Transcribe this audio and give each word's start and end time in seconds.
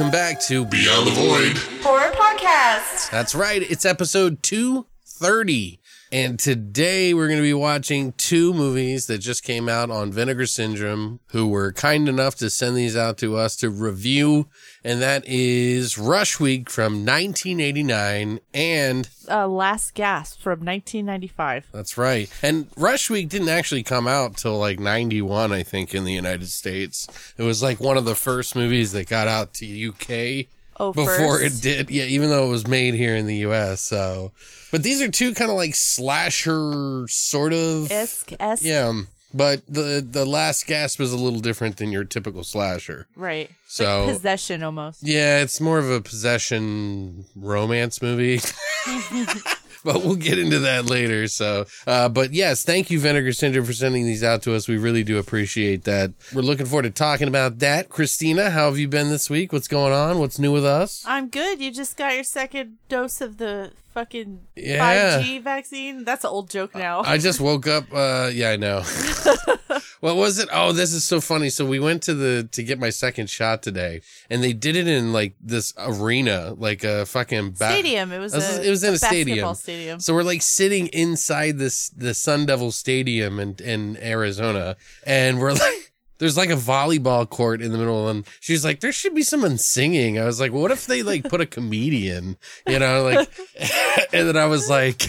Welcome 0.00 0.18
back 0.18 0.40
to 0.40 0.64
Beyond 0.64 1.06
the 1.06 1.10
void. 1.10 1.58
Horror 1.84 2.10
podcast. 2.12 3.10
That's 3.10 3.34
right, 3.34 3.60
it's 3.60 3.84
episode 3.84 4.42
230. 4.42 5.78
And 6.12 6.40
today 6.40 7.14
we're 7.14 7.28
going 7.28 7.38
to 7.38 7.42
be 7.42 7.54
watching 7.54 8.12
two 8.14 8.52
movies 8.52 9.06
that 9.06 9.18
just 9.18 9.44
came 9.44 9.68
out 9.68 9.92
on 9.92 10.10
Vinegar 10.10 10.46
Syndrome, 10.46 11.20
who 11.28 11.46
were 11.46 11.72
kind 11.72 12.08
enough 12.08 12.34
to 12.36 12.50
send 12.50 12.76
these 12.76 12.96
out 12.96 13.16
to 13.18 13.36
us 13.36 13.54
to 13.56 13.70
review. 13.70 14.48
And 14.82 15.00
that 15.00 15.22
is 15.24 15.96
Rush 15.98 16.40
Week 16.40 16.68
from 16.68 17.06
1989 17.06 18.40
and 18.52 19.08
Uh, 19.28 19.46
Last 19.46 19.94
Gasp 19.94 20.40
from 20.40 20.64
1995. 20.64 21.68
That's 21.72 21.96
right. 21.96 22.28
And 22.42 22.66
Rush 22.76 23.08
Week 23.08 23.28
didn't 23.28 23.48
actually 23.48 23.84
come 23.84 24.08
out 24.08 24.36
till 24.36 24.58
like 24.58 24.80
91, 24.80 25.52
I 25.52 25.62
think, 25.62 25.94
in 25.94 26.02
the 26.02 26.12
United 26.12 26.48
States. 26.48 27.06
It 27.38 27.44
was 27.44 27.62
like 27.62 27.78
one 27.78 27.96
of 27.96 28.04
the 28.04 28.16
first 28.16 28.56
movies 28.56 28.90
that 28.92 29.08
got 29.08 29.28
out 29.28 29.54
to 29.54 29.88
UK 29.90 30.48
Oh, 30.80 30.92
before 30.92 31.38
first? 31.40 31.64
it 31.64 31.86
did. 31.86 31.90
Yeah, 31.90 32.04
even 32.04 32.30
though 32.30 32.46
it 32.46 32.50
was 32.50 32.66
made 32.66 32.94
here 32.94 33.14
in 33.14 33.26
the 33.26 33.36
US. 33.46 33.80
So, 33.82 34.32
but 34.72 34.82
these 34.82 35.00
are 35.02 35.10
two 35.10 35.34
kind 35.34 35.50
of 35.50 35.56
like 35.56 35.74
slasher 35.74 37.06
sort 37.08 37.52
of. 37.52 37.90
Esque, 37.92 38.32
esque. 38.40 38.64
Yeah. 38.64 38.86
Um, 38.88 39.08
but 39.32 39.62
the 39.68 40.04
the 40.04 40.24
last 40.24 40.66
gasp 40.66 41.00
is 41.00 41.12
a 41.12 41.16
little 41.16 41.38
different 41.40 41.76
than 41.76 41.92
your 41.92 42.02
typical 42.04 42.42
slasher. 42.42 43.06
Right. 43.14 43.50
So- 43.68 44.06
Like 44.06 44.14
possession 44.14 44.62
almost. 44.62 45.02
Yeah, 45.02 45.42
it's 45.42 45.60
more 45.60 45.78
of 45.78 45.88
a 45.90 46.00
possession 46.00 47.26
romance 47.36 48.02
movie. 48.02 48.40
but 49.84 50.04
we'll 50.04 50.16
get 50.16 50.38
into 50.38 50.58
that 50.60 50.86
later. 50.86 51.26
So, 51.28 51.66
uh, 51.86 52.08
but 52.08 52.32
yes, 52.32 52.64
thank 52.64 52.90
you, 52.90 53.00
Vinegar 53.00 53.32
Syndrome, 53.32 53.64
for 53.64 53.72
sending 53.72 54.04
these 54.04 54.22
out 54.22 54.42
to 54.42 54.54
us. 54.54 54.68
We 54.68 54.76
really 54.76 55.04
do 55.04 55.18
appreciate 55.18 55.84
that. 55.84 56.12
We're 56.34 56.42
looking 56.42 56.66
forward 56.66 56.82
to 56.82 56.90
talking 56.90 57.28
about 57.28 57.58
that. 57.60 57.88
Christina, 57.88 58.50
how 58.50 58.66
have 58.66 58.78
you 58.78 58.88
been 58.88 59.10
this 59.10 59.30
week? 59.30 59.52
What's 59.52 59.68
going 59.68 59.92
on? 59.92 60.18
What's 60.18 60.38
new 60.38 60.52
with 60.52 60.64
us? 60.64 61.04
I'm 61.06 61.28
good. 61.28 61.60
You 61.60 61.70
just 61.70 61.96
got 61.96 62.14
your 62.14 62.24
second 62.24 62.78
dose 62.88 63.20
of 63.20 63.38
the 63.38 63.72
fucking 63.94 64.40
Yeah. 64.56 65.20
5G 65.20 65.42
vaccine. 65.42 66.04
That's 66.04 66.24
an 66.24 66.30
old 66.30 66.50
joke 66.50 66.74
now. 66.74 67.02
I 67.02 67.18
just 67.18 67.40
woke 67.48 67.66
up. 67.66 67.84
Uh, 67.92 68.30
yeah, 68.32 68.50
I 68.50 68.56
know. 68.56 68.82
what 70.00 70.16
was 70.16 70.38
it? 70.38 70.48
Oh, 70.52 70.72
this 70.72 70.92
is 70.92 71.04
so 71.04 71.20
funny. 71.20 71.50
So 71.50 71.64
we 71.66 71.78
went 71.78 72.02
to 72.04 72.14
the 72.14 72.48
to 72.52 72.62
get 72.62 72.78
my 72.78 72.90
second 72.90 73.28
shot 73.30 73.62
today, 73.62 74.02
and 74.28 74.42
they 74.42 74.52
did 74.52 74.76
it 74.76 74.86
in 74.88 75.12
like 75.12 75.34
this 75.40 75.72
arena, 75.78 76.54
like 76.56 76.84
a 76.84 77.06
fucking 77.06 77.50
ba- 77.52 77.56
stadium. 77.72 78.12
It 78.12 78.18
was. 78.18 78.32
It 78.32 78.36
was- 78.36 78.58
a, 78.58 78.66
it 78.66 78.70
was 78.70 78.84
in 78.84 78.94
a 78.94 78.98
stadium. 78.98 79.54
stadium. 79.54 80.00
So 80.00 80.14
we're 80.14 80.22
like 80.22 80.42
sitting 80.42 80.88
inside 80.88 81.58
this 81.58 81.88
the 81.90 82.14
Sun 82.14 82.46
Devil 82.46 82.72
Stadium 82.72 83.38
in 83.40 83.56
in 83.62 83.96
Arizona, 84.02 84.76
and 85.04 85.38
we're 85.40 85.52
like. 85.52 85.89
There's 86.20 86.36
like 86.36 86.50
a 86.50 86.54
volleyball 86.54 87.28
court 87.28 87.62
in 87.62 87.72
the 87.72 87.78
middle, 87.78 88.08
and 88.08 88.26
she's 88.40 88.62
like, 88.62 88.80
"There 88.80 88.92
should 88.92 89.14
be 89.14 89.22
someone 89.22 89.56
singing." 89.56 90.18
I 90.18 90.26
was 90.26 90.38
like, 90.38 90.52
"What 90.52 90.70
if 90.70 90.84
they 90.84 91.02
like 91.02 91.24
put 91.24 91.40
a 91.40 91.46
comedian?" 91.46 92.36
You 92.68 92.78
know, 92.78 93.04
like, 93.04 93.30
and 94.12 94.28
then 94.28 94.36
I 94.36 94.44
was 94.44 94.68
like, 94.68 95.00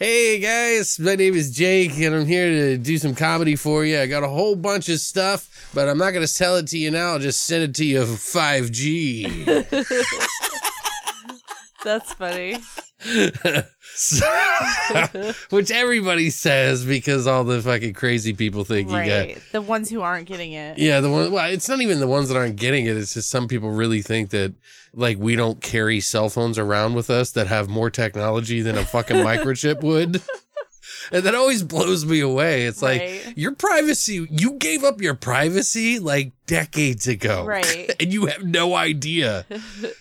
"Hey 0.00 0.40
guys, 0.40 0.98
my 0.98 1.14
name 1.14 1.36
is 1.36 1.56
Jake, 1.56 1.96
and 1.98 2.16
I'm 2.16 2.26
here 2.26 2.50
to 2.50 2.78
do 2.78 2.98
some 2.98 3.14
comedy 3.14 3.54
for 3.54 3.84
you. 3.84 4.00
I 4.00 4.06
got 4.06 4.24
a 4.24 4.28
whole 4.28 4.56
bunch 4.56 4.88
of 4.88 4.98
stuff, 4.98 5.70
but 5.72 5.88
I'm 5.88 5.98
not 5.98 6.10
gonna 6.10 6.26
sell 6.26 6.56
it 6.56 6.66
to 6.68 6.78
you 6.78 6.90
now. 6.90 7.12
I'll 7.12 7.20
just 7.20 7.42
send 7.42 7.62
it 7.62 7.74
to 7.76 7.84
you 7.84 8.00
5G." 8.00 9.70
That's 11.84 12.12
funny. 12.14 12.58
So- 12.98 14.26
which 15.50 15.70
everybody 15.70 16.30
says 16.30 16.84
because 16.84 17.26
all 17.26 17.44
the 17.44 17.60
fucking 17.62 17.94
crazy 17.94 18.32
people 18.32 18.64
think 18.64 18.88
you 18.88 18.96
right. 18.96 19.06
get. 19.06 19.42
The 19.52 19.62
ones 19.62 19.88
who 19.90 20.02
aren't 20.02 20.26
getting 20.26 20.52
it. 20.52 20.78
Yeah, 20.78 21.00
the 21.00 21.10
one. 21.10 21.30
Well, 21.32 21.50
it's 21.50 21.68
not 21.68 21.80
even 21.80 22.00
the 22.00 22.06
ones 22.06 22.28
that 22.28 22.36
aren't 22.36 22.56
getting 22.56 22.86
it. 22.86 22.96
It's 22.96 23.14
just 23.14 23.30
some 23.30 23.48
people 23.48 23.70
really 23.70 24.02
think 24.02 24.30
that 24.30 24.54
like 24.92 25.18
we 25.18 25.36
don't 25.36 25.60
carry 25.60 26.00
cell 26.00 26.28
phones 26.28 26.58
around 26.58 26.94
with 26.94 27.10
us 27.10 27.32
that 27.32 27.46
have 27.46 27.68
more 27.68 27.90
technology 27.90 28.62
than 28.62 28.76
a 28.76 28.84
fucking 28.84 29.16
microchip 29.24 29.82
would. 29.82 30.22
And 31.12 31.24
that 31.24 31.34
always 31.34 31.62
blows 31.62 32.04
me 32.04 32.20
away. 32.20 32.64
It's 32.64 32.82
like 32.82 33.34
your 33.36 33.54
privacy, 33.54 34.26
you 34.30 34.54
gave 34.54 34.82
up 34.82 35.00
your 35.00 35.14
privacy 35.14 35.98
like 35.98 36.32
decades 36.46 37.06
ago. 37.08 37.44
Right. 37.44 37.92
And 38.00 38.12
you 38.12 38.26
have 38.26 38.44
no 38.44 38.74
idea. 38.76 39.46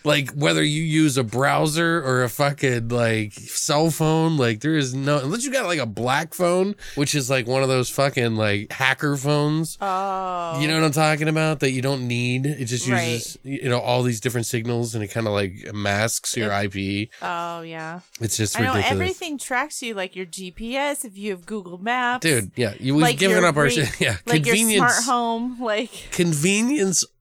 like 0.03 0.31
whether 0.31 0.63
you 0.63 0.81
use 0.83 1.17
a 1.17 1.23
browser 1.23 2.03
or 2.03 2.23
a 2.23 2.29
fucking 2.29 2.89
like 2.89 3.33
cell 3.33 3.89
phone, 3.89 4.37
like 4.37 4.59
there 4.61 4.75
is 4.75 4.93
no 4.93 5.19
unless 5.19 5.43
you 5.45 5.51
got 5.51 5.65
like 5.65 5.79
a 5.79 5.85
black 5.85 6.33
phone, 6.33 6.75
which 6.95 7.15
is 7.15 7.29
like 7.29 7.47
one 7.47 7.63
of 7.63 7.69
those 7.69 7.89
fucking 7.89 8.35
like 8.35 8.71
hacker 8.71 9.15
phones. 9.17 9.77
Oh. 9.81 10.59
You 10.59 10.67
know 10.67 10.75
what 10.75 10.85
I'm 10.85 10.91
talking 10.91 11.27
about? 11.29 11.61
That 11.61 11.71
you 11.71 11.81
don't 11.81 12.07
need. 12.07 12.45
It 12.45 12.65
just 12.65 12.87
Right. 12.89 13.13
uses 13.13 13.37
you 13.43 13.69
know 13.69 13.79
all 13.79 14.03
these 14.03 14.19
different 14.19 14.45
signals 14.45 14.93
and 14.93 15.03
it 15.03 15.07
kind 15.07 15.27
of 15.27 15.33
like 15.33 15.73
masks 15.73 16.35
your 16.35 16.51
IP. 16.51 17.09
Oh 17.21 17.61
yeah. 17.61 18.01
It's 18.19 18.37
just 18.37 18.59
I 18.59 18.63
know 18.63 18.73
ridiculous. 18.73 18.91
everything 18.91 19.37
tracks 19.37 19.81
you, 19.81 19.93
like 19.93 20.15
your 20.15 20.25
GPS. 20.25 21.05
If 21.05 21.17
you 21.17 21.31
have 21.31 21.45
Google 21.45 21.77
Maps, 21.77 22.21
Dude, 22.23 22.51
yeah, 22.55 22.73
you, 22.79 22.95
we've 22.95 23.03
like 23.03 23.17
given 23.17 23.37
your 23.37 23.45
up 23.45 23.55
our 23.57 23.63
re- 23.63 23.69
shit. 23.71 23.89
Yeah, 23.99 24.17
like 24.25 24.45
your 24.45 24.55
convenience. 24.55 24.93
smart 24.95 25.05
home, 25.05 25.61
like 25.61 25.91
Convenience 26.11 26.34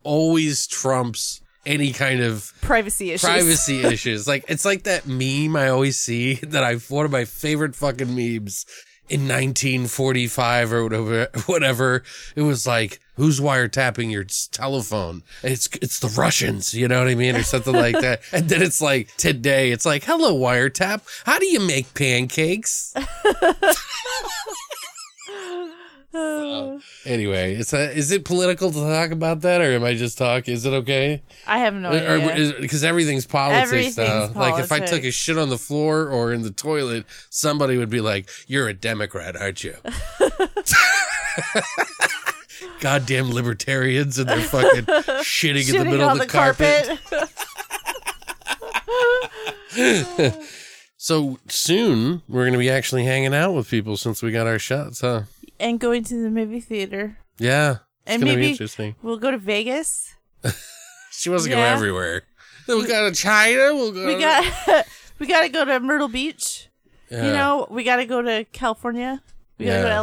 always 0.03 0.67
trumps 0.67 1.41
any 1.67 1.93
kind 1.93 2.21
of 2.21 2.53
privacy 2.61 3.13
issues. 3.13 3.29
privacy 3.29 3.83
issues. 3.85 4.29
Like 4.29 4.45
it's 4.49 4.65
like 4.65 4.85
that 4.85 5.07
meme 5.07 5.57
I 5.57 5.69
always 5.69 5.99
see 5.99 6.35
that 6.43 6.63
I 6.65 6.75
one 6.75 7.05
of 7.05 7.11
my 7.11 7.25
favorite 7.25 7.75
fucking 7.75 8.15
memes 8.15 8.67
in 9.09 9.23
1945 9.23 10.73
or 10.73 10.83
whatever. 10.85 11.29
Whatever 11.47 12.03
it 12.35 12.43
was 12.43 12.67
like, 12.67 13.01
who's 13.17 13.39
wiretapping 13.39 14.11
your 14.11 14.25
telephone? 14.25 15.23
It's 15.43 15.69
it's 15.83 16.01
the 16.01 16.09
Russians, 16.09 16.73
you 16.73 16.89
know 16.89 17.01
what 17.01 17.09
I 17.09 17.15
mean, 17.15 17.37
or 17.37 17.43
something 17.43 17.75
like 17.75 18.01
that. 18.01 18.23
And 18.33 18.49
then 18.49 18.63
it's 18.63 18.81
like 18.81 19.15
today, 19.17 19.73
it's 19.73 19.85
like, 19.85 20.05
hello 20.05 20.35
wiretap. 20.35 21.03
How 21.25 21.39
do 21.39 21.47
you 21.47 21.61
make 21.61 21.93
pancakes? 21.95 22.95
Anyway, 26.15 27.55
it's 27.55 27.73
a, 27.73 27.91
is 27.91 28.13
it 28.13 28.25
political 28.25 28.71
to 28.71 28.79
talk 28.79 29.11
about 29.11 29.41
that, 29.41 29.61
or 29.61 29.65
am 29.73 29.83
I 29.83 29.95
just 29.95 30.17
talking? 30.17 30.55
Is 30.55 30.65
it 30.65 30.73
okay? 30.73 31.23
I 31.47 31.59
have 31.59 31.75
no 31.75 31.91
idea. 31.91 32.55
Because 32.61 32.85
everything's 32.85 33.27
politics 33.27 33.97
now. 33.97 34.05
Everything's 34.05 34.37
Like 34.37 34.63
if 34.63 34.71
I 34.71 34.81
took 34.81 35.03
a 35.05 35.11
shit 35.11 35.37
on 35.39 35.49
the 35.49 35.59
floor 35.59 36.09
or 36.09 36.33
in 36.33 36.43
the 36.43 36.51
toilet, 36.51 37.05
somebody 37.31 37.77
would 37.77 37.91
be 37.91 38.01
like, 38.01 38.29
"You're 38.47 38.69
a 38.69 38.75
Democrat, 38.75 39.37
aren't 39.37 39.65
you?" 39.65 39.75
Goddamn 42.81 43.31
libertarians 43.31 44.19
and 44.19 44.29
they're 44.29 44.41
fucking 44.41 44.85
shitting, 45.25 45.69
in 45.69 45.79
the 45.79 45.85
middle 45.85 46.09
of 46.09 46.19
the, 46.19 46.27
carpet. 46.27 46.99
So 51.05 51.39
soon 51.49 52.23
we're 52.31 52.47
gonna 52.47 52.57
be 52.57 52.71
actually 52.71 53.05
hanging 53.05 53.35
out 53.35 53.53
with 53.53 53.69
people 53.69 53.99
since 53.99 54.23
we 54.23 54.33
got 54.33 54.47
our 54.47 54.59
shots, 54.59 55.03
huh? 55.03 55.25
And 55.61 55.79
going 55.81 56.05
to 56.05 56.23
the 56.23 56.31
movie 56.31 56.61
theater. 56.61 57.19
Yeah, 57.39 57.71
it's 57.73 57.81
And 58.07 58.23
gonna 58.23 58.33
be 58.33 58.37
maybe 58.37 58.51
interesting. 58.53 58.95
we'll 59.03 59.19
go 59.19 59.31
to 59.31 59.39
Vegas. 59.39 60.15
She 61.17 61.31
wants 61.31 61.45
to 61.45 61.51
go 61.51 61.57
Yeah. 61.57 61.73
everywhere. 61.73 62.23
Then 62.67 62.79
we 62.79 62.87
got 62.89 63.09
to 63.09 63.15
China. 63.15 63.73
We'll 63.75 63.93
go. 63.93 64.05
We 64.05 64.19
got 64.19 64.85
we 65.21 65.27
got 65.27 65.43
to 65.43 65.49
go 65.49 65.65
to 65.65 65.79
Myrtle 65.81 66.09
Beach. 66.09 66.69
Yeah. 67.09 67.27
You 67.27 67.33
know, 67.33 67.67
we 67.71 67.85
got 67.85 67.97
to 67.97 68.05
go 68.05 68.21
to 68.21 68.45
California. 68.53 69.23
We 69.57 69.67
got 69.67 69.73
to 69.75 69.77
Yeah. 69.79 69.83
go 69.85 69.89
to 69.91 70.03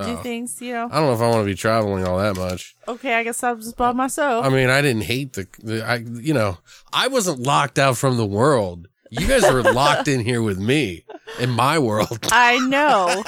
LA. 0.00 0.06
do 0.16 0.22
things, 0.22 0.60
you 0.62 0.72
know. 0.72 0.88
I 0.90 0.96
don't 0.98 1.08
know 1.08 1.12
if 1.12 1.20
I 1.20 1.28
want 1.28 1.42
to 1.42 1.44
be 1.44 1.54
traveling 1.54 2.06
all 2.06 2.16
that 2.18 2.34
much. 2.36 2.74
Okay, 2.88 3.12
I 3.14 3.22
guess 3.24 3.42
I'll 3.42 3.56
just 3.56 3.76
by 3.76 3.92
myself. 3.92 4.46
I 4.46 4.48
mean, 4.48 4.70
I 4.70 4.80
didn't 4.80 5.02
hate 5.02 5.34
the, 5.34 5.46
the 5.62 5.84
I, 5.86 5.96
you 5.96 6.32
know, 6.32 6.56
I 6.94 7.08
wasn't 7.08 7.40
locked 7.40 7.78
out 7.78 7.98
from 7.98 8.16
the 8.16 8.24
world. 8.26 8.88
You 9.14 9.28
guys 9.28 9.44
are 9.44 9.62
locked 9.62 10.08
in 10.08 10.20
here 10.20 10.40
with 10.40 10.58
me 10.58 11.04
in 11.38 11.50
my 11.50 11.78
world. 11.78 12.18
I 12.32 12.58
know. 12.66 13.22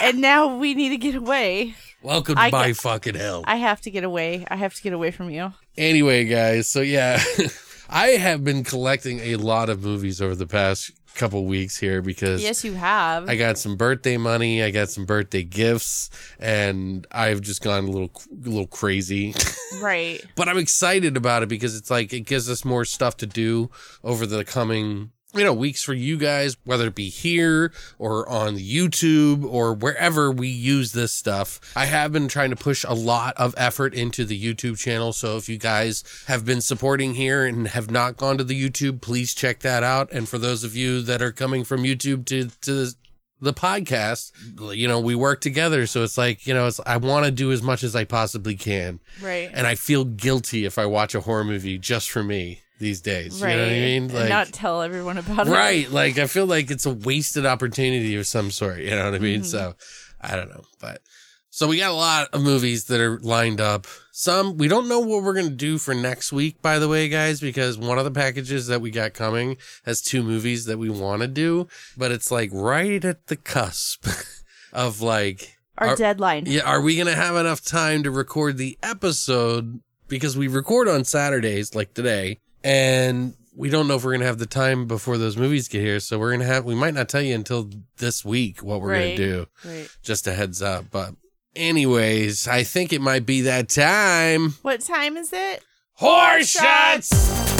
and 0.00 0.20
now 0.20 0.56
we 0.56 0.72
need 0.72 0.90
to 0.90 0.96
get 0.98 1.16
away. 1.16 1.74
Welcome 2.00 2.38
I 2.38 2.50
to 2.50 2.56
my 2.56 2.66
get- 2.68 2.76
fucking 2.76 3.16
hell. 3.16 3.42
I 3.44 3.56
have 3.56 3.80
to 3.80 3.90
get 3.90 4.04
away. 4.04 4.46
I 4.48 4.54
have 4.54 4.74
to 4.74 4.82
get 4.82 4.92
away 4.92 5.10
from 5.10 5.28
you. 5.30 5.52
Anyway, 5.76 6.26
guys, 6.26 6.70
so 6.70 6.80
yeah, 6.80 7.20
I 7.90 8.10
have 8.10 8.44
been 8.44 8.62
collecting 8.62 9.18
a 9.18 9.34
lot 9.34 9.68
of 9.68 9.82
movies 9.82 10.22
over 10.22 10.36
the 10.36 10.46
past 10.46 10.92
couple 11.16 11.44
weeks 11.46 11.76
here 11.76 12.02
because 12.02 12.40
Yes, 12.40 12.62
you 12.64 12.74
have. 12.74 13.28
I 13.28 13.34
got 13.34 13.58
some 13.58 13.74
birthday 13.74 14.18
money, 14.18 14.62
I 14.62 14.70
got 14.70 14.90
some 14.90 15.06
birthday 15.06 15.42
gifts, 15.42 16.08
and 16.38 17.04
I've 17.10 17.40
just 17.40 17.62
gone 17.62 17.84
a 17.84 17.90
little 17.90 18.12
a 18.30 18.48
little 18.48 18.68
crazy. 18.68 19.34
right. 19.80 20.24
but 20.36 20.48
I'm 20.48 20.58
excited 20.58 21.16
about 21.16 21.42
it 21.42 21.48
because 21.48 21.74
it's 21.74 21.90
like 21.90 22.12
it 22.12 22.20
gives 22.20 22.48
us 22.48 22.64
more 22.64 22.84
stuff 22.84 23.16
to 23.16 23.26
do 23.26 23.70
over 24.04 24.24
the 24.24 24.44
coming 24.44 25.10
you 25.36 25.44
know 25.44 25.52
weeks 25.52 25.82
for 25.82 25.94
you 25.94 26.16
guys 26.16 26.56
whether 26.64 26.86
it 26.88 26.94
be 26.94 27.08
here 27.08 27.72
or 27.98 28.28
on 28.28 28.56
YouTube 28.56 29.44
or 29.44 29.74
wherever 29.74 30.30
we 30.30 30.48
use 30.48 30.92
this 30.92 31.12
stuff. 31.12 31.60
I 31.76 31.86
have 31.86 32.12
been 32.12 32.28
trying 32.28 32.50
to 32.50 32.56
push 32.56 32.84
a 32.86 32.94
lot 32.94 33.36
of 33.36 33.54
effort 33.56 33.94
into 33.94 34.24
the 34.24 34.40
YouTube 34.40 34.78
channel 34.78 35.12
so 35.12 35.36
if 35.36 35.48
you 35.48 35.58
guys 35.58 36.04
have 36.26 36.44
been 36.44 36.60
supporting 36.60 37.14
here 37.14 37.44
and 37.44 37.68
have 37.68 37.90
not 37.90 38.16
gone 38.16 38.38
to 38.38 38.44
the 38.44 38.60
YouTube 38.60 39.00
please 39.00 39.34
check 39.34 39.60
that 39.60 39.82
out 39.82 40.10
and 40.12 40.28
for 40.28 40.38
those 40.38 40.64
of 40.64 40.76
you 40.76 41.02
that 41.02 41.22
are 41.22 41.32
coming 41.32 41.64
from 41.64 41.82
YouTube 41.82 42.24
to 42.26 42.50
to 42.62 42.94
the 43.40 43.52
podcast, 43.52 44.32
you 44.74 44.88
know, 44.88 44.98
we 44.98 45.14
work 45.14 45.40
together. 45.40 45.86
So 45.86 46.02
it's 46.02 46.16
like, 46.16 46.46
you 46.46 46.54
know, 46.54 46.66
it's, 46.66 46.80
I 46.86 46.96
want 46.96 47.26
to 47.26 47.30
do 47.30 47.52
as 47.52 47.62
much 47.62 47.82
as 47.82 47.94
I 47.94 48.04
possibly 48.04 48.54
can. 48.54 49.00
Right. 49.20 49.50
And 49.52 49.66
I 49.66 49.74
feel 49.74 50.04
guilty 50.04 50.64
if 50.64 50.78
I 50.78 50.86
watch 50.86 51.14
a 51.14 51.20
horror 51.20 51.44
movie 51.44 51.78
just 51.78 52.10
for 52.10 52.22
me 52.22 52.60
these 52.78 53.00
days. 53.00 53.42
right. 53.42 53.50
You 53.52 53.56
know 53.56 53.62
what 53.64 53.72
I 53.72 53.74
mean? 53.74 54.02
and 54.04 54.12
Like, 54.14 54.28
not 54.28 54.48
tell 54.48 54.82
everyone 54.82 55.18
about 55.18 55.46
it. 55.46 55.50
right. 55.50 55.90
Like, 55.90 56.18
I 56.18 56.26
feel 56.26 56.46
like 56.46 56.70
it's 56.70 56.86
a 56.86 56.92
wasted 56.92 57.46
opportunity 57.46 58.14
of 58.16 58.26
some 58.26 58.50
sort. 58.50 58.78
You 58.80 58.90
know 58.90 59.04
what 59.04 59.14
I 59.14 59.18
mean? 59.18 59.40
Mm-hmm. 59.40 59.44
So 59.48 59.74
I 60.20 60.36
don't 60.36 60.48
know. 60.50 60.62
But 60.80 61.00
so 61.50 61.68
we 61.68 61.78
got 61.78 61.90
a 61.90 61.94
lot 61.94 62.28
of 62.34 62.42
movies 62.42 62.84
that 62.86 63.00
are 63.00 63.18
lined 63.20 63.60
up. 63.60 63.86
Some 64.12 64.56
we 64.58 64.68
don't 64.68 64.88
know 64.88 65.00
what 65.00 65.22
we're 65.22 65.34
going 65.34 65.48
to 65.48 65.54
do 65.54 65.78
for 65.78 65.94
next 65.94 66.32
week, 66.32 66.60
by 66.62 66.78
the 66.78 66.88
way, 66.88 67.08
guys, 67.08 67.40
because 67.40 67.78
one 67.78 67.98
of 67.98 68.04
the 68.04 68.10
packages 68.10 68.66
that 68.66 68.80
we 68.80 68.90
got 68.90 69.14
coming 69.14 69.56
has 69.84 70.00
two 70.02 70.22
movies 70.22 70.64
that 70.66 70.78
we 70.78 70.90
want 70.90 71.22
to 71.22 71.28
do, 71.28 71.66
but 71.96 72.10
it's 72.12 72.30
like 72.30 72.50
right 72.52 73.02
at 73.04 73.26
the 73.28 73.36
cusp 73.36 74.06
of 74.72 75.00
like 75.02 75.56
Our 75.78 75.88
are- 75.88 75.96
deadline. 75.96 76.44
yeah, 76.46 76.62
are 76.62 76.80
we 76.82 76.94
going 76.96 77.06
to 77.08 77.14
have 77.14 77.36
enough 77.36 77.62
time 77.64 78.02
to 78.02 78.10
record 78.10 78.56
the 78.58 78.78
episode? 78.82 79.80
Because 80.08 80.36
we 80.36 80.46
record 80.48 80.88
on 80.88 81.04
Saturdays, 81.04 81.74
like 81.74 81.92
today, 81.94 82.38
and 82.64 83.34
we 83.54 83.70
don't 83.70 83.88
know 83.88 83.96
if 83.96 84.04
we're 84.04 84.12
going 84.12 84.20
to 84.20 84.26
have 84.26 84.38
the 84.38 84.46
time 84.46 84.86
before 84.86 85.16
those 85.16 85.36
movies 85.36 85.68
get 85.68 85.80
here. 85.80 85.98
So 86.00 86.18
we're 86.18 86.30
going 86.30 86.40
to 86.40 86.46
have, 86.46 86.64
we 86.64 86.74
might 86.74 86.94
not 86.94 87.08
tell 87.08 87.22
you 87.22 87.34
until 87.34 87.70
this 87.96 88.24
week 88.24 88.62
what 88.62 88.80
we're 88.80 88.92
gonna 88.92 89.16
do. 89.16 89.46
Right. 89.64 89.88
Just 90.02 90.26
a 90.26 90.34
heads 90.34 90.60
up. 90.60 90.86
But, 90.90 91.14
anyways, 91.54 92.46
I 92.46 92.64
think 92.64 92.92
it 92.92 93.00
might 93.00 93.24
be 93.24 93.42
that 93.42 93.68
time. 93.68 94.50
What 94.62 94.80
time 94.80 95.16
is 95.16 95.32
it? 95.32 95.64
Horror 95.94 96.42
shots! 96.42 97.55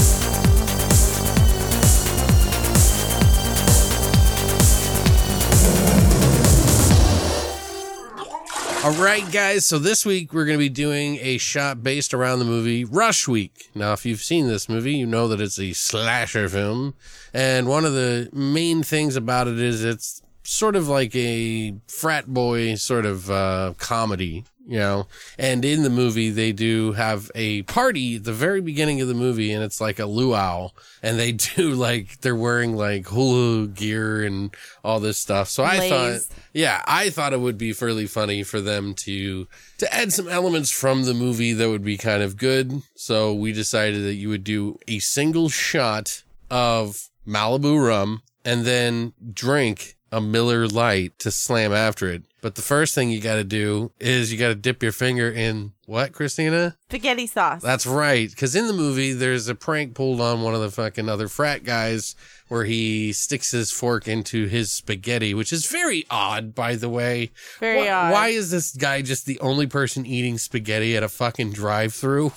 All 8.87 8.93
right, 8.93 9.29
guys. 9.33 9.67
So 9.67 9.81
this 9.81 10.07
week 10.07 10.33
we're 10.33 10.45
going 10.45 10.59
to 10.59 10.65
be 10.65 10.69
doing 10.69 11.19
a 11.21 11.39
shot 11.39 11.83
based 11.83 12.15
around 12.15 12.39
the 12.39 12.45
movie 12.45 12.85
Rush 12.85 13.27
Week. 13.27 13.69
Now, 13.75 13.93
if 13.95 14.07
you've 14.07 14.23
seen 14.23 14.47
this 14.47 14.69
movie, 14.69 14.95
you 14.95 15.07
know 15.07 15.27
that 15.27 15.41
it's 15.41 15.59
a 15.59 15.73
slasher 15.73 16.49
film. 16.49 16.95
And 17.35 17.67
one 17.67 17.85
of 17.85 17.95
the 17.95 18.31
main 18.33 18.85
things 18.85 19.17
about 19.17 19.49
it 19.49 19.59
is 19.59 19.83
it's 19.83 20.23
sort 20.45 20.77
of 20.77 20.87
like 20.87 21.17
a 21.17 21.75
frat 21.89 22.29
boy 22.29 22.77
sort 22.77 23.07
of 23.07 23.29
uh, 23.29 23.75
comedy, 23.79 24.45
you 24.67 24.79
know. 24.79 25.07
And 25.39 25.65
in 25.65 25.83
the 25.83 25.91
movie, 25.91 26.31
they 26.31 26.53
do 26.53 26.93
have 26.93 27.31
a 27.35 27.63
party 27.63 28.17
at 28.17 28.25
the 28.25 28.33
very 28.33 28.61
beginning 28.61 29.01
of 29.01 29.09
the 29.09 29.15
movie, 29.15 29.53
and 29.53 29.63
it's 29.63 29.81
like 29.81 29.99
a 29.99 30.07
luau, 30.07 30.71
and 31.03 31.19
they 31.19 31.33
do 31.57 31.71
like 31.71 32.21
they're 32.21 32.37
wearing 32.37 32.77
like 32.77 33.07
hula 33.07 33.69
gear 33.69 34.25
and 34.25 34.55
all 34.85 35.01
this 35.01 35.19
stuff. 35.19 35.49
So 35.49 35.63
I 35.63 35.79
Leis. 35.79 35.91
thought, 36.27 36.37
yeah, 36.53 36.83
I 36.87 37.11
thought 37.11 37.33
it 37.33 37.41
would 37.41 37.59
be 37.59 37.73
fairly 37.73 38.07
funny 38.07 38.43
for 38.43 38.61
them 38.61 38.95
to 38.95 39.47
to 39.79 39.95
add 39.95 40.13
some 40.13 40.29
elements 40.29 40.71
from 40.71 41.05
the 41.05 41.15
movie 41.15 41.53
that 41.53 41.69
would 41.69 41.85
be 41.85 41.97
kind 41.97 42.23
of 42.23 42.37
good. 42.37 42.83
So 42.97 43.33
we 43.33 43.53
decided 43.53 44.05
that 44.05 44.15
you 44.15 44.29
would 44.29 44.45
do 44.45 44.79
a 44.89 44.99
single 44.99 45.49
shot 45.49 46.23
of 46.51 47.09
Malibu 47.27 47.85
rum 47.85 48.23
and 48.45 48.65
then 48.65 49.13
drink 49.33 49.96
a 50.13 50.21
Miller 50.21 50.67
Lite 50.67 51.19
to 51.21 51.31
slam 51.31 51.73
after 51.73 52.09
it. 52.11 52.23
But 52.41 52.55
the 52.55 52.63
first 52.63 52.95
thing 52.95 53.11
you 53.11 53.21
got 53.21 53.37
to 53.37 53.45
do 53.45 53.91
is 53.99 54.33
you 54.33 54.39
got 54.39 54.49
to 54.49 54.55
dip 54.55 54.83
your 54.83 54.93
finger 54.93 55.31
in 55.31 55.73
what, 55.87 56.13
Christina? 56.13 56.77
Spaghetti 56.89 57.27
sauce. 57.27 57.61
That's 57.61 57.87
right. 57.87 58.31
Because 58.31 58.55
in 58.55 58.69
the 58.69 58.73
movie, 58.73 59.13
there's 59.13 59.49
a 59.49 59.55
prank 59.55 59.95
pulled 59.95 60.21
on 60.21 60.43
one 60.43 60.55
of 60.55 60.61
the 60.61 60.71
fucking 60.71 61.09
other 61.09 61.27
frat 61.27 61.65
guys 61.65 62.15
where 62.49 62.65
he 62.65 63.13
sticks 63.13 63.51
his 63.51 63.73
fork 63.73 64.07
into 64.07 64.47
his 64.47 64.71
spaghetti, 64.71 65.35
which 65.35 65.53
is 65.53 65.67
very 65.67 66.05
odd, 66.09 66.55
by 66.55 66.77
the 66.77 66.89
way. 66.89 67.33
Very 67.59 67.79
why, 67.79 67.91
odd. 67.91 68.13
Why 68.13 68.29
is 68.29 68.51
this 68.53 68.73
guy 68.77 69.03
just 69.03 69.27
the 69.27 69.41
only 69.41 69.67
person 69.67 70.07
eating 70.07 70.39
spaghetti 70.39 70.97
at 70.97 71.03
a 71.03 71.09
fucking 71.09 71.53
drive 71.53 71.95
through? 71.95 72.33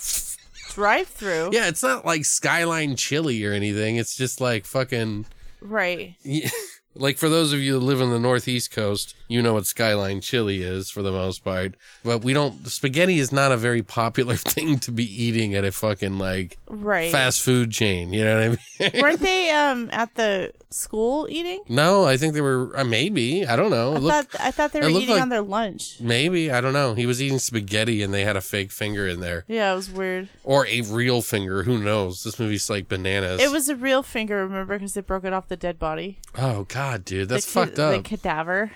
drive 0.69 1.07
through. 1.07 1.49
yeah, 1.53 1.67
it's 1.67 1.83
not 1.83 2.05
like 2.05 2.25
Skyline 2.25 2.95
Chili 2.95 3.43
or 3.45 3.53
anything. 3.53 3.97
It's 3.97 4.15
just 4.15 4.41
like 4.41 4.65
fucking. 4.65 5.25
Right. 5.61 6.15
Like 6.99 7.17
for 7.17 7.29
those 7.29 7.53
of 7.53 7.61
you 7.61 7.79
that 7.79 7.85
live 7.85 8.01
in 8.01 8.09
the 8.09 8.19
northeast 8.19 8.71
coast, 8.71 9.15
you 9.29 9.41
know 9.41 9.53
what 9.53 9.65
Skyline 9.65 10.19
Chili 10.19 10.61
is 10.63 10.89
for 10.89 11.01
the 11.01 11.11
most 11.11 11.43
part. 11.45 11.75
But 12.03 12.23
we 12.25 12.33
don't 12.33 12.67
spaghetti 12.67 13.19
is 13.19 13.31
not 13.31 13.51
a 13.53 13.57
very 13.57 13.81
popular 13.83 14.35
thing 14.53 14.79
to 14.79 14.91
be 14.91 15.05
eating 15.05 15.55
at 15.55 15.63
a 15.63 15.71
fucking 15.71 16.17
like 16.19 16.57
Right. 16.67 17.11
fast 17.11 17.41
food 17.41 17.71
chain. 17.71 18.11
You 18.11 18.25
know 18.25 18.35
what 18.49 18.59
I 18.81 18.89
mean? 18.91 18.91
Weren't 19.01 19.19
they 19.21 19.51
um 19.51 19.89
at 19.93 20.15
the 20.15 20.51
school 20.71 21.27
eating? 21.29 21.61
no, 21.69 22.03
I 22.05 22.17
think 22.17 22.33
they 22.33 22.41
were 22.41 22.71
uh, 22.77 22.83
maybe. 22.83 23.45
I 23.45 23.55
don't 23.55 23.71
know. 23.71 23.93
I 23.93 23.97
looked- 23.97 24.31
thought 24.33 24.41
I 24.41 24.51
thought 24.51 24.71
they 24.73 24.81
were 24.81 24.89
eating 24.89 25.09
like- 25.15 25.21
on 25.21 25.29
their 25.29 25.41
lunch. 25.41 25.99
maybe 26.01 26.51
I 26.51 26.59
don't 26.61 26.73
know. 26.73 26.93
He 26.95 27.05
was 27.05 27.21
eating 27.21 27.39
spaghetti 27.39 28.01
and 28.03 28.13
they 28.13 28.23
had 28.25 28.35
a 28.35 28.41
fake 28.41 28.71
finger 28.71 29.07
in 29.07 29.19
there, 29.19 29.45
Yeah, 29.47 29.71
it 29.71 29.75
was 29.75 29.89
weird. 29.89 30.27
or 30.43 30.65
a 30.67 30.81
real 30.81 31.21
finger. 31.21 31.63
Who 31.63 31.77
knows? 31.77 32.23
This 32.23 32.39
movie's 32.39 32.69
like 32.69 32.87
bananas. 32.87 33.41
It 33.41 33.51
was 33.51 33.69
a 33.69 33.75
real 33.75 34.01
finger, 34.03 34.37
remember, 34.37 34.75
because 34.77 34.93
they 34.95 35.01
broke 35.01 35.23
it 35.23 35.33
off 35.33 35.47
the 35.47 35.57
dead 35.57 35.77
body. 35.79 36.17
Oh 36.37 36.63
god, 36.65 37.05
dude, 37.05 37.29
that's 37.29 37.45
the 37.45 37.51
fucked 37.51 37.79
up. 37.79 37.95
The 37.95 38.01
cadaver. 38.01 38.71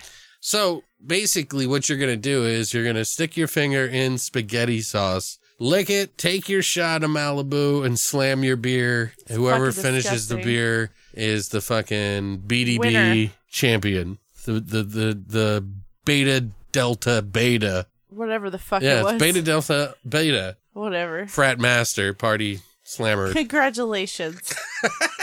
So 0.46 0.84
basically, 1.04 1.66
what 1.66 1.88
you're 1.88 1.96
gonna 1.96 2.18
do 2.18 2.44
is 2.44 2.74
you're 2.74 2.84
gonna 2.84 3.06
stick 3.06 3.34
your 3.34 3.48
finger 3.48 3.86
in 3.86 4.18
spaghetti 4.18 4.82
sauce, 4.82 5.38
lick 5.58 5.88
it, 5.88 6.18
take 6.18 6.50
your 6.50 6.60
shot 6.60 7.02
of 7.02 7.10
Malibu, 7.10 7.82
and 7.82 7.98
slam 7.98 8.44
your 8.44 8.56
beer. 8.56 9.14
Whoever 9.30 9.72
fucking 9.72 9.82
finishes 9.82 10.28
the 10.28 10.36
beer 10.36 10.90
is 11.14 11.48
the 11.48 11.62
fucking 11.62 12.42
BDB 12.46 12.78
Winner. 12.78 13.30
champion. 13.50 14.18
The 14.44 14.60
the 14.60 14.82
the 14.82 15.22
the 15.26 15.66
beta 16.04 16.48
delta 16.72 17.22
beta. 17.22 17.86
Whatever 18.10 18.50
the 18.50 18.58
fuck 18.58 18.82
Yeah, 18.82 19.00
it 19.00 19.04
was. 19.04 19.12
it's 19.14 19.20
beta 19.22 19.40
delta 19.40 19.96
beta 20.06 20.58
Whatever. 20.74 21.26
frat 21.26 21.58
master 21.58 22.12
party 22.12 22.60
slammer. 22.82 23.32
Congratulations. 23.32 24.52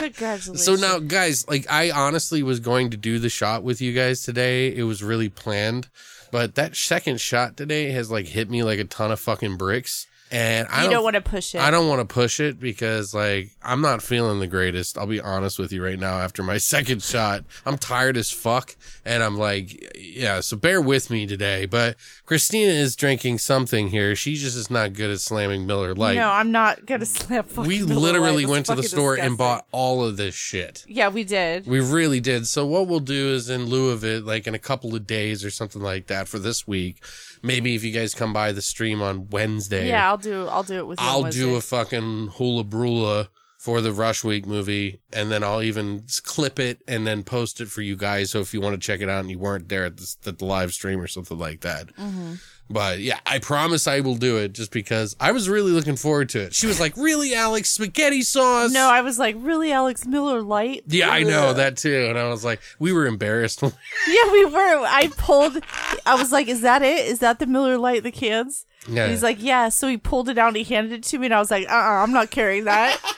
Congratulations. 0.00 0.64
So 0.64 0.74
now, 0.76 0.98
guys, 0.98 1.46
like 1.48 1.70
I 1.70 1.90
honestly 1.90 2.42
was 2.42 2.60
going 2.60 2.90
to 2.90 2.96
do 2.96 3.18
the 3.18 3.28
shot 3.28 3.62
with 3.62 3.80
you 3.80 3.92
guys 3.92 4.22
today. 4.22 4.74
It 4.74 4.84
was 4.84 5.02
really 5.02 5.28
planned, 5.28 5.88
but 6.30 6.54
that 6.54 6.76
second 6.76 7.20
shot 7.20 7.56
today 7.56 7.90
has 7.92 8.10
like 8.10 8.26
hit 8.26 8.50
me 8.50 8.62
like 8.62 8.78
a 8.78 8.84
ton 8.84 9.12
of 9.12 9.20
fucking 9.20 9.56
bricks. 9.56 10.06
And 10.32 10.68
I 10.70 10.78
you 10.78 10.84
don't, 10.84 10.92
don't, 10.92 11.04
want 11.04 11.14
to 11.14 11.22
push 11.22 11.54
it. 11.56 11.60
I 11.60 11.72
don't 11.72 11.88
want 11.88 12.06
to 12.08 12.12
push 12.12 12.38
it 12.38 12.60
because 12.60 13.12
like 13.12 13.50
I'm 13.62 13.80
not 13.80 14.00
feeling 14.00 14.38
the 14.38 14.46
greatest. 14.46 14.96
I'll 14.96 15.06
be 15.06 15.20
honest 15.20 15.58
with 15.58 15.72
you 15.72 15.82
right 15.84 15.98
now. 15.98 16.18
After 16.18 16.44
my 16.44 16.58
second 16.58 17.02
shot, 17.02 17.42
I'm 17.66 17.76
tired 17.76 18.16
as 18.16 18.30
fuck, 18.30 18.76
and 19.04 19.24
I'm 19.24 19.36
like, 19.36 19.96
yeah. 19.98 20.38
So 20.40 20.56
bear 20.56 20.80
with 20.80 21.10
me 21.10 21.26
today. 21.26 21.66
But 21.66 21.96
Christina 22.26 22.70
is 22.72 22.94
drinking 22.94 23.38
something 23.38 23.88
here. 23.88 24.14
She 24.14 24.36
just 24.36 24.56
is 24.56 24.70
not 24.70 24.92
good 24.92 25.10
at 25.10 25.20
slamming 25.20 25.66
Miller 25.66 25.94
Lite. 25.96 26.16
no, 26.16 26.30
I'm 26.30 26.52
not 26.52 26.86
gonna 26.86 27.06
slap. 27.06 27.46
fucking 27.46 27.68
we 27.68 27.82
Miller 27.82 28.00
literally 28.00 28.46
Lite. 28.46 28.52
went 28.52 28.66
to 28.66 28.76
the 28.76 28.84
store 28.84 29.16
fucking 29.16 29.30
and 29.30 29.38
bought 29.38 29.66
all 29.72 30.04
of 30.04 30.16
this 30.16 30.34
shit. 30.34 30.84
Yeah, 30.86 31.08
we 31.08 31.24
did. 31.24 31.66
We 31.66 31.80
really 31.80 32.20
did. 32.20 32.46
So 32.46 32.64
what 32.66 32.86
we'll 32.86 33.00
do 33.00 33.30
is 33.32 33.50
in 33.50 33.66
lieu 33.66 33.90
of 33.90 34.04
it, 34.04 34.24
like 34.24 34.46
in 34.46 34.54
a 34.54 34.60
couple 34.60 34.94
of 34.94 35.08
days 35.08 35.44
or 35.44 35.50
something 35.50 35.82
like 35.82 36.06
that 36.06 36.28
for 36.28 36.38
this 36.38 36.68
week, 36.68 37.02
maybe 37.42 37.74
if 37.74 37.84
you 37.84 37.92
guys 37.92 38.14
come 38.14 38.32
by 38.32 38.52
the 38.52 38.62
stream 38.62 39.02
on 39.02 39.28
Wednesday, 39.28 39.88
yeah, 39.88 40.08
I'll 40.08 40.18
do. 40.18 40.46
I'll 40.46 40.62
do 40.62 40.78
it 40.78 40.86
with. 40.86 41.00
you 41.00 41.06
I'll 41.06 41.30
do 41.30 41.56
a 41.56 41.60
fucking 41.60 42.28
hula 42.34 42.64
brula 42.64 43.28
for 43.58 43.82
the 43.82 43.92
Rush 43.92 44.24
Week 44.24 44.46
movie, 44.46 45.00
and 45.12 45.30
then 45.30 45.44
I'll 45.44 45.62
even 45.62 46.06
clip 46.24 46.58
it 46.58 46.80
and 46.88 47.06
then 47.06 47.22
post 47.22 47.60
it 47.60 47.68
for 47.68 47.82
you 47.82 47.94
guys. 47.94 48.30
So 48.30 48.40
if 48.40 48.54
you 48.54 48.60
want 48.60 48.80
to 48.80 48.84
check 48.84 49.02
it 49.02 49.08
out 49.10 49.20
and 49.20 49.30
you 49.30 49.38
weren't 49.38 49.68
there 49.68 49.84
at 49.84 49.98
the, 49.98 50.16
at 50.26 50.38
the 50.38 50.44
live 50.46 50.72
stream 50.72 50.98
or 50.98 51.06
something 51.06 51.38
like 51.38 51.60
that. 51.60 51.94
Mm-hmm. 51.96 52.34
But 52.72 53.00
yeah, 53.00 53.18
I 53.26 53.40
promise 53.40 53.88
I 53.88 53.98
will 53.98 54.14
do 54.14 54.36
it 54.36 54.52
just 54.52 54.70
because 54.70 55.16
I 55.18 55.32
was 55.32 55.48
really 55.48 55.72
looking 55.72 55.96
forward 55.96 56.28
to 56.30 56.40
it. 56.40 56.54
She 56.54 56.68
was 56.68 56.78
like, 56.78 56.96
"Really, 56.96 57.34
Alex? 57.34 57.68
Spaghetti 57.70 58.22
sauce?" 58.22 58.70
No, 58.70 58.88
I 58.88 59.00
was 59.00 59.18
like, 59.18 59.34
really, 59.38 59.72
Alex 59.72 60.06
Miller 60.06 60.40
Lite? 60.40 60.84
Yeah, 60.86 61.10
I 61.10 61.24
know 61.24 61.52
that 61.52 61.76
too. 61.76 62.06
And 62.08 62.16
I 62.16 62.28
was 62.28 62.44
like, 62.44 62.60
we 62.78 62.92
were 62.92 63.06
embarrassed. 63.06 63.62
Yeah, 64.08 64.32
we 64.32 64.44
were. 64.44 64.84
I 64.86 65.10
pulled. 65.16 65.58
I 66.06 66.14
was 66.14 66.30
like, 66.30 66.46
"Is 66.48 66.60
that 66.62 66.82
it? 66.82 67.06
Is 67.06 67.18
that 67.18 67.38
the 67.40 67.46
Miller 67.46 67.76
Lite, 67.76 68.02
the 68.04 68.12
cans?" 68.12 68.66
Yeah. 68.88 69.02
And 69.02 69.10
he's 69.10 69.22
like, 69.22 69.42
"Yeah." 69.42 69.68
So 69.68 69.88
he 69.88 69.96
pulled 69.96 70.28
it 70.28 70.38
out 70.38 70.48
and 70.48 70.56
he 70.56 70.64
handed 70.64 70.92
it 70.92 71.02
to 71.04 71.18
me, 71.18 71.26
and 71.26 71.34
I 71.34 71.38
was 71.40 71.50
like, 71.50 71.68
"Uh, 71.68 71.72
uh-uh, 71.72 72.02
I'm 72.02 72.12
not 72.12 72.30
carrying 72.30 72.64
that." 72.64 72.98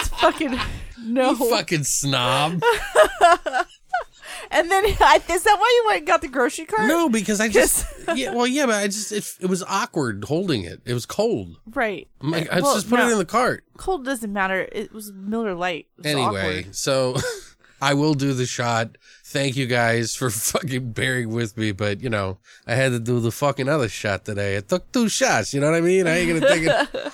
It's 0.00 0.08
fucking 0.08 0.58
no. 1.04 1.30
You 1.30 1.50
fucking 1.50 1.84
snob. 1.84 2.62
and 4.50 4.70
then 4.70 4.84
I, 5.00 5.22
is 5.30 5.42
that 5.44 5.56
why 5.58 5.80
you 5.82 5.84
went 5.88 5.98
and 5.98 6.06
got 6.06 6.20
the 6.22 6.28
grocery 6.28 6.64
cart? 6.66 6.88
No, 6.88 7.08
because 7.08 7.40
I 7.40 7.48
just 7.48 7.86
yeah, 8.14 8.32
well, 8.34 8.46
yeah, 8.46 8.66
but 8.66 8.76
I 8.76 8.86
just 8.86 9.12
it, 9.12 9.24
it 9.40 9.46
was 9.46 9.62
awkward 9.64 10.24
holding 10.24 10.64
it. 10.64 10.80
It 10.84 10.94
was 10.94 11.06
cold. 11.06 11.56
Right. 11.72 12.08
I'm 12.20 12.30
like, 12.30 12.50
I 12.50 12.60
Well, 12.60 12.74
just 12.74 12.88
put 12.88 12.98
no, 12.98 13.08
it 13.08 13.12
in 13.12 13.18
the 13.18 13.24
cart. 13.24 13.64
cold 13.76 14.04
doesn't 14.04 14.32
matter. 14.32 14.68
It 14.72 14.92
was 14.92 15.12
Miller 15.12 15.54
Lite. 15.54 15.86
Anyway, 16.04 16.22
awkward. 16.60 16.74
so 16.76 17.16
I 17.82 17.94
will 17.94 18.14
do 18.14 18.32
the 18.32 18.46
shot. 18.46 18.96
Thank 19.24 19.56
you 19.56 19.66
guys 19.66 20.14
for 20.14 20.30
fucking 20.30 20.92
bearing 20.92 21.30
with 21.30 21.56
me, 21.56 21.72
but 21.72 22.00
you 22.00 22.08
know, 22.08 22.38
I 22.66 22.74
had 22.76 22.92
to 22.92 23.00
do 23.00 23.20
the 23.20 23.32
fucking 23.32 23.68
other 23.68 23.88
shot 23.88 24.24
today. 24.24 24.56
I 24.56 24.60
took 24.60 24.92
two 24.92 25.08
shots, 25.08 25.52
you 25.52 25.60
know 25.60 25.70
what 25.70 25.76
I 25.76 25.80
mean? 25.80 26.06
I 26.06 26.18
ain't 26.18 26.40
gonna 26.40 26.54
take 26.54 26.62
it. 26.68 27.12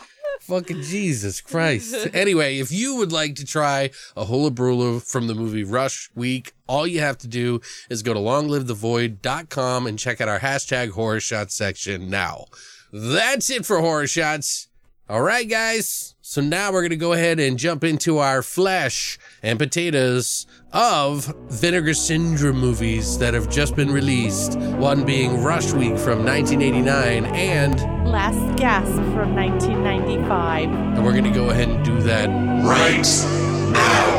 Fucking 0.51 0.83
Jesus 0.83 1.41
Christ. 1.41 2.09
Anyway, 2.13 2.59
if 2.59 2.73
you 2.73 2.97
would 2.97 3.13
like 3.13 3.37
to 3.37 3.47
try 3.47 3.91
a 4.17 4.25
hula 4.25 4.51
brula 4.51 5.01
from 5.01 5.29
the 5.29 5.35
movie 5.37 5.63
Rush 5.63 6.11
Week, 6.17 6.55
all 6.67 6.89
you 6.89 6.99
have 6.99 7.19
to 7.19 7.29
do 7.29 7.61
is 7.89 8.03
go 8.03 8.13
to 8.13 8.19
longlivethevoid.com 8.19 9.87
and 9.87 9.97
check 9.97 10.21
out 10.21 10.29
our 10.29 10.41
hashtag 10.41 10.91
horror 10.91 11.21
shot 11.21 11.53
section 11.53 12.11
now. 12.11 12.47
That's 12.93 13.49
it 13.49 13.65
for 13.65 13.79
horror 13.79 14.09
shots. 14.09 14.67
All 15.09 15.23
right, 15.23 15.49
guys. 15.49 16.10
So 16.31 16.41
now 16.41 16.71
we're 16.71 16.83
going 16.83 16.91
to 16.91 16.97
go 16.97 17.13
ahead 17.13 17.41
and 17.41 17.59
jump 17.59 17.83
into 17.83 18.19
our 18.19 18.41
flesh 18.41 19.19
and 19.43 19.59
potatoes 19.59 20.47
of 20.73 21.25
Vinegar 21.49 21.93
Syndrome 21.93 22.57
movies 22.57 23.19
that 23.19 23.35
have 23.35 23.51
just 23.51 23.75
been 23.75 23.91
released. 23.91 24.57
One 24.57 25.05
being 25.05 25.43
Rush 25.43 25.73
Week 25.73 25.99
from 25.99 26.25
1989 26.25 27.27
and 27.35 27.81
Last 28.09 28.57
Gasp 28.57 28.95
from 29.13 29.35
1995. 29.35 30.69
and 30.71 31.05
we're 31.05 31.11
going 31.11 31.25
to 31.25 31.31
go 31.31 31.51
ahead 31.51 31.69
and 31.69 31.85
do 31.85 32.01
that 32.03 32.29
Right 32.65 33.73
now. 33.73 34.10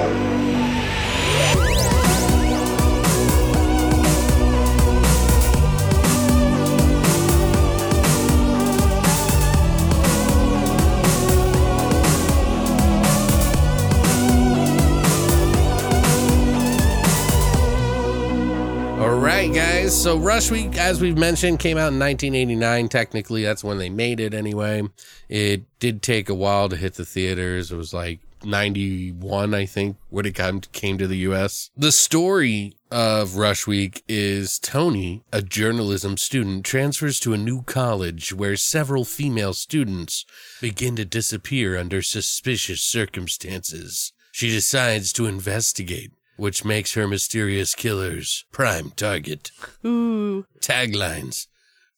Right, 19.48 19.56
guys. 19.56 20.00
So 20.00 20.18
Rush 20.18 20.52
Week, 20.52 20.78
as 20.78 21.02
we've 21.02 21.18
mentioned, 21.18 21.58
came 21.58 21.78
out 21.78 21.92
in 21.92 22.00
1989. 22.00 22.90
Technically, 22.90 23.44
that's 23.44 23.64
when 23.64 23.80
they 23.80 23.90
made 23.90 24.20
it 24.20 24.36
anyway. 24.36 24.84
It 25.30 25.64
did 25.80 26.04
take 26.04 26.30
a 26.30 26.36
while 26.36 26.70
to 26.70 26.76
hit 26.76 26.94
the 26.94 27.06
theaters. 27.06 27.72
It 27.72 27.76
was 27.76 27.92
like 27.92 28.20
91, 28.44 29.56
I 29.56 29.66
think, 29.66 29.98
when 30.10 30.28
it 30.28 30.40
came 30.72 30.98
to 31.00 31.08
the 31.08 31.18
U.S. 31.18 31.72
The 31.76 31.92
story 31.92 32.76
of 32.92 33.38
Rush 33.38 33.66
Week 33.66 34.04
is 34.08 34.60
Tony, 34.60 35.24
a 35.34 35.42
journalism 35.42 36.18
student, 36.18 36.64
transfers 36.64 37.20
to 37.22 37.34
a 37.34 37.38
new 37.38 37.64
college 37.64 38.34
where 38.34 38.56
several 38.56 39.06
female 39.06 39.54
students 39.54 40.24
begin 40.60 40.96
to 40.98 41.06
disappear 41.06 41.80
under 41.80 42.04
suspicious 42.04 42.84
circumstances. 42.84 44.14
She 44.32 44.50
decides 44.50 45.12
to 45.14 45.26
investigate 45.26 46.12
which 46.42 46.66
makes 46.66 46.96
her 46.96 47.08
mysterious 47.08 47.76
killers 47.76 48.46
prime 48.52 48.90
target. 48.96 49.52
Ooh. 49.86 50.44
Taglines 50.60 51.46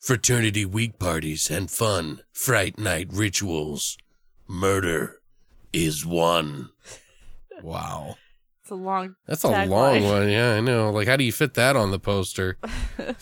Fraternity 0.01 0.65
week 0.65 0.99
parties 0.99 1.49
and 1.49 1.71
fun, 1.71 2.19
fright 2.33 2.77
night 2.77 3.07
rituals. 3.09 3.97
Murder 4.45 5.21
is 5.71 6.05
one. 6.05 6.71
Wow. 7.61 8.17
It's 8.61 8.71
a 8.71 8.75
long. 8.75 9.15
That's 9.27 9.45
a 9.45 9.47
tagline. 9.47 9.69
long 9.69 10.03
one. 10.03 10.29
Yeah, 10.29 10.55
I 10.55 10.59
know. 10.59 10.91
Like, 10.91 11.07
how 11.07 11.15
do 11.15 11.23
you 11.23 11.31
fit 11.31 11.53
that 11.53 11.77
on 11.77 11.91
the 11.91 11.99
poster? 11.99 12.57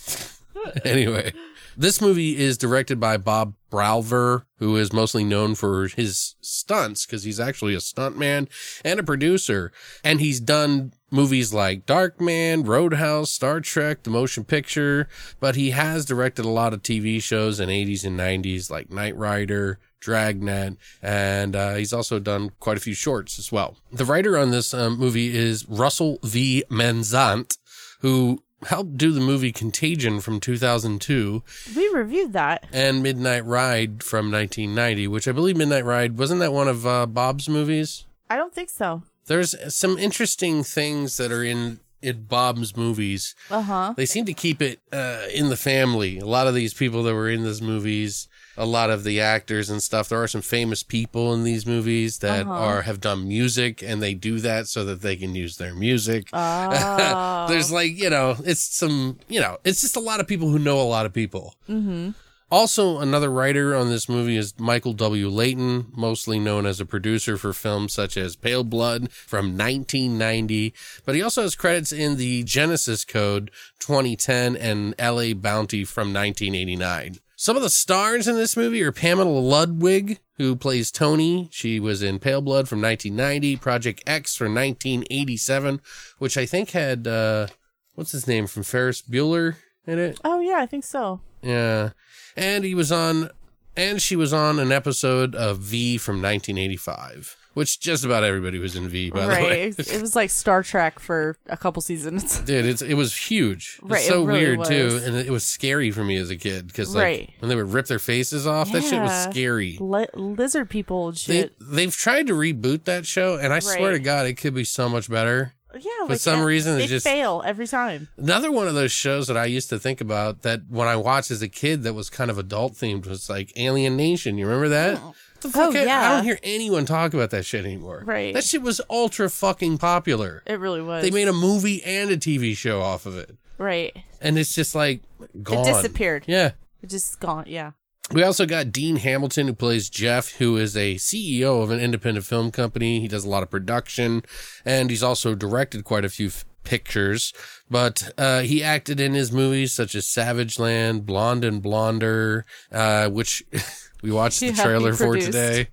anyway, 0.84 1.34
this 1.78 2.02
movie 2.02 2.36
is 2.36 2.58
directed 2.58 3.00
by 3.00 3.18
Bob 3.18 3.54
Bralver, 3.72 4.46
who 4.58 4.76
is 4.76 4.92
mostly 4.92 5.24
known 5.24 5.54
for 5.54 5.88
his 5.88 6.34
stunts 6.42 7.06
because 7.06 7.26
he's 7.26 7.40
actually 7.40 7.76
a 7.76 7.78
stuntman 7.80 8.50
and 8.84 9.00
a 9.00 9.04
producer. 9.04 9.72
And 10.04 10.20
he's 10.20 10.40
done 10.40 10.94
movies 11.12 11.54
like 11.54 11.86
Darkman, 11.86 12.66
Roadhouse, 12.66 13.30
Star 13.32 13.60
Trek, 13.60 14.04
the 14.04 14.10
motion 14.10 14.44
picture, 14.44 15.08
but 15.40 15.56
he 15.56 15.72
has 15.72 16.06
directed 16.06 16.46
a 16.46 16.50
lot 16.50 16.74
of 16.74 16.82
TV 16.82 17.22
shows 17.22 17.60
in 17.60 17.70
80s 17.70 18.06
and 18.06 18.18
90s 18.20 18.72
like 18.72 18.90
Knight 18.90 19.16
Rider, 19.18 19.80
Dragnet, 20.00 20.78
and 21.02 21.56
uh, 21.56 21.76
he's 21.76 21.94
also 21.94 22.18
done 22.18 22.52
quite 22.60 22.78
a 22.78 22.82
few 22.82 22.94
shorts 22.96 23.38
as 23.38 23.52
well. 23.52 23.78
The 23.92 24.06
writer 24.06 24.38
on 24.38 24.50
this 24.52 24.74
um, 24.74 24.98
movie 24.98 25.36
is 25.36 25.68
Russell 25.70 26.18
V. 26.24 26.64
Manzatt, 26.72 27.58
who 28.00 28.42
helped 28.68 28.96
do 28.98 29.12
the 29.12 29.20
movie 29.20 29.52
Contagion 29.52 30.22
from 30.22 30.40
2002 30.40 31.44
We 31.76 31.88
reviewed 31.90 32.34
that. 32.34 32.66
and 32.72 33.02
Midnight 33.04 33.46
Ride 33.46 34.04
from 34.04 34.32
1990, 34.32 35.08
which 35.08 35.28
I 35.28 35.32
believe 35.32 35.58
Midnight 35.58 35.86
Ride 35.86 36.18
wasn't 36.18 36.40
that 36.42 36.54
one 36.54 36.68
of 36.68 36.86
uh, 36.88 37.06
Bob's 37.08 37.50
movies? 37.50 38.06
I 38.30 38.38
don't 38.38 38.54
think 38.54 38.70
so. 38.70 39.04
There's 39.28 39.56
some 39.74 39.98
interesting 39.98 40.64
things 40.64 41.18
that 41.18 41.32
are 41.32 41.44
in 41.44 41.80
in 42.02 42.24
Bob's 42.24 42.76
movies. 42.76 43.36
Uh 43.52 43.62
huh. 43.62 43.94
They 43.96 44.08
seem 44.08 44.26
to 44.26 44.34
keep 44.34 44.60
it 44.62 44.80
uh, 44.92 45.26
in 45.32 45.50
the 45.50 45.56
family. 45.56 46.18
A 46.18 46.26
lot 46.26 46.48
of 46.48 46.56
these 46.56 46.74
people 46.74 47.04
that 47.04 47.14
were 47.14 47.30
in 47.30 47.44
these 47.44 47.62
movies, 47.62 48.28
a 48.58 48.66
lot 48.66 48.90
of 48.90 49.04
the 49.04 49.22
actors 49.22 49.70
and 49.70 49.84
stuff. 49.84 50.10
There 50.10 50.20
are 50.22 50.28
some 50.28 50.42
famous 50.42 50.82
people 50.82 51.32
in 51.36 51.44
these 51.44 51.68
movies 51.68 52.18
that 52.20 52.48
Uh-huh. 52.48 52.52
are 52.54 52.82
have 52.82 53.00
done 53.02 53.28
music, 53.28 53.84
and 53.84 54.02
they 54.02 54.16
do 54.16 54.40
that 54.40 54.68
so 54.68 54.84
that 54.86 55.02
they 55.04 55.16
can 55.16 55.36
use 55.36 55.58
their 55.58 55.76
music. 55.76 56.30
Oh. 56.34 57.46
There's 57.48 57.72
like 57.72 57.96
you 57.96 58.10
know, 58.10 58.36
it's 58.44 58.62
some 58.76 59.20
you 59.30 59.40
know, 59.40 59.58
it's 59.64 59.82
just 59.82 59.96
a 59.96 60.00
lot 60.00 60.20
of 60.20 60.28
people 60.28 60.50
who 60.50 60.58
know 60.58 60.82
a 60.82 60.90
lot 60.90 61.06
of 61.06 61.14
people. 61.14 61.54
mm-hmm. 61.70 62.10
Also, 62.52 63.00
another 63.00 63.32
writer 63.32 63.74
on 63.74 63.88
this 63.88 64.10
movie 64.10 64.36
is 64.36 64.60
Michael 64.60 64.92
W. 64.92 65.30
Leighton, 65.30 65.88
mostly 65.96 66.38
known 66.38 66.66
as 66.66 66.82
a 66.82 66.86
producer 66.86 67.38
for 67.38 67.54
films 67.54 67.94
such 67.94 68.18
as 68.18 68.36
Pale 68.36 68.66
Blood 68.66 69.10
from 69.10 69.58
1990, 69.58 70.74
but 71.06 71.16
he 71.16 71.22
also 71.22 71.44
has 71.44 71.56
credits 71.56 71.94
in 71.94 72.18
the 72.18 72.44
Genesis 72.44 73.06
Code 73.06 73.52
2010 73.80 74.58
and 74.58 74.94
LA 75.00 75.34
Bounty 75.34 75.86
from 75.86 76.14
1989. 76.14 77.20
Some 77.38 77.56
of 77.56 77.64
the 77.64 77.70
stars 77.70 78.28
in 78.28 78.36
this 78.36 78.58
movie 78.58 78.84
are 78.84 78.92
Pamela 78.92 79.30
Ludwig, 79.40 80.20
who 80.36 80.58
plays 80.58 80.92
Tony. 80.92 81.48
She 81.54 81.80
was 81.80 82.04
in 82.04 82.20
Pale 82.20 82.42
Blood 82.42 82.68
from 82.68 82.82
1990, 82.82 83.56
Project 83.56 84.04
X 84.06 84.36
from 84.36 84.54
1987, 84.54 85.80
which 86.18 86.38
I 86.38 86.46
think 86.46 86.72
had, 86.72 87.08
uh, 87.08 87.48
what's 87.96 88.12
his 88.12 88.28
name 88.28 88.46
from 88.46 88.64
Ferris 88.64 89.02
Bueller 89.02 89.56
in 89.88 90.00
it? 90.00 90.20
Oh 90.26 90.42
yeah, 90.42 90.58
I 90.58 90.66
think 90.66 90.84
so. 90.84 91.22
Yeah. 91.42 91.92
And 92.36 92.64
he 92.64 92.76
was 92.76 92.92
on, 92.92 93.30
and 93.76 94.02
she 94.02 94.16
was 94.16 94.34
on 94.34 94.60
an 94.60 94.72
episode 94.72 95.36
of 95.36 95.60
V 95.60 95.98
from 95.98 96.22
1985, 96.22 97.36
which 97.54 97.80
just 97.80 98.06
about 98.06 98.24
everybody 98.24 98.58
was 98.60 98.76
in 98.76 98.88
V, 98.88 99.10
by 99.12 99.22
the 99.22 99.28
way. 99.28 99.74
It 99.78 100.02
was 100.02 100.16
like 100.16 100.30
Star 100.30 100.64
Trek 100.64 101.00
for 101.00 101.38
a 101.48 101.58
couple 101.58 101.82
seasons. 101.82 102.40
Dude, 102.46 102.66
it's, 102.66 102.82
it 102.82 102.94
was 102.94 103.16
huge. 103.16 103.78
It 103.80 103.84
was 103.84 103.92
Right, 103.92 104.02
it 104.04 104.08
so 104.08 104.24
really 104.24 104.58
weird, 104.58 104.66
too. 104.66 105.02
And 105.04 105.16
it 105.16 105.30
was 105.30 105.44
scary 105.44 105.92
for 105.92 106.04
me 106.04 106.16
as 106.18 106.30
a 106.30 106.38
kid 106.38 106.68
because, 106.68 106.96
like, 106.96 107.04
Right. 107.04 107.34
when 107.40 107.50
they 107.50 107.56
would 107.56 107.74
rip 107.74 107.88
their 107.88 108.00
faces 108.00 108.48
off, 108.48 108.72
that 108.72 108.84
shit 108.84 109.02
was 109.02 109.24
scary. 109.30 109.78
Li- 109.80 110.08
lizard 110.14 110.70
people 110.70 111.10
and 111.10 111.18
They, 111.18 111.42
shit. 111.42 111.56
they've 111.60 111.96
tried 111.96 112.28
to 112.28 112.34
reboot 112.34 112.86
that 112.86 113.06
show, 113.06 113.38
and 113.38 113.52
I 113.54 113.60
swear 113.60 113.92
to 113.92 114.00
God, 114.00 114.26
it 114.26 114.36
could 114.36 114.54
be 114.54 114.64
so 114.64 114.88
much 114.90 115.10
better. 115.10 115.54
Yeah, 115.80 116.08
for 116.08 116.18
some 116.18 116.42
reason, 116.44 116.78
they 116.78 116.86
it 116.86 116.88
just- 116.88 117.06
fail 117.06 117.42
every 117.46 117.68
time. 117.68 118.08
Another 118.18 118.52
one 118.52 118.68
of 118.68 118.74
those 118.74 118.92
shows 118.92 119.28
that 119.28 119.38
I 119.38 119.46
used 119.46 119.70
to 119.70 119.80
think 119.80 120.02
about 120.02 120.42
that 120.44 120.62
when 120.70 120.88
I 120.88 120.96
watched 120.96 121.32
as 121.32 121.42
a 121.42 121.48
kid 121.48 121.84
that 121.84 121.94
was 121.94 122.10
kind 122.10 122.30
of 122.32 122.38
adult 122.38 122.74
themed 122.74 123.06
was 123.08 123.30
like 123.30 123.52
Alien 123.56 123.96
Nation. 123.98 124.38
You 124.38 124.46
remember 124.46 124.70
that? 124.70 124.98
What 125.00 125.16
the 125.42 125.50
fuck? 125.50 125.76
Oh, 125.76 125.80
I- 125.80 125.82
I 125.84 126.16
don't 126.16 126.24
hear 126.24 126.40
anyone 126.44 126.86
talk 126.86 127.14
about 127.14 127.32
that 127.32 127.46
shit 127.46 127.66
anymore. 127.66 128.04
Right. 128.06 128.34
That 128.34 128.44
shit 128.44 128.62
was 128.62 128.80
ultra 128.90 129.30
fucking 129.30 129.78
popular. 129.80 130.44
It 130.46 130.60
really 130.60 130.82
was. 130.82 131.04
They 131.04 131.12
made 131.12 131.28
a 131.28 131.34
movie 131.34 131.84
and 131.84 132.12
a 132.12 132.18
TV 132.18 132.56
show 132.56 132.82
off 132.82 133.06
of 133.06 133.18
it. 133.18 133.36
right. 133.58 133.96
And 134.24 134.38
it's 134.38 134.54
just 134.54 134.76
like 134.76 135.02
gone. 135.42 135.68
It 135.68 135.74
disappeared. 135.74 136.26
Yeah. 136.28 136.52
It 136.84 136.90
just 136.90 137.20
gone. 137.20 137.46
Yeah. 137.48 137.72
We 138.14 138.24
also 138.24 138.46
got 138.46 138.72
Dean 138.72 138.98
Hamilton, 138.98 139.48
who 139.48 139.54
plays 139.54 139.90
Jeff, 139.90 140.34
who 140.34 140.58
is 140.58 140.76
a 140.76 140.96
CEO 140.96 141.64
of 141.64 141.72
an 141.72 141.80
independent 141.80 142.26
film 142.26 142.52
company. 142.52 143.00
He 143.00 143.08
does 143.08 143.24
a 143.24 143.30
lot 143.30 143.44
of 143.44 143.50
production, 143.50 144.24
and 144.66 144.90
he's 144.90 145.04
also 145.04 145.34
directed 145.34 145.86
quite 145.86 146.04
a 146.04 146.10
few 146.10 146.28
f- 146.28 146.46
pictures. 146.64 147.34
But 147.70 148.12
uh, 148.18 148.42
he 148.42 148.62
acted 148.62 149.00
in 149.00 149.14
his 149.14 149.32
movies 149.32 149.72
such 149.72 149.96
as 149.96 150.08
Savage 150.08 150.60
Land, 150.60 151.06
Blonde 151.06 151.46
and 151.46 151.62
Blonder, 151.62 152.44
uh, 152.72 153.10
which 153.10 153.44
we 154.02 154.12
watched 154.12 154.40
the 154.42 154.52
trailer 154.52 154.94
for 154.94 155.16
today. 155.16 155.70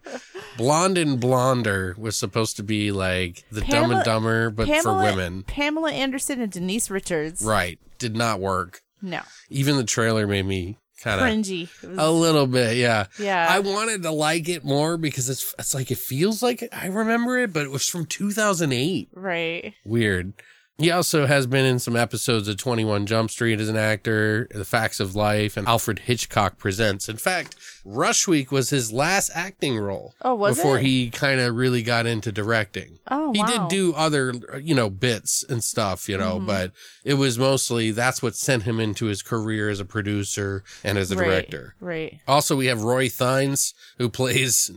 Blonde 0.56 0.98
and 0.98 1.18
Blonder 1.18 1.94
was 1.98 2.16
supposed 2.16 2.56
to 2.56 2.62
be 2.62 2.92
like 2.92 3.44
the 3.50 3.62
Dumb 3.62 3.90
and 3.90 4.04
Dumber, 4.04 4.50
but 4.50 4.66
Pamela, 4.66 4.82
for 4.82 4.94
women. 4.94 5.42
Pamela 5.42 5.92
Anderson 5.92 6.40
and 6.40 6.52
Denise 6.52 6.90
Richards. 6.90 7.42
Right. 7.44 7.78
Did 7.98 8.16
not 8.16 8.38
work. 8.38 8.82
No. 9.02 9.22
Even 9.48 9.76
the 9.76 9.84
trailer 9.84 10.26
made 10.26 10.46
me 10.46 10.76
kind 11.02 11.20
of 11.20 11.26
Cringy. 11.26 11.68
Was- 11.88 11.98
a 11.98 12.10
little 12.10 12.46
bit, 12.46 12.76
yeah. 12.76 13.06
Yeah. 13.18 13.46
I 13.50 13.60
wanted 13.60 14.02
to 14.02 14.10
like 14.10 14.48
it 14.48 14.64
more 14.64 14.96
because 14.96 15.28
it's 15.28 15.54
it's 15.58 15.74
like 15.74 15.90
it 15.90 15.98
feels 15.98 16.42
like 16.42 16.68
I 16.72 16.86
remember 16.88 17.38
it, 17.38 17.52
but 17.52 17.62
it 17.64 17.70
was 17.70 17.84
from 17.84 18.06
2008. 18.06 19.08
right. 19.14 19.74
Weird. 19.84 20.32
He 20.80 20.92
also 20.92 21.26
has 21.26 21.48
been 21.48 21.64
in 21.64 21.80
some 21.80 21.96
episodes 21.96 22.46
of 22.46 22.56
21 22.56 23.04
Jump 23.06 23.32
Street 23.32 23.58
as 23.58 23.68
an 23.68 23.76
actor, 23.76 24.46
The 24.52 24.64
Facts 24.64 25.00
of 25.00 25.16
Life, 25.16 25.56
and 25.56 25.66
Alfred 25.66 25.98
Hitchcock 25.98 26.56
Presents. 26.56 27.08
In 27.08 27.16
fact, 27.16 27.56
Rush 27.84 28.28
Week 28.28 28.52
was 28.52 28.70
his 28.70 28.92
last 28.92 29.28
acting 29.34 29.76
role. 29.76 30.14
Oh, 30.22 30.36
was 30.36 30.56
Before 30.56 30.78
it? 30.78 30.84
he 30.84 31.10
kind 31.10 31.40
of 31.40 31.56
really 31.56 31.82
got 31.82 32.06
into 32.06 32.30
directing. 32.30 33.00
Oh, 33.10 33.32
He 33.32 33.40
wow. 33.40 33.46
did 33.66 33.68
do 33.76 33.92
other, 33.94 34.32
you 34.62 34.72
know, 34.76 34.88
bits 34.88 35.44
and 35.48 35.64
stuff, 35.64 36.08
you 36.08 36.16
know, 36.16 36.36
Mm-hmm. 36.36 36.46
but 36.46 36.72
it 37.04 37.14
was 37.14 37.40
mostly 37.40 37.90
that's 37.90 38.22
what 38.22 38.36
sent 38.36 38.62
him 38.62 38.78
into 38.78 39.06
his 39.06 39.20
career 39.20 39.68
as 39.70 39.80
a 39.80 39.84
producer 39.84 40.62
and 40.84 40.96
as 40.96 41.10
a 41.10 41.16
Right, 41.16 41.24
director. 41.26 41.74
Right. 41.80 42.20
Also, 42.28 42.54
we 42.54 42.66
have 42.66 42.82
Roy 42.84 43.08
Thinnes, 43.08 43.74
who 43.98 44.08
plays 44.08 44.70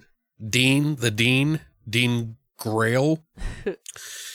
Dean, 0.44 0.96
the 0.96 1.12
Dean, 1.12 1.60
Dean 1.88 2.38
Grail. 2.58 3.24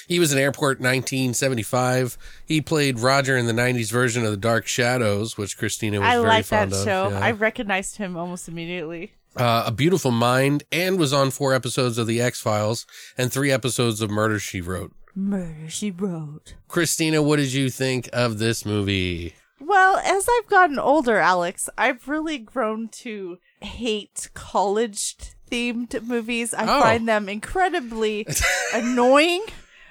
he 0.07 0.19
was 0.19 0.33
in 0.33 0.39
Airport 0.39 0.81
1975. 0.81 2.17
He 2.45 2.61
played 2.61 2.99
Roger 3.01 3.37
in 3.37 3.47
the 3.47 3.53
90s 3.53 3.91
version 3.91 4.25
of 4.25 4.31
The 4.31 4.37
Dark 4.37 4.67
Shadows, 4.67 5.37
which 5.37 5.57
Christina 5.59 6.01
was 6.01 6.09
I 6.09 6.17
very 6.17 6.27
like 6.29 6.47
that 6.47 6.71
fond 6.71 6.73
of. 6.73 6.85
show. 6.85 7.09
yeah. 7.11 7.21
I 7.25 7.31
recognized 7.33 7.97
him 7.97 8.17
almost 8.17 8.49
immediately. 8.49 9.13
uh, 9.37 9.65
A 9.67 9.73
Beautiful 9.73 10.11
Mind, 10.11 10.65
and 10.73 10.99
was 10.99 11.13
on 11.13 11.31
four 11.31 11.53
episodes 11.55 11.99
of 11.99 12.07
The 12.07 12.21
X 12.21 12.41
Files 12.41 12.87
and 13.19 13.33
three 13.33 13.51
episodes 13.51 14.01
of 14.01 14.11
Murder 14.11 14.39
She 14.39 14.61
Wrote. 14.61 14.93
Murder 15.15 15.69
She 15.69 15.91
Wrote. 15.91 16.55
Christina, 16.69 17.23
what 17.23 17.37
did 17.37 17.53
you 17.53 17.71
think 17.71 18.09
of 18.13 18.39
this 18.39 18.65
movie? 18.65 19.35
Well, 19.59 19.97
as 19.99 20.29
I've 20.39 20.49
gotten 20.49 20.79
older, 20.79 21.17
Alex, 21.17 21.69
I've 21.79 22.07
really 22.09 22.37
grown 22.39 22.89
to 22.89 23.39
hate 23.63 24.29
college 24.35 25.17
themed 25.51 26.03
movies. 26.03 26.53
I 26.53 26.65
Oh. 26.65 26.81
find 26.83 27.09
them 27.09 27.29
incredibly 27.29 28.27
annoying. 28.75 29.45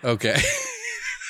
Okay. 0.06 0.38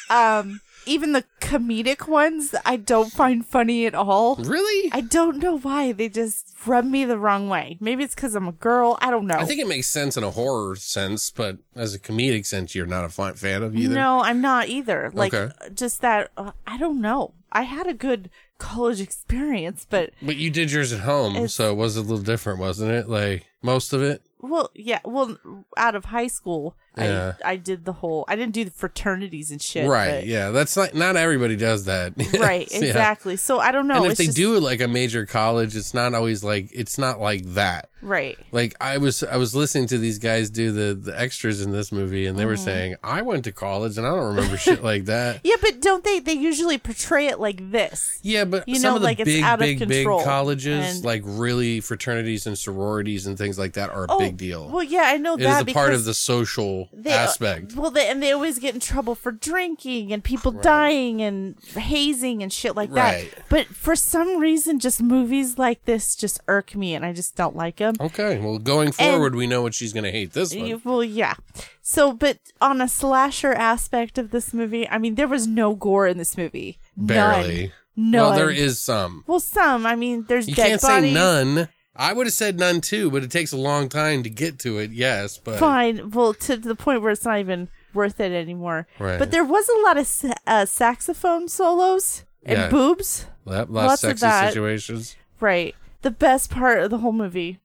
Um, 0.08 0.62
even 0.86 1.13
the 1.13 1.24
comedic 1.41 2.08
ones, 2.08 2.53
I 2.63 2.75
don't 2.75 3.12
find 3.12 3.44
funny 3.44 3.88
at 3.88 3.96
all. 3.96 4.36
really? 4.36 4.91
I 4.94 5.01
don't 5.01 5.38
know 5.39 5.58
why. 5.58 5.94
They 5.94 6.10
just 6.10 6.53
rub 6.67 6.86
me 6.86 7.05
the 7.05 7.17
wrong 7.17 7.50
way. 7.50 7.77
Maybe 7.79 8.03
it's 8.03 8.13
because 8.13 8.36
I'm 8.36 8.48
a 8.48 8.51
girl. 8.51 9.00
I 9.01 9.10
don't 9.10 9.25
know. 9.25 9.34
I 9.39 9.46
think 9.46 9.60
it 9.60 9.67
makes 9.67 9.88
sense 9.88 10.15
in 10.15 10.24
a 10.24 10.29
horror 10.29 10.75
sense, 10.75 11.32
but 11.32 11.58
as 11.75 11.96
a 11.96 12.00
comedic 12.00 12.46
sense, 12.46 12.75
you're 12.75 12.86
not 12.86 13.03
a 13.03 13.10
fan- 13.10 13.63
of 13.63 13.75
either. 13.75 13.96
No, 13.96 14.20
I'm 14.22 14.41
not 14.41 14.67
either. 14.70 15.10
Like, 15.12 15.34
Okay. 15.34 15.51
just 15.74 16.01
that, 16.01 16.29
uh, 16.38 16.51
I 16.67 16.77
don't 16.77 17.01
know. 17.01 17.34
I 17.51 17.63
had 17.63 17.88
a 17.88 17.94
good 17.96 18.29
college 18.60 19.01
experience, 19.01 19.88
but, 19.89 20.12
But 20.22 20.36
you 20.36 20.51
did 20.51 20.72
yours 20.72 20.94
at 20.94 21.00
home, 21.00 21.48
so 21.48 21.72
it 21.72 21.75
was 21.77 21.98
a 21.98 22.01
little 22.01 22.20
different, 22.20 22.60
wasn't 22.60 22.91
it? 22.91 23.10
Like 23.10 23.48
most 23.63 23.91
of 23.91 24.03
it. 24.03 24.22
well, 24.39 24.70
yeah, 24.75 25.00
well, 25.03 25.38
out 25.77 25.96
of 25.96 26.05
high 26.05 26.27
school, 26.27 26.75
Yeah. 26.98 27.34
I, 27.44 27.52
I 27.52 27.56
did 27.58 27.86
the 27.86 27.94
whole, 27.94 28.25
I 28.28 28.36
didn't 28.36 28.54
do 28.54 28.66
the 28.66 28.72
fraternities 28.72 29.52
and 29.52 29.62
shit. 29.62 29.88
right. 29.88 30.22
but- 30.22 30.25
Yeah. 30.28 30.52
That's 30.52 30.75
not 30.78 30.94
not 30.94 31.16
everybody 31.16 31.56
does 31.56 31.86
that. 31.86 32.14
Right, 32.40 32.68
Yeah. 32.72 32.80
exactly. 32.80 33.36
So 33.38 33.60
I 33.60 33.72
don't 33.72 33.88
know. 33.88 33.96
And 33.98 34.06
if 34.06 34.12
it's 34.12 34.18
they 34.20 34.25
just- 34.25 34.38
do 34.38 34.56
it 34.56 34.62
like 34.62 34.82
a 34.82 34.88
major 34.88 35.25
college, 35.25 35.75
it's 35.75 35.94
not 35.94 36.14
always 36.14 36.44
like 36.44 36.70
it's 36.74 36.98
not 36.98 37.20
like 37.20 37.44
that. 37.56 37.90
Right. 38.02 38.38
Like 38.52 38.75
I 38.80 38.98
was 39.00 39.24
I 39.24 39.38
was 39.38 39.56
listening 39.56 39.88
to 39.88 39.98
these 39.98 40.20
guys 40.20 40.50
do 40.52 40.72
the 40.72 40.94
the 40.94 41.20
extras 41.20 41.62
in 41.62 41.72
this 41.72 41.92
movie 41.92 42.28
and 42.28 42.38
they 42.38 42.44
Mm-hmm. 42.44 42.50
were 42.52 42.58
saying, 42.58 42.96
I 43.04 43.24
went 43.24 43.44
to 43.46 43.52
college 43.52 43.98
and 43.98 44.06
I 44.06 44.12
don't 44.12 44.36
remember 44.36 44.58
shit 44.58 44.84
like 44.84 45.05
that. 45.14 45.42
Yeah, 45.44 45.55
but 45.62 45.81
don't 45.81 46.03
they, 46.03 46.20
they 46.20 46.34
usually 46.34 46.77
portray 46.77 47.27
it 47.27 47.40
like 47.40 47.72
this. 47.72 48.20
Yeah, 48.22 48.46
but 48.46 48.68
You 48.70 48.75
some 48.75 48.92
know, 48.92 48.96
of 48.98 49.01
the 49.01 49.05
like, 49.08 49.20
it's 49.20 49.25
big, 49.27 49.44
out 49.44 49.55
of 49.55 49.60
big, 49.62 49.79
big 49.79 49.90
control. 49.90 50.24
colleges, 50.24 50.98
And- 50.98 51.05
like 51.05 51.24
really 51.25 51.79
fraternities 51.81 52.46
and 52.46 52.55
sororities 52.58 53.25
and 53.25 53.38
things 53.38 53.58
like 53.58 53.74
that, 53.74 53.90
are 53.90 54.05
a 54.08 54.18
big 54.20 54.38
deal. 54.38 54.68
Oh, 54.70 54.75
Well, 54.75 54.84
yeah, 54.84 55.03
I 55.05 55.18
know 55.18 55.34
it 55.34 55.40
that 55.40 55.66
is 55.66 55.72
a 55.72 55.74
part 55.74 55.88
because 55.88 56.00
of 56.01 56.05
the 56.05 56.14
social 56.14 56.84
they- 56.93 57.11
uh, 57.13 57.17
aspect. 57.17 57.75
Well, 57.75 57.91
they, 57.91 58.07
and 58.09 58.21
they 58.21 58.31
always 58.31 58.59
get 58.59 58.74
in 58.74 58.79
trouble 58.79 59.15
for 59.15 59.31
drinking 59.31 60.11
and 60.13 60.24
people 60.24 60.51
dying 60.51 61.21
and 61.21 61.55
hazing 61.75 62.41
and 62.43 62.51
shit 62.51 62.75
like 62.75 62.91
Right. 62.91 63.31
that. 63.35 63.43
But 63.50 63.67
for 63.67 63.95
some 63.95 64.39
reason, 64.39 64.79
just 64.79 65.01
movies 65.01 65.57
like 65.57 65.85
this 65.85 66.15
just 66.15 66.39
irk 66.48 66.75
me, 66.75 66.95
and 66.95 67.05
I 67.05 67.13
just 67.13 67.35
don't 67.35 67.55
like 67.55 67.77
them. 67.77 67.95
Okay, 68.00 68.39
well, 68.39 68.57
going 68.59 68.91
forward, 68.91 69.35
we 69.35 69.48
know 69.48 69.61
what 69.61 69.74
she's 69.74 69.93
going 69.93 70.03
to 70.05 70.11
hate 70.11 70.33
this 70.33 70.55
one. 70.55 70.81
Well, 70.83 71.03
yeah. 71.03 71.35
So, 71.81 72.13
but 72.13 72.39
on 72.61 72.81
a 72.81 72.87
slasher 72.87 73.53
aspect 73.53 74.17
of 74.17 74.31
this 74.31 74.53
movie, 74.53 74.87
I 74.89 74.98
mean, 74.98 75.15
there 75.15 75.27
was 75.27 75.48
no 75.48 75.75
gore 75.75 76.07
in 76.07 76.17
this 76.17 76.37
movie. 76.37 76.79
Barely. 76.98 77.61
None. 77.67 77.71
None. 77.98 78.21
Well, 78.21 78.35
there 78.35 78.50
is 78.50 78.77
some. 78.79 79.24
Well, 79.25 79.39
some. 79.39 79.85
I 79.85 79.95
mean, 79.95 80.25
there's 80.27 80.50
You 80.50 80.55
dead 80.55 80.67
can't 80.67 80.81
bodies. 80.81 81.09
say 81.09 81.13
none. 81.13 81.69
I 81.96 82.14
would 82.14 82.27
have 82.27 82.34
said 82.34 82.60
none 82.60 82.81
too, 82.81 83.10
but 83.10 83.24
it 83.24 83.31
takes 83.31 83.51
a 83.53 83.58
long 83.58 83.88
time 83.90 84.24
to 84.24 84.29
get 84.29 84.60
to 84.60 84.79
it. 84.79 84.92
Yes, 84.92 85.38
but 85.38 85.58
Fine. 85.60 86.12
Well, 86.12 86.34
to 86.34 86.58
the 86.58 86.75
point 86.75 87.01
where 87.01 87.12
it's 87.12 87.24
not 87.25 87.40
even 87.40 87.70
worth 87.94 88.20
it 88.20 88.31
anymore. 88.34 88.88
Right. 89.00 89.18
But 89.18 89.31
there 89.31 89.46
was 89.46 89.70
a 89.70 89.79
lot 89.84 89.98
of 89.98 90.36
uh, 90.46 90.66
saxophone 90.66 91.48
solos 91.48 92.24
and 92.44 92.58
Yeah. 92.60 92.70
boobs. 92.70 93.27
Yep, 93.48 93.68
lots, 93.70 94.03
of 94.03 94.10
sexy 94.10 94.25
that. 94.25 94.50
situations. 94.50 95.16
Right. 95.40 95.75
The 96.01 96.12
best 96.12 96.50
part 96.51 96.79
of 96.79 96.90
the 96.90 96.98
whole 96.98 97.12
movie 97.14 97.60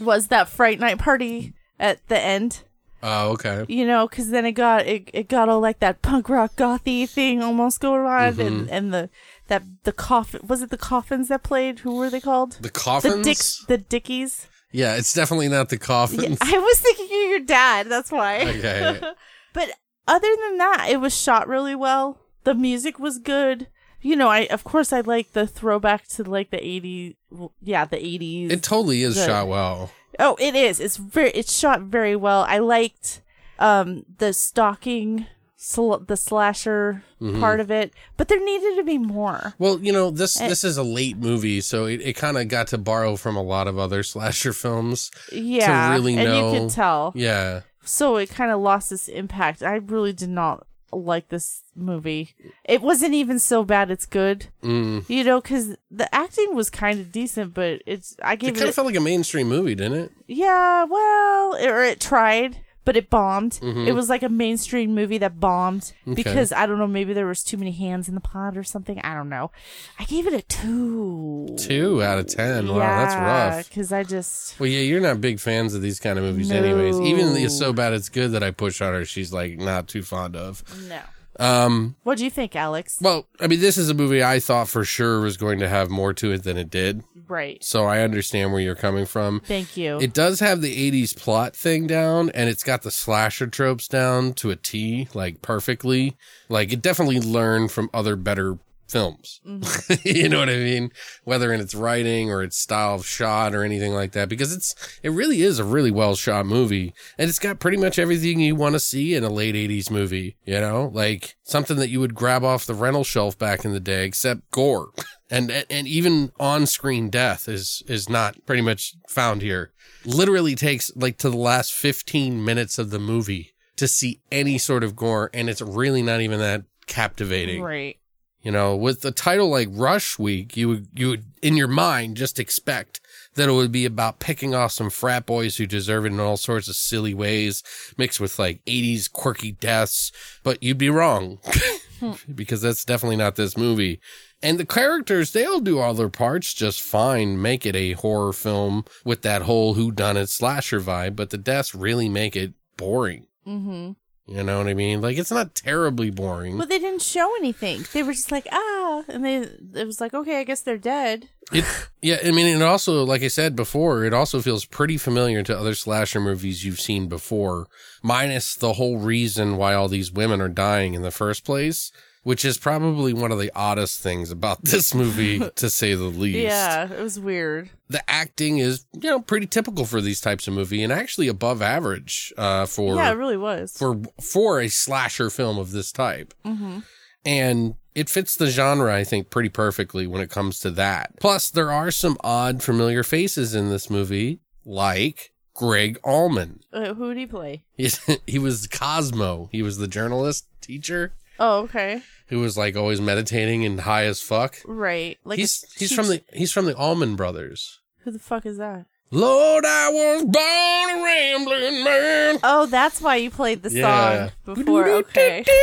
was 0.00 0.28
that 0.28 0.48
Fright 0.48 0.78
Night 0.78 0.98
party 0.98 1.54
at 1.78 2.06
the 2.08 2.18
end. 2.20 2.62
Oh, 3.02 3.32
okay. 3.32 3.66
You 3.68 3.86
know, 3.86 4.08
because 4.08 4.30
then 4.30 4.46
it 4.46 4.52
got 4.52 4.86
it, 4.86 5.10
it 5.12 5.28
got 5.28 5.48
all 5.50 5.60
like 5.60 5.80
that 5.80 6.00
punk 6.00 6.28
rock 6.30 6.54
gothy 6.56 7.06
thing 7.08 7.42
almost 7.42 7.80
going 7.80 8.06
on, 8.06 8.32
Mm-hmm. 8.34 8.40
and 8.40 8.70
and 8.70 8.94
the 8.94 9.10
that 9.48 9.62
the 9.84 9.92
coffin 9.92 10.40
was 10.46 10.62
it 10.62 10.70
the 10.70 10.78
coffins 10.78 11.28
that 11.28 11.42
played? 11.42 11.80
Who 11.80 11.96
were 11.96 12.10
they 12.10 12.20
called? 12.20 12.52
The 12.52 12.62
The 12.62 12.70
coffins. 12.70 13.64
the 13.68 13.78
dickies. 13.78 14.46
Yeah, 14.72 14.96
it's 14.96 15.12
definitely 15.14 15.48
not 15.48 15.68
the 15.68 15.78
coffins. 15.78 16.38
I 16.40 16.58
was 16.58 16.78
thinking 16.80 17.04
of 17.06 17.30
your 17.30 17.40
dad. 17.40 17.88
That's 17.88 18.10
why. 18.10 18.40
Okay. 18.42 19.00
But 19.52 19.70
other 20.08 20.28
than 20.42 20.58
that, 20.58 20.88
it 20.90 21.00
was 21.00 21.16
shot 21.16 21.46
really 21.46 21.76
well. 21.76 22.18
The 22.42 22.54
music 22.54 22.98
was 22.98 23.18
good. 23.20 23.68
You 24.02 24.16
know, 24.16 24.28
I 24.28 24.40
of 24.50 24.64
course 24.64 24.92
I 24.92 25.00
like 25.00 25.32
the 25.32 25.46
throwback 25.46 26.08
to 26.08 26.24
like 26.24 26.50
the 26.50 26.58
80s. 26.58 27.14
Yeah, 27.62 27.84
the 27.84 27.96
80s. 27.96 28.50
It 28.50 28.62
totally 28.64 29.02
is 29.02 29.14
The- 29.14 29.26
shot 29.26 29.46
well. 29.48 29.90
oh, 30.18 30.36
it 30.40 30.54
is. 30.56 30.80
It's 30.80 30.96
very 30.96 31.30
it's 31.30 31.56
shot 31.56 31.82
very 31.82 32.16
well. 32.16 32.42
I 32.48 32.58
liked 32.58 33.22
um 33.60 34.04
the 34.18 34.32
stalking 34.32 35.26
sl- 35.64 35.96
the 36.06 36.16
slasher 36.16 37.02
Mm-hmm. 37.20 37.40
part 37.40 37.58
of 37.60 37.70
it, 37.70 37.94
but 38.18 38.28
there 38.28 38.44
needed 38.44 38.76
to 38.76 38.82
be 38.82 38.98
more. 38.98 39.54
Well, 39.58 39.78
you 39.80 39.92
know, 39.94 40.10
this 40.10 40.38
Eh. 40.38 40.46
this 40.46 40.62
is 40.62 40.76
a 40.76 40.82
late 40.82 41.16
movie, 41.16 41.62
so 41.62 41.86
it, 41.86 42.02
it 42.02 42.12
kind 42.16 42.36
of 42.36 42.48
got 42.48 42.66
to 42.68 42.76
borrow 42.78 43.16
from 43.16 43.34
a 43.34 43.42
lot 43.42 43.66
of 43.66 43.78
other 43.78 44.02
slasher 44.12 44.52
films. 44.52 45.10
Yeah, 45.32 45.92
really 45.94 46.18
and 46.18 46.28
you 46.54 46.60
could 46.60 46.70
tell. 46.70 47.12
Yeah. 47.14 47.62
so 47.82 48.16
it 48.16 48.28
kind 48.28 48.50
of 48.50 48.60
lost 48.60 48.92
its 48.92 49.08
impact. 49.08 49.62
I 49.62 49.76
really 49.76 50.12
did 50.12 50.28
not 50.28 50.66
like 50.92 51.28
this 51.28 51.62
movie. 51.74 52.34
It 52.64 52.82
wasn't 52.82 53.14
even 53.14 53.38
so 53.38 53.64
bad 53.64 53.90
it's 53.90 54.06
good. 54.06 54.46
Mm. 54.62 55.08
You 55.08 55.24
know, 55.24 55.40
because 55.40 55.76
the 55.90 56.14
acting 56.14 56.54
was 56.54 56.68
kind 56.68 57.00
of 57.00 57.10
decent, 57.10 57.54
but 57.54 57.80
it's 57.86 58.16
I 58.22 58.34
It 58.34 58.40
gave 58.40 58.54
kind 58.54 58.66
it, 58.66 58.68
of 58.68 58.74
felt 58.74 58.86
like 58.88 58.96
a 58.96 59.00
mainstream 59.00 59.48
movie, 59.48 59.74
didn't 59.74 59.98
it? 59.98 60.12
yeah, 60.28 60.84
well, 60.84 61.56
or 61.56 61.82
it 61.82 62.00
tried, 62.00 62.58
but 62.84 62.96
it 62.96 63.10
bombed. 63.10 63.52
Mm-hmm. 63.62 63.88
It 63.88 63.92
was 63.94 64.08
like 64.08 64.22
a 64.22 64.28
mainstream 64.28 64.94
movie 64.94 65.18
that 65.18 65.40
bombed 65.40 65.92
because 66.12 66.52
I 66.52 66.66
don't 66.66 66.78
know, 66.78 66.86
maybe 66.86 67.12
there 67.12 67.26
was 67.26 67.42
too 67.42 67.56
many 67.56 67.72
hands 67.72 68.08
in 68.08 68.14
the 68.14 68.20
pot 68.20 68.56
or 68.56 68.64
something. 68.64 68.98
I 69.00 69.14
don't 69.14 69.28
know. 69.28 69.50
I 69.98 70.04
gave 70.04 70.26
it 70.26 70.32
a 70.34 70.42
two. 70.42 71.54
Two 71.58 72.02
out 72.02 72.18
of 72.18 72.26
ten. 72.26 72.68
Wow, 72.68 72.78
that's 72.78 73.14
rough. 73.14 73.68
Because 73.68 73.92
I 73.92 74.02
just 74.02 74.58
Well, 74.60 74.68
yeah, 74.68 74.80
you're 74.80 75.00
not 75.00 75.20
big 75.20 75.40
fans 75.40 75.74
of 75.74 75.82
these 75.82 76.00
kind 76.00 76.18
of 76.18 76.24
movies, 76.24 76.50
anyways. 76.50 77.00
Even 77.00 77.26
No. 77.32 77.34
it's 77.36 77.58
so 77.58 77.72
bad 77.72 77.92
it's 77.92 78.08
good 78.08 78.32
that 78.32 78.42
I 78.42 78.50
push 78.50 78.80
on 78.80 78.92
her. 78.94 79.04
She's 79.04 79.32
like 79.32 79.58
not 79.58 79.88
too 79.88 80.02
fond 80.02 80.36
of. 80.36 80.62
no. 80.88 81.00
Um, 81.38 81.96
What 82.02 82.18
do 82.18 82.24
you 82.24 82.30
think, 82.30 82.54
Alex? 82.56 82.98
well, 83.00 83.26
I 83.40 83.46
mean, 83.46 83.60
this 83.60 83.76
is 83.76 83.88
a 83.90 83.94
movie 83.94 84.22
I 84.22 84.40
thought 84.40 84.68
for 84.68 84.84
sure 84.84 85.20
was 85.20 85.36
going 85.36 85.58
to 85.60 85.68
have 85.68 85.90
more 85.90 86.12
to 86.14 86.32
it 86.32 86.44
than 86.44 86.56
it 86.56 86.70
did. 86.70 87.02
right. 87.28 87.62
So 87.64 87.84
I 87.86 88.00
understand 88.00 88.52
where 88.52 88.60
you're 88.60 88.74
coming 88.74 89.06
from. 89.06 89.40
Thank 89.40 89.76
you. 89.76 89.98
It 90.00 90.12
does 90.12 90.40
have 90.40 90.60
the 90.60 90.90
80s 90.90 91.16
plot 91.16 91.56
thing 91.56 91.86
down 91.86 92.30
and 92.30 92.48
it's 92.48 92.62
got 92.62 92.82
the 92.82 92.90
slasher 92.90 93.46
tropes 93.46 93.88
down 93.88 94.34
to 94.34 94.50
a 94.50 94.56
T, 94.56 95.08
like 95.14 95.42
perfectly. 95.42 96.16
Like 96.48 96.72
it 96.72 96.82
definitely 96.82 97.20
learned 97.20 97.72
from 97.72 97.90
other 97.94 98.16
better 98.16 98.58
films. 98.88 99.40
Mm-hmm. 99.46 99.94
you 100.08 100.28
know 100.28 100.40
what 100.40 100.48
I 100.48 100.56
mean? 100.56 100.90
Whether 101.24 101.52
in 101.52 101.60
its 101.60 101.74
writing 101.74 102.30
or 102.30 102.42
its 102.42 102.56
style 102.56 102.94
of 102.94 103.06
shot 103.06 103.54
or 103.54 103.64
anything 103.64 103.92
like 103.92 104.12
that, 104.12 104.28
because 104.28 104.52
it's, 104.54 104.74
it 105.02 105.10
really 105.10 105.42
is 105.42 105.58
a 105.58 105.64
really 105.64 105.90
well 105.90 106.14
shot 106.14 106.46
movie 106.46 106.94
and 107.18 107.28
it's 107.28 107.38
got 107.38 107.60
pretty 107.60 107.76
much 107.76 107.98
everything 107.98 108.40
you 108.40 108.54
want 108.54 108.74
to 108.74 108.80
see 108.80 109.14
in 109.14 109.24
a 109.24 109.30
late 109.30 109.56
eighties 109.56 109.90
movie, 109.90 110.36
you 110.44 110.60
know, 110.60 110.90
like 110.92 111.36
something 111.42 111.76
that 111.76 111.88
you 111.88 112.00
would 112.00 112.14
grab 112.14 112.44
off 112.44 112.66
the 112.66 112.74
rental 112.74 113.04
shelf 113.04 113.38
back 113.38 113.64
in 113.64 113.72
the 113.72 113.80
day, 113.80 114.04
except 114.06 114.50
gore. 114.50 114.90
And, 115.30 115.50
and 115.50 115.88
even 115.88 116.32
on 116.38 116.66
screen 116.66 117.10
death 117.10 117.48
is, 117.48 117.82
is 117.88 118.08
not 118.08 118.36
pretty 118.46 118.62
much 118.62 118.94
found 119.08 119.42
here. 119.42 119.72
Literally 120.04 120.54
takes 120.54 120.92
like 120.94 121.18
to 121.18 121.30
the 121.30 121.36
last 121.36 121.72
15 121.72 122.44
minutes 122.44 122.78
of 122.78 122.90
the 122.90 122.98
movie 122.98 123.54
to 123.76 123.88
see 123.88 124.20
any 124.30 124.58
sort 124.58 124.84
of 124.84 124.94
gore. 124.94 125.30
And 125.32 125.48
it's 125.48 125.62
really 125.62 126.02
not 126.02 126.20
even 126.20 126.38
that 126.40 126.64
captivating. 126.86 127.62
Right. 127.62 127.98
You 128.44 128.52
know, 128.52 128.76
with 128.76 129.02
a 129.06 129.10
title 129.10 129.48
like 129.48 129.68
Rush 129.70 130.18
Week, 130.18 130.54
you 130.54 130.68
would, 130.68 130.88
you 130.94 131.08
would, 131.08 131.24
in 131.40 131.56
your 131.56 131.66
mind, 131.66 132.18
just 132.18 132.38
expect 132.38 133.00
that 133.34 133.48
it 133.48 133.52
would 133.52 133.72
be 133.72 133.86
about 133.86 134.18
picking 134.18 134.54
off 134.54 134.70
some 134.70 134.90
frat 134.90 135.24
boys 135.24 135.56
who 135.56 135.66
deserve 135.66 136.04
it 136.04 136.12
in 136.12 136.20
all 136.20 136.36
sorts 136.36 136.68
of 136.68 136.76
silly 136.76 137.14
ways, 137.14 137.62
mixed 137.96 138.20
with 138.20 138.38
like 138.38 138.62
80s 138.66 139.10
quirky 139.10 139.52
deaths. 139.52 140.12
But 140.42 140.62
you'd 140.62 140.76
be 140.76 140.90
wrong 140.90 141.38
because 142.34 142.60
that's 142.60 142.84
definitely 142.84 143.16
not 143.16 143.36
this 143.36 143.56
movie. 143.56 143.98
And 144.42 144.58
the 144.58 144.66
characters, 144.66 145.32
they 145.32 145.46
all 145.46 145.60
do 145.60 145.78
all 145.78 145.94
their 145.94 146.10
parts 146.10 146.52
just 146.52 146.82
fine, 146.82 147.40
make 147.40 147.64
it 147.64 147.74
a 147.74 147.92
horror 147.92 148.34
film 148.34 148.84
with 149.06 149.22
that 149.22 149.42
whole 149.42 149.74
whodunit 149.74 150.28
slasher 150.28 150.82
vibe, 150.82 151.16
but 151.16 151.30
the 151.30 151.38
deaths 151.38 151.74
really 151.74 152.10
make 152.10 152.36
it 152.36 152.52
boring. 152.76 153.26
Mm-hmm. 153.46 153.92
You 154.26 154.42
know 154.42 154.56
what 154.56 154.68
I 154.68 154.74
mean? 154.74 155.02
Like 155.02 155.18
it's 155.18 155.30
not 155.30 155.54
terribly 155.54 156.10
boring. 156.10 156.56
But 156.56 156.70
they 156.70 156.78
didn't 156.78 157.02
show 157.02 157.34
anything. 157.36 157.84
They 157.92 158.02
were 158.02 158.14
just 158.14 158.32
like, 158.32 158.46
ah, 158.50 159.04
and 159.08 159.22
they 159.24 159.36
it 159.78 159.86
was 159.86 160.00
like, 160.00 160.14
okay, 160.14 160.40
I 160.40 160.44
guess 160.44 160.62
they're 160.62 160.78
dead. 160.78 161.28
It, 161.52 161.64
yeah, 162.00 162.18
I 162.24 162.30
mean, 162.30 162.46
it 162.46 162.62
also, 162.62 163.04
like 163.04 163.22
I 163.22 163.28
said 163.28 163.54
before, 163.54 164.04
it 164.04 164.14
also 164.14 164.40
feels 164.40 164.64
pretty 164.64 164.96
familiar 164.96 165.42
to 165.42 165.58
other 165.58 165.74
slasher 165.74 166.20
movies 166.20 166.64
you've 166.64 166.80
seen 166.80 167.06
before, 167.06 167.66
minus 168.02 168.54
the 168.54 168.74
whole 168.74 168.96
reason 168.96 169.58
why 169.58 169.74
all 169.74 169.88
these 169.88 170.10
women 170.10 170.40
are 170.40 170.48
dying 170.48 170.94
in 170.94 171.02
the 171.02 171.10
first 171.10 171.44
place, 171.44 171.92
which 172.24 172.44
is 172.44 172.58
probably 172.58 173.12
one 173.12 173.30
of 173.30 173.38
the 173.38 173.52
oddest 173.54 174.00
things 174.00 174.30
about 174.30 174.62
this 174.64 174.92
movie, 174.94 175.38
to 175.38 175.70
say 175.70 175.94
the 175.94 176.04
least. 176.04 176.38
Yeah, 176.38 176.92
it 176.92 177.00
was 177.00 177.20
weird. 177.20 177.70
The 177.88 178.02
acting 178.10 178.58
is, 178.58 178.86
you 178.92 179.10
know, 179.10 179.20
pretty 179.20 179.46
typical 179.46 179.84
for 179.84 180.00
these 180.00 180.20
types 180.20 180.48
of 180.48 180.54
movie 180.54 180.82
and 180.82 180.92
actually 180.92 181.28
above 181.28 181.62
average, 181.62 182.32
uh, 182.36 182.66
for, 182.66 182.96
yeah, 182.96 183.10
it 183.12 183.14
really 183.14 183.36
was. 183.36 183.76
for, 183.76 184.00
for 184.20 184.60
a 184.60 184.68
slasher 184.68 185.30
film 185.30 185.58
of 185.58 185.70
this 185.70 185.92
type. 185.92 186.34
mm-hmm. 186.44 186.80
And 187.26 187.76
it 187.94 188.10
fits 188.10 188.36
the 188.36 188.48
genre, 188.48 188.94
I 188.94 189.04
think, 189.04 189.30
pretty 189.30 189.48
perfectly 189.48 190.06
when 190.06 190.20
it 190.20 190.28
comes 190.28 190.58
to 190.60 190.70
that. 190.72 191.14
Plus, 191.20 191.50
there 191.50 191.70
are 191.70 191.90
some 191.90 192.18
odd, 192.22 192.62
familiar 192.62 193.02
faces 193.02 193.54
in 193.54 193.70
this 193.70 193.88
movie, 193.88 194.40
like 194.64 195.32
Gregg 195.54 195.98
Allman. 196.04 196.60
Uh, 196.70 196.92
who 196.94 197.14
did 197.14 197.20
he 197.20 197.26
play? 197.26 197.64
He, 197.76 197.90
he 198.26 198.38
was 198.38 198.66
Cosmo. 198.66 199.48
He 199.52 199.62
was 199.62 199.78
the 199.78 199.88
journalist 199.88 200.46
teacher 200.60 201.14
Oh, 201.38 201.60
okay, 201.62 202.02
who 202.28 202.40
was 202.40 202.56
like 202.56 202.76
always 202.76 203.00
meditating 203.00 203.64
and 203.64 203.80
high 203.80 204.04
as 204.04 204.20
fuck. 204.20 204.56
right. 204.66 205.18
Like 205.24 205.38
he's 205.38 205.64
he's 205.76 205.92
from 205.94 206.08
the 206.08 206.22
he's 206.32 206.52
from 206.52 206.64
the 206.66 206.76
Allman 206.76 207.16
Brothers. 207.16 207.80
Who 208.04 208.10
the 208.10 208.18
fuck 208.18 208.44
is 208.46 208.58
that? 208.58 208.86
Lord, 209.10 209.64
I 209.64 209.90
was 209.90 210.24
born 210.24 211.00
a 211.00 211.04
rambling 211.04 211.84
man. 211.84 212.38
Oh, 212.42 212.66
that's 212.66 213.00
why 213.00 213.16
you 213.16 213.30
played 213.30 213.62
the 213.62 213.70
Yeah. 213.70 214.30
song 214.44 214.54
before. 214.54 214.88
Okay. 214.88 215.44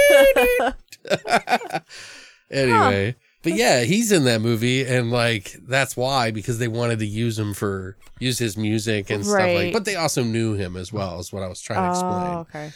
Anyway, 2.51 3.15
but 3.43 3.53
yeah, 3.53 3.84
he's 3.84 4.12
in 4.12 4.25
that 4.25 4.41
movie, 4.41 4.86
and 4.86 5.10
like 5.10 5.55
that's 5.65 5.95
why 5.95 6.31
because 6.31 6.60
they 6.60 6.67
wanted 6.67 6.99
to 6.99 7.05
use 7.05 7.39
him 7.39 7.53
for 7.53 7.95
use 8.19 8.38
his 8.39 8.57
music 8.57 9.10
and 9.10 9.25
stuff 9.25 9.39
like. 9.39 9.71
But 9.71 9.86
they 9.86 9.95
also 9.95 10.21
knew 10.23 10.53
him 10.55 10.75
as 10.75 10.91
well, 10.91 11.19
is 11.19 11.31
what 11.31 11.43
I 11.43 11.47
was 11.47 11.62
trying 11.62 11.84
to 11.84 11.89
explain. 11.89 12.12
oh, 12.36 12.39
okay. 12.41 12.71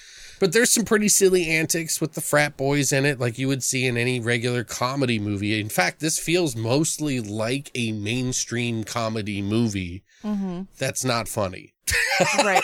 But 0.45 0.53
there's 0.53 0.69
some 0.69 0.85
pretty 0.85 1.09
silly 1.09 1.49
antics 1.49 1.99
with 1.99 2.13
the 2.13 2.21
frat 2.21 2.55
boys 2.55 2.93
in 2.93 3.03
it, 3.03 3.19
like 3.19 3.39
you 3.39 3.47
would 3.47 3.63
see 3.63 3.87
in 3.87 3.97
any 3.97 4.19
regular 4.19 4.63
comedy 4.63 5.17
movie. 5.17 5.59
In 5.59 5.69
fact, 5.69 5.99
this 6.01 6.19
feels 6.19 6.55
mostly 6.55 7.19
like 7.19 7.71
a 7.73 7.93
mainstream 7.93 8.83
comedy 8.83 9.41
movie 9.41 10.03
Mm-hmm. 10.23 10.61
that's 10.77 11.03
not 11.03 11.27
funny. 11.27 11.73
Right. 12.37 12.61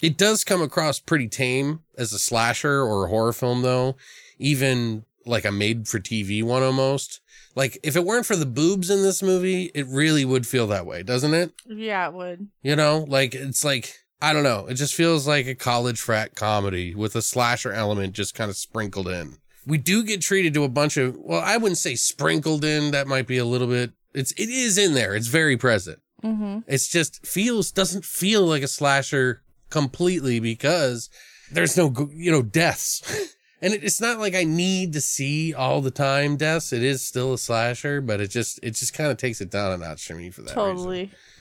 It 0.00 0.16
does 0.16 0.44
come 0.44 0.62
across 0.62 1.00
pretty 1.00 1.26
tame 1.26 1.80
as 1.98 2.12
a 2.12 2.18
slasher 2.20 2.80
or 2.80 3.06
a 3.06 3.08
horror 3.08 3.32
film, 3.32 3.62
though, 3.62 3.96
even 4.38 5.04
like 5.24 5.44
a 5.44 5.50
made 5.50 5.88
for 5.88 5.98
TV 5.98 6.44
one 6.44 6.62
almost. 6.62 7.20
Like, 7.56 7.76
if 7.82 7.96
it 7.96 8.04
weren't 8.04 8.26
for 8.26 8.36
the 8.36 8.46
boobs 8.46 8.88
in 8.88 9.02
this 9.02 9.20
movie, 9.20 9.72
it 9.74 9.88
really 9.88 10.24
would 10.24 10.46
feel 10.46 10.68
that 10.68 10.86
way, 10.86 11.02
doesn't 11.02 11.34
it? 11.34 11.52
Yeah, 11.66 12.06
it 12.06 12.14
would. 12.14 12.46
You 12.62 12.76
know, 12.76 13.04
like, 13.08 13.34
it's 13.34 13.64
like, 13.64 13.94
I 14.20 14.32
don't 14.32 14.42
know. 14.42 14.66
It 14.66 14.74
just 14.74 14.94
feels 14.94 15.26
like 15.26 15.46
a 15.46 15.54
college 15.54 16.00
frat 16.00 16.34
comedy 16.34 16.94
with 16.94 17.14
a 17.16 17.22
slasher 17.22 17.72
element 17.72 18.14
just 18.14 18.34
kind 18.34 18.50
of 18.50 18.56
sprinkled 18.56 19.08
in. 19.08 19.36
We 19.66 19.78
do 19.78 20.04
get 20.04 20.22
treated 20.22 20.54
to 20.54 20.64
a 20.64 20.68
bunch 20.68 20.96
of, 20.96 21.16
well, 21.18 21.42
I 21.44 21.56
wouldn't 21.56 21.78
say 21.78 21.96
sprinkled 21.96 22.64
in. 22.64 22.92
That 22.92 23.08
might 23.08 23.26
be 23.26 23.38
a 23.38 23.44
little 23.44 23.66
bit, 23.66 23.92
it's, 24.14 24.32
it 24.32 24.48
is 24.48 24.78
in 24.78 24.94
there. 24.94 25.14
It's 25.14 25.26
very 25.26 25.56
present. 25.56 25.98
Mm-hmm. 26.22 26.60
It's 26.66 26.88
just 26.88 27.26
feels 27.26 27.70
doesn't 27.70 28.04
feel 28.04 28.46
like 28.46 28.62
a 28.62 28.68
slasher 28.68 29.42
completely 29.70 30.40
because 30.40 31.10
there's 31.52 31.76
no 31.76 31.92
you 32.12 32.30
know 32.30 32.42
deaths. 32.42 33.32
And 33.62 33.72
it, 33.72 33.82
it's 33.82 34.02
not 34.02 34.18
like 34.18 34.34
I 34.34 34.44
need 34.44 34.92
to 34.92 35.00
see 35.00 35.54
all 35.54 35.80
the 35.80 35.90
time 35.90 36.36
deaths. 36.36 36.74
It 36.74 36.82
is 36.82 37.00
still 37.00 37.32
a 37.32 37.38
slasher, 37.38 38.02
but 38.02 38.20
it 38.20 38.28
just 38.28 38.60
it 38.62 38.72
just 38.72 38.92
kind 38.92 39.10
of 39.10 39.16
takes 39.16 39.40
it 39.40 39.50
down 39.50 39.72
a 39.72 39.78
notch 39.78 40.06
for 40.06 40.14
me 40.14 40.28
for 40.28 40.42
that 40.42 40.54
reason. 40.72 40.86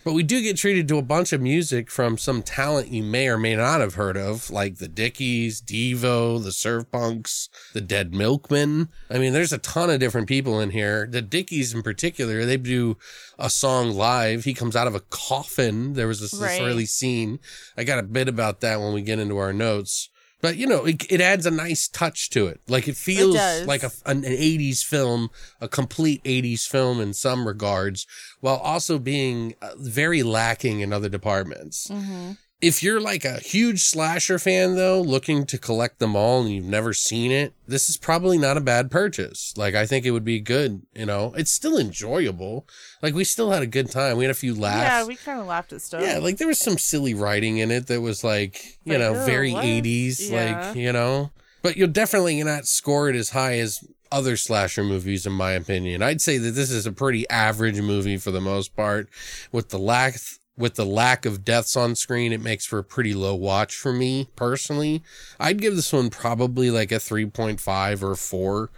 But 0.06 0.14
we 0.14 0.22
do 0.22 0.40
get 0.44 0.56
treated 0.56 0.88
to 0.90 1.00
a 1.00 1.02
bunch 1.02 1.34
of 1.34 1.42
music 1.42 1.90
from 1.90 2.20
some 2.20 2.44
talent 2.44 2.90
you 2.90 3.02
may 3.02 3.28
or 3.28 3.40
may 3.40 3.56
not 3.56 3.82
have 3.82 3.96
heard 3.96 4.16
of, 4.16 4.52
like 4.52 4.78
the 4.78 4.88
Dickies, 4.88 5.64
Devo, 5.64 6.42
the 6.42 6.52
Surf 6.52 6.86
Punks, 6.92 7.50
the 7.74 7.82
Dead 7.82 8.14
Milkmen. 8.14 8.90
I 9.10 9.18
mean, 9.18 9.34
there's 9.34 9.52
a 9.52 9.58
ton 9.58 9.90
of 9.90 10.00
different 10.00 10.28
people 10.28 10.60
in 10.60 10.70
here. 10.70 11.08
The 11.08 11.24
Dickies 11.24 11.74
in 11.74 11.82
particular, 11.82 12.46
they 12.46 12.58
do 12.58 12.98
a 13.40 13.50
song 13.50 13.94
live. 13.94 14.44
He 14.44 14.54
comes 14.54 14.76
out 14.76 14.86
of 14.86 14.94
a 14.94 15.00
coffin. 15.00 15.94
There 15.94 16.08
was 16.08 16.22
this, 16.22 16.34
this 16.34 16.60
early 16.60 16.86
scene. 16.86 17.40
I 17.76 17.84
got 17.84 17.98
a 17.98 18.04
bit 18.04 18.30
about 18.30 18.62
that 18.62 18.80
when 18.80 18.94
we 18.94 19.02
get 19.02 19.18
into 19.18 19.40
our 19.40 19.54
notes. 19.54 20.12
But 20.42 20.58
you 20.58 20.68
know, 20.68 20.86
it, 20.86 21.12
it 21.12 21.22
adds 21.22 21.46
a 21.46 21.52
nice 21.52 21.88
touch 21.88 22.30
to 22.32 22.48
it. 22.48 22.62
Like 22.68 22.88
it 22.88 22.96
feels 22.96 23.36
does. 23.36 23.66
like 23.66 23.84
a, 23.84 23.92
an, 24.06 24.24
an 24.26 24.32
80s 24.32 24.84
film, 24.84 25.30
a 25.60 25.68
complete 25.68 26.24
80s 26.24 26.68
film 26.68 27.02
in 27.02 27.14
some 27.14 27.48
regards, 27.48 28.06
while 28.42 28.58
also 28.58 29.00
being 29.00 29.56
uh, 29.62 29.72
very 29.78 30.24
lacking 30.24 30.82
in 30.82 30.94
other 30.94 31.10
departments. 31.10 31.88
Mm-hmm. 31.88 32.32
If 32.62 32.82
you're 32.82 33.02
like 33.02 33.26
a 33.26 33.40
huge 33.40 33.84
slasher 33.84 34.40
fan 34.40 34.76
though, 34.76 35.02
looking 35.02 35.46
to 35.48 35.58
collect 35.58 36.00
them 36.00 36.16
all 36.16 36.42
and 36.42 36.52
you've 36.54 36.66
never 36.66 36.94
seen 36.94 37.32
it, 37.32 37.54
this 37.68 37.90
is 37.90 37.98
probably 37.98 38.38
not 38.38 38.56
a 38.58 38.62
bad 38.62 38.90
purchase. 38.90 39.54
Like 39.58 39.76
I 39.76 39.86
think 39.86 40.06
it 40.06 40.12
would 40.12 40.24
be 40.24 40.40
good, 40.40 40.82
you 40.96 41.06
know. 41.06 41.34
It's 41.38 41.52
still 41.52 41.78
enjoyable. 41.78 42.66
Like 43.02 43.14
we 43.14 43.24
still 43.26 43.52
had 43.52 43.62
a 43.62 43.68
good 43.68 43.92
time. 43.92 44.18
We 44.18 44.24
had 44.24 44.32
a 44.32 44.36
few 44.36 44.56
laughs. 44.56 44.80
Yeah, 44.82 45.06
we 45.06 45.16
kind 45.16 45.40
of 45.40 45.48
laughed 45.48 45.74
at 45.74 45.82
stuff. 45.82 46.02
Yeah, 46.02 46.18
like 46.20 46.38
there 46.38 46.48
was 46.48 46.60
some 46.60 46.78
silly 46.78 47.14
writing 47.14 47.58
in 47.58 47.72
it 47.72 47.88
that 47.88 48.02
was 48.02 48.24
like, 48.24 48.80
you 48.86 48.94
Like, 48.94 49.02
know, 49.02 49.16
oh, 49.22 49.26
very 49.26 49.52
what? 49.52 49.66
80s, 49.66 50.30
Yeah. 50.32 50.68
like, 50.70 50.76
you 50.78 50.94
know. 50.94 51.32
But 51.62 51.76
you'll 51.78 51.90
definitely 51.90 52.42
not 52.44 52.68
score 52.68 53.10
it 53.10 53.16
as 53.16 53.32
high 53.32 53.60
as 53.60 53.80
other 54.12 54.38
slasher 54.38 54.84
movies, 54.84 55.26
in 55.26 55.34
my 55.34 55.52
opinion. 55.52 56.02
I'd 56.02 56.22
say 56.22 56.38
that 56.38 56.52
this 56.52 56.72
is 56.72 56.86
a 56.86 56.92
pretty 56.92 57.28
average 57.30 57.82
movie 57.82 58.18
for 58.18 58.32
the 58.32 58.40
most 58.40 58.76
part. 58.76 59.10
With 59.52 59.70
the 59.70 59.80
lack 59.80 60.16
with 60.58 60.76
the 60.76 60.86
lack 60.86 61.26
of 61.26 61.44
deaths 61.44 61.76
on 61.76 61.96
screen, 61.96 62.32
it 62.32 62.42
makes 62.42 62.66
for 62.66 62.80
a 62.80 62.84
pretty 62.84 63.14
low 63.14 63.36
watch 63.36 63.76
for 63.76 63.92
me 63.92 64.30
personally. 64.36 65.04
I'd 65.40 65.62
give 65.62 65.76
this 65.76 65.92
one 65.92 66.10
probably 66.10 66.72
like 66.72 66.92
a 66.92 66.96
3.5 66.96 68.02
or 68.04 68.16
4. 68.16 68.70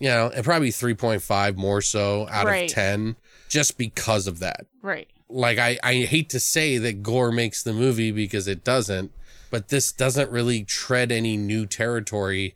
You 0.00 0.08
know, 0.10 0.30
and 0.34 0.44
probably 0.44 0.70
3.5 0.70 1.56
more 1.56 1.80
so 1.80 2.26
out 2.28 2.46
Right. 2.46 2.68
of 2.68 2.74
10 2.74 3.16
just 3.48 3.78
because 3.78 4.26
of 4.26 4.40
that 4.40 4.66
Right. 4.82 5.08
like 5.28 5.58
I, 5.58 5.78
I 5.82 5.94
hate 6.02 6.28
to 6.30 6.40
say 6.40 6.76
that 6.78 7.02
gore 7.02 7.30
makes 7.30 7.62
the 7.62 7.72
movie 7.72 8.10
because 8.10 8.48
it 8.48 8.64
doesn't 8.64 9.12
but 9.50 9.68
this 9.68 9.92
doesn't 9.92 10.30
really 10.30 10.64
tread 10.64 11.12
any 11.12 11.36
new 11.36 11.64
territory 11.64 12.54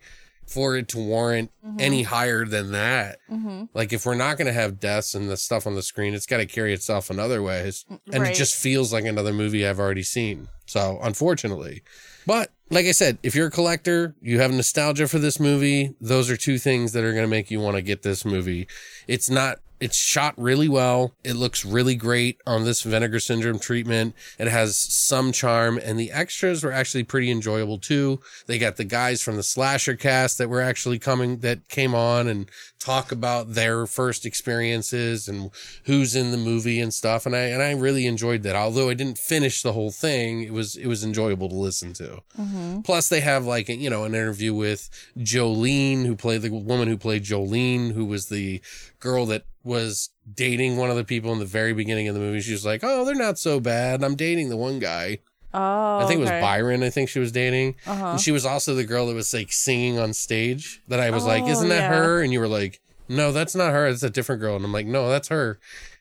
for 0.49 0.77
it 0.77 0.89
to 0.89 0.99
warrant 0.99 1.51
any 1.79 2.03
higher 2.03 2.45
than 2.47 2.73
that. 2.73 3.19
Mm-hmm. 3.31 3.65
like 3.75 3.93
if 3.93 4.07
we're 4.07 4.15
not 4.15 4.39
going 4.39 4.47
to 4.47 4.53
have 4.53 4.81
deaths 4.81 5.15
and 5.15 5.29
the 5.29 5.37
stuff 5.37 5.67
on 5.67 5.75
the 5.75 5.83
screen 5.83 6.15
it's 6.15 6.27
got 6.27 6.39
to 6.39 6.47
carry 6.47 6.73
itself 6.73 7.11
in 7.11 7.19
other 7.21 7.43
ways. 7.43 7.85
And 8.13 8.23
Right. 8.23 8.33
it 8.33 8.35
just 8.35 8.55
feels 8.55 8.93
like 8.93 9.05
another 9.05 9.33
movie 9.33 9.67
i've 9.67 9.79
already 9.79 10.03
seen. 10.03 10.49
So 10.67 10.99
unfortunately. 11.03 11.83
But 12.27 12.51
like 12.71 12.87
i 12.87 12.93
said 12.93 13.19
if 13.23 13.35
you're 13.35 13.47
a 13.49 13.51
collector 13.51 14.15
you 14.21 14.41
have 14.41 14.53
nostalgia 14.53 15.09
for 15.09 15.19
this 15.19 15.41
movie 15.41 15.95
those 16.03 16.29
are 16.31 16.37
two 16.37 16.59
things 16.59 16.93
that 16.93 17.03
are 17.03 17.13
going 17.13 17.25
to 17.25 17.29
make 17.29 17.51
you 17.51 17.61
want 17.61 17.77
to 17.77 17.83
get 17.83 18.03
this 18.03 18.25
movie. 18.25 18.67
It's 19.07 19.29
not 19.31 19.59
It's 19.81 19.97
shot 19.97 20.35
really 20.37 20.69
well. 20.69 21.15
It 21.25 21.35
looks 21.35 21.65
really 21.65 21.95
great 21.95 22.41
on 22.47 22.65
this 22.65 22.83
vinegar 22.83 23.21
syndrome 23.21 23.59
treatment. 23.59 24.15
It 24.39 24.49
has 24.49 24.77
some 24.77 25.33
charm 25.33 25.79
and 25.83 25.99
the 25.99 26.11
extras 26.11 26.65
were 26.65 26.73
actually 26.73 27.05
pretty 27.05 27.31
enjoyable 27.31 27.79
too. 27.79 28.21
They 28.47 28.59
got 28.59 28.77
the 28.77 28.85
guys 28.85 29.23
from 29.23 29.37
the 29.37 29.43
slasher 29.43 29.97
cast 29.97 30.39
that 30.39 30.51
were 30.51 30.61
actually 30.61 30.99
coming 30.99 31.39
that 31.39 31.69
came 31.69 31.95
on 31.95 32.29
and 32.29 32.51
talk 32.79 33.11
about 33.11 33.55
their 33.55 33.87
first 33.87 34.25
experiences 34.25 35.29
and 35.29 35.51
who's 35.85 36.15
in 36.15 36.31
the 36.31 36.37
movie 36.37 36.81
and 36.81 36.93
stuff. 36.95 37.27
And 37.27 37.35
I, 37.35 37.41
and 37.41 37.63
I 37.63 37.73
really 37.73 38.07
enjoyed 38.07 38.43
that. 38.45 38.57
Although 38.57 38.89
I 38.89 38.95
didn't 38.95 39.19
finish 39.19 39.63
the 39.63 39.73
whole 39.73 39.91
thing, 39.91 40.43
it 40.43 40.53
was, 40.53 40.77
it 40.77 40.87
was 40.87 41.05
enjoyable 41.05 41.49
to 41.49 41.55
listen 41.55 41.93
to. 41.95 42.23
Mm-hmm. 42.39 42.81
Plus 42.83 43.09
they 43.09 43.21
have 43.21 43.45
like, 43.45 43.69
you 43.69 43.91
know, 43.91 44.05
an 44.05 44.15
interview 44.15 44.55
with 44.55 44.89
Jolene, 45.19 46.07
who 46.07 46.17
played 46.17 46.43
the 46.43 46.51
woman 46.51 46.89
who 46.89 46.97
played 46.97 47.25
Jolene, 47.25 47.93
who 47.93 48.05
was 48.05 48.29
the 48.29 48.61
girl 49.01 49.27
that 49.27 49.45
was 49.65 50.11
dating 50.35 50.77
one 50.77 50.91
of 50.91 50.97
the 50.97 51.05
people 51.05 51.33
in 51.33 51.39
the 51.39 51.45
very 51.45 51.73
beginning 51.73 52.09
of 52.09 52.15
the 52.15 52.21
movie. 52.21 52.41
She 52.41 52.53
was 52.53 52.65
like, 52.65 52.83
Oh, 52.83 53.05
they're 53.05 53.15
not 53.15 53.39
so 53.39 53.61
bad. 53.61 54.03
I'm 54.03 54.17
dating 54.17 54.49
the 54.49 54.57
one 54.57 54.79
guy. 54.79 55.19
Oh, 55.55 55.99
I 55.99 56.05
think 56.07 56.19
it 56.19 56.21
was 56.21 56.29
okay. 56.31 56.41
Byron. 56.41 56.83
I 56.83 56.91
think 56.91 57.09
she 57.09 57.19
was 57.19 57.33
dating. 57.33 57.77
Uh-huh. 57.87 58.07
And 58.13 58.21
she 58.21 58.33
was 58.33 58.45
also 58.45 58.75
the 58.75 58.85
girl 58.85 59.07
that 59.07 59.15
was 59.15 59.33
like 59.33 59.51
singing 59.53 59.99
on 59.99 60.13
stage 60.13 60.83
that 60.89 61.01
I 61.01 61.11
was 61.11 61.25
like, 61.25 61.45
Oh, 61.45 61.49
Isn't 61.49 61.69
that 61.71 61.91
yeah. 61.91 61.95
her? 61.97 62.23
And 62.23 62.33
you 62.33 62.41
were 62.41 62.49
like, 62.49 62.81
No, 63.09 63.33
that's 63.33 63.55
not 63.55 63.73
her. 63.73 63.87
It's 63.87 64.03
a 64.03 64.11
different 64.11 64.41
girl. 64.43 64.57
And 64.57 64.65
I'm 64.65 64.73
like, 64.73 64.87
No, 64.87 65.09
that's 65.09 65.29
her. 65.29 65.59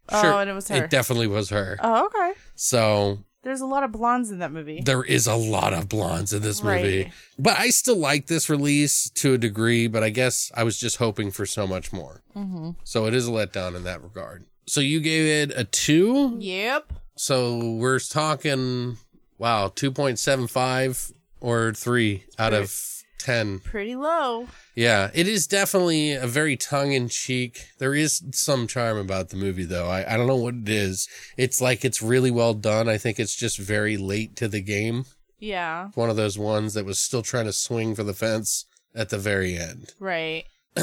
Oh, 0.10 0.40
and 0.40 0.50
it 0.50 0.54
was 0.54 0.68
her. 0.70 0.84
It 0.84 0.90
definitely 0.90 1.28
was 1.28 1.50
her. 1.50 1.78
Oh, 1.82 2.06
okay. 2.08 2.34
So 2.56 3.20
There's 3.44 3.62
a 3.62 3.66
lot 3.66 3.84
of 3.84 3.92
blondes 3.92 4.32
in 4.32 4.40
that 4.40 4.52
movie. 4.52 4.82
there 4.82 5.04
is 5.04 5.28
a 5.28 5.36
lot 5.36 5.74
of 5.74 5.88
blondes 5.88 6.34
in 6.34 6.42
this 6.42 6.62
movie. 6.64 7.04
Right. 7.04 7.14
But 7.40 7.58
I 7.60 7.70
still 7.70 7.98
like 7.98 8.28
this 8.28 8.50
release 8.50 9.10
to 9.16 9.34
a 9.34 9.38
degree, 9.38 9.88
but 9.88 10.04
I 10.04 10.10
guess 10.10 10.52
I 10.56 10.64
was 10.64 10.78
just 10.80 10.98
hoping 10.98 11.32
for 11.32 11.46
so 11.46 11.66
much 11.68 11.94
more. 11.94 12.22
Mm-hmm. 12.36 12.72
So 12.84 13.06
it 13.06 13.14
is 13.14 13.28
a 13.28 13.32
letdown 13.32 13.76
in 13.76 13.84
that 13.86 14.02
regard. 14.04 14.46
So 14.66 14.82
you 14.82 15.00
gave 15.00 15.50
it 15.50 15.58
a 15.58 15.64
two. 15.64 16.36
Yep. 16.40 16.92
So 17.16 17.58
we're 17.76 18.00
talking, 18.00 18.98
wow, 19.38 19.68
2.75 19.70 21.14
or 21.40 21.74
three 21.74 22.24
out 22.40 22.54
of 22.54 22.74
10. 23.20 23.60
Pretty 23.60 23.96
low. 23.96 24.48
Yeah, 24.76 25.10
it 25.14 25.28
is 25.28 25.48
definitely 25.48 26.14
a 26.14 26.28
very 26.28 26.56
tongue 26.56 26.94
in 26.94 27.10
cheek. 27.10 27.68
There 27.80 27.96
is 27.96 28.24
some 28.32 28.68
charm 28.68 28.98
about 28.98 29.30
the 29.30 29.38
movie, 29.38 29.66
though. 29.66 29.88
I, 29.90 30.14
I 30.14 30.18
don't 30.18 30.28
know 30.28 30.36
what 30.38 30.56
it 30.56 30.70
is. 30.70 31.08
It's 31.36 31.62
like 31.62 31.84
it's 31.84 32.02
really 32.02 32.32
well 32.32 32.54
done. 32.54 32.88
I 32.88 32.98
think 32.98 33.20
it's 33.20 33.36
just 33.36 33.58
very 33.58 33.98
late 33.98 34.36
to 34.38 34.48
the 34.48 34.62
game. 34.62 35.06
Yeah. 35.40 35.90
One 35.96 36.10
of 36.10 36.16
those 36.16 36.38
ones 36.38 36.74
that 36.74 36.86
was 36.86 37.00
still 37.00 37.22
trying 37.22 37.46
to 37.46 37.54
swing 37.54 37.96
for 37.96 38.04
the 38.04 38.14
fence 38.14 38.66
at 38.96 39.10
the 39.10 39.18
very 39.18 39.58
end. 39.58 39.94
Right. 40.00 40.46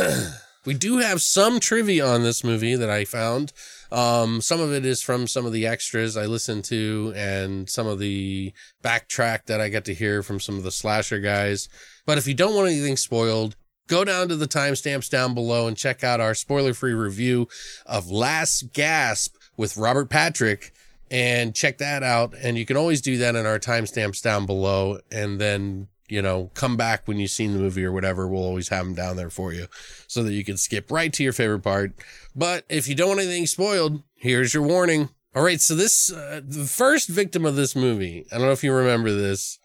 We 0.65 0.75
do 0.75 0.99
have 0.99 1.21
some 1.21 1.61
trivia 1.61 2.07
on 2.07 2.23
this 2.23 2.43
movie 2.43 2.75
that 2.75 2.89
I 2.89 3.05
found. 3.05 3.53
Um, 3.93 4.41
some 4.41 4.61
of 4.61 4.73
it 4.73 4.87
is 4.87 5.03
from 5.03 5.27
some 5.27 5.45
of 5.45 5.53
the 5.53 5.67
extras 5.67 6.17
I 6.17 6.25
listened 6.25 6.65
to 6.65 7.13
and 7.15 7.69
some 7.69 7.87
of 7.87 7.99
the 7.99 8.53
backtrack 8.83 9.45
that 9.47 9.61
I 9.61 9.69
got 9.69 9.85
to 9.85 9.95
hear 9.95 10.23
from 10.23 10.41
some 10.41 10.57
of 10.57 10.65
the 10.65 10.71
slasher 10.71 11.21
guys. 11.21 11.69
But 12.07 12.19
if 12.19 12.27
you 12.27 12.35
don't 12.35 12.55
want 12.55 12.69
anything 12.69 12.97
spoiled, 12.97 13.57
go 13.87 14.05
down 14.05 14.29
to 14.29 14.37
the 14.37 14.49
timestamps 14.49 15.11
down 15.11 15.35
below 15.35 15.67
and 15.67 15.77
check 15.77 16.03
out 16.03 16.21
our 16.21 16.35
spoiler 16.35 16.73
free 16.73 16.95
review 16.95 17.47
of 17.85 18.11
Last 18.11 18.73
Gasp 18.73 19.37
with 19.57 19.77
Robert 19.77 20.09
Patrick 20.09 20.73
and 21.11 21.55
check 21.55 21.79
that 21.79 22.03
out. 22.03 22.35
And 22.43 22.57
you 22.57 22.65
can 22.65 22.77
always 22.77 23.01
do 23.01 23.19
that 23.19 23.37
in 23.37 23.47
our 23.47 23.59
timestamps 23.59 24.23
down 24.23 24.47
below. 24.47 24.99
And 25.13 25.41
then, 25.41 25.89
you 26.15 26.23
know, 26.23 26.49
come 26.55 26.77
back 26.77 27.09
when 27.09 27.19
you've 27.19 27.33
seen 27.33 27.53
the 27.53 27.59
movie 27.59 27.85
or 27.85 27.91
whatever. 27.91 28.29
We'll 28.29 28.45
always 28.45 28.69
have 28.69 28.87
them 28.87 28.95
down 28.95 29.17
there 29.17 29.31
for 29.31 29.53
you 29.53 29.67
so 30.07 30.23
that 30.23 30.33
you 30.33 30.45
can 30.45 30.57
skip 30.57 30.93
right 30.93 31.13
to 31.13 31.25
your 31.25 31.33
favorite 31.33 31.65
part. 31.65 31.93
But 32.37 32.65
if 32.69 32.87
you 32.87 32.95
don't 32.95 33.09
want 33.09 33.21
anything 33.21 33.47
spoiled, 33.47 34.01
here's 34.15 34.55
your 34.55 34.63
warning. 34.63 35.09
All 35.35 35.43
right. 35.43 35.61
So 35.61 35.75
this, 35.75 36.13
uh, 36.13 36.41
the 36.47 36.67
first 36.67 37.09
victim 37.09 37.45
of 37.45 37.57
this 37.57 37.75
movie, 37.75 38.27
I 38.31 38.39
don't 38.39 38.47
know 38.47 38.53
if 38.53 38.63
you 38.63 38.73
remember 38.73 39.13
this. 39.13 39.59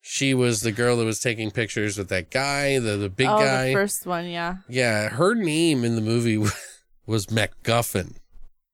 She 0.00 0.32
was 0.32 0.62
the 0.62 0.72
girl 0.72 0.96
that 0.96 1.04
was 1.04 1.20
taking 1.20 1.50
pictures 1.50 1.98
with 1.98 2.08
that 2.08 2.30
guy, 2.30 2.78
the, 2.78 2.96
the 2.96 3.10
big 3.10 3.28
oh, 3.28 3.38
guy. 3.38 3.66
the 3.66 3.74
first 3.74 4.06
one, 4.06 4.26
yeah. 4.26 4.56
yeah. 4.66 5.10
Her 5.10 5.34
name 5.34 5.84
in 5.84 5.96
the 5.96 6.00
movie 6.00 6.38
was 7.06 7.26
MacGuffin. 7.26 8.16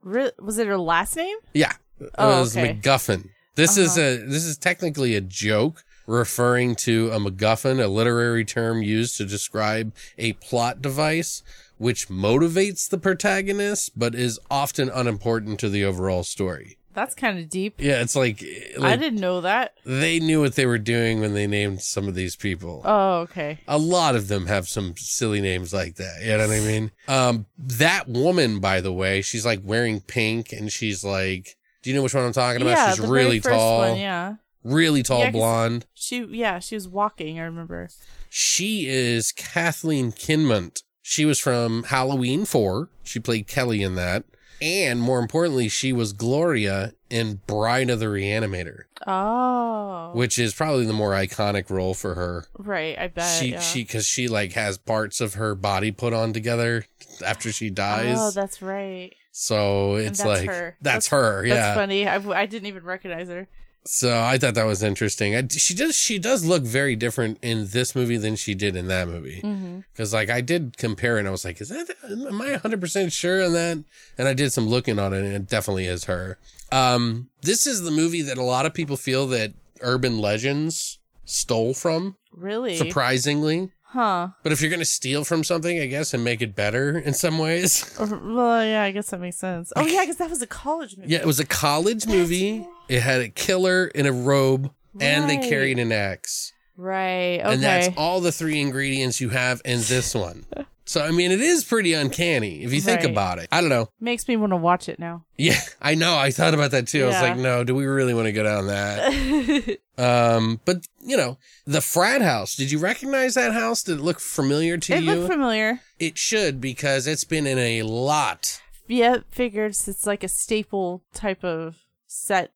Re- 0.01 0.31
was 0.39 0.59
it 0.59 0.69
her 0.69 0.79
last 0.79 1.17
name? 1.17 1.37
Yeah. 1.53 1.73
It 1.99 2.11
Oh, 2.17 2.41
was 2.41 2.57
okay. 2.57 2.75
MacGuffin. 2.75 3.31
This 3.57 3.77
is 3.77 3.99
a 3.99 4.17
this 4.17 4.45
is 4.45 4.59
technically 4.59 5.15
a 5.15 5.21
joke 5.21 5.85
referring 6.07 6.75
to 6.77 7.11
a 7.11 7.19
MacGuffin, 7.19 7.83
a 7.83 7.89
literary 7.89 8.45
term 8.45 8.83
used 8.83 9.17
to 9.17 9.25
describe 9.25 9.93
a 10.19 10.35
plot 10.35 10.83
device 10.83 11.43
which 11.77 12.09
motivates 12.09 12.89
the 12.89 12.99
protagonist 12.99 13.99
but 13.99 14.15
is 14.15 14.39
often 14.51 14.89
unimportant 14.89 15.59
to 15.61 15.69
the 15.69 15.85
overall 15.85 16.23
story. 16.23 16.79
That's 16.93 17.17
kind 17.17 17.41
of 17.41 17.49
deep. 17.49 17.81
Yeah, 17.81 18.01
it's 18.03 18.15
like, 18.15 18.45
I 18.81 18.95
didn't 18.95 19.19
know 19.19 19.41
that. 19.41 19.75
they 19.85 20.21
knew 20.21 20.41
what 20.41 20.55
they 20.55 20.65
were 20.65 20.79
doing 20.79 21.21
when 21.21 21.35
they 21.35 21.49
named 21.49 21.83
some 21.83 22.07
of 22.07 22.15
these 22.15 22.37
people. 22.37 22.83
Oh, 22.85 23.15
okay. 23.23 23.59
a 23.67 23.79
lot 23.79 24.15
of 24.15 24.29
them 24.29 24.47
have 24.47 24.69
some 24.69 24.95
silly 24.97 25.41
names 25.41 25.75
like 25.75 25.97
that. 25.97 26.21
You 26.23 26.39
know 26.39 26.47
what 26.47 26.57
I 26.57 26.61
mean? 26.61 26.91
Um, 27.09 27.47
that 27.59 28.09
woman, 28.09 28.61
by 28.61 28.81
the 28.81 28.93
way, 28.93 29.23
she's 29.23 29.45
like 29.45 29.61
wearing 29.65 30.01
pink 30.03 30.53
and 30.53 30.71
she's 30.71 31.03
like, 31.03 31.57
do 31.83 31.91
you 31.91 31.97
know 31.97 32.03
which 32.05 32.15
one 32.15 32.25
I'm 32.25 32.33
talking 32.33 32.63
about? 32.63 32.71
yeah, 32.71 32.91
she's 32.91 33.05
the 33.05 33.09
really 33.09 33.41
very 33.41 33.55
first 33.55 33.61
tall, 33.61 33.79
One, 33.81 33.97
yeah. 33.99 34.37
Really 34.65 35.03
tall 35.03 35.21
Yeah, 35.21 35.31
blonde. 35.31 35.87
She, 35.95 36.25
yeah, 36.25 36.59
she 36.59 36.75
was 36.75 36.89
walking. 36.89 37.39
I 37.39 37.45
remember. 37.45 37.89
She 38.29 38.87
is 38.89 39.31
Kathleen 39.31 40.11
Kinmont. 40.11 40.83
She 41.03 41.25
was 41.25 41.39
from 41.39 41.85
Halloween 41.85 42.45
4. 42.47 42.89
She 43.03 43.21
played 43.21 43.47
Kelly 43.47 43.83
in 43.83 43.95
that. 43.95 44.25
And 44.63 45.01
more 45.01 45.19
importantly, 45.19 45.69
she 45.69 45.93
was 45.93 46.13
Gloria 46.15 46.95
in 47.11 47.41
Bride 47.47 47.91
of 47.91 48.01
the 48.01 48.07
Reanimator, 48.07 48.85
Oh, 49.07 50.13
which 50.15 50.39
is 50.39 50.55
probably 50.55 50.87
the 50.87 50.93
more 50.93 51.11
iconic 51.11 51.69
role 51.71 51.93
for 51.93 52.15
her. 52.15 52.47
right. 52.57 52.99
I 52.99 53.09
bet. 53.09 53.39
she 53.39 53.51
yeah. 53.53 53.61
she 53.61 53.83
because 53.83 54.07
she 54.07 54.27
like 54.29 54.53
has 54.53 54.79
parts 54.79 55.21
of 55.21 55.35
her 55.35 55.55
body 55.55 55.91
put 55.93 56.15
on 56.15 56.33
together 56.33 56.87
after 57.25 57.53
she 57.53 57.69
dies. 57.69 58.17
Oh, 58.19 58.31
that's 58.31 58.63
right. 58.63 59.13
so 59.33 59.97
it's 59.97 60.19
that's 60.23 60.41
like 60.41 60.49
her. 60.49 60.77
that's, 60.81 61.09
her. 61.09 61.45
Yeah. 61.45 61.55
That's 61.55 61.77
funny. 61.77 62.09
I, 62.09 62.17
I 62.31 62.47
didn't 62.47 62.67
even 62.67 62.85
recognize 62.85 63.29
her. 63.29 63.49
So 63.87 64.19
I 64.19 64.39
thought 64.39 64.55
that 64.55 64.65
was 64.65 64.83
interesting. 64.83 65.37
I, 65.37 65.47
she 65.49 65.75
does 65.75 65.95
she 65.95 66.19
does 66.19 66.45
look 66.45 66.63
very 66.63 66.97
different 66.97 67.39
in 67.43 67.67
this 67.69 67.95
movie 67.95 68.17
than 68.17 68.35
she 68.35 68.55
did 68.55 68.77
in 68.77 68.89
that 68.89 69.09
movie. 69.09 69.43
Mm-hmm. 69.45 69.81
Because 69.93 70.15
like 70.15 70.31
I 70.31 70.41
did 70.41 70.77
compare 70.79 71.19
and 71.19 71.29
I 71.29 71.31
was 71.31 71.45
like, 71.45 71.61
is 71.61 71.69
that 71.69 71.95
am 72.11 72.41
I 72.41 72.53
100 72.53 72.81
percent 72.81 73.13
sure 73.13 73.45
on 73.45 73.53
that? 73.53 73.85
And 74.17 74.27
I 74.29 74.33
did 74.33 74.53
some 74.53 74.69
looking 74.69 74.99
on 74.99 75.13
it, 75.13 75.19
and 75.19 75.35
it 75.35 75.49
definitely 75.49 75.87
is 75.87 76.05
her. 76.05 76.39
Um, 76.73 77.29
this 77.43 77.67
is 77.67 77.83
the 77.83 77.91
movie 77.91 78.23
that 78.23 78.39
a 78.39 78.43
lot 78.43 78.65
of 78.65 78.73
people 78.73 78.97
feel 78.97 79.27
that 79.29 79.53
urban 79.81 80.19
legends 80.19 80.99
stole 81.27 81.75
from, 81.75 82.17
Really? 82.33 82.77
surprisingly. 82.77 83.71
Huh. 83.95 84.31
But 84.43 84.51
if 84.51 84.61
you're 84.61 84.73
gonna 84.73 84.85
steal 84.85 85.23
from 85.23 85.45
something, 85.45 85.79
I 85.79 85.87
guess, 85.87 86.13
and 86.15 86.25
make 86.25 86.43
it 86.43 86.57
better 86.57 86.99
in 86.99 87.15
some 87.15 87.39
ways. 87.39 87.91
Uh, 88.05 88.07
well, 88.23 88.65
yeah, 88.65 88.83
I 88.83 88.91
guess 88.91 89.11
that 89.11 89.21
makes 89.21 89.37
sense. 89.37 89.73
Oh, 89.77 89.87
yeah, 89.87 90.01
because 90.01 90.17
that 90.17 90.29
was 90.29 90.43
a 90.43 90.49
college 90.49 90.97
movie. 90.97 91.13
Yeah, 91.13 91.21
it 91.21 91.27
was 91.27 91.39
a 91.39 91.47
college 91.47 92.07
movie. 92.09 92.67
It 92.89 93.01
had 93.01 93.21
a 93.21 93.29
killer 93.29 93.87
in 93.87 94.07
a 94.07 94.13
robe, 94.13 94.73
and 95.01 95.31
they 95.31 95.37
carried 95.37 95.79
an 95.79 95.93
axe. 95.93 96.53
Right. 96.77 97.39
Okay. 97.39 97.55
And 97.55 97.63
that's 97.63 97.97
all 97.97 98.21
the 98.21 98.33
three 98.33 98.61
ingredients 98.61 99.21
you 99.21 99.29
have 99.29 99.63
in 99.65 99.79
this 99.83 100.13
one. 100.15 100.45
So, 100.87 101.03
I 101.03 101.11
mean, 101.13 101.31
it 101.33 101.41
is 101.41 101.65
pretty 101.65 101.95
uncanny 101.95 102.63
if 102.63 102.73
you 102.73 102.81
think 102.81 103.01
Right. 103.01 103.11
about 103.11 103.39
it. 103.39 103.49
I 103.51 103.61
don't 103.63 103.71
know. 103.71 103.89
Makes 104.01 104.29
me 104.29 104.37
want 104.37 104.53
to 104.53 104.57
watch 104.57 104.89
it 104.89 104.99
now. 104.99 105.25
Yeah, 105.39 105.59
I 105.81 105.95
know. 105.95 106.17
I 106.19 106.31
thought 106.31 106.53
about 106.55 106.73
that 106.73 106.87
too. 106.89 107.05
I 107.05 107.07
was 107.07 107.15
Yeah. 107.15 107.23
like, 107.23 107.37
no, 107.39 107.65
do 107.65 107.75
we 107.75 107.87
really 107.87 108.13
want 108.13 108.27
to 108.27 108.33
go 108.33 108.43
down 108.43 108.67
that? 108.67 109.79
um, 109.99 110.61
but 110.65 110.87
you 111.01 111.17
know, 111.17 111.39
the 111.67 111.81
frat 111.81 112.21
house. 112.23 112.55
Did 112.57 112.71
you 112.71 112.79
recognize 112.79 113.35
that 113.35 113.53
house? 113.55 113.83
Did 113.83 113.99
it 113.99 114.03
look 114.03 114.21
familiar 114.21 114.77
to 114.77 114.93
you? 114.93 114.99
it 114.99 115.05
you? 115.05 115.15
looked 115.15 115.33
familiar. 115.33 115.81
it 115.99 116.19
should 116.19 116.61
because 116.61 117.07
it's 117.07 117.25
been 117.25 117.47
in 117.47 117.59
a 117.59 117.83
lot. 117.83 118.61
Yeah, 118.87 119.19
figures 119.31 119.89
it's 119.89 120.07
like 120.07 120.23
a 120.23 120.29
staple 120.29 121.03
type 121.15 121.43
of 121.43 121.77
set. 122.07 122.51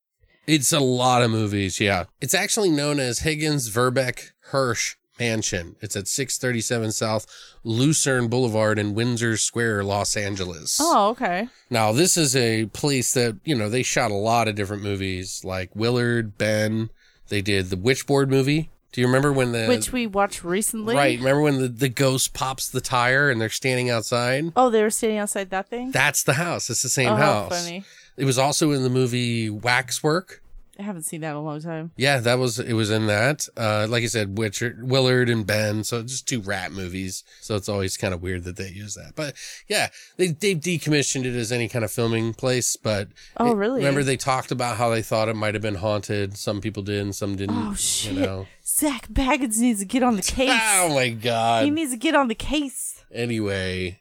It's 0.45 0.71
a 0.71 0.79
lot 0.79 1.23
of 1.23 1.31
movies. 1.31 1.79
Yeah, 1.79 2.05
it's 2.21 2.33
actually 2.35 2.69
known 2.69 2.99
as 2.99 3.19
Higgins 3.19 3.69
Verbeck 3.69 4.31
Hirsch 4.51 4.95
Mansion. 5.19 5.75
It's 5.81 5.95
at 5.95 6.07
637 6.07 6.91
South 6.91 7.25
Lucerne 7.63 8.27
Boulevard 8.27 8.79
in 8.79 8.93
Windsor 8.93 9.37
Square, 9.37 9.83
Los 9.83 10.15
Angeles. 10.15 10.79
Oh, 10.81 11.09
okay. 11.09 11.49
Now, 11.69 11.91
this 11.91 12.17
is 12.17 12.35
a 12.35 12.65
place 12.67 13.13
that, 13.13 13.37
you 13.43 13.55
know, 13.55 13.69
they 13.69 13.83
shot 13.83 14.11
a 14.11 14.15
lot 14.15 14.47
of 14.47 14.55
different 14.55 14.83
movies 14.83 15.43
like 15.43 15.75
Willard, 15.75 16.37
Ben. 16.37 16.89
They 17.27 17.41
did 17.41 17.69
the 17.69 17.77
Witchboard 17.77 18.29
movie. 18.29 18.71
Do 18.91 19.01
you 19.01 19.07
remember 19.07 19.31
when 19.31 19.51
the. 19.51 19.67
Which 19.67 19.91
we 19.91 20.07
watched 20.07 20.43
recently. 20.43 20.95
Right. 20.95 21.19
Remember 21.19 21.41
when 21.41 21.61
the, 21.61 21.67
the 21.67 21.89
ghost 21.89 22.33
pops 22.33 22.67
the 22.67 22.81
tire 22.81 23.29
and 23.29 23.39
they're 23.39 23.49
standing 23.49 23.89
outside? 23.89 24.51
Oh, 24.55 24.71
they 24.71 24.81
were 24.81 24.89
standing 24.89 25.19
outside 25.19 25.51
that 25.51 25.69
thing? 25.69 25.91
That's 25.91 26.23
the 26.23 26.33
house. 26.33 26.69
It's 26.71 26.81
the 26.81 26.89
same 26.89 27.09
oh, 27.09 27.15
house. 27.15 27.65
funny. 27.65 27.83
It 28.17 28.25
was 28.25 28.39
also 28.39 28.71
in 28.71 28.83
the 28.83 28.89
movie 28.89 29.49
Waxwork. 29.49 30.41
Haven't 30.79 31.03
seen 31.03 31.21
that 31.21 31.31
in 31.31 31.35
a 31.35 31.41
long 31.43 31.61
time. 31.61 31.91
Yeah, 31.97 32.19
that 32.19 32.39
was 32.39 32.57
it. 32.57 32.73
Was 32.73 32.89
in 32.89 33.07
that. 33.07 33.47
Uh, 33.57 33.85
like 33.89 34.03
I 34.03 34.07
said, 34.07 34.37
Witcher, 34.37 34.79
Willard 34.81 35.29
and 35.29 35.45
Ben. 35.45 35.83
So 35.83 36.01
just 36.03 36.27
two 36.27 36.39
rat 36.41 36.71
movies. 36.71 37.23
So 37.41 37.55
it's 37.55 37.67
always 37.67 37.97
kind 37.97 38.13
of 38.13 38.21
weird 38.21 38.45
that 38.45 38.55
they 38.55 38.69
use 38.69 38.95
that. 38.95 39.13
But 39.15 39.35
yeah, 39.67 39.89
they 40.17 40.27
they 40.27 40.55
decommissioned 40.55 41.25
it 41.25 41.35
as 41.35 41.51
any 41.51 41.67
kind 41.67 41.83
of 41.83 41.91
filming 41.91 42.33
place. 42.33 42.77
But 42.77 43.09
Oh, 43.37 43.51
it- 43.51 43.55
really? 43.55 43.79
Remember 43.79 44.03
they 44.03 44.17
talked 44.17 44.51
about 44.51 44.77
how 44.77 44.89
they 44.89 45.01
thought 45.01 45.27
it 45.27 45.35
might 45.35 45.53
have 45.53 45.61
been 45.61 45.75
haunted. 45.75 46.37
Some 46.37 46.61
people 46.61 46.81
did, 46.83 47.01
and 47.01 47.13
some 47.15 47.35
didn't. 47.35 47.57
Oh 47.57 47.73
shit! 47.75 48.13
You 48.13 48.21
know. 48.21 48.47
Zak 48.65 49.09
Bagans 49.09 49.57
needs 49.59 49.79
to 49.81 49.85
get 49.85 50.01
on 50.03 50.15
the 50.15 50.21
case. 50.37 50.61
Oh 50.63 50.93
my 50.95 51.09
god. 51.09 51.65
he 51.65 51.71
needs 51.71 51.91
to 51.91 51.97
get 51.97 52.15
on 52.15 52.29
the 52.29 52.35
case. 52.35 53.03
anyway. 53.13 53.99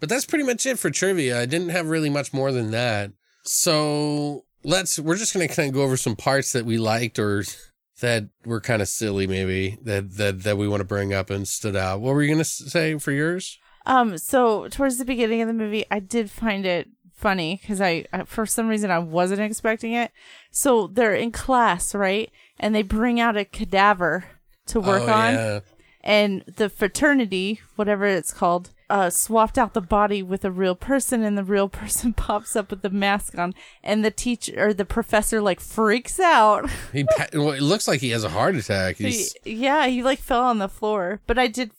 But 0.00 0.08
that's 0.08 0.24
pretty 0.26 0.44
much 0.44 0.64
it 0.66 0.78
for 0.78 0.90
trivia. 0.90 1.40
I 1.40 1.44
didn't 1.46 1.70
have 1.70 1.88
really 1.88 2.10
much 2.10 2.32
more 2.32 2.52
than 2.52 2.70
that. 2.70 3.12
So 3.44 4.44
let's, 4.64 4.98
we're 4.98 5.16
just 5.16 5.34
going 5.34 5.46
to 5.46 5.54
kind 5.54 5.68
of 5.68 5.74
go 5.74 5.82
over 5.82 5.96
some 5.96 6.16
parts 6.16 6.52
that 6.52 6.64
we 6.64 6.78
liked 6.78 7.18
or 7.18 7.44
that 8.00 8.28
were 8.44 8.60
kind 8.60 8.82
of 8.82 8.88
silly, 8.88 9.26
maybe 9.26 9.78
that, 9.82 10.16
that, 10.16 10.42
that 10.42 10.58
we 10.58 10.68
want 10.68 10.80
to 10.80 10.84
bring 10.86 11.12
up 11.14 11.30
and 11.30 11.46
stood 11.48 11.76
out. 11.76 12.00
What 12.00 12.14
were 12.14 12.22
you 12.22 12.28
going 12.28 12.38
to 12.38 12.44
say 12.44 12.98
for 12.98 13.12
yours? 13.12 13.58
Um, 13.86 14.18
so 14.18 14.68
towards 14.68 14.98
the 14.98 15.04
beginning 15.04 15.40
of 15.40 15.48
the 15.48 15.54
movie, 15.54 15.84
I 15.90 16.00
did 16.00 16.30
find 16.30 16.66
it 16.66 16.88
funny 17.14 17.58
because 17.60 17.80
I, 17.80 18.04
I, 18.12 18.24
for 18.24 18.44
some 18.44 18.68
reason, 18.68 18.90
I 18.90 18.98
wasn't 18.98 19.40
expecting 19.40 19.92
it. 19.92 20.10
So 20.50 20.86
they're 20.88 21.14
in 21.14 21.32
class, 21.32 21.94
right? 21.94 22.30
And 22.58 22.74
they 22.74 22.82
bring 22.82 23.20
out 23.20 23.36
a 23.36 23.44
cadaver 23.44 24.24
to 24.66 24.80
work 24.80 25.02
oh, 25.02 25.12
on, 25.12 25.34
Yeah. 25.34 25.60
and 26.02 26.42
the 26.56 26.68
fraternity, 26.68 27.60
whatever 27.76 28.04
it's 28.04 28.32
called, 28.32 28.70
uh, 28.88 29.10
swapped 29.10 29.58
out 29.58 29.74
the 29.74 29.80
body 29.80 30.22
with 30.22 30.44
a 30.44 30.50
real 30.50 30.74
person, 30.74 31.22
and 31.22 31.36
the 31.36 31.44
real 31.44 31.68
person 31.82 32.12
pops 32.12 32.54
up 32.56 32.70
with 32.70 32.82
the 32.82 32.90
mask 32.90 33.36
on, 33.38 33.54
and 33.82 34.04
the 34.04 34.10
teacher 34.10 34.54
or 34.68 34.72
the 34.74 34.84
professor 34.84 35.40
like 35.40 35.60
freaks 35.60 36.20
out. 36.20 36.68
He, 36.92 37.04
pa- 37.04 37.26
well, 37.34 37.52
it 37.52 37.62
looks 37.62 37.86
like 37.88 38.00
he 38.00 38.10
has 38.10 38.24
a 38.24 38.28
heart 38.30 38.54
attack. 38.56 38.96
He's, 38.96 39.34
He- 39.44 39.54
yeah, 39.54 39.86
he 39.88 40.02
like 40.02 40.18
fell 40.20 40.42
on 40.42 40.58
the 40.58 40.68
floor, 40.68 41.20
but 41.26 41.38
I 41.38 41.46
did 41.48 41.70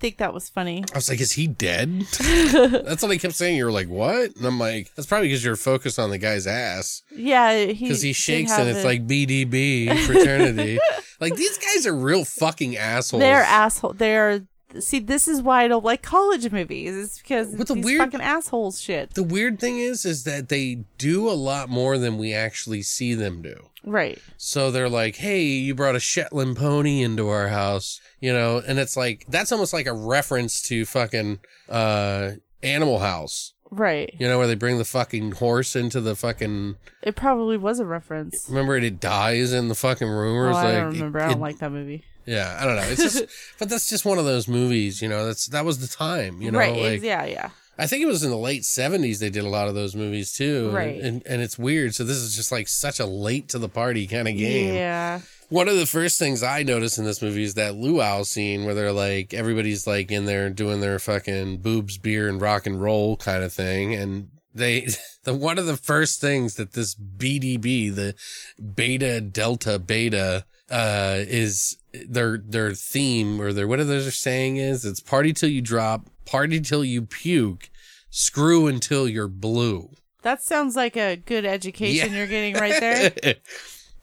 think 0.00 0.16
that 0.18 0.34
was 0.34 0.48
funny. 0.48 0.84
I 0.92 0.96
was 0.98 1.08
like, 1.08 1.20
is 1.20 1.32
he 1.32 1.46
dead? 1.46 2.00
that's 2.20 3.02
what 3.02 3.10
I 3.10 3.16
kept 3.18 3.34
saying. 3.34 3.56
You 3.56 3.66
were 3.66 3.72
like, 3.72 3.88
what? 3.88 4.34
And 4.36 4.44
I'm 4.44 4.58
like, 4.58 4.90
that's 4.94 5.06
probably 5.06 5.28
because 5.28 5.44
you're 5.44 5.56
focused 5.56 5.98
on 5.98 6.10
the 6.10 6.18
guy's 6.18 6.46
ass. 6.46 7.02
Yeah, 7.14 7.66
because 7.66 8.02
he 8.02 8.08
did 8.10 8.16
shakes 8.16 8.52
and 8.52 8.68
it's 8.68 8.80
it. 8.80 8.84
like 8.84 9.06
BDB 9.06 9.96
fraternity. 10.00 10.78
like 11.20 11.36
these 11.36 11.56
guys 11.58 11.86
are 11.86 11.94
real 11.94 12.24
fucking 12.24 12.76
assholes. 12.76 13.20
They're 13.20 13.42
asshole. 13.44 13.92
They're 13.94 14.42
see. 14.80 14.98
This 14.98 15.26
is 15.28 15.42
why 15.42 15.64
I 15.64 15.68
don't 15.68 15.84
like 15.84 16.02
college 16.02 16.50
movies. 16.52 16.96
It's 16.96 17.18
because 17.18 17.54
But 17.54 17.68
the 17.68 17.74
these 17.74 17.84
weird- 17.84 18.00
fucking 18.00 18.20
assholes 18.20 18.80
shit. 18.80 19.14
the 19.14 19.22
weird 19.22 19.58
thing 19.60 19.78
is, 19.78 20.04
is 20.04 20.24
that 20.24 20.48
they 20.48 20.84
do 20.98 21.28
a 21.28 21.32
lot 21.32 21.68
more 21.68 21.98
than 21.98 22.18
we 22.18 22.32
actually 22.34 22.82
see 22.82 23.14
them 23.14 23.42
do. 23.42 23.68
Right. 23.84 24.18
So 24.38 24.70
they're 24.70 24.88
like, 24.88 25.16
"Hey, 25.16 25.42
you 25.42 25.74
brought 25.74 25.94
a 25.96 26.00
Shetland 26.00 26.56
pony 26.56 27.02
into 27.02 27.28
our 27.28 27.48
house," 27.48 28.00
you 28.20 28.32
know, 28.32 28.62
and 28.66 28.78
it's 28.78 28.96
like 28.96 29.26
that's 29.28 29.52
almost 29.52 29.72
like 29.74 29.86
a 29.86 29.92
reference 29.92 30.62
to 30.68 30.84
fucking 30.86 31.40
uh 31.68 32.32
Animal 32.62 33.00
House. 33.00 33.52
Right. 33.70 34.14
You 34.18 34.28
know, 34.28 34.38
where 34.38 34.46
they 34.46 34.54
bring 34.54 34.78
the 34.78 34.84
fucking 34.84 35.32
horse 35.32 35.74
into 35.74 36.00
the 36.00 36.14
fucking. 36.14 36.76
It 37.02 37.16
probably 37.16 37.56
was 37.56 37.80
a 37.80 37.84
reference. 37.84 38.46
Remember, 38.48 38.76
it, 38.76 38.84
it 38.84 39.00
dies 39.00 39.52
in 39.52 39.68
the 39.68 39.74
fucking 39.74 40.08
room. 40.08 40.36
or 40.36 40.48
Oh, 40.50 40.54
I 40.54 40.62
like, 40.64 40.74
don't 40.74 40.92
remember. 40.92 41.20
I 41.20 41.28
don't 41.30 41.40
like 41.40 41.58
that 41.58 41.72
movie. 41.72 42.04
Yeah, 42.26 42.56
I 42.60 42.64
don't 42.64 42.76
know. 42.76 42.82
It's 42.82 43.02
just, 43.02 43.24
but 43.58 43.68
that's 43.68 43.88
just 43.88 44.04
one 44.04 44.18
of 44.18 44.24
those 44.24 44.48
movies, 44.48 45.02
you 45.02 45.08
know. 45.08 45.26
That's 45.26 45.46
that 45.48 45.64
was 45.64 45.78
the 45.78 45.94
time, 45.94 46.40
you 46.40 46.50
know. 46.50 46.58
right. 46.58 46.76
like, 46.76 47.02
yeah. 47.02 47.24
Yeah. 47.24 47.50
I 47.76 47.86
think 47.88 48.02
it 48.02 48.06
was 48.06 48.22
in 48.22 48.30
the 48.30 48.36
late 48.36 48.64
seventies 48.64 49.18
they 49.18 49.30
did 49.30 49.44
a 49.44 49.48
lot 49.48 49.68
of 49.68 49.74
those 49.74 49.96
movies 49.96 50.32
too, 50.32 50.70
Right. 50.70 51.00
And 51.00 51.22
and 51.26 51.42
it's 51.42 51.58
weird. 51.58 51.94
So 51.94 52.04
this 52.04 52.18
is 52.18 52.36
just 52.36 52.52
like 52.52 52.68
such 52.68 53.00
a 53.00 53.06
late 53.06 53.48
to 53.50 53.58
the 53.58 53.68
party 53.68 54.06
kind 54.06 54.28
of 54.28 54.36
game. 54.36 54.74
Yeah. 54.74 55.20
One 55.48 55.68
of 55.68 55.76
the 55.76 55.86
first 55.86 56.18
things 56.18 56.42
I 56.42 56.62
noticed 56.62 56.98
in 56.98 57.04
this 57.04 57.20
movie 57.20 57.42
is 57.42 57.54
that 57.54 57.74
luau 57.74 58.22
scene 58.22 58.64
where 58.64 58.74
they're 58.74 58.92
like 58.92 59.34
everybody's 59.34 59.86
like 59.86 60.10
in 60.10 60.24
there 60.24 60.50
doing 60.50 60.80
their 60.80 60.98
fucking 60.98 61.58
boobs, 61.58 61.98
beer, 61.98 62.28
and 62.28 62.40
rock 62.40 62.66
and 62.66 62.80
roll 62.80 63.16
kind 63.16 63.42
of 63.42 63.52
thing, 63.52 63.94
and 63.94 64.28
they 64.54 64.86
the 65.24 65.34
one 65.34 65.58
of 65.58 65.66
the 65.66 65.76
first 65.76 66.20
things 66.20 66.54
that 66.54 66.72
this 66.72 66.94
BDB, 66.94 67.94
the 67.94 68.14
Beta 68.62 69.20
Delta 69.20 69.78
Beta, 69.78 70.44
uh, 70.70 71.16
is 71.18 71.76
their 72.08 72.38
their 72.38 72.72
theme 72.72 73.40
or 73.40 73.52
their 73.52 73.68
what 73.68 73.80
are 73.80 74.10
saying 74.10 74.56
is 74.56 74.84
it's 74.84 75.00
party 75.00 75.32
till 75.32 75.48
you 75.48 75.60
drop, 75.60 76.08
party 76.24 76.60
till 76.60 76.84
you 76.84 77.02
puke, 77.02 77.70
screw 78.10 78.66
until 78.66 79.08
you're 79.08 79.28
blue. 79.28 79.90
That 80.22 80.42
sounds 80.42 80.74
like 80.74 80.96
a 80.96 81.16
good 81.16 81.44
education 81.44 82.12
Yeah. 82.12 82.18
you're 82.18 82.26
getting 82.26 82.54
right 82.54 82.80
there. 82.80 83.34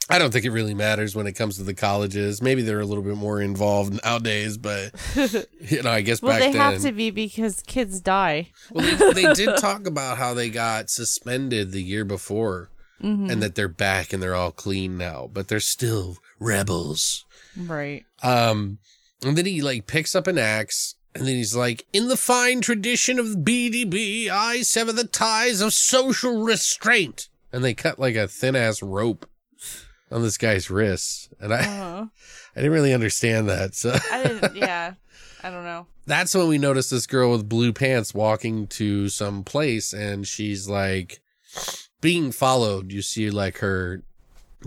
I 0.10 0.18
don't 0.18 0.32
think 0.34 0.44
it 0.44 0.50
really 0.52 0.74
matters 0.74 1.16
when 1.16 1.26
it 1.26 1.34
comes 1.34 1.56
to 1.56 1.64
the 1.64 1.74
colleges. 1.74 2.42
Maybe 2.42 2.64
they're 2.64 2.82
a 2.82 2.86
little 2.86 3.04
bit 3.04 3.16
more 3.16 3.40
involved 3.40 3.98
nowadays, 4.04 4.58
but 4.58 4.92
you 5.62 5.82
know, 5.84 5.90
I 5.92 6.02
guess 6.02 6.22
well, 6.22 6.34
back 6.34 6.42
they 6.42 6.52
then. 6.52 6.74
have 6.74 6.82
to 6.82 6.92
be 6.92 7.12
because 7.12 7.64
kids 7.66 8.02
die. 8.02 8.50
Well, 8.72 9.14
they, 9.14 9.24
they 9.24 9.34
did 9.34 9.58
talk 9.58 9.88
about 9.88 10.18
how 10.18 10.34
they 10.34 10.50
got 10.50 10.90
suspended 10.90 11.72
the 11.72 11.82
year 11.82 12.04
before, 12.04 12.71
Mm-hmm. 13.02 13.30
and 13.32 13.42
that 13.42 13.56
they're 13.56 13.68
back 13.68 14.14
and 14.14 14.22
they're 14.22 14.36
all 14.36 14.52
clean 14.52 14.98
now, 14.98 15.30
but 15.34 15.48
they're 15.48 15.60
still 15.60 16.18
rebels. 16.40 17.26
Right. 17.58 18.06
Um, 18.22 18.78
and 19.24 19.36
then 19.38 19.46
he 19.46 19.62
like 19.62 19.88
picks 19.88 20.16
up 20.16 20.28
an 20.28 20.38
axe. 20.38 20.96
And 21.14 21.26
then 21.28 21.36
he's 21.36 21.56
like, 21.56 21.86
in 21.92 22.08
the 22.08 22.16
fine 22.16 22.62
tradition 22.62 23.20
of 23.20 23.26
BDB, 23.44 24.30
I 24.30 24.62
sever 24.62 24.94
the 24.94 25.04
ties 25.04 25.60
of 25.60 25.74
social 25.74 26.42
restraint. 26.44 27.28
And 27.52 27.64
they 27.64 27.74
cut 27.74 28.00
like 28.00 28.16
a 28.16 28.28
thin 28.30 28.56
ass 28.56 28.82
rope 28.82 29.26
on 30.10 30.22
this 30.22 30.38
guy's 30.38 30.70
wrists. 30.70 31.28
And 31.40 31.54
I, 31.54 31.60
Uh-huh. 31.60 32.06
I 32.56 32.60
didn't 32.60 32.72
really 32.72 32.94
understand 32.94 33.50
that. 33.50 33.76
So 33.76 33.98
I 34.12 34.24
didn't. 34.24 34.56
Yeah. 34.56 34.94
I 35.44 35.50
don't 35.50 35.64
know. 35.64 35.88
that's 36.06 36.36
when 36.36 36.48
we 36.48 36.60
notice 36.60 36.92
this 36.92 37.08
girl 37.08 37.32
with 37.32 37.50
blue 37.50 37.74
pants 37.74 38.14
walking 38.14 38.68
to 38.68 39.10
some 39.10 39.44
place 39.44 39.92
and 39.92 40.28
she's 40.28 40.70
like 40.70 41.20
being 42.02 42.32
followed. 42.32 42.92
You 42.92 43.02
see 43.02 43.30
like 43.30 43.60
her 43.60 44.04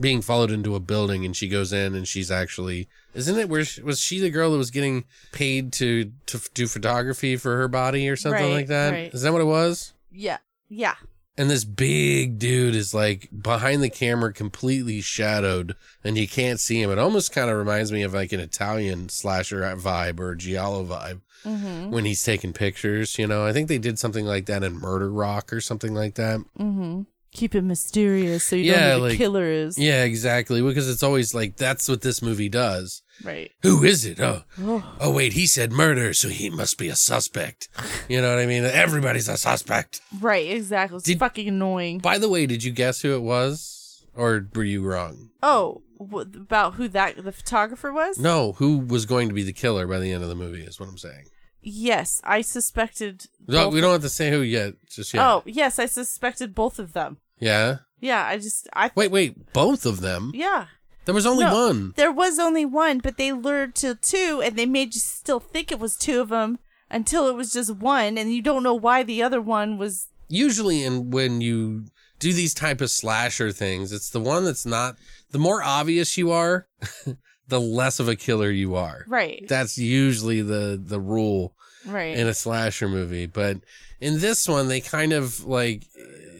being 0.00 0.22
followed 0.22 0.50
into 0.50 0.74
a 0.74 0.80
building 0.80 1.24
and 1.24 1.36
she 1.36 1.46
goes 1.48 1.72
in 1.72 1.94
and 1.94 2.08
she's 2.08 2.28
actually 2.28 2.88
isn't 3.14 3.38
it 3.38 3.48
where 3.48 3.64
she, 3.64 3.80
was 3.80 4.00
she 4.00 4.18
the 4.18 4.28
girl 4.28 4.50
that 4.50 4.58
was 4.58 4.72
getting 4.72 5.04
paid 5.30 5.72
to 5.72 6.10
to 6.26 6.40
do 6.52 6.66
photography 6.66 7.36
for 7.36 7.56
her 7.58 7.68
body 7.68 8.08
or 8.08 8.16
something 8.16 8.42
Right, 8.46 8.52
like 8.52 8.66
that? 8.68 8.92
Is 8.94 9.12
right. 9.14 9.20
that 9.22 9.32
what 9.32 9.40
it 9.42 9.44
was? 9.44 9.92
Yeah. 10.10 10.38
Yeah. 10.68 10.94
And 11.36 11.50
this 11.50 11.64
big 11.64 12.38
dude 12.38 12.74
is 12.76 12.94
like 12.94 13.28
behind 13.36 13.82
the 13.82 13.90
camera, 13.90 14.32
completely 14.32 15.00
shadowed, 15.00 15.74
and 16.04 16.16
you 16.16 16.28
can't 16.28 16.60
see 16.60 16.80
him. 16.80 16.90
It 16.92 16.98
almost 16.98 17.32
kind 17.32 17.50
of 17.50 17.56
reminds 17.56 17.90
me 17.90 18.02
of 18.02 18.14
like 18.14 18.32
an 18.32 18.38
Italian 18.40 19.08
slasher 19.08 19.60
vibe 19.76 20.20
or 20.20 20.30
a 20.32 20.36
Giallo 20.36 20.84
vibe 20.84 21.20
Mm-hmm. 21.44 21.90
when 21.90 22.06
he's 22.06 22.22
taking 22.22 22.54
pictures. 22.54 23.18
You 23.18 23.26
know, 23.26 23.44
I 23.44 23.52
think 23.52 23.68
they 23.68 23.76
did 23.78 23.98
something 23.98 24.24
like 24.24 24.46
that 24.46 24.62
in 24.62 24.80
Murder 24.80 25.10
Rock 25.12 25.52
or 25.52 25.60
something 25.60 25.92
like 25.92 26.14
that. 26.14 26.38
Mm-hmm. 26.58 27.02
Keep 27.34 27.56
it 27.56 27.62
mysterious 27.62 28.44
so 28.44 28.56
you 28.56 28.70
Yeah, 28.72 28.72
don't 28.74 28.88
know 28.88 28.94
who 28.96 29.02
like- 29.02 29.10
the 29.12 29.16
killer 29.18 29.44
is. 29.44 29.76
Yeah, 29.78 30.04
exactly. 30.04 30.62
Because 30.62 30.88
it's 30.88 31.02
always 31.02 31.34
like 31.34 31.56
that's 31.56 31.88
what 31.88 32.00
this 32.00 32.22
movie 32.22 32.48
does. 32.48 33.02
Right. 33.22 33.50
Who 33.62 33.84
is 33.84 34.04
it? 34.06 34.18
Oh, 34.20 34.42
Oh. 34.60 34.96
oh, 35.00 35.10
wait, 35.12 35.32
he 35.34 35.46
said 35.46 35.72
murder, 35.72 36.14
so 36.14 36.28
he 36.28 36.48
must 36.48 36.78
be 36.78 36.88
a 36.88 36.96
suspect. 36.96 37.68
You 38.08 38.20
know 38.22 38.30
what 38.34 38.42
I 38.42 38.46
mean? 38.46 38.64
Everybody's 38.64 39.28
a 39.28 39.36
suspect. 39.36 40.00
Right. 40.20 40.48
Exactly. 40.50 40.96
It's 40.96 41.06
Did- 41.06 41.18
fucking 41.18 41.48
annoying. 41.48 41.98
By 41.98 42.18
the 42.18 42.28
way, 42.28 42.46
did 42.46 42.62
you 42.64 42.70
guess 42.72 43.02
who 43.02 43.14
it 43.14 43.22
was, 43.22 44.04
or 44.14 44.48
were 44.54 44.64
you 44.64 44.82
wrong? 44.82 45.30
Oh, 45.42 45.82
about 46.00 46.74
who 46.74 46.86
that 46.88 47.22
the 47.24 47.32
photographer 47.32 47.92
was? 47.92 48.18
No, 48.18 48.52
who 48.52 48.78
was 48.78 49.06
going 49.06 49.28
to 49.28 49.34
be 49.34 49.42
the 49.42 49.52
killer 49.52 49.86
by 49.86 49.98
the 49.98 50.12
end 50.12 50.22
of 50.22 50.28
the 50.28 50.34
movie 50.34 50.62
is 50.62 50.78
what 50.78 50.88
I'm 50.88 50.98
saying. 50.98 51.26
Yes, 51.66 52.20
I 52.24 52.42
suspected. 52.42 53.26
No, 53.48 53.68
we 53.70 53.80
don't 53.80 53.92
have 53.92 54.02
to 54.02 54.08
say 54.10 54.30
who 54.30 54.40
yet. 54.42 54.74
Just 54.90 55.14
yet. 55.14 55.24
Oh, 55.26 55.42
yes, 55.46 55.78
I 55.78 55.86
suspected 55.86 56.54
both 56.54 56.78
of 56.78 56.92
them. 56.92 57.16
Yeah. 57.44 57.76
Yeah, 58.00 58.24
I 58.26 58.38
just 58.38 58.68
I 58.74 58.90
Wait, 58.94 59.10
wait. 59.10 59.52
Both 59.52 59.86
of 59.86 60.00
them? 60.00 60.32
yeah. 60.34 60.66
There 61.04 61.14
was 61.14 61.26
only 61.26 61.44
No, 61.44 61.66
one. 61.66 61.92
There 61.96 62.10
was 62.12 62.38
only 62.38 62.64
one, 62.64 62.98
but 62.98 63.18
they 63.18 63.30
lured 63.32 63.74
to 63.76 63.94
two, 63.94 64.40
and 64.42 64.56
they 64.56 64.64
made 64.64 64.94
you 64.94 65.00
still 65.02 65.38
think 65.40 65.70
it 65.70 65.78
was 65.78 65.96
two 65.98 66.20
of 66.22 66.30
them 66.30 66.58
until 66.90 67.28
it 67.28 67.34
was 67.34 67.52
just 67.52 67.76
one, 67.76 68.16
and 68.16 68.32
you 68.32 68.40
don't 68.40 68.62
know 68.62 68.74
why 68.74 69.02
the 69.02 69.22
other 69.22 69.40
one 69.42 69.76
was. 69.76 70.08
Usually, 70.28 70.82
in 70.82 71.10
when 71.10 71.42
you 71.42 71.84
do 72.18 72.32
these 72.32 72.54
type 72.54 72.80
of 72.80 72.90
slasher 72.90 73.52
things, 73.52 73.92
it's 73.92 74.08
the 74.08 74.20
one 74.20 74.46
that's 74.46 74.64
not. 74.64 74.96
The 75.30 75.38
more 75.38 75.62
obvious 75.62 76.16
you 76.16 76.30
are, 76.30 76.66
the 77.48 77.60
less 77.60 78.00
of 78.00 78.08
a 78.08 78.16
killer 78.16 78.50
you 78.50 78.74
are. 78.74 79.04
Right. 79.06 79.44
That's 79.46 79.76
usually 79.76 80.40
the 80.40 80.80
the 80.82 81.00
rule 81.00 81.54
Right. 81.84 82.16
in 82.16 82.26
a 82.28 82.32
slasher 82.34 82.88
movie. 82.88 83.26
But 83.26 83.58
in 84.00 84.20
this 84.20 84.48
one, 84.48 84.68
they 84.68 84.80
kind 84.80 85.12
of 85.12 85.44
like 85.44 85.82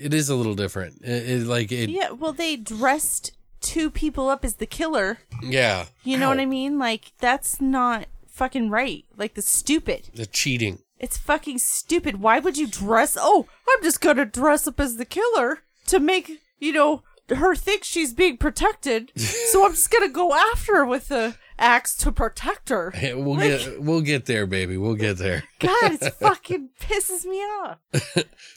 it 0.01 0.15
is 0.15 0.29
a 0.29 0.35
little 0.35 0.55
different. 0.55 1.03
It, 1.03 1.29
it 1.31 1.47
like 1.47 1.73
it. 1.73 1.91
yeah. 1.91 2.11
Well, 2.11 2.33
they 2.33 2.57
dressed 2.57 3.33
two 3.61 3.91
people 3.91 4.29
up 4.29 4.45
as 4.45 4.57
the 4.57 4.67
killer. 4.67 5.19
Yeah. 5.43 5.87
You 6.03 6.19
know 6.19 6.27
Ow. 6.27 6.31
what 6.31 6.41
I 6.41 6.47
mean? 6.47 6.79
Like 6.79 7.13
that's 7.19 7.61
not 7.61 8.07
fucking 8.29 8.71
right. 8.71 9.05
Like 9.17 9.35
the 9.35 9.43
stupid. 9.43 10.11
The 10.15 10.27
cheating. 10.27 10.81
It's 10.99 11.19
fucking 11.19 11.59
stupid. 11.59 12.21
Why 12.21 12.39
would 12.39 12.57
you 12.57 12.67
dress? 12.67 13.17
Oh, 13.21 13.47
I'm 13.69 13.83
just 13.83 14.01
gonna 14.01 14.25
dress 14.25 14.67
up 14.67 14.81
as 14.81 14.97
the 14.97 15.05
killer 15.05 15.61
to 15.87 15.99
make 15.99 16.41
you 16.59 16.73
know 16.73 17.03
her 17.29 17.55
think 17.55 17.85
she's 17.85 18.13
being 18.13 18.37
protected, 18.37 19.13
so 19.17 19.65
I'm 19.65 19.73
just 19.73 19.91
gonna 19.91 20.09
go 20.09 20.35
after 20.35 20.77
her 20.77 20.87
with 20.87 21.09
the 21.09 21.37
axe 21.59 21.97
to 21.99 22.11
protect 22.13 22.69
her. 22.69 22.91
Hey, 22.93 23.15
We'll 23.25 23.37
Like- 23.37 23.61
get 23.61 23.83
we'll 23.83 24.01
get 24.01 24.27
there, 24.27 24.47
baby. 24.47 24.77
We'll 24.77 24.95
get 24.95 25.19
there. 25.19 25.45
God, 25.61 25.93
it 26.03 26.15
fucking 26.21 26.71
pisses 26.81 27.25
me 27.25 27.37
off. 27.39 27.79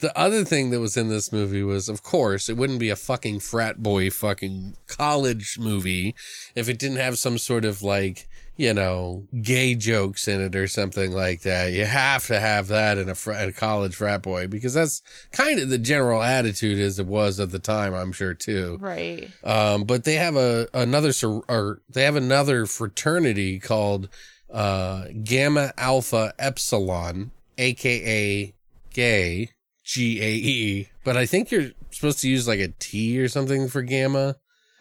The 0.00 0.12
other 0.16 0.44
thing 0.44 0.70
that 0.70 0.80
was 0.80 0.96
in 0.96 1.08
this 1.08 1.32
movie 1.32 1.62
was, 1.62 1.88
of 1.88 2.02
course, 2.02 2.48
it 2.48 2.56
wouldn't 2.56 2.80
be 2.80 2.90
a 2.90 2.96
fucking 2.96 3.40
frat 3.40 3.82
boy 3.82 4.10
fucking 4.10 4.76
college 4.86 5.58
movie 5.58 6.14
if 6.54 6.68
it 6.68 6.78
didn't 6.78 6.98
have 6.98 7.18
some 7.18 7.38
sort 7.38 7.64
of 7.64 7.82
like, 7.82 8.28
you 8.58 8.74
know, 8.74 9.24
gay 9.40 9.76
jokes 9.76 10.26
in 10.26 10.40
it 10.40 10.56
or 10.56 10.66
something 10.66 11.12
like 11.12 11.42
that. 11.42 11.72
You 11.72 11.84
have 11.84 12.26
to 12.26 12.40
have 12.40 12.66
that 12.68 12.98
in 12.98 13.08
a, 13.08 13.14
fr- 13.14 13.30
a 13.30 13.52
college 13.52 13.94
frat 13.94 14.20
boy 14.20 14.48
because 14.48 14.74
that's 14.74 15.00
kind 15.30 15.60
of 15.60 15.68
the 15.70 15.78
general 15.78 16.20
attitude 16.20 16.80
as 16.80 16.98
it 16.98 17.06
was 17.06 17.38
at 17.38 17.52
the 17.52 17.60
time, 17.60 17.94
I'm 17.94 18.10
sure 18.10 18.34
too. 18.34 18.76
Right. 18.80 19.30
Um, 19.44 19.84
but 19.84 20.02
they 20.02 20.16
have 20.16 20.34
a 20.34 20.66
another 20.74 21.12
or 21.48 21.80
they 21.88 22.02
have 22.02 22.16
another 22.16 22.66
fraternity 22.66 23.60
called 23.60 24.08
uh, 24.52 25.04
Gamma 25.22 25.72
Alpha 25.78 26.34
Epsilon, 26.36 27.30
aka 27.58 28.52
gay, 28.92 29.50
G 29.84 30.20
A 30.20 30.34
E. 30.34 30.88
But 31.04 31.16
I 31.16 31.26
think 31.26 31.52
you're 31.52 31.70
supposed 31.92 32.18
to 32.22 32.28
use 32.28 32.48
like 32.48 32.58
a 32.58 32.72
T 32.80 33.20
or 33.20 33.28
something 33.28 33.68
for 33.68 33.82
gamma. 33.82 34.34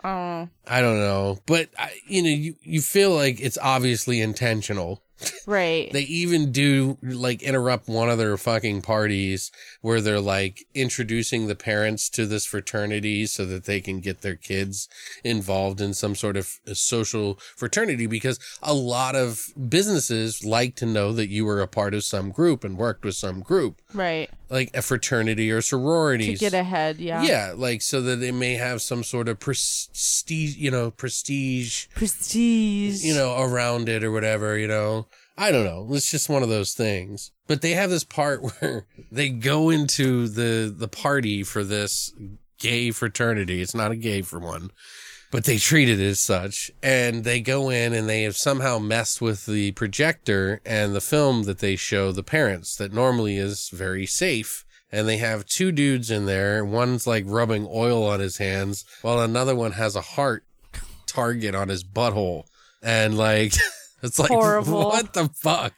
Oh, 0.04 0.48
I 0.68 0.82
don't 0.82 1.00
know, 1.00 1.40
but 1.46 1.70
I, 1.78 1.92
you 2.08 2.22
know, 2.22 2.30
you 2.30 2.56
you 2.62 2.82
feel 2.82 3.14
like 3.14 3.40
it's 3.40 3.58
obviously 3.58 4.22
intentional. 4.22 5.02
right. 5.48 5.92
They 5.92 6.02
even 6.04 6.52
do 6.52 7.00
like 7.02 7.42
interrupt 7.42 7.88
one 7.88 8.08
of 8.08 8.20
their 8.20 8.38
fucking 8.38 8.84
parties 8.84 9.52
where 9.82 10.00
they're 10.00 10.20
like 10.20 10.66
introducing 10.76 11.48
the 11.48 11.56
parents 11.56 12.08
to 12.12 12.28
this 12.28 12.46
fraternity 12.46 13.26
so 13.26 13.44
that 13.46 13.66
they 13.66 13.82
can 13.82 14.00
get 14.00 14.22
their 14.22 14.36
kids 14.36 14.88
involved 15.24 15.82
in 15.82 15.96
some 15.96 16.14
sort 16.14 16.38
of 16.38 16.60
social 16.74 17.40
fraternity 17.56 18.06
because 18.06 18.40
a 18.62 18.76
lot 18.76 19.16
of 19.16 19.48
businesses 19.68 20.46
like 20.46 20.76
to 20.76 20.86
know 20.86 21.12
that 21.12 21.30
you 21.30 21.46
were 21.46 21.62
a 21.62 21.68
part 21.68 21.96
of 21.96 22.04
some 22.04 22.30
group 22.30 22.64
and 22.64 22.78
worked 22.78 23.04
with 23.04 23.16
some 23.16 23.42
group, 23.42 23.82
right. 23.96 24.30
Like 24.50 24.72
a 24.76 24.82
fraternity 24.82 25.52
or 25.52 25.62
sorority 25.62 26.34
To 26.34 26.40
get 26.40 26.54
ahead, 26.54 27.00
yeah. 27.00 27.22
yeah, 27.24 27.54
like 27.56 27.82
so 27.82 28.02
that 28.02 28.22
it 28.24 28.34
may 28.34 28.54
have 28.56 28.82
some 28.82 29.04
sort 29.04 29.28
of 29.28 29.40
prestige, 29.40 30.56
you 30.56 30.72
know, 30.72 30.92
prestige 30.92 31.88
Prestige. 31.96 33.04
you 33.04 33.14
know, 33.14 33.42
around 33.42 33.90
it 33.90 34.04
or 34.04 34.12
whatever, 34.12 34.58
you 34.58 34.68
know. 34.68 35.08
I 35.38 35.52
don't 35.52 35.66
know. 35.66 35.88
It's 35.92 36.10
just 36.10 36.30
one 36.30 36.42
of 36.42 36.50
those 36.50 36.74
things. 36.74 37.32
But 37.46 37.62
they 37.62 37.72
have 37.72 37.90
this 37.92 38.04
part 38.04 38.42
where 38.60 38.86
they 39.12 39.30
go 39.30 39.70
into 39.70 40.28
the 40.28 40.74
the 40.76 40.88
party 40.88 41.44
for 41.44 41.64
this 41.64 42.14
gay 42.60 42.92
fraternity. 42.92 43.62
It's 43.62 43.76
not 43.76 43.92
a 43.92 43.96
gay 43.96 44.22
for 44.24 44.40
one, 44.40 44.72
but 45.32 45.44
they 45.44 45.58
treat 45.58 45.90
it 45.90 46.00
as 46.00 46.20
such. 46.20 46.72
And 46.82 47.24
they 47.24 47.42
go 47.42 47.70
in 47.70 47.94
and 47.94 48.08
they 48.08 48.24
have 48.24 48.38
somehow 48.38 48.80
messed 48.80 49.22
with 49.22 49.46
the 49.46 49.72
projector 49.72 50.62
and 50.66 50.96
the 50.96 51.02
film 51.02 51.44
that 51.44 51.60
they 51.60 51.76
show 51.76 52.12
the 52.12 52.24
parents 52.24 52.76
that 52.78 52.94
normally 52.94 53.38
is 53.38 53.70
very 53.70 54.06
safe. 54.06 54.64
And 54.90 55.08
they 55.08 55.18
have 55.18 55.46
two 55.46 55.74
dudes 55.74 56.10
in 56.10 56.26
there. 56.28 56.64
One's 56.64 57.06
like 57.06 57.26
rubbing 57.28 57.68
oil 57.70 58.06
on 58.06 58.22
his 58.22 58.38
hands 58.38 58.86
while 59.02 59.20
another 59.20 59.54
one 59.54 59.74
has 59.74 59.98
a 59.98 60.02
heart 60.02 60.46
target 61.06 61.56
on 61.56 61.68
his 61.68 61.84
butthole. 61.84 62.46
And 62.82 63.18
like, 63.18 63.54
it's 64.04 64.18
like, 64.18 64.30
Horrible. 64.30 64.86
what 64.86 65.14
the 65.14 65.28
fuck? 65.28 65.74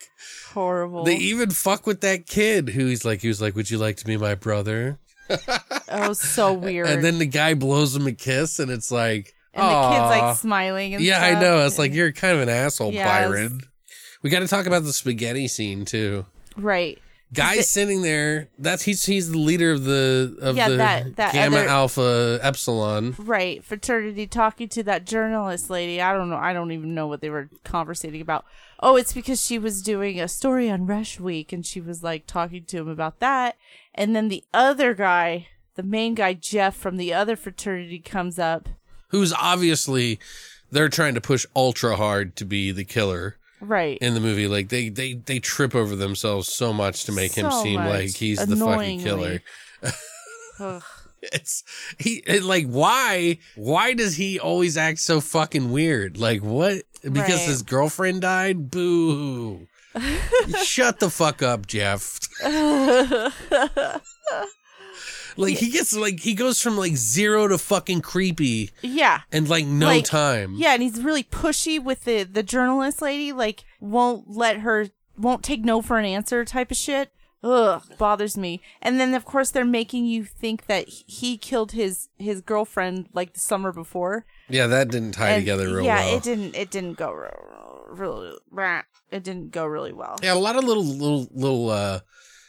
Horrible. 0.53 1.05
They 1.05 1.15
even 1.15 1.49
fuck 1.49 1.87
with 1.87 2.01
that 2.01 2.27
kid 2.27 2.69
who's 2.69 3.03
like, 3.03 3.21
he 3.21 3.27
was 3.27 3.41
like, 3.41 3.55
would 3.55 3.71
you 3.71 3.79
like 3.79 3.97
to 3.97 4.05
be 4.05 4.17
my 4.17 4.35
brother? 4.35 4.99
oh, 5.89 6.13
so 6.13 6.53
weird. 6.53 6.87
And 6.87 7.03
then 7.03 7.17
the 7.17 7.25
guy 7.25 7.55
blows 7.55 7.95
him 7.95 8.05
a 8.05 8.11
kiss 8.11 8.59
and 8.59 8.69
it's 8.69 8.91
like, 8.91 9.33
And 9.53 9.63
the 9.63 9.89
kid's 9.89 10.21
like 10.21 10.37
smiling 10.37 10.93
and 10.95 11.03
yeah, 11.03 11.21
I 11.23 11.39
know. 11.39 11.65
It's 11.65 11.79
like, 11.79 11.93
you're 11.93 12.11
kind 12.11 12.35
of 12.35 12.41
an 12.41 12.49
asshole, 12.49 12.91
was- 12.91 12.97
Byron. 12.97 13.61
We 14.21 14.29
got 14.29 14.39
to 14.39 14.47
talk 14.47 14.65
about 14.65 14.83
the 14.83 14.93
spaghetti 14.93 15.47
scene 15.47 15.85
too. 15.85 16.25
right. 16.57 16.99
Guy's 17.31 17.59
it- 17.59 17.63
sitting 17.65 18.01
there. 18.01 18.47
That's 18.57 18.81
he's 18.81 19.05
he's 19.05 19.29
the 19.29 19.37
leader 19.37 19.71
of 19.71 19.83
the 19.83 20.35
of 20.41 20.57
Yeah, 20.57 20.69
the 20.69 20.77
that- 20.77 21.15
that 21.17 21.33
Gamma 21.33 21.57
other- 21.57 21.67
Alpha 21.69 22.39
Epsilon. 22.41 23.15
Right, 23.19 23.63
fraternity 23.63 24.25
talking 24.25 24.67
to 24.69 24.81
that 24.83 25.05
journalist 25.05 25.69
lady. 25.69 26.01
I 26.01 26.13
don't 26.13 26.31
know. 26.31 26.37
I 26.37 26.53
don't 26.53 26.71
even 26.71 26.95
know 26.95 27.05
what 27.05 27.21
they 27.21 27.29
were 27.29 27.47
conversating 27.63 28.19
about. 28.21 28.45
Oh, 28.79 28.95
it's 28.95 29.13
because 29.13 29.45
she 29.45 29.59
was 29.59 29.83
doing 29.83 30.19
a 30.19 30.27
story 30.27 30.71
on 30.71 30.87
Rush 30.87 31.19
Week 31.19 31.53
and 31.53 31.63
she 31.63 31.79
was 31.79 32.01
like 32.01 32.25
talking 32.25 32.65
to 32.65 32.77
him 32.77 32.87
about 32.87 33.19
that. 33.19 33.57
And 33.93 34.15
then 34.15 34.29
the 34.29 34.43
other 34.51 34.95
guy, 34.95 35.49
the 35.75 35.83
main 35.83 36.15
guy, 36.15 36.33
Jeff 36.33 36.75
from 36.75 36.97
the 36.97 37.13
other 37.13 37.35
fraternity, 37.35 37.99
comes 37.99 38.39
up. 38.39 38.69
Who's 39.09 39.33
obviously 39.33 40.19
they're 40.71 40.89
trying 40.89 41.15
to 41.15 41.21
push 41.21 41.45
ultra 41.55 41.95
hard 41.95 42.35
to 42.37 42.45
be 42.45 42.71
the 42.71 42.83
killer. 42.85 43.35
Right. 43.61 43.97
in 43.97 44.13
the 44.13 44.21
movie. 44.21 44.47
Like 44.47 44.69
they 44.69 44.87
they 44.87 45.15
they 45.15 45.39
trip 45.39 45.75
over 45.75 45.93
themselves 45.95 46.47
so 46.47 46.71
much 46.71 47.03
to 47.05 47.11
make 47.11 47.33
him 47.33 47.51
seem 47.51 47.81
much. 47.81 47.89
like 47.89 48.15
he's 48.15 48.45
the 48.45 48.55
fucking 48.55 49.01
killer. 49.01 49.41
It's 51.21 51.65
he 51.97 52.23
it, 52.25 52.43
like 52.43 52.65
why 52.65 53.39
why 53.57 53.93
does 53.93 54.15
he 54.15 54.39
always 54.39 54.77
act 54.77 54.99
so 54.99 55.19
fucking 55.19 55.69
weird? 55.69 56.17
Like 56.17 56.41
what? 56.41 56.83
Because 57.03 57.39
Right. 57.41 57.47
his 57.49 57.61
girlfriend 57.61 58.21
died. 58.21 58.71
Boo. 58.71 59.67
Shut 60.63 60.99
the 61.01 61.09
fuck 61.09 61.41
up, 61.43 61.67
Jeff. 61.67 62.19
like 65.37 65.57
he 65.57 65.69
gets 65.69 65.93
like 65.95 66.19
he 66.19 66.33
goes 66.33 66.61
from 66.61 66.77
like 66.77 66.95
zero 66.95 67.47
to 67.47 67.57
fucking 67.57 68.01
creepy 68.01 68.71
Yeah. 68.81 69.21
and 69.31 69.47
like 69.49 69.65
no 69.65 69.87
Like, 69.87 70.05
time. 70.05 70.53
Yeah, 70.55 70.73
and 70.73 70.81
he's 70.83 71.01
really 71.01 71.23
pushy 71.23 71.81
with 71.83 72.03
the 72.05 72.23
the 72.23 72.43
journalist 72.43 73.01
lady. 73.01 73.31
Like, 73.31 73.63
won't 73.79 74.29
let 74.29 74.59
her, 74.59 74.87
won't 75.17 75.43
take 75.43 75.63
no 75.63 75.81
for 75.81 75.97
an 75.97 76.05
answer 76.05 76.43
type 76.45 76.71
of 76.71 76.77
shit. 76.77 77.11
Ugh, 77.41 77.81
bothers 77.97 78.35
me. 78.37 78.61
And 78.81 78.99
then 78.99 79.13
of 79.13 79.23
course 79.23 79.49
they're 79.51 79.63
making 79.63 80.05
you 80.05 80.25
think 80.25 80.65
that 80.65 80.87
he 80.89 81.37
killed 81.37 81.71
his 81.71 82.09
his 82.17 82.41
girlfriend 82.41 83.07
like 83.13 83.33
the 83.33 83.39
summer 83.39 83.71
before. 83.71 84.25
Yeah, 84.49 84.67
that 84.67 84.89
didn't 84.89 85.13
tie 85.13 85.29
And, 85.29 85.41
together 85.41 85.67
real 85.67 85.75
well. 85.75 85.85
yeah, 85.85 86.05
well. 86.05 86.17
it 86.17 86.23
didn't. 86.23 86.55
It 86.55 86.69
didn't 86.69 86.93
go 86.97 87.11
real. 87.13 88.37
It 89.11 89.23
didn't 89.23 89.51
go 89.51 89.65
really 89.65 89.93
well. 89.93 90.17
Yeah, 90.21 90.33
a 90.33 90.35
lot 90.35 90.55
of 90.57 90.63
little 90.63 90.83
little 90.83 91.27
little 91.31 91.69
uh 91.69 91.99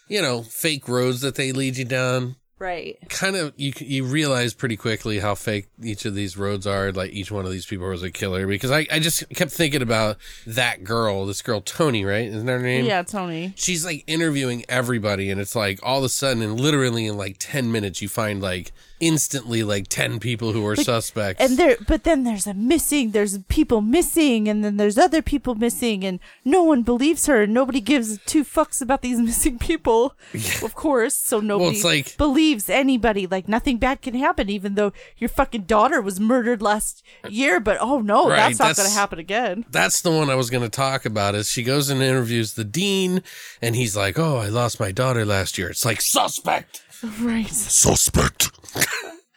you 0.08 0.20
know, 0.20 0.42
fake 0.42 0.88
roads 0.88 1.20
that 1.20 1.36
they 1.36 1.52
lead 1.52 1.76
you 1.76 1.84
down. 1.84 2.34
Right. 2.60 2.98
Kind 3.08 3.36
of 3.36 3.54
you 3.56 3.72
you 3.78 4.04
realize 4.04 4.52
pretty 4.52 4.76
quickly 4.76 5.18
how 5.18 5.34
fake 5.34 5.68
each 5.82 6.04
of 6.04 6.14
these 6.14 6.36
roads 6.36 6.66
are. 6.66 6.92
Like 6.92 7.10
each 7.10 7.30
one 7.30 7.46
of 7.46 7.50
these 7.50 7.64
people 7.64 7.88
was 7.88 8.02
a 8.02 8.10
killer 8.10 8.46
because 8.46 8.70
I 8.70 8.86
I 8.92 8.98
just 8.98 9.26
kept 9.30 9.50
thinking 9.50 9.80
about 9.80 10.18
that 10.46 10.84
girl, 10.84 11.24
this 11.24 11.40
girl 11.40 11.62
Tony, 11.62 12.04
right? 12.04 12.26
Isn't 12.28 12.44
that 12.44 12.52
her 12.52 12.60
name? 12.60 12.84
Yeah, 12.84 13.02
Tony. 13.02 13.54
She's 13.56 13.86
like 13.86 14.04
interviewing 14.06 14.66
everybody 14.68 15.30
and 15.30 15.40
it's 15.40 15.56
like 15.56 15.80
all 15.82 15.98
of 15.98 16.04
a 16.04 16.10
sudden 16.10 16.42
and 16.42 16.60
literally 16.60 17.06
in 17.06 17.16
like 17.16 17.36
10 17.38 17.72
minutes 17.72 18.02
you 18.02 18.10
find 18.10 18.42
like 18.42 18.72
instantly 19.00 19.62
like 19.62 19.88
10 19.88 20.20
people 20.20 20.52
who 20.52 20.64
are 20.66 20.76
suspects. 20.76 21.42
And 21.42 21.58
there, 21.58 21.76
but 21.88 22.04
then 22.04 22.24
there's 22.24 22.46
a 22.46 22.54
missing. 22.54 23.10
There's 23.10 23.36
people 23.48 23.80
missing, 23.80 24.48
and 24.48 24.62
then 24.64 24.76
there's 24.76 24.96
other 24.98 25.22
people 25.22 25.54
missing, 25.54 26.04
and 26.04 26.20
no 26.44 26.62
one 26.62 26.82
believes 26.82 27.26
her. 27.26 27.46
Nobody 27.46 27.80
gives 27.80 28.18
two 28.26 28.44
fucks 28.44 28.80
about 28.80 29.02
these 29.02 29.18
missing 29.30 29.58
people, 29.58 30.14
of 30.62 30.74
course. 30.74 31.14
So 31.16 31.40
nobody 31.40 31.76
it's 31.76 31.84
like- 31.84 32.16
believes 32.16 32.70
anybody. 32.70 33.26
Like 33.26 33.48
nothing 33.48 33.78
bad 33.78 34.02
can 34.02 34.14
happen, 34.14 34.48
even 34.48 34.74
though 34.76 34.92
your 35.16 35.28
fucking 35.28 35.62
daughter 35.62 36.00
was 36.00 36.20
murdered 36.20 36.62
last 36.62 37.02
year. 37.28 37.58
But 37.60 37.78
oh 37.80 38.00
no, 38.00 38.28
Right, 38.28 38.36
that's 38.36 38.58
not 38.58 38.76
that's- 38.76 38.92
to 38.92 38.98
happen 38.98 39.18
again. 39.18 39.64
that's 39.70 40.00
the 40.02 40.10
one 40.10 40.30
I 40.30 40.34
was 40.36 40.50
to 40.50 40.68
talk 40.68 41.06
about 41.06 41.34
is 41.34 41.48
she 41.50 41.62
goes 41.62 41.88
and 41.90 42.02
interviews 42.02 42.54
the 42.54 42.64
dean 42.64 43.22
and 43.62 43.74
he's 43.76 43.96
like, 43.96 44.18
"Oh, 44.18 44.36
I 44.36 44.48
lost 44.48 44.78
my 44.80 44.92
daughter 44.92 45.24
last 45.24 45.56
year." 45.56 45.70
It's 45.70 45.84
like 45.84 46.00
suspect. 46.00 46.82
Right. 47.18 47.48
Suspect. 47.48 48.50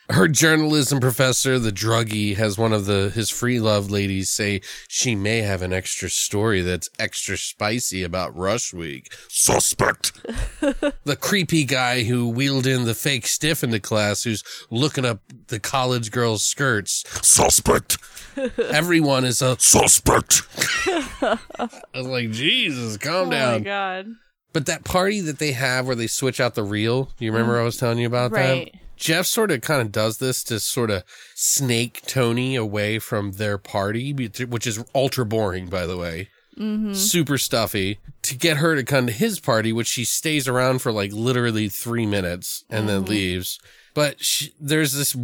Her 0.09 0.27
journalism 0.27 0.99
professor, 0.99 1.57
the 1.57 1.71
druggie, 1.71 2.35
has 2.35 2.57
one 2.57 2.73
of 2.73 2.85
the 2.85 3.09
his 3.09 3.29
free 3.29 3.59
love 3.59 3.89
ladies 3.89 4.29
say 4.29 4.59
she 4.89 5.15
may 5.15 5.39
have 5.39 5.61
an 5.61 5.71
extra 5.71 6.09
story 6.09 6.61
that's 6.61 6.89
extra 6.99 7.37
spicy 7.37 8.03
about 8.03 8.35
Rush 8.35 8.73
Week. 8.73 9.13
Suspect. 9.29 10.11
The 11.05 11.17
creepy 11.17 11.65
guy 11.65 12.03
who 12.03 12.29
wheeled 12.29 12.65
in 12.65 12.85
the 12.85 12.93
fake 12.95 13.27
stiff 13.27 13.63
into 13.63 13.79
class 13.81 14.23
who's 14.23 14.43
looking 14.69 15.03
up 15.03 15.19
the 15.47 15.59
college 15.59 16.11
girls' 16.11 16.43
skirts. 16.45 17.03
Suspect. 17.21 17.97
Everyone 18.57 19.25
is 19.25 19.41
a 19.41 19.57
Suspect. 19.59 20.43
I 20.87 21.67
was 21.93 22.07
like, 22.07 22.31
Jesus, 22.31 22.97
calm 22.97 23.29
down. 23.29 23.53
Oh 23.53 23.57
my 23.57 23.63
god. 23.63 24.07
But 24.53 24.65
that 24.67 24.85
party 24.85 25.19
that 25.21 25.39
they 25.39 25.51
have 25.51 25.85
where 25.87 25.95
they 25.95 26.07
switch 26.07 26.39
out 26.39 26.55
the 26.55 26.63
reel, 26.63 27.11
you 27.19 27.31
remember 27.31 27.53
mm-hmm. 27.53 27.61
I 27.63 27.65
was 27.65 27.77
telling 27.77 27.97
you 27.97 28.07
about 28.07 28.31
Right. 28.31 28.71
that? 28.73 28.79
Jeff 28.95 29.25
sort 29.25 29.51
of 29.51 29.61
kind 29.61 29.81
of 29.81 29.91
does 29.91 30.17
this 30.17 30.43
to 30.45 30.59
sort 30.59 30.89
of 30.91 31.03
snake 31.35 32.01
Tony 32.05 32.55
away 32.55 32.99
from 32.99 33.33
their 33.33 33.57
party, 33.57 34.13
which 34.13 34.67
is 34.67 34.83
ultra 34.93 35.25
boring, 35.25 35.67
by 35.67 35.85
the 35.85 35.97
way. 35.97 36.29
Mm-hmm. 36.57 36.93
Super 36.93 37.37
stuffy 37.37 37.99
to 38.21 38.35
get 38.35 38.57
her 38.57 38.75
to 38.75 38.83
come 38.83 39.07
to 39.07 39.13
his 39.13 39.39
party, 39.39 39.73
which 39.73 39.87
she 39.87 40.05
stays 40.05 40.47
around 40.47 40.79
for 40.79 40.91
like 40.91 41.11
literally 41.11 41.67
three 41.67 42.05
minutes 42.05 42.63
and 42.69 42.87
then 42.87 43.01
mm-hmm. 43.01 43.11
leaves. 43.11 43.59
But 43.93 44.23
she, 44.23 44.53
there's 44.59 44.93
this 44.93 45.15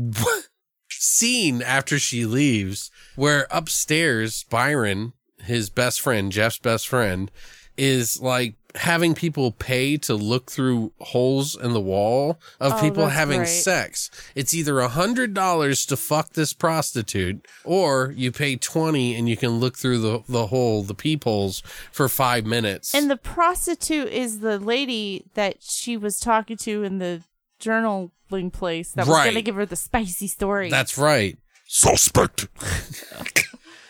scene 0.90 1.62
after 1.62 2.00
she 2.00 2.26
leaves 2.26 2.92
where 3.16 3.48
upstairs 3.52 4.44
Byron, 4.44 5.14
his 5.44 5.70
best 5.70 6.02
friend, 6.02 6.32
Jeff's 6.32 6.60
best 6.60 6.88
friend, 6.88 7.32
is 7.78 8.20
like 8.22 8.56
having 8.76 9.16
people 9.16 9.52
pay 9.52 9.98
to 9.98 10.14
look 10.14 10.52
through 10.52 10.92
holes 11.00 11.56
in 11.56 11.74
the 11.74 11.80
wall 11.82 12.40
of 12.60 12.74
Oh, 12.74 12.82
people 12.82 13.08
having 13.08 13.40
right. 13.40 13.48
sex. 13.48 14.12
It's 14.36 14.54
either 14.54 14.80
a 14.80 14.88
hundred 14.90 15.34
dollars 15.34 15.86
to 15.88 15.98
fuck 15.98 16.34
this 16.34 16.54
prostitute 16.54 17.48
or 17.64 18.14
you 18.16 18.32
pay 18.32 18.56
20 18.58 19.16
and 19.16 19.28
you 19.28 19.36
can 19.36 19.60
look 19.60 19.76
through 19.78 19.98
the, 20.00 20.24
the 20.30 20.48
hole, 20.48 20.84
the 20.84 20.94
peepholes 20.94 21.62
for 21.92 22.08
five 22.08 22.46
minutes. 22.46 22.94
And 22.94 23.10
the 23.10 23.18
prostitute 23.18 24.10
is 24.10 24.40
the 24.42 24.60
lady 24.60 25.26
that 25.34 25.58
she 25.62 25.98
was 25.98 26.20
talking 26.20 26.58
to 26.58 26.84
in 26.84 27.00
the 27.00 27.24
journaling 27.60 28.54
place 28.54 28.92
that 28.92 29.08
was 29.08 29.16
Right. 29.16 29.24
going 29.26 29.36
to 29.36 29.42
give 29.42 29.56
her 29.56 29.66
the 29.66 29.76
spicy 29.76 30.28
story. 30.28 30.70
That's 30.70 30.98
right. 30.98 31.38
Suspect. 31.68 32.48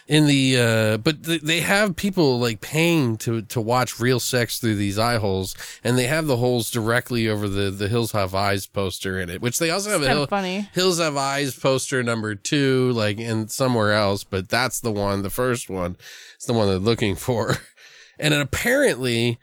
in 0.09 0.25
the 0.25 0.57
uh 0.59 0.97
but 0.97 1.23
th- 1.23 1.41
they 1.43 1.59
have 1.59 1.95
people 1.95 2.39
like 2.39 2.59
paying 2.61 3.15
to 3.15 3.43
to 3.43 3.61
watch 3.61 3.99
real 3.99 4.19
sex 4.19 4.57
through 4.57 4.75
these 4.75 4.97
eye 4.97 5.17
holes 5.17 5.55
and 5.83 5.97
they 5.99 6.07
have 6.07 6.25
the 6.25 6.37
holes 6.37 6.71
directly 6.71 7.29
over 7.29 7.47
the 7.47 7.69
the 7.69 7.87
hills 7.87 8.11
have 8.11 8.33
eyes 8.33 8.65
poster 8.65 9.19
in 9.19 9.29
it 9.29 9.39
which 9.39 9.59
they 9.59 9.69
also 9.69 9.91
have 9.91 10.01
a 10.01 10.07
Hill- 10.09 10.25
funny. 10.25 10.67
hills 10.73 10.97
have 10.99 11.15
eyes 11.15 11.55
poster 11.55 12.01
number 12.01 12.33
two 12.33 12.91
like 12.93 13.19
in 13.19 13.47
somewhere 13.49 13.93
else 13.93 14.23
but 14.23 14.49
that's 14.49 14.79
the 14.79 14.91
one 14.91 15.21
the 15.21 15.29
first 15.29 15.69
one 15.69 15.95
it's 16.35 16.45
the 16.45 16.53
one 16.53 16.67
they're 16.67 16.79
looking 16.79 17.15
for 17.15 17.57
and 18.19 18.33
apparently 18.33 19.37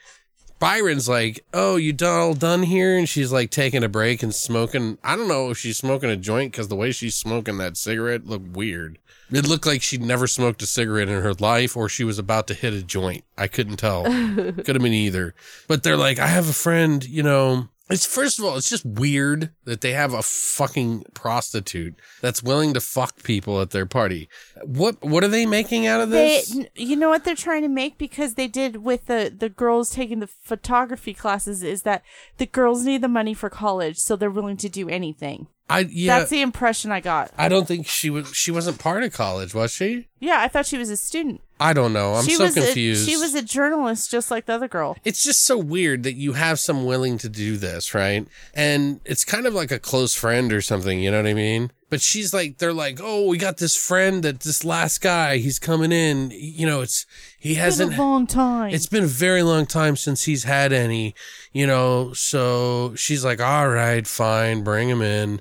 Byron's 0.58 1.08
like, 1.08 1.44
"Oh, 1.52 1.76
you 1.76 1.92
done 1.92 2.18
all 2.18 2.34
done 2.34 2.62
here?" 2.62 2.96
And 2.96 3.08
she's 3.08 3.32
like 3.32 3.50
taking 3.50 3.84
a 3.84 3.88
break 3.88 4.22
and 4.22 4.34
smoking. 4.34 4.98
I 5.04 5.16
don't 5.16 5.28
know 5.28 5.50
if 5.50 5.58
she's 5.58 5.76
smoking 5.76 6.10
a 6.10 6.16
joint 6.16 6.52
because 6.52 6.68
the 6.68 6.76
way 6.76 6.92
she's 6.92 7.14
smoking 7.14 7.58
that 7.58 7.76
cigarette 7.76 8.26
looked 8.26 8.56
weird. 8.56 8.98
It 9.30 9.46
looked 9.46 9.66
like 9.66 9.82
she'd 9.82 10.02
never 10.02 10.26
smoked 10.26 10.62
a 10.62 10.66
cigarette 10.66 11.08
in 11.08 11.20
her 11.20 11.34
life, 11.34 11.76
or 11.76 11.88
she 11.88 12.04
was 12.04 12.18
about 12.18 12.46
to 12.46 12.54
hit 12.54 12.72
a 12.72 12.82
joint. 12.82 13.24
I 13.36 13.48
couldn't 13.48 13.76
tell. 13.78 14.04
Could 14.04 14.68
have 14.68 14.82
been 14.82 14.92
either. 14.92 15.34
But 15.66 15.82
they're 15.82 15.96
like, 15.96 16.18
"I 16.18 16.28
have 16.28 16.48
a 16.48 16.54
friend, 16.54 17.04
you 17.04 17.22
know." 17.22 17.68
It's 17.88 18.04
first 18.04 18.38
of 18.38 18.44
all, 18.44 18.56
it's 18.56 18.68
just 18.68 18.84
weird 18.84 19.50
that 19.64 19.80
they 19.80 19.92
have 19.92 20.12
a 20.12 20.22
fucking 20.22 21.04
prostitute 21.14 21.94
that's 22.20 22.42
willing 22.42 22.74
to 22.74 22.80
fuck 22.80 23.22
people 23.22 23.60
at 23.60 23.70
their 23.70 23.86
party. 23.86 24.28
What 24.64 25.02
what 25.04 25.22
are 25.22 25.28
they 25.28 25.46
making 25.46 25.86
out 25.86 26.00
of 26.00 26.10
this? 26.10 26.54
n- 26.54 26.68
you 26.74 26.96
know 26.96 27.08
what 27.08 27.24
they're 27.24 27.36
trying 27.36 27.62
to 27.62 27.68
make 27.68 27.96
because 27.96 28.34
they 28.34 28.48
did 28.48 28.78
with 28.78 29.06
the 29.06 29.32
the 29.36 29.48
girls 29.48 29.90
taking 29.90 30.18
the 30.18 30.26
photography 30.26 31.14
classes 31.14 31.62
is 31.62 31.82
that 31.82 32.02
the 32.38 32.46
girls 32.46 32.84
need 32.84 33.02
the 33.02 33.08
money 33.08 33.34
for 33.34 33.48
college, 33.48 33.98
so 33.98 34.16
they're 34.16 34.30
willing 34.30 34.56
to 34.56 34.68
do 34.68 34.88
anything. 34.88 35.46
I 35.68 35.80
yeah. 35.80 36.18
That's 36.18 36.30
the 36.30 36.42
impression 36.42 36.90
I 36.90 37.00
got. 37.00 37.30
I 37.38 37.48
don't 37.48 37.68
think 37.68 37.86
she 37.86 38.10
was. 38.10 38.34
She 38.34 38.50
wasn't 38.50 38.78
part 38.78 39.04
of 39.04 39.12
college, 39.12 39.54
was 39.54 39.72
she? 39.72 40.08
Yeah, 40.18 40.40
I 40.40 40.48
thought 40.48 40.66
she 40.66 40.78
was 40.78 40.90
a 40.90 40.96
student. 40.96 41.40
I 41.58 41.72
don't 41.72 41.92
know. 41.94 42.14
I'm 42.14 42.24
she 42.26 42.34
so 42.34 42.50
confused. 42.52 43.08
A, 43.08 43.10
she 43.10 43.16
was 43.16 43.34
a 43.34 43.40
journalist, 43.42 44.10
just 44.10 44.30
like 44.30 44.44
the 44.44 44.52
other 44.52 44.68
girl. 44.68 44.96
it's 45.04 45.24
just 45.24 45.44
so 45.44 45.56
weird 45.56 46.02
that 46.02 46.12
you 46.14 46.34
have 46.34 46.58
some 46.60 46.84
willing 46.84 47.16
to 47.18 47.28
do 47.30 47.56
this, 47.56 47.94
right? 47.94 48.26
And 48.52 49.00
it's 49.06 49.24
kind 49.24 49.46
of 49.46 49.54
like 49.54 49.70
a 49.70 49.78
close 49.78 50.14
friend 50.14 50.52
or 50.52 50.60
something. 50.60 51.00
You 51.00 51.10
know 51.10 51.16
what 51.22 51.26
I 51.26 51.34
mean? 51.34 51.70
But 51.88 52.02
she's 52.02 52.34
like, 52.34 52.58
they're 52.58 52.74
like, 52.74 52.98
oh, 53.00 53.26
we 53.28 53.38
got 53.38 53.56
this 53.58 53.76
friend 53.76 54.22
that 54.24 54.40
this 54.40 54.64
last 54.64 55.00
guy, 55.00 55.38
he's 55.38 55.58
coming 55.58 55.92
in. 55.92 56.30
You 56.34 56.66
know, 56.66 56.80
it's 56.82 57.06
he 57.38 57.52
It's 57.52 57.60
hasn't. 57.60 57.90
been 57.92 58.00
a 58.00 58.02
long 58.02 58.26
time. 58.26 58.74
It's 58.74 58.86
been 58.88 59.04
a 59.04 59.06
very 59.06 59.42
long 59.42 59.64
time 59.66 59.96
since 59.96 60.24
he's 60.24 60.44
had 60.44 60.72
any, 60.74 61.14
you 61.52 61.66
know. 61.66 62.12
So 62.12 62.94
she's 62.96 63.24
like, 63.24 63.40
all 63.40 63.68
right, 63.68 64.06
fine, 64.06 64.62
bring 64.64 64.88
him 64.90 65.00
in. 65.00 65.40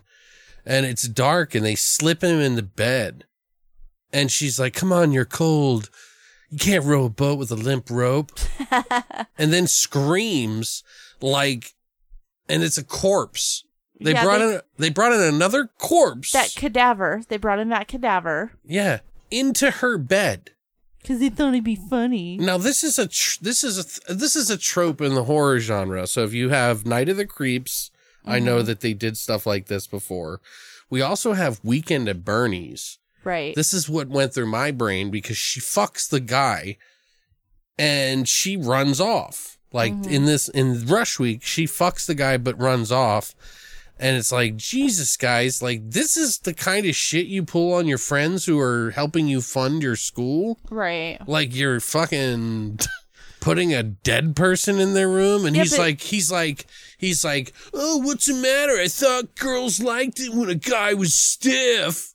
And 0.66 0.86
it's 0.86 1.07
dark 1.07 1.55
and 1.55 1.66
they 1.66 1.76
slip 1.76 2.24
him 2.24 2.39
in 2.39 2.55
the 2.55 2.63
bed. 2.63 3.26
And 4.13 4.32
she's 4.32 4.59
like, 4.59 4.74
come 4.74 4.93
on, 4.93 5.11
you're 5.11 5.26
cold. 5.26 5.89
You 6.56 6.60
can't 6.60 6.86
row 6.86 7.03
a 7.03 7.10
boat 7.10 7.38
with 7.38 7.51
a 7.51 7.56
limp 7.56 7.89
rope. 7.89 8.32
and 9.38 9.51
then 9.51 9.68
screams 9.68 10.84
like, 11.22 11.74
and 12.47 12.64
it's 12.64 12.78
a 12.78 12.84
corpse. 12.84 13.66
They 13.99 14.14
Yeah, 14.14 14.24
brought 14.24 14.38
they- 14.39 14.56
in, 14.56 14.62
they 14.78 14.89
brought 14.89 15.12
in 15.12 15.20
another 15.20 15.70
corpse. 15.80 16.32
that 16.32 16.53
cadaver. 16.56 17.24
They 17.28 17.36
brought 17.36 17.60
in 17.60 17.68
that 17.70 17.89
cadaver 17.89 18.53
yeah. 18.64 18.99
Into 19.32 19.70
her 19.70 19.97
bed. 19.97 20.51
because 21.01 21.20
they 21.20 21.28
thought 21.30 21.49
it'd 21.53 21.66
be 21.66 21.76
funny. 21.76 22.38
Now 22.38 22.58
this 22.58 22.86
is 22.86 22.97
a 22.97 23.08
tr- 23.08 23.39
this 23.41 23.62
is 23.64 23.78
a 23.78 23.84
th- 23.84 24.18
this 24.20 24.38
is 24.38 24.49
a 24.49 24.58
trope 24.58 25.01
in 25.01 25.14
the 25.14 25.26
horror 25.26 25.60
genre. 25.60 26.08
So 26.08 26.24
if 26.24 26.34
you 26.34 26.49
have 26.49 26.86
Night 26.86 27.10
of 27.10 27.18
the 27.18 27.26
Creeps, 27.26 27.91
I 28.26 28.39
know 28.39 28.60
Mm-hmm. 28.60 28.68
that 28.68 28.80
they 28.80 28.93
did 28.93 29.18
stuff 29.18 29.45
like 29.45 29.66
this 29.68 29.88
before. 29.88 30.39
We 30.89 31.01
also 31.01 31.34
have 31.34 31.60
Weekend 31.66 32.08
at 32.08 32.24
Bernie's. 32.24 32.97
Right. 33.26 33.53
This 33.55 33.73
is 33.73 33.89
what 33.89 34.07
went 34.07 34.34
through 34.34 34.45
my 34.47 34.71
brain 34.71 35.11
because 35.11 35.36
she 35.38 35.59
fucks 35.59 36.09
the 36.09 36.21
guy 36.21 36.78
and 37.78 38.28
she 38.28 38.55
runs 38.57 39.01
off. 39.01 39.57
Like 39.73 39.93
Mm-hmm. 39.93 40.11
in 40.11 40.26
this 40.26 40.47
in 40.49 40.86
Rush 40.86 41.19
Week, 41.19 41.43
she 41.43 41.65
fucks 41.65 42.05
the 42.05 42.15
guy 42.15 42.38
but 42.38 42.59
runs 42.59 42.91
off. 42.91 43.36
And 43.97 44.17
it's 44.17 44.32
like, 44.32 44.57
Jesus, 44.57 45.15
guys, 45.17 45.61
like 45.61 45.82
this 45.89 46.15
is 46.17 46.39
the 46.39 46.53
kind 46.53 46.86
of 46.86 46.95
shit 46.95 47.26
you 47.28 47.43
pull 47.43 47.73
on 47.73 47.88
your 47.88 47.97
friends 47.97 48.45
who 48.45 48.59
are 48.59 48.91
helping 48.91 49.28
you 49.28 49.41
fund 49.41 49.82
your 49.84 49.95
school 49.95 50.59
right. 50.69 51.17
like 51.28 51.55
you're 51.55 51.80
fucking 51.80 52.80
putting 53.41 53.73
a 53.73 53.84
dead 53.84 54.36
person 54.36 54.80
in 54.80 54.93
their 54.95 55.07
room 55.09 55.45
and 55.45 55.55
Yeah, 55.55 55.63
he's 55.63 55.71
but- 55.78 55.80
like 55.80 56.01
he's 56.01 56.32
like 56.32 56.65
he's 56.97 57.23
like 57.23 57.53
oh 57.73 57.97
what's 57.99 58.26
the 58.26 58.34
matter 58.34 58.73
i 58.82 58.88
thought 58.88 59.36
girls 59.36 59.80
liked 59.80 60.19
it 60.19 60.34
when 60.34 60.49
a 60.49 60.55
guy 60.55 60.93
was 60.95 61.13
stiff 61.13 62.14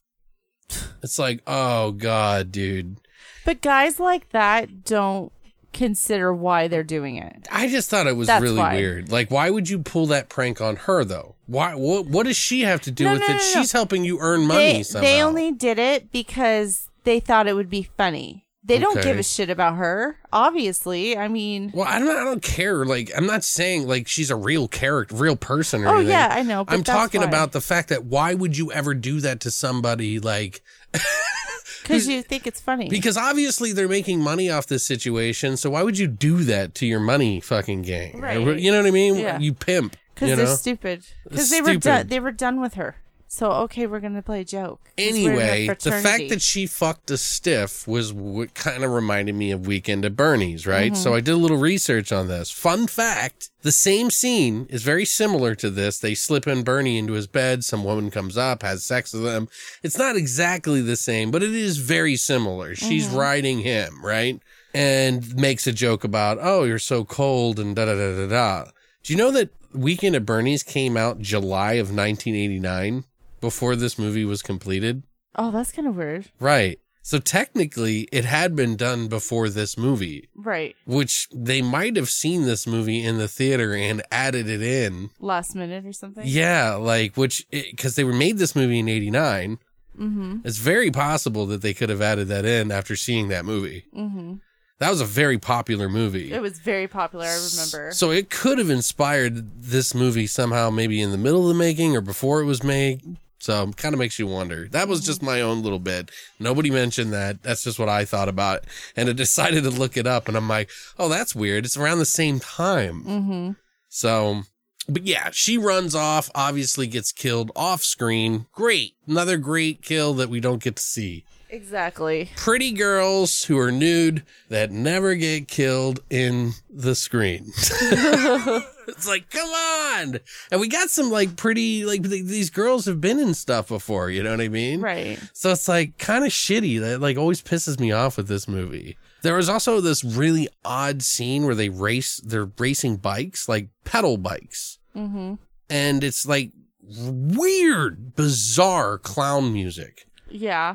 it's 1.02 1.18
like 1.18 1.42
oh 1.46 1.92
god 1.92 2.50
dude 2.52 2.96
But 3.44 3.60
guys 3.62 3.98
like 4.00 4.28
that 4.30 4.84
don't 4.84 5.32
consider 5.72 6.34
why 6.34 6.66
they're 6.66 6.82
doing 6.82 7.16
it. 7.16 7.46
i 7.50 7.68
just 7.68 7.88
thought 7.90 8.06
it 8.08 8.16
was 8.16 8.26
That's 8.26 8.42
really 8.42 8.58
why. 8.58 8.74
weird 8.74 9.12
like 9.12 9.30
why 9.30 9.50
would 9.50 9.68
you 9.70 9.78
pull 9.78 10.06
that 10.08 10.28
prank 10.28 10.60
on 10.60 10.74
her 10.76 11.04
though 11.04 11.36
why 11.46 11.74
what 11.76 12.06
what 12.06 12.26
does 12.26 12.36
she 12.36 12.62
have 12.62 12.80
to 12.82 12.90
do 12.90 13.04
No, 13.04 13.12
with 13.12 13.20
no, 13.20 13.26
it 13.26 13.28
no, 13.28 13.34
no. 13.36 13.40
she's 13.42 13.70
helping 13.72 14.04
you 14.04 14.18
earn 14.20 14.46
money 14.46 14.72
They, 14.78 14.82
somehow 14.82 15.06
they 15.08 15.22
only 15.22 15.52
did 15.52 15.78
it 15.78 16.10
because 16.10 16.88
they 17.04 17.20
thought 17.20 17.46
it 17.46 17.54
would 17.54 17.70
be 17.70 17.88
funny. 17.96 18.44
They 18.62 18.78
don't 18.78 18.98
Okay. 18.98 19.08
give 19.08 19.18
a 19.18 19.22
shit 19.22 19.48
about 19.48 19.76
her. 19.76 20.18
Obviously, 20.32 21.16
I 21.16 21.28
mean, 21.28 21.70
Well, 21.74 21.88
I 21.88 21.98
don't. 21.98 22.14
I 22.14 22.24
don't 22.24 22.42
care. 22.42 22.84
Like, 22.84 23.10
I'm 23.16 23.26
not 23.26 23.42
saying 23.42 23.86
like 23.88 24.06
she's 24.06 24.30
a 24.30 24.36
real 24.36 24.68
character, 24.68 25.14
real 25.16 25.36
person 25.36 25.82
or 25.82 25.88
Oh, 25.88 25.94
anything. 25.96 26.10
yeah, 26.10 26.28
I 26.30 26.42
know, 26.42 26.64
I'm 26.68 26.84
talking 26.84 27.22
why. 27.22 27.26
about 27.26 27.52
the 27.52 27.62
fact 27.62 27.88
that 27.88 28.04
why 28.04 28.34
would 28.34 28.58
you 28.58 28.70
ever 28.70 28.92
do 28.92 29.20
that 29.20 29.40
to 29.40 29.50
somebody? 29.50 30.18
Like, 30.20 30.60
because 31.82 32.06
you 32.06 32.22
think 32.22 32.46
it's 32.46 32.60
funny. 32.60 32.88
because 32.90 33.16
obviously 33.16 33.72
they're 33.72 33.88
making 33.88 34.20
money 34.20 34.50
off 34.50 34.66
this 34.66 34.84
situation. 34.84 35.56
So 35.56 35.70
why 35.70 35.82
would 35.82 35.98
you 35.98 36.06
do 36.06 36.44
that 36.44 36.74
to 36.76 36.86
your 36.86 37.00
money 37.00 37.40
fucking 37.40 37.82
gang? 37.82 38.20
Right. 38.20 38.38
You 38.60 38.70
know 38.72 38.78
what 38.78 38.86
I 38.86 38.90
mean? 38.90 39.16
Yeah. 39.16 39.38
You 39.38 39.54
pimp. 39.54 39.96
Because 40.14 40.30
you 40.30 40.36
they're 40.36 40.46
stupid. 40.56 41.06
Because 41.24 41.50
they 41.50 41.62
were 41.62 41.76
done. 41.76 42.08
They 42.08 42.20
were 42.20 42.30
done 42.32 42.60
with 42.60 42.74
her. 42.74 42.96
So 43.32 43.52
okay, 43.52 43.86
we're 43.86 44.00
gonna 44.00 44.22
play 44.22 44.40
a 44.40 44.44
joke. 44.44 44.80
'Cause 44.84 44.90
we're 44.96 45.08
in 45.08 45.14
a 45.14 45.18
Anyway, 45.18 45.66
the 45.68 45.92
fact 45.92 46.28
that 46.30 46.42
she 46.42 46.66
fucked 46.66 47.12
a 47.12 47.16
stiff 47.16 47.86
was 47.86 48.12
what 48.12 48.54
kind 48.54 48.82
of 48.82 48.90
reminded 48.90 49.36
me 49.36 49.52
of 49.52 49.68
Weekend 49.68 50.04
at 50.04 50.16
Bernie's, 50.16 50.66
right? 50.66 50.92
Mm-hmm. 50.92 51.00
So 51.00 51.14
I 51.14 51.20
did 51.20 51.30
a 51.34 51.36
little 51.36 51.56
research 51.56 52.10
on 52.10 52.26
this. 52.26 52.50
Fun 52.50 52.88
fact 52.88 53.50
the 53.62 53.70
same 53.70 54.10
scene 54.10 54.66
is 54.68 54.82
very 54.82 55.04
similar 55.04 55.54
to 55.54 55.70
this. 55.70 56.00
They 56.00 56.16
slip 56.16 56.48
in 56.48 56.64
Bernie 56.64 56.98
into 56.98 57.12
his 57.12 57.28
bed. 57.28 57.62
Some 57.62 57.84
woman 57.84 58.10
comes 58.10 58.36
up, 58.36 58.62
has 58.64 58.82
sex 58.82 59.12
with 59.12 59.24
him. 59.24 59.48
It's 59.84 59.96
not 59.96 60.16
exactly 60.16 60.80
the 60.82 60.96
same, 60.96 61.30
but 61.30 61.44
it 61.44 61.54
is 61.54 61.76
very 61.76 62.16
similar. 62.16 62.74
She's 62.74 63.06
Mm-hmm. 63.06 63.16
riding 63.16 63.58
him, 63.60 64.04
right? 64.04 64.40
And 64.74 65.36
makes 65.36 65.68
a 65.68 65.72
joke 65.72 66.02
about, 66.02 66.38
oh, 66.40 66.64
you're 66.64 66.80
so 66.80 67.04
cold 67.04 67.60
and 67.60 67.76
da 67.76 67.84
da 67.84 67.94
da 67.94 68.16
da 68.16 68.26
da. 68.26 68.70
Do 69.04 69.12
you 69.12 69.16
know 69.16 69.30
that 69.30 69.50
Weekend 69.72 70.16
at 70.16 70.26
Bernie's 70.26 70.64
came 70.64 70.96
out 70.96 71.20
July 71.20 71.74
of 71.74 71.94
1989 71.94 73.04
before 73.40 73.76
this 73.76 73.98
movie 73.98 74.24
was 74.24 74.42
completed? 74.42 75.02
oh, 75.36 75.50
that's 75.52 75.70
kind 75.72 75.86
of 75.86 75.96
weird. 75.96 76.26
Right. 76.40 76.78
So 77.02 77.18
technically, 77.18 78.08
it 78.12 78.24
had 78.24 78.54
been 78.54 78.76
done 78.76 79.08
before 79.08 79.48
this 79.48 79.78
movie, 79.78 80.28
Right. 80.34 80.76
which 80.84 81.28
they 81.32 81.62
might 81.62 81.96
have 81.96 82.10
seen 82.10 82.44
this 82.44 82.66
movie 82.66 83.02
in 83.02 83.16
the 83.16 83.26
theater 83.28 83.74
and 83.74 84.02
added 84.12 84.48
it 84.48 84.60
in. 84.60 85.10
Last 85.18 85.54
minute 85.54 85.86
or 85.86 85.92
something. 85.92 86.24
Yeah, 86.26 86.74
like, 86.74 87.16
which, 87.16 87.46
because 87.50 87.94
they 87.96 88.04
were 88.04 88.12
made 88.12 88.38
this 88.38 88.54
movie 88.54 88.80
in 88.80 88.88
89. 88.88 89.58
Mm-hmm. 89.98 90.36
It's 90.44 90.58
very 90.58 90.90
possible 90.90 91.46
that 91.46 91.62
they 91.62 91.74
could 91.74 91.88
have 91.90 92.02
added 92.02 92.28
that 92.28 92.44
in 92.44 92.70
after 92.70 92.96
seeing 92.96 93.28
that 93.28 93.44
movie. 93.44 93.84
Mm-hmm. 93.96 94.34
That 94.78 94.90
was 94.90 95.00
a 95.00 95.06
very 95.06 95.38
popular 95.38 95.88
movie. 95.88 96.32
It 96.32 96.42
was 96.42 96.58
very 96.58 96.88
popular. 96.88 97.26
I 97.26 97.34
remember. 97.34 97.92
So 97.92 98.10
it 98.10 98.30
could 98.30 98.58
have 98.58 98.70
inspired 98.70 99.62
this 99.62 99.94
movie 99.94 100.26
somehow, 100.26 100.70
maybe 100.70 101.00
in 101.00 101.10
the 101.12 101.18
middle 101.18 101.42
of 101.42 101.48
the 101.48 101.54
making 101.58 101.96
or 101.96 102.00
before 102.00 102.40
it 102.40 102.46
was 102.46 102.62
made. 102.62 103.16
So 103.40 103.72
kind 103.72 103.94
of 103.94 103.98
makes 103.98 104.18
you 104.18 104.26
wonder. 104.26 104.68
That 104.68 104.86
was 104.86 105.00
just 105.00 105.22
my 105.22 105.40
own 105.40 105.62
little 105.62 105.78
bit. 105.78 106.10
Nobody 106.38 106.70
mentioned 106.70 107.12
that. 107.12 107.42
That's 107.42 107.64
just 107.64 107.78
what 107.78 107.88
I 107.88 108.04
thought 108.04 108.28
about. 108.28 108.64
And 108.96 109.08
I 109.08 109.12
decided 109.14 109.64
to 109.64 109.70
look 109.70 109.96
it 109.96 110.06
up 110.06 110.28
and 110.28 110.36
I'm 110.36 110.48
like, 110.48 110.70
oh, 110.98 111.08
that's 111.08 111.34
weird. 111.34 111.64
It's 111.64 111.76
around 111.76 111.98
the 111.98 112.04
same 112.04 112.38
time. 112.38 113.04
mm-hmm. 113.04 113.50
So 113.88 114.42
but 114.88 115.06
yeah, 115.06 115.30
she 115.32 115.56
runs 115.56 115.94
off, 115.94 116.30
obviously 116.34 116.86
gets 116.86 117.12
killed 117.12 117.52
off 117.54 117.82
screen. 117.82 118.46
Great. 118.52 118.94
Another 119.06 119.36
great 119.36 119.82
kill 119.82 120.14
that 120.14 120.28
we 120.28 120.40
don't 120.40 120.62
get 120.62 120.76
to 120.76 120.82
see. 120.82 121.24
Exactly. 121.50 122.30
Pretty 122.36 122.70
girls 122.72 123.44
who 123.44 123.58
are 123.58 123.72
nude 123.72 124.22
that 124.48 124.70
never 124.70 125.16
get 125.16 125.48
killed 125.48 126.00
in 126.08 126.52
the 126.70 126.94
screen. 126.94 127.46
it's 127.56 129.08
like, 129.08 129.28
come 129.30 129.48
on. 129.48 130.20
And 130.52 130.60
we 130.60 130.68
got 130.68 130.90
some 130.90 131.10
like 131.10 131.36
pretty, 131.36 131.84
like 131.84 132.08
th- 132.08 132.24
these 132.24 132.50
girls 132.50 132.86
have 132.86 133.00
been 133.00 133.18
in 133.18 133.34
stuff 133.34 133.68
before, 133.68 134.10
you 134.10 134.22
know 134.22 134.30
what 134.30 134.40
I 134.40 134.48
mean? 134.48 134.80
Right. 134.80 135.18
So 135.32 135.50
it's 135.50 135.68
like 135.68 135.98
kind 135.98 136.24
of 136.24 136.30
shitty. 136.30 136.80
That 136.80 137.00
like 137.00 137.16
always 137.16 137.42
pisses 137.42 137.80
me 137.80 137.90
off 137.90 138.16
with 138.16 138.28
this 138.28 138.46
movie. 138.46 138.96
There 139.22 139.34
was 139.34 139.48
also 139.48 139.80
this 139.80 140.04
really 140.04 140.48
odd 140.64 141.02
scene 141.02 141.44
where 141.44 141.56
they 141.56 141.68
race, 141.68 142.20
they're 142.24 142.50
racing 142.58 142.98
bikes, 142.98 143.48
like 143.48 143.68
pedal 143.84 144.16
bikes. 144.16 144.78
Mm-hmm. 144.96 145.34
And 145.68 146.04
it's 146.04 146.26
like 146.26 146.52
weird, 146.82 148.14
bizarre 148.14 148.98
clown 148.98 149.52
music. 149.52 150.06
Yeah. 150.30 150.74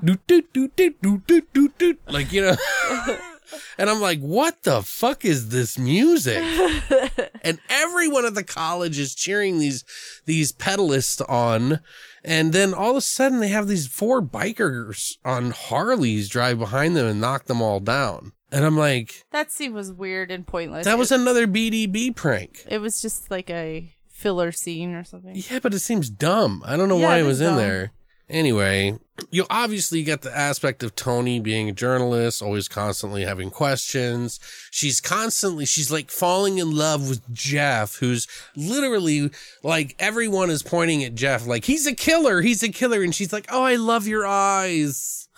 Like, 2.07 2.31
you 2.31 2.41
know. 2.41 2.55
and 3.77 3.89
I'm 3.89 4.01
like, 4.01 4.19
what 4.19 4.63
the 4.63 4.81
fuck 4.81 5.23
is 5.25 5.49
this 5.49 5.77
music? 5.77 6.43
and 7.43 7.59
everyone 7.69 8.25
at 8.25 8.33
the 8.35 8.43
college 8.43 8.97
is 8.99 9.15
cheering 9.15 9.59
these 9.59 9.83
these 10.25 10.51
pedalists 10.51 11.21
on. 11.29 11.79
And 12.23 12.53
then 12.53 12.73
all 12.73 12.91
of 12.91 12.97
a 12.97 13.01
sudden 13.01 13.39
they 13.39 13.49
have 13.49 13.67
these 13.67 13.87
four 13.87 14.21
bikers 14.21 15.17
on 15.23 15.51
Harleys 15.51 16.27
drive 16.27 16.57
behind 16.57 16.95
them 16.95 17.05
and 17.05 17.21
knock 17.21 17.45
them 17.45 17.61
all 17.61 17.79
down. 17.79 18.31
And 18.51 18.65
I'm 18.65 18.77
like, 18.77 19.25
That 19.31 19.51
scene 19.51 19.73
was 19.73 19.91
weird 19.91 20.31
and 20.31 20.45
pointless. 20.47 20.85
that 20.85 20.97
was 20.97 21.11
it, 21.11 21.19
another 21.19 21.45
BDB 21.45 22.15
prank. 22.15 22.63
it 22.67 22.79
was 22.79 23.01
just 23.01 23.29
like 23.29 23.49
a 23.49 23.93
filler 24.09 24.51
scene 24.51 24.93
or 24.95 25.03
something. 25.03 25.33
Yeah, 25.35 25.59
but 25.61 25.73
it 25.73 25.79
seems 25.79 26.09
dumb. 26.09 26.63
I 26.65 26.77
don't 26.77 26.89
know 26.89 26.97
Yeah, 26.97 27.07
why 27.07 27.19
it 27.19 27.23
was 27.23 27.41
in 27.41 27.57
there. 27.57 27.91
Anyway, 28.28 28.97
you 29.30 29.45
obviously 29.51 30.01
get 30.01 30.23
the 30.23 30.36
aspect 30.36 30.82
of 30.82 30.95
Tony 30.95 31.39
being 31.39 31.69
a 31.69 31.71
journalist, 31.71 32.41
always 32.41 32.67
constantly 32.67 33.23
having 33.23 33.51
questions. 33.51 34.39
She's 34.71 34.99
constantly, 34.99 35.65
she's 35.65 35.91
like 35.91 36.09
falling 36.09 36.57
in 36.57 36.76
love 36.76 37.07
with 37.07 37.21
Jeff, 37.32 37.97
who's 37.97 38.28
literally 38.55 39.30
like 39.61 39.95
everyone 39.99 40.49
is 40.49 40.63
pointing 40.63 41.03
at 41.03 41.13
Jeff, 41.13 41.45
like 41.45 41.65
he's 41.65 41.86
a 41.86 41.93
killer, 41.93 42.41
he's 42.41 42.63
a 42.63 42.69
killer. 42.69 43.03
And 43.03 43.13
she's 43.13 43.32
like, 43.32 43.45
oh, 43.49 43.63
I 43.63 43.76
love 43.76 44.07
your 44.07 44.26
eyes. 44.26 45.30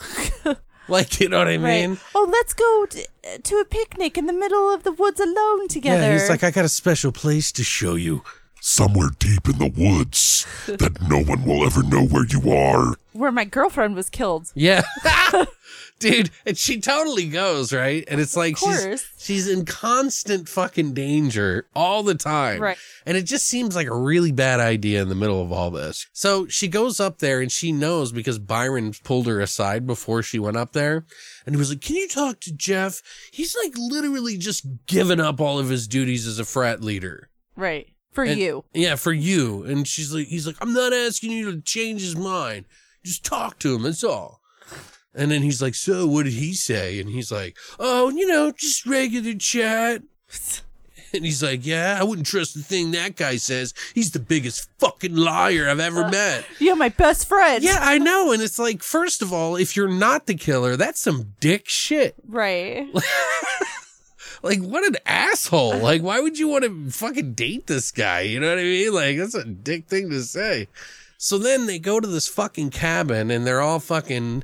like, 0.87 1.19
you 1.19 1.27
know 1.27 1.39
what 1.39 1.49
I 1.49 1.57
mean? 1.57 1.89
Right. 1.91 1.99
Oh, 2.15 2.29
let's 2.31 2.53
go 2.53 2.85
t- 2.85 3.05
to 3.43 3.55
a 3.55 3.65
picnic 3.65 4.17
in 4.17 4.27
the 4.27 4.33
middle 4.33 4.73
of 4.73 4.83
the 4.83 4.93
woods 4.93 5.19
alone 5.19 5.67
together. 5.67 6.03
Yeah, 6.03 6.13
he's 6.13 6.29
like, 6.29 6.43
I 6.43 6.51
got 6.51 6.63
a 6.63 6.69
special 6.69 7.11
place 7.11 7.51
to 7.51 7.63
show 7.65 7.95
you. 7.95 8.23
Somewhere 8.61 9.09
deep 9.19 9.47
in 9.47 9.57
the 9.59 9.71
woods 9.75 10.45
that 10.67 11.01
no 11.07 11.21
one 11.23 11.45
will 11.45 11.65
ever 11.65 11.83
know 11.83 12.03
where 12.05 12.25
you 12.25 12.51
are. 12.51 12.95
where 13.13 13.31
my 13.31 13.45
girlfriend 13.45 13.95
was 13.95 14.09
killed. 14.09 14.51
Yeah. 14.55 14.83
Dude, 15.99 16.29
and 16.45 16.55
she 16.55 16.79
totally 16.79 17.27
goes, 17.27 17.73
right? 17.73 18.03
And 18.07 18.21
it's 18.21 18.37
like 18.37 18.55
she's 18.57 19.09
she's 19.17 19.47
in 19.47 19.65
constant 19.65 20.47
fucking 20.47 20.93
danger 20.93 21.65
all 21.75 22.03
the 22.03 22.13
time. 22.13 22.61
Right. 22.61 22.77
And 23.07 23.17
it 23.17 23.23
just 23.23 23.47
seems 23.47 23.75
like 23.75 23.87
a 23.87 23.95
really 23.97 24.31
bad 24.31 24.59
idea 24.59 25.01
in 25.01 25.09
the 25.09 25.15
middle 25.15 25.41
of 25.41 25.51
all 25.51 25.71
this. 25.71 26.05
So 26.13 26.45
she 26.47 26.67
goes 26.67 26.99
up 26.99 27.17
there 27.17 27.41
and 27.41 27.51
she 27.51 27.71
knows 27.71 28.11
because 28.11 28.37
Byron 28.37 28.93
pulled 29.03 29.25
her 29.25 29.39
aside 29.39 29.87
before 29.87 30.21
she 30.21 30.37
went 30.37 30.57
up 30.57 30.73
there. 30.73 31.05
And 31.47 31.55
he 31.55 31.57
was 31.57 31.69
like, 31.71 31.81
Can 31.81 31.95
you 31.95 32.07
talk 32.07 32.41
to 32.41 32.53
Jeff? 32.53 33.01
He's 33.31 33.55
like 33.63 33.73
literally 33.75 34.37
just 34.37 34.67
given 34.85 35.19
up 35.19 35.41
all 35.41 35.57
of 35.57 35.69
his 35.69 35.87
duties 35.87 36.27
as 36.27 36.37
a 36.37 36.45
frat 36.45 36.81
leader. 36.83 37.29
Right. 37.55 37.87
For 38.17 38.23
And- 38.23 38.39
you. 38.39 38.65
Yeah, 38.73 38.95
for 38.95 39.13
you. 39.13 39.63
And 39.65 39.87
she's 39.87 40.11
like, 40.11 40.25
he's 40.25 40.47
like, 40.47 40.55
I'm 40.59 40.73
not 40.73 40.91
asking 40.91 41.29
you 41.33 41.51
to 41.51 41.61
change 41.61 42.01
his 42.01 42.15
mind. 42.15 42.65
Just 43.05 43.23
talk 43.23 43.59
to 43.59 43.75
him. 43.75 43.83
That's 43.83 44.03
all. 44.03 44.41
And 45.13 45.29
then 45.29 45.43
he's 45.43 45.61
like, 45.61 45.75
so 45.75 46.07
what 46.07 46.23
did 46.23 46.33
he 46.33 46.55
say? 46.55 46.99
And 46.99 47.11
he's 47.11 47.31
like, 47.31 47.55
oh, 47.77 48.09
you 48.09 48.25
know, 48.25 48.51
just 48.51 48.87
regular 48.87 49.35
chat. 49.35 50.01
And 51.13 51.23
he's 51.23 51.41
like, 51.41 51.65
yeah, 51.65 51.97
I 51.97 52.03
wouldn't 52.03 52.27
trust 52.27 52.53
the 52.53 52.61
thing 52.61 52.91
that 52.91 53.15
guy 53.15 53.37
says. 53.37 53.73
He's 53.95 54.11
the 54.11 54.19
biggest 54.19 54.69
fucking 54.77 55.15
liar 55.15 55.69
I've 55.69 55.79
ever 55.79 56.03
uh, 56.03 56.11
met. 56.11 56.45
You're 56.59 56.75
my 56.75 56.89
best 56.89 57.29
friend. 57.29 57.63
Yeah, 57.63 57.79
I 57.81 57.97
know. 57.97 58.33
And 58.33 58.41
it's 58.41 58.59
like, 58.59 58.83
first 58.83 59.21
of 59.21 59.31
all, 59.31 59.55
if 59.55 59.77
you're 59.77 59.87
not 59.87 60.27
the 60.27 60.35
killer, 60.35 60.75
that's 60.75 60.99
some 60.99 61.33
dick 61.39 61.69
shit. 61.69 62.15
Right. 62.27 62.89
Like, 64.43 64.59
what 64.59 64.85
an 64.85 64.95
asshole. 65.05 65.77
Like, 65.77 66.01
why 66.01 66.19
would 66.19 66.37
you 66.37 66.47
want 66.47 66.63
to 66.63 66.91
fucking 66.91 67.33
date 67.33 67.67
this 67.67 67.91
guy? 67.91 68.21
You 68.21 68.39
know 68.39 68.49
what 68.49 68.59
I 68.59 68.63
mean? 68.63 68.93
Like, 68.93 69.17
that's 69.17 69.35
a 69.35 69.43
dick 69.45 69.87
thing 69.87 70.09
to 70.09 70.21
say. 70.21 70.67
So 71.17 71.37
then 71.37 71.65
they 71.65 71.79
go 71.79 71.99
to 71.99 72.07
this 72.07 72.27
fucking 72.27 72.69
cabin 72.69 73.31
and 73.31 73.45
they're 73.45 73.61
all 73.61 73.79
fucking 73.79 74.43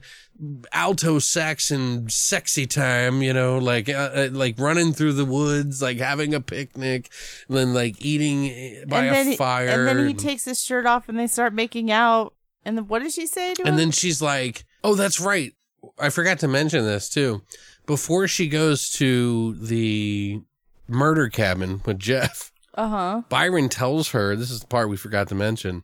alto 0.71 1.19
Saxon 1.19 2.09
sexy 2.09 2.65
time, 2.65 3.21
you 3.21 3.31
know, 3.33 3.59
like, 3.59 3.87
uh, 3.87 4.09
uh, 4.13 4.29
like 4.31 4.59
running 4.59 4.91
through 4.91 5.13
the 5.13 5.25
woods, 5.25 5.81
like 5.81 5.97
having 5.99 6.33
a 6.33 6.41
picnic, 6.41 7.09
and 7.47 7.57
then 7.57 7.73
like 7.73 8.03
eating 8.03 8.83
by 8.87 9.05
and 9.05 9.15
a 9.15 9.23
he- 9.31 9.35
fire. 9.37 9.67
and 9.87 9.87
then 9.87 10.07
he 10.07 10.13
takes 10.15 10.45
his 10.45 10.61
shirt 10.61 10.85
off 10.87 11.07
and 11.07 11.17
they 11.19 11.27
start 11.27 11.53
making 11.53 11.91
out. 11.91 12.33
And 12.65 12.77
then 12.77 12.87
what 12.87 13.03
does 13.03 13.13
she 13.13 13.27
say 13.27 13.53
to 13.53 13.61
him? 13.61 13.67
And 13.67 13.77
then 13.77 13.91
she's 13.91 14.21
like, 14.21 14.63
"Oh, 14.83 14.95
that's 14.95 15.19
right. 15.19 15.53
I 15.99 16.09
forgot 16.09 16.39
to 16.39 16.47
mention 16.47 16.85
this 16.85 17.09
too. 17.09 17.41
Before 17.85 18.27
she 18.27 18.47
goes 18.47 18.89
to 18.91 19.55
the 19.55 20.41
murder 20.87 21.29
cabin 21.29 21.81
with 21.85 21.99
Jeff, 21.99 22.51
uh 22.75 22.87
huh. 22.87 23.21
Byron 23.29 23.69
tells 23.69 24.11
her, 24.11 24.35
this 24.35 24.51
is 24.51 24.61
the 24.61 24.67
part 24.67 24.89
we 24.89 24.97
forgot 24.97 25.27
to 25.29 25.35
mention, 25.35 25.83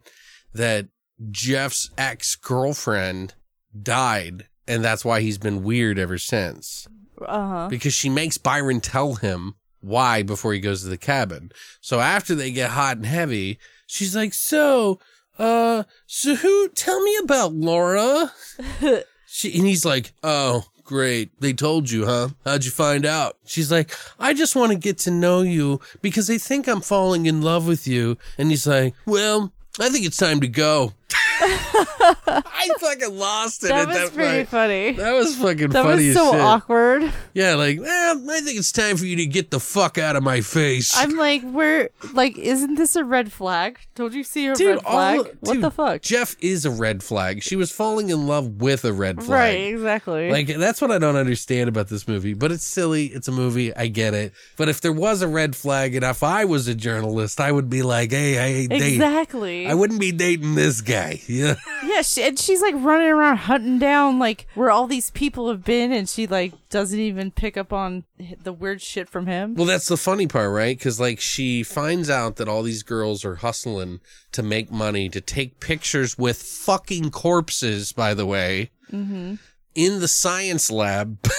that 0.54 0.88
Jeff's 1.32 1.92
ex-girlfriend 1.98 3.34
died 3.82 4.48
and 4.70 4.86
that's 4.86 5.04
why 5.04 5.20
he's 5.20 5.40
been 5.40 5.64
weird 5.64 5.98
ever 5.98 6.20
since. 6.20 6.88
Uh 7.20 7.48
huh. 7.48 7.68
Because 7.70 7.94
she 7.94 8.08
makes 8.08 8.38
Byron 8.38 8.80
tell 8.80 9.16
him 9.16 9.56
why 9.82 10.22
before 10.22 10.54
he 10.54 10.60
goes 10.60 10.84
to 10.84 10.88
the 10.88 10.98
cabin. 10.98 11.52
So 11.82 12.00
after 12.00 12.36
they 12.36 12.52
get 12.52 12.70
hot 12.70 12.98
and 12.98 13.06
heavy, 13.06 13.60
she's 13.88 14.16
like, 14.16 14.34
"So, 14.34 15.00
uh, 15.38 15.84
so 16.06 16.36
who? 16.36 16.70
Tell 16.70 17.02
me 17.02 17.18
about 17.24 17.54
Laura." 17.54 18.32
she 19.28 19.58
and 19.58 19.68
he's 19.68 19.86
like, 19.86 20.14
"Oh, 20.24 20.66
great. 20.90 21.30
They 21.40 21.54
told 21.54 21.92
you, 21.92 22.08
huh? 22.08 22.30
How'd 22.44 22.66
you 22.66 22.72
find 22.72 23.06
out?" 23.06 23.38
She's 23.46 23.72
like, 23.72 23.96
"I 24.20 24.34
just 24.34 24.56
want 24.56 24.72
to 24.72 24.78
get 24.78 24.98
to 25.00 25.12
know 25.12 25.42
you 25.44 25.80
because 26.02 26.26
they 26.26 26.40
think 26.40 26.68
I'm 26.68 26.82
falling 26.82 27.28
in 27.28 27.44
love 27.44 27.68
with 27.68 27.88
you." 27.88 28.18
And 28.40 28.50
he's 28.50 28.66
like, 28.66 28.96
"Well, 29.06 29.54
I 29.80 29.90
think 29.90 30.04
it's 30.06 30.18
time 30.18 30.42
to 30.42 30.48
go." 30.48 30.94
I 31.42 32.70
fucking 32.80 33.18
lost 33.18 33.64
it 33.64 33.68
That 33.70 33.82
at 33.82 33.88
was 33.88 33.98
that 33.98 34.14
pretty 34.14 34.38
point. 34.40 34.50
funny. 34.50 34.92
That 34.94 35.14
was 35.14 35.36
fucking 35.36 35.70
That 35.70 35.84
funny 35.84 35.90
That 35.90 35.96
was 35.96 36.06
as 36.08 36.16
so 36.16 36.32
shit. 36.32 36.42
awkward. 36.42 37.14
Yeah, 37.34 37.56
like, 37.56 37.80
well, 37.80 38.30
I 38.32 38.42
think 38.42 38.58
it's 38.60 38.72
time 38.72 38.98
for 38.98 39.06
you 39.06 39.16
to 39.18 39.26
get 39.26 39.52
the 39.52 39.60
fuck 39.60 39.98
out 39.98 40.16
of 40.16 40.24
my 40.24 40.42
face. 40.42 40.94
I'm 40.96 41.16
like, 41.16 41.42
where? 41.44 41.90
Like, 42.14 42.38
isn't 42.38 42.76
this 42.76 42.96
a 42.96 43.04
red 43.04 43.32
flag? 43.32 43.80
Don't 43.96 44.14
you 44.14 44.24
see 44.24 44.48
a 44.48 44.56
Dude, 44.56 44.76
red 44.76 44.82
flag? 44.82 45.18
all- 45.20 45.24
what 45.42 45.54
dude, 45.54 45.64
the 45.64 45.72
fuck? 45.72 46.02
Jeff 46.02 46.36
is 46.42 46.66
a 46.66 46.72
red 46.72 47.04
flag. 47.04 47.42
She 47.44 47.56
was 47.56 47.72
falling 47.72 48.10
in 48.10 48.28
love 48.28 48.62
with 48.62 48.84
a 48.86 48.94
red 48.94 49.18
flag. 49.24 49.30
Right. 49.30 49.74
Exactly. 49.74 50.32
Like 50.32 50.48
that's 50.48 50.82
what 50.82 50.92
I 50.92 50.98
don't 50.98 51.16
understand 51.16 51.70
about 51.70 51.88
this 51.88 52.08
movie. 52.08 52.34
But 52.34 52.52
it's 52.52 52.66
silly. 52.66 53.08
It's 53.08 53.28
a 53.28 53.32
movie. 53.32 53.76
I 53.76 53.88
get 53.88 54.14
it. 54.14 54.34
But 54.58 54.70
if 54.70 54.82
there 54.82 54.92
was 54.94 55.22
a 55.22 55.28
red 55.28 55.56
flag, 55.56 55.96
and 55.96 56.04
if 56.04 56.24
I 56.24 56.46
was 56.46 56.68
a 56.68 56.76
journalist, 56.76 57.40
I 57.40 57.52
would 57.52 57.70
be 57.70 57.82
like, 57.84 58.12
hey, 58.12 58.38
I 58.40 58.46
ain't 58.62 58.70
dating. 58.72 58.94
exactly. 58.96 59.68
I 59.68 59.74
wouldn't 59.74 60.00
be 60.00 60.12
dating 60.12 60.56
this 60.56 60.82
guy. 60.82 61.22
Yeah. 61.30 61.56
Yeah, 61.84 62.02
she, 62.02 62.24
and 62.24 62.40
she's 62.40 62.62
like 62.62 62.74
running 62.78 63.08
around 63.08 63.38
hunting 63.38 63.78
down 63.78 64.18
like 64.18 64.48
where 64.56 64.72
all 64.72 64.88
these 64.88 65.12
people 65.12 65.50
have 65.50 65.64
been, 65.64 65.92
and 65.92 66.10
she 66.10 66.26
like 66.26 66.54
doesn't 66.70 67.00
even 67.00 67.30
pick 67.32 67.56
up 67.56 67.72
on 67.72 68.04
the 68.44 68.52
weird 68.52 68.82
shit 68.82 69.08
from 69.08 69.28
him. 69.28 69.54
Well, 69.54 69.68
that's 69.68 69.88
the 69.88 69.96
funny 69.98 70.26
part, 70.28 70.52
right? 70.52 70.76
Because 70.78 71.00
like 71.00 71.20
she 71.20 71.62
finds 71.64 72.10
out 72.10 72.38
that 72.38 72.48
all 72.50 72.64
these 72.64 72.82
girls 72.84 73.24
are 73.24 73.36
hustling 73.36 74.00
to 74.32 74.42
make 74.42 74.72
money 74.72 75.08
to 75.10 75.22
take 75.22 75.60
pictures 75.60 76.18
with 76.18 76.42
fucking 76.42 77.12
corpses. 77.12 77.94
By 77.94 78.14
the 78.16 78.26
way, 78.26 78.72
Mm-hmm. 78.92 79.36
in 79.76 80.00
the 80.00 80.08
science 80.08 80.72
lab 80.72 81.20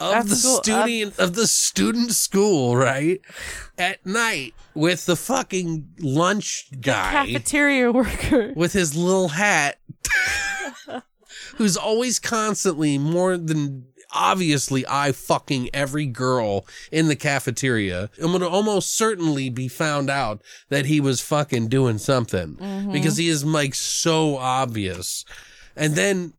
of 0.00 0.14
At 0.14 0.26
the 0.26 0.36
school- 0.36 0.58
uh, 0.58 0.62
student 0.62 1.18
of 1.18 1.34
the 1.34 1.46
student 1.46 2.12
school, 2.12 2.76
right? 2.76 3.20
At 3.76 4.04
night 4.06 4.54
with 4.74 5.06
the 5.06 5.16
fucking 5.16 5.88
lunch 6.00 6.68
guy 6.80 7.26
Cafeteria 7.26 7.90
worker. 7.90 8.52
with 8.56 8.72
his 8.72 8.96
little 8.96 9.28
hat, 9.28 9.78
who's 11.56 11.76
always 11.76 12.18
constantly 12.18 12.98
more 12.98 13.36
than 13.36 13.86
obviously 14.12 14.84
I 14.88 15.12
fucking 15.12 15.70
every 15.74 16.06
girl 16.06 16.66
in 16.90 17.08
the 17.08 17.16
cafeteria. 17.16 18.10
I'm 18.22 18.32
gonna 18.32 18.48
almost 18.48 18.94
certainly 18.94 19.50
be 19.50 19.68
found 19.68 20.10
out 20.10 20.42
that 20.68 20.86
he 20.86 21.00
was 21.00 21.20
fucking 21.20 21.68
doing 21.68 21.98
something 21.98 22.56
mm-hmm. 22.56 22.92
because 22.92 23.16
he 23.16 23.28
is 23.28 23.44
like 23.44 23.74
so 23.74 24.36
obvious. 24.36 25.24
And 25.76 25.94
then 25.94 26.34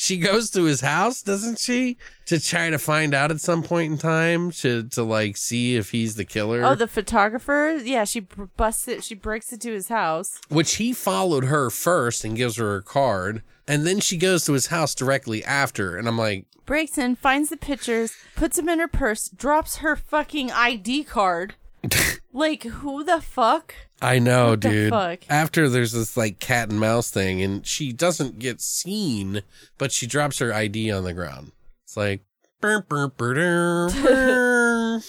she 0.00 0.16
goes 0.16 0.48
to 0.52 0.62
his 0.64 0.80
house, 0.80 1.20
doesn't 1.20 1.58
she? 1.58 1.98
To 2.24 2.40
try 2.40 2.70
to 2.70 2.78
find 2.78 3.12
out 3.12 3.30
at 3.30 3.38
some 3.38 3.62
point 3.62 3.92
in 3.92 3.98
time 3.98 4.50
to 4.52 4.84
to 4.84 5.02
like 5.02 5.36
see 5.36 5.76
if 5.76 5.90
he's 5.90 6.16
the 6.16 6.24
killer. 6.24 6.64
Oh, 6.64 6.74
the 6.74 6.88
photographer. 6.88 7.78
Yeah, 7.84 8.04
she 8.04 8.20
busts 8.20 8.88
it. 8.88 9.04
She 9.04 9.14
breaks 9.14 9.52
into 9.52 9.70
his 9.72 9.88
house. 9.88 10.40
which 10.48 10.76
he 10.76 10.94
followed 10.94 11.44
her 11.44 11.68
first 11.68 12.24
and 12.24 12.34
gives 12.34 12.56
her 12.56 12.76
a 12.76 12.82
card, 12.82 13.42
and 13.68 13.86
then 13.86 14.00
she 14.00 14.16
goes 14.16 14.46
to 14.46 14.54
his 14.54 14.68
house 14.68 14.94
directly 14.94 15.44
after, 15.44 15.98
and 15.98 16.08
I'm 16.08 16.16
like, 16.16 16.46
breaks 16.64 16.96
in, 16.96 17.14
finds 17.14 17.50
the 17.50 17.58
pictures, 17.58 18.16
puts 18.36 18.56
them 18.56 18.70
in 18.70 18.78
her 18.78 18.88
purse, 18.88 19.28
drops 19.28 19.76
her 19.76 19.96
fucking 19.96 20.50
ID 20.50 21.04
card. 21.04 21.56
like, 22.32 22.62
who 22.64 23.04
the 23.04 23.20
fuck? 23.20 23.74
I 24.02 24.18
know, 24.18 24.50
What 24.50 24.60
dude. 24.60 24.92
After 25.28 25.68
there's 25.68 25.92
this 25.92 26.16
like 26.16 26.38
cat 26.38 26.70
and 26.70 26.80
mouse 26.80 27.10
thing, 27.10 27.42
and 27.42 27.66
she 27.66 27.92
doesn't 27.92 28.38
get 28.38 28.60
seen, 28.60 29.42
but 29.78 29.92
she 29.92 30.06
drops 30.06 30.38
her 30.38 30.52
ID 30.52 30.90
on 30.90 31.04
the 31.04 31.12
ground. 31.12 31.52
It's 31.84 31.96
like, 31.96 32.22
burr, 32.60 32.80
burr, 32.82 33.08
burr. 33.08 33.90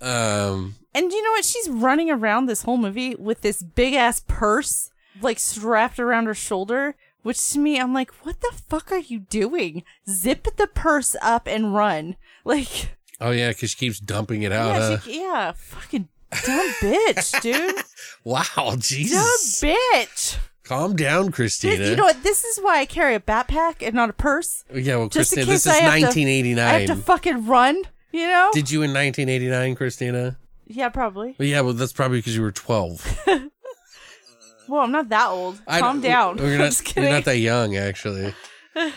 um, 0.00 0.74
And 0.94 1.12
you 1.12 1.22
know 1.22 1.30
what? 1.32 1.44
She's 1.44 1.68
running 1.68 2.10
around 2.10 2.46
this 2.46 2.62
whole 2.62 2.76
movie 2.78 3.14
with 3.14 3.42
this 3.42 3.62
big 3.62 3.94
ass 3.94 4.22
purse, 4.26 4.90
like 5.20 5.38
strapped 5.38 5.98
around 6.00 6.26
her 6.26 6.34
shoulder. 6.34 6.96
Which 7.22 7.52
to 7.52 7.60
me, 7.60 7.78
I'm 7.78 7.94
like, 7.94 8.10
what 8.24 8.40
the 8.40 8.50
fuck 8.68 8.90
are 8.90 8.98
you 8.98 9.20
doing? 9.20 9.84
Zip 10.10 10.48
the 10.56 10.66
purse 10.66 11.14
up 11.22 11.46
and 11.46 11.74
run. 11.74 12.16
Like, 12.44 12.96
oh 13.20 13.30
yeah, 13.30 13.50
because 13.50 13.70
she 13.70 13.76
keeps 13.76 14.00
dumping 14.00 14.42
it 14.42 14.50
out. 14.50 14.74
yeah, 14.74 14.88
huh? 14.88 14.98
she, 14.98 15.20
yeah, 15.20 15.52
fucking 15.52 16.08
dumb 16.44 16.68
bitch, 16.80 17.40
dude. 17.40 17.74
wow, 18.24 18.74
Jesus. 18.78 19.60
Dumb 19.60 19.70
bitch. 19.94 20.38
calm 20.64 20.96
down, 20.96 21.26
This- 21.26 21.34
Christina. 21.34 21.86
you 21.86 21.96
know 21.96 22.04
what? 22.04 22.22
This 22.22 22.44
is 22.44 22.58
why 22.58 22.78
I 22.80 22.86
carry 22.86 23.14
a 23.14 23.20
backpack 23.20 23.76
and 23.86 23.94
not 23.94 24.10
a 24.10 24.14
purse. 24.14 24.64
yeah, 24.72 24.96
well, 24.96 25.08
Just 25.08 25.30
Christina, 25.32 25.46
this 25.46 25.66
is 25.66 25.72
I 25.72 25.76
have 25.76 25.94
to- 25.94 26.06
1989. 26.06 26.64
I 26.64 26.78
have 26.80 26.86
to 26.88 26.96
fucking 26.96 27.46
run, 27.46 27.82
you 28.12 28.26
know? 28.26 28.50
Did 28.52 28.70
you 28.70 28.82
in 28.82 28.92
1989, 28.92 29.74
Christina? 29.74 30.38
yeah, 30.66 30.88
probably. 30.88 31.34
Well, 31.38 31.48
yeah, 31.48 31.60
well, 31.60 31.74
that's 31.74 31.92
probably 31.92 32.18
because 32.18 32.34
you 32.36 32.42
were 32.42 32.52
12. 32.52 33.18
Well, 34.68 34.80
I'm 34.82 34.92
not 34.92 35.08
that 35.08 35.28
old. 35.28 35.60
I- 35.66 35.80
Calm 35.80 36.00
down. 36.00 36.38
You're 36.38 36.46
I'm 36.52 36.58
not, 36.58 36.64
just 36.66 36.84
kidding. 36.84 37.02
you're 37.04 37.12
not 37.12 37.24
that 37.24 37.38
young, 37.38 37.76
actually. 37.76 38.32
Oh, 38.76 38.92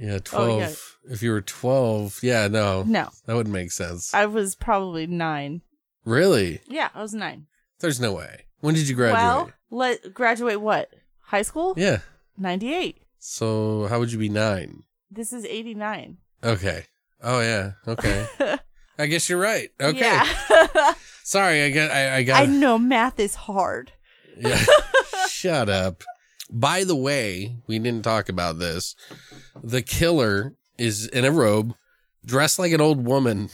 yeah, 0.00 0.18
12. 0.18 0.50
Oh, 0.50 0.58
yeah. 0.58 0.72
If 1.08 1.22
you 1.22 1.30
were 1.30 1.42
12, 1.42 2.20
yeah, 2.22 2.48
no. 2.48 2.82
no, 2.82 3.10
That 3.26 3.36
wouldn't 3.36 3.52
make 3.52 3.70
sense. 3.72 4.12
I 4.14 4.26
was 4.26 4.56
probably 4.56 5.06
nine. 5.06 5.60
Really? 6.06 6.60
Yeah, 6.66 6.88
I 6.94 7.02
was 7.02 7.12
nine. 7.12 7.46
There's 7.80 8.00
no 8.00 8.14
way. 8.14 8.46
When 8.60 8.74
did 8.74 8.88
you 8.88 8.94
graduate? 8.94 9.22
Well, 9.22 9.50
let 9.70 10.14
graduate 10.14 10.60
what? 10.62 10.88
High 11.20 11.42
school? 11.42 11.74
yeah. 11.76 11.98
98. 12.38 13.02
So 13.18 13.86
how 13.88 13.98
would 13.98 14.12
you 14.12 14.18
be 14.18 14.28
nine? 14.28 14.84
This 15.10 15.32
is 15.32 15.44
89. 15.44 16.18
Okay. 16.44 16.84
Oh, 17.22 17.40
yeah. 17.40 17.72
Okay. 17.88 18.26
I 18.98 19.06
guess 19.06 19.28
you're 19.28 19.40
right. 19.40 19.70
Okay. 19.80 19.98
Yeah. 19.98 20.94
Sorry, 21.22 21.64
I 21.64 21.70
got. 21.70 21.90
I, 21.90 22.16
I 22.16 22.22
got. 22.22 22.42
I 22.42 22.46
know 22.46 22.78
math 22.78 23.18
is 23.18 23.34
hard. 23.34 23.92
Yeah. 24.38 24.62
Shut 25.28 25.68
up. 25.68 26.02
By 26.50 26.84
the 26.84 26.94
way, 26.96 27.56
we 27.66 27.78
didn't 27.78 28.04
talk 28.04 28.28
about 28.28 28.58
this. 28.58 28.94
The 29.62 29.82
killer 29.82 30.54
is 30.78 31.06
in 31.08 31.24
a 31.24 31.30
robe, 31.32 31.74
dressed 32.24 32.58
like 32.58 32.72
an 32.72 32.80
old 32.80 33.04
woman. 33.04 33.50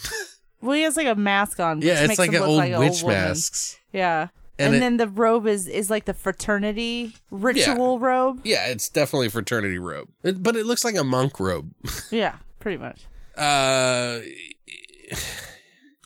Well, 0.62 0.72
he 0.76 0.82
has 0.82 0.96
like 0.96 1.06
a 1.08 1.14
mask 1.14 1.60
on. 1.60 1.78
which 1.78 1.86
yeah, 1.86 2.00
it's 2.00 2.08
makes 2.08 2.18
like 2.18 2.30
him 2.30 2.36
an 2.36 2.40
look 2.42 2.48
old 2.50 2.72
an 2.72 2.78
witch 2.78 3.02
woman. 3.02 3.18
masks. 3.18 3.78
Yeah. 3.92 4.28
And 4.58 4.66
And, 4.68 4.76
it- 4.76 4.80
then 4.80 4.96
the 4.98 5.08
robe 5.08 5.46
is 5.46 5.66
is 5.66 5.90
like 5.90 6.04
the 6.04 6.14
fraternity 6.14 7.14
ritual 7.30 7.98
robe. 7.98 8.40
Yeah, 8.44 8.66
it's 8.68 8.88
definitely 8.88 9.26
a 9.26 9.30
fraternity 9.30 9.78
robe, 9.78 10.08
It- 10.22 10.42
but 10.42 10.56
it 10.56 10.66
looks 10.66 10.84
like 10.84 10.94
a 10.96 11.04
monk 11.04 11.40
robe. 11.40 11.72
Yeah, 12.10 12.36
pretty 12.60 12.78
much. 12.78 13.00
Uh, 13.36 14.20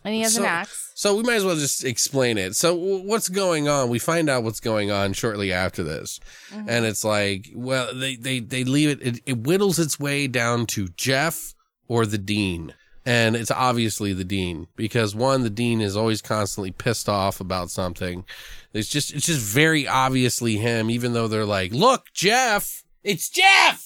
And 0.04 0.14
he 0.14 0.20
has 0.20 0.34
So- 0.34 0.42
an 0.42 0.46
axe. 0.46 0.92
so 0.94 1.16
we 1.16 1.24
might 1.24 1.34
as 1.34 1.44
well 1.44 1.57
just 1.57 1.84
explain 1.84 2.38
it. 2.38 2.54
So 2.54 2.76
w- 2.76 3.02
what's 3.02 3.28
going 3.28 3.66
on? 3.68 3.88
We 3.88 3.98
find 3.98 4.30
out 4.30 4.44
what's 4.44 4.61
going 4.61 4.90
on 4.92 5.12
shortly 5.14 5.52
after 5.52 5.82
this, 5.82 6.20
Mm-hmm. 6.52 6.68
and 6.68 6.84
it's 6.86 7.02
like, 7.04 7.50
well, 7.54 7.92
they 7.92 8.14
they 8.14 8.38
they 8.38 8.62
leave 8.62 8.90
it, 8.90 9.02
it. 9.02 9.20
It 9.26 9.38
whittles 9.38 9.80
its 9.80 9.98
way 9.98 10.28
down 10.28 10.66
to 10.66 10.86
Jeff 10.96 11.54
or 11.88 12.07
the 12.07 12.18
dean. 12.18 12.72
And 13.07 13.36
it's 13.36 13.52
obviously 13.52 14.12
the 14.12 14.24
dean 14.24 14.66
because 14.74 15.14
one, 15.14 15.42
the 15.44 15.50
dean 15.50 15.80
is 15.80 15.96
always 15.96 16.20
constantly 16.20 16.72
pissed 16.72 17.09
off 17.09 17.40
about 17.40 17.70
something. 17.70 18.24
It's 18.72 18.88
just, 18.88 19.14
it's 19.14 19.26
just 19.26 19.40
very 19.40 19.86
obviously 19.86 20.57
him, 20.57 20.90
even 20.90 21.12
though 21.12 21.28
they're 21.28 21.44
like, 21.46 21.72
look, 21.72 22.07
Jeff, 22.12 22.84
it's 23.04 23.28
Jeff. 23.30 23.84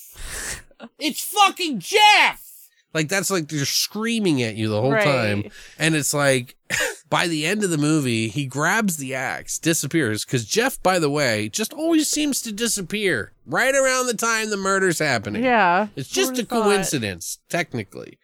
It's 0.99 1.23
fucking 1.23 1.81
Jeff. 1.81 2.47
Like 2.95 3.09
that's 3.09 3.31
like 3.31 3.49
they're 3.49 3.65
screaming 3.67 4.43
at 4.43 4.57
you 4.57 4.69
the 4.69 4.81
whole 4.81 4.91
Right. 4.93 5.05
time. 5.05 5.45
And 5.79 5.95
it's 5.95 6.15
like 6.15 6.57
by 7.11 7.29
the 7.29 7.47
end 7.47 7.63
of 7.63 7.69
the 7.71 7.79
movie, 7.79 8.29
he 8.29 8.47
grabs 8.47 8.97
the 8.97 9.15
axe, 9.15 9.59
disappears. 9.59 10.25
Cause 10.25 10.45
Jeff, 10.47 10.83
by 10.83 10.99
the 10.99 11.11
way, 11.11 11.49
just 11.51 11.73
always 11.75 12.09
seems 12.09 12.41
to 12.43 12.53
disappear 12.53 13.33
right 13.47 13.75
around 13.75 14.07
the 14.07 14.15
time 14.15 14.49
the 14.49 14.57
murder's 14.57 14.99
happening. 14.99 15.45
Yeah. 15.45 15.89
It's 15.95 16.09
just 16.09 16.39
a 16.39 16.45
thought? 16.45 16.63
coincidence, 16.65 17.39
technically. 17.51 18.19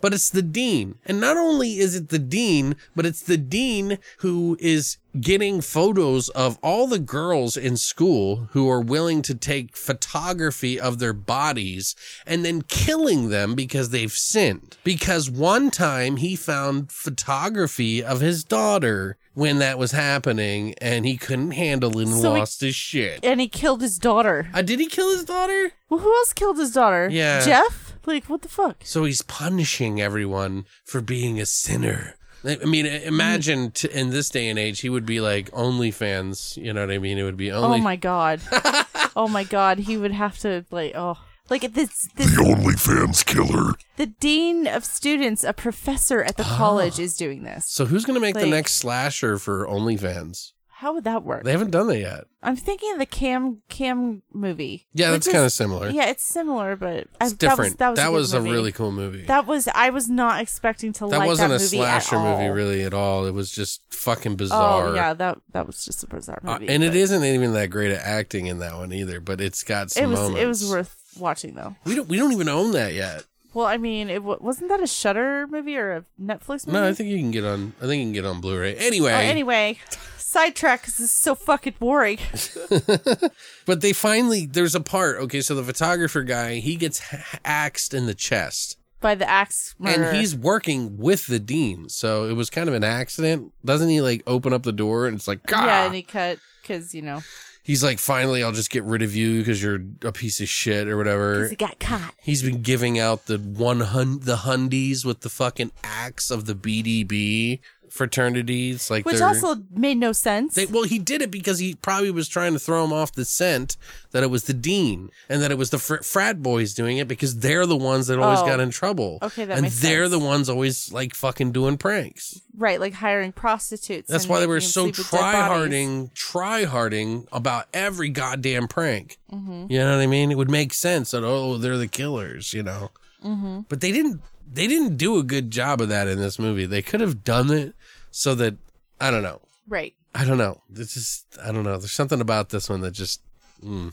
But 0.00 0.14
it's 0.14 0.30
the 0.30 0.42
dean. 0.42 0.96
And 1.06 1.20
not 1.20 1.36
only 1.36 1.78
is 1.78 1.96
it 1.96 2.08
the 2.08 2.18
dean, 2.18 2.76
but 2.94 3.04
it's 3.06 3.22
the 3.22 3.36
dean 3.36 3.98
who 4.18 4.56
is 4.60 4.96
getting 5.20 5.60
photos 5.60 6.28
of 6.30 6.58
all 6.62 6.86
the 6.86 6.98
girls 7.00 7.56
in 7.56 7.76
school 7.76 8.48
who 8.52 8.68
are 8.70 8.80
willing 8.80 9.22
to 9.22 9.34
take 9.34 9.76
photography 9.76 10.78
of 10.78 10.98
their 10.98 11.12
bodies 11.12 11.96
and 12.26 12.44
then 12.44 12.62
killing 12.62 13.28
them 13.30 13.54
because 13.54 13.90
they've 13.90 14.12
sinned. 14.12 14.76
Because 14.84 15.30
one 15.30 15.70
time 15.70 16.16
he 16.18 16.36
found 16.36 16.92
photography 16.92 18.02
of 18.02 18.20
his 18.20 18.44
daughter 18.44 19.16
when 19.34 19.58
that 19.58 19.78
was 19.78 19.92
happening 19.92 20.74
and 20.80 21.04
he 21.06 21.16
couldn't 21.16 21.52
handle 21.52 21.98
it 21.98 22.06
and 22.08 22.16
So 22.20 22.34
he- 22.34 22.40
lost 22.40 22.60
his 22.60 22.74
shit. 22.74 23.20
And 23.24 23.40
he 23.40 23.48
killed 23.48 23.80
his 23.80 23.98
daughter. 23.98 24.48
Uh, 24.54 24.62
did 24.62 24.80
he 24.80 24.86
kill 24.86 25.10
his 25.12 25.24
daughter? 25.24 25.72
Well, 25.88 26.00
who 26.00 26.14
else 26.16 26.32
killed 26.32 26.58
his 26.58 26.72
daughter? 26.72 27.08
Yeah. 27.10 27.44
Jeff? 27.44 27.87
Like, 28.06 28.24
what 28.24 28.42
the 28.42 28.48
fuck? 28.48 28.78
So 28.84 29.04
he's 29.04 29.22
punishing 29.22 30.00
everyone 30.00 30.64
for 30.84 31.00
being 31.00 31.40
a 31.40 31.46
sinner. 31.46 32.14
I 32.44 32.58
I 32.62 32.64
mean, 32.64 32.86
imagine 32.86 33.70
t- 33.72 33.88
in 33.92 34.10
this 34.10 34.28
day 34.28 34.48
and 34.48 34.58
age, 34.58 34.80
he 34.80 34.88
would 34.88 35.06
be 35.06 35.20
like 35.20 35.50
OnlyFans. 35.50 36.56
You 36.56 36.72
know 36.72 36.82
what 36.82 36.90
I 36.94 36.98
mean? 36.98 37.18
It 37.18 37.24
would 37.24 37.36
be 37.36 37.50
oh 37.50 37.62
only. 37.62 37.78
Oh 37.80 37.82
my 37.82 37.96
god. 37.96 38.40
oh 39.16 39.28
my 39.28 39.44
god. 39.44 39.78
He 39.78 39.96
would 39.96 40.12
have 40.12 40.38
to 40.40 40.64
like 40.70 40.92
oh 40.94 41.18
like 41.50 41.72
this 41.72 42.08
this 42.16 42.36
The 42.36 42.42
OnlyFans 42.42 43.24
killer. 43.24 43.74
the 43.96 44.06
dean 44.06 44.66
of 44.66 44.84
students, 44.84 45.44
a 45.44 45.52
professor 45.52 46.22
at 46.22 46.36
the 46.36 46.44
ah. 46.44 46.56
college, 46.56 46.98
is 46.98 47.16
doing 47.16 47.42
this. 47.42 47.66
So 47.68 47.86
who's 47.86 48.04
gonna 48.04 48.20
make 48.20 48.34
the 48.34 48.42
Like- 48.42 48.50
next 48.50 48.72
slasher 48.74 49.38
for 49.38 49.66
OnlyFans? 49.66 50.52
How 50.78 50.94
would 50.94 51.02
that 51.04 51.24
work? 51.24 51.42
They 51.42 51.50
haven't 51.50 51.72
done 51.72 51.88
that 51.88 51.98
yet. 51.98 52.24
I'm 52.40 52.54
thinking 52.54 52.92
of 52.92 53.00
the 53.00 53.06
Cam 53.06 53.62
Cam 53.68 54.22
movie. 54.32 54.86
Yeah, 54.94 55.10
which 55.10 55.24
that's 55.24 55.26
is- 55.26 55.32
kind 55.32 55.44
of 55.44 55.50
similar. 55.50 55.90
Yeah, 55.90 56.08
it's 56.08 56.22
similar, 56.22 56.76
but 56.76 57.08
I, 57.20 57.24
it's 57.24 57.32
different. 57.32 57.78
That 57.78 57.88
was 57.88 57.96
that 57.98 58.12
was, 58.12 58.32
a, 58.32 58.36
good 58.36 58.44
movie. 58.44 58.54
really 58.54 58.70
cool 58.72 58.92
movie. 58.92 59.22
That, 59.24 59.44
was 59.44 59.66
I 59.74 59.90
was 59.90 60.08
not 60.08 60.40
expecting 60.40 60.92
to 60.92 61.06
like 61.06 61.10
that 61.10 61.16
movie. 61.18 61.24
That 61.24 61.28
wasn't 61.28 61.48
that 61.50 61.56
a 61.56 61.64
movie 61.64 61.76
slasher 61.78 62.14
at 62.14 62.18
all. 62.20 62.38
movie 62.38 62.50
really 62.50 62.84
at 62.84 62.94
all. 62.94 63.26
It 63.26 63.34
was 63.34 63.50
just 63.50 63.82
fucking 63.90 64.36
bizarre. 64.36 64.86
Oh 64.90 64.94
yeah, 64.94 65.14
that 65.14 65.38
that 65.50 65.66
was 65.66 65.84
just 65.84 66.04
a 66.04 66.06
bizarre 66.06 66.38
Uh, 66.44 66.52
movie. 66.60 66.68
and 66.68 66.84
it 66.84 66.90
but 66.90 66.96
isn't 66.96 67.24
even 67.24 67.54
that 67.54 67.70
great 67.70 67.90
at 67.90 68.00
acting 68.04 68.46
in 68.46 68.60
that 68.60 68.76
one 68.76 68.92
either. 68.92 69.18
But 69.18 69.40
it's 69.40 69.64
got 69.64 69.90
some 69.90 70.04
It 70.04 70.06
was 70.06 70.20
moments. 70.20 70.40
it 70.40 70.46
was 70.46 70.70
worth 70.70 70.96
watching 71.18 71.54
though. 71.56 71.74
We 71.86 71.96
don't. 71.96 72.08
We 72.08 72.18
don't 72.18 72.30
even 72.30 72.48
own 72.48 72.70
that 72.72 72.94
yet. 72.94 73.24
Well, 73.58 73.66
I 73.66 73.76
mean, 73.76 74.08
it 74.08 74.22
wa- 74.22 74.36
wasn't 74.38 74.68
that 74.68 74.80
a 74.80 74.86
Shudder 74.86 75.48
movie 75.48 75.76
or 75.76 75.92
a 75.96 76.04
Netflix 76.22 76.64
movie? 76.64 76.78
No, 76.78 76.86
I 76.86 76.92
think 76.92 77.08
you 77.08 77.18
can 77.18 77.32
get 77.32 77.44
on. 77.44 77.72
I 77.82 77.86
think 77.86 77.98
you 77.98 78.04
can 78.04 78.12
get 78.12 78.24
on 78.24 78.40
Blu-ray. 78.40 78.76
Anyway, 78.76 79.10
Oh, 79.12 79.16
anyway, 79.16 79.78
sidetrack 80.16 80.82
because 80.82 81.00
is 81.00 81.10
so 81.10 81.34
fucking 81.34 81.74
boring. 81.80 82.18
But 83.66 83.80
they 83.80 83.92
finally, 83.92 84.46
there's 84.46 84.76
a 84.76 84.80
part. 84.80 85.18
Okay, 85.22 85.40
so 85.40 85.56
the 85.56 85.64
photographer 85.64 86.22
guy, 86.22 86.60
he 86.60 86.76
gets 86.76 87.02
axed 87.44 87.94
in 87.94 88.06
the 88.06 88.14
chest, 88.14 88.78
By 89.00 89.16
the 89.16 89.28
axe 89.28 89.74
murder. 89.76 90.04
and 90.04 90.16
he's 90.16 90.36
working 90.36 90.96
with 90.96 91.26
the 91.26 91.40
dean. 91.40 91.88
So 91.88 92.26
it 92.26 92.34
was 92.34 92.50
kind 92.50 92.68
of 92.68 92.74
an 92.76 92.84
accident. 92.84 93.52
Doesn't 93.64 93.88
he 93.88 94.00
like 94.00 94.22
open 94.28 94.52
up 94.52 94.62
the 94.62 94.72
door 94.72 95.06
and 95.08 95.16
it's 95.16 95.26
like, 95.26 95.42
Gah! 95.46 95.64
yeah, 95.66 95.86
and 95.86 95.94
he 95.96 96.02
cut 96.02 96.38
because 96.62 96.94
you 96.94 97.02
know 97.02 97.22
he's 97.68 97.84
like, 97.84 97.98
finally, 97.98 98.42
I'll 98.42 98.50
just 98.52 98.70
get 98.70 98.82
rid 98.82 99.02
of 99.02 99.14
you 99.14 99.38
because 99.40 99.62
you're 99.62 99.78
a 100.02 100.10
piece 100.10 100.40
of 100.40 100.48
shit 100.48 100.88
or 100.88 100.96
whatever. 100.96 101.34
because 101.34 101.50
he 101.50 101.56
got 101.56 101.78
caught. 101.78 102.14
He's 102.20 102.42
been 102.42 102.62
giving 102.62 102.98
out 102.98 103.26
the 103.26 103.36
one 103.38 103.80
hun- 103.80 104.20
the 104.20 104.36
hundies 104.36 105.04
with 105.04 105.20
the 105.20 105.28
fucking 105.28 105.70
axe 105.84 106.30
of 106.30 106.46
the 106.46 106.54
BDB. 106.54 107.60
Fraternities. 107.92 108.90
Like 108.90 109.04
Which 109.04 109.20
also 109.20 109.56
made 109.70 109.96
no 109.98 110.12
sense. 110.12 110.54
They, 110.54 110.66
well, 110.66 110.84
he 110.84 110.98
did 110.98 111.22
it 111.22 111.30
because 111.30 111.58
he 111.58 111.74
probably 111.74 112.10
was 112.10 112.28
trying 112.28 112.52
to 112.52 112.58
throw 112.58 112.84
him 112.84 112.92
off 112.92 113.12
the 113.12 113.24
scent 113.24 113.76
that 114.12 114.22
it 114.22 114.30
was 114.30 114.44
the 114.44 114.54
dean 114.54 115.10
and 115.28 115.42
that 115.42 115.50
it 115.50 115.58
was 115.58 115.70
the 115.70 115.78
fr- 115.78 115.96
frat 116.02 116.42
boys 116.42 116.72
doing 116.74 116.96
it 116.98 117.06
because 117.08 117.40
they're 117.40 117.66
the 117.66 117.76
ones 117.76 118.06
that 118.06 118.18
always 118.18 118.40
Oh. 118.40 118.46
got 118.46 118.60
in 118.60 118.70
trouble. 118.70 119.18
Okay, 119.22 119.44
that 119.44 119.54
and 119.54 119.62
makes 119.62 119.80
they're 119.80 120.04
sense. 120.04 120.12
the 120.12 120.18
ones 120.26 120.48
always 120.48 120.90
like 120.92 121.14
fucking 121.14 121.52
doing 121.52 121.76
pranks. 121.76 122.40
right, 122.56 122.80
like 122.80 122.94
hiring 122.94 123.32
prostitutes. 123.32 124.08
That's 124.10 124.26
why 124.26 124.40
they 124.40 124.46
were 124.46 124.60
so 124.60 124.90
try-harding 124.90 126.10
try 126.14 126.64
harding 126.64 127.26
about 127.32 127.66
every 127.72 128.08
goddamn 128.08 128.66
prank. 128.68 129.18
Mm-hmm. 129.32 129.66
You 129.70 129.78
know 129.78 129.96
what 129.96 130.02
I 130.02 130.06
mean? 130.06 130.30
It 130.30 130.36
would 130.38 130.50
make 130.50 130.72
sense 130.74 131.10
that 131.12 131.22
oh, 131.24 131.56
they're 131.58 131.76
the 131.78 131.88
killers. 131.88 132.52
You 132.54 132.62
know, 132.62 132.90
Mm-hmm. 133.24 133.60
but 133.68 133.80
they 133.80 133.90
didn't. 133.92 134.20
They 134.50 134.66
didn't 134.66 134.96
do 134.96 135.18
a 135.18 135.22
good 135.22 135.50
job 135.50 135.80
of 135.80 135.88
that 135.90 136.08
in 136.08 136.18
this 136.18 136.38
movie. 136.38 136.66
They 136.66 136.82
could 136.82 137.00
have 137.00 137.22
done 137.24 137.50
it 137.50 137.74
so 138.10 138.34
that 138.36 138.56
I 139.00 139.10
don't 139.10 139.22
know. 139.22 139.40
Right. 139.68 139.94
I 140.14 140.24
don't 140.24 140.38
know. 140.38 140.62
It's 140.74 140.94
just 140.94 141.26
I 141.44 141.52
don't 141.52 141.64
know. 141.64 141.76
There's 141.78 141.92
something 141.92 142.20
about 142.20 142.48
this 142.50 142.68
one 142.68 142.80
that 142.80 142.92
just. 142.92 143.20
Mm. 143.62 143.92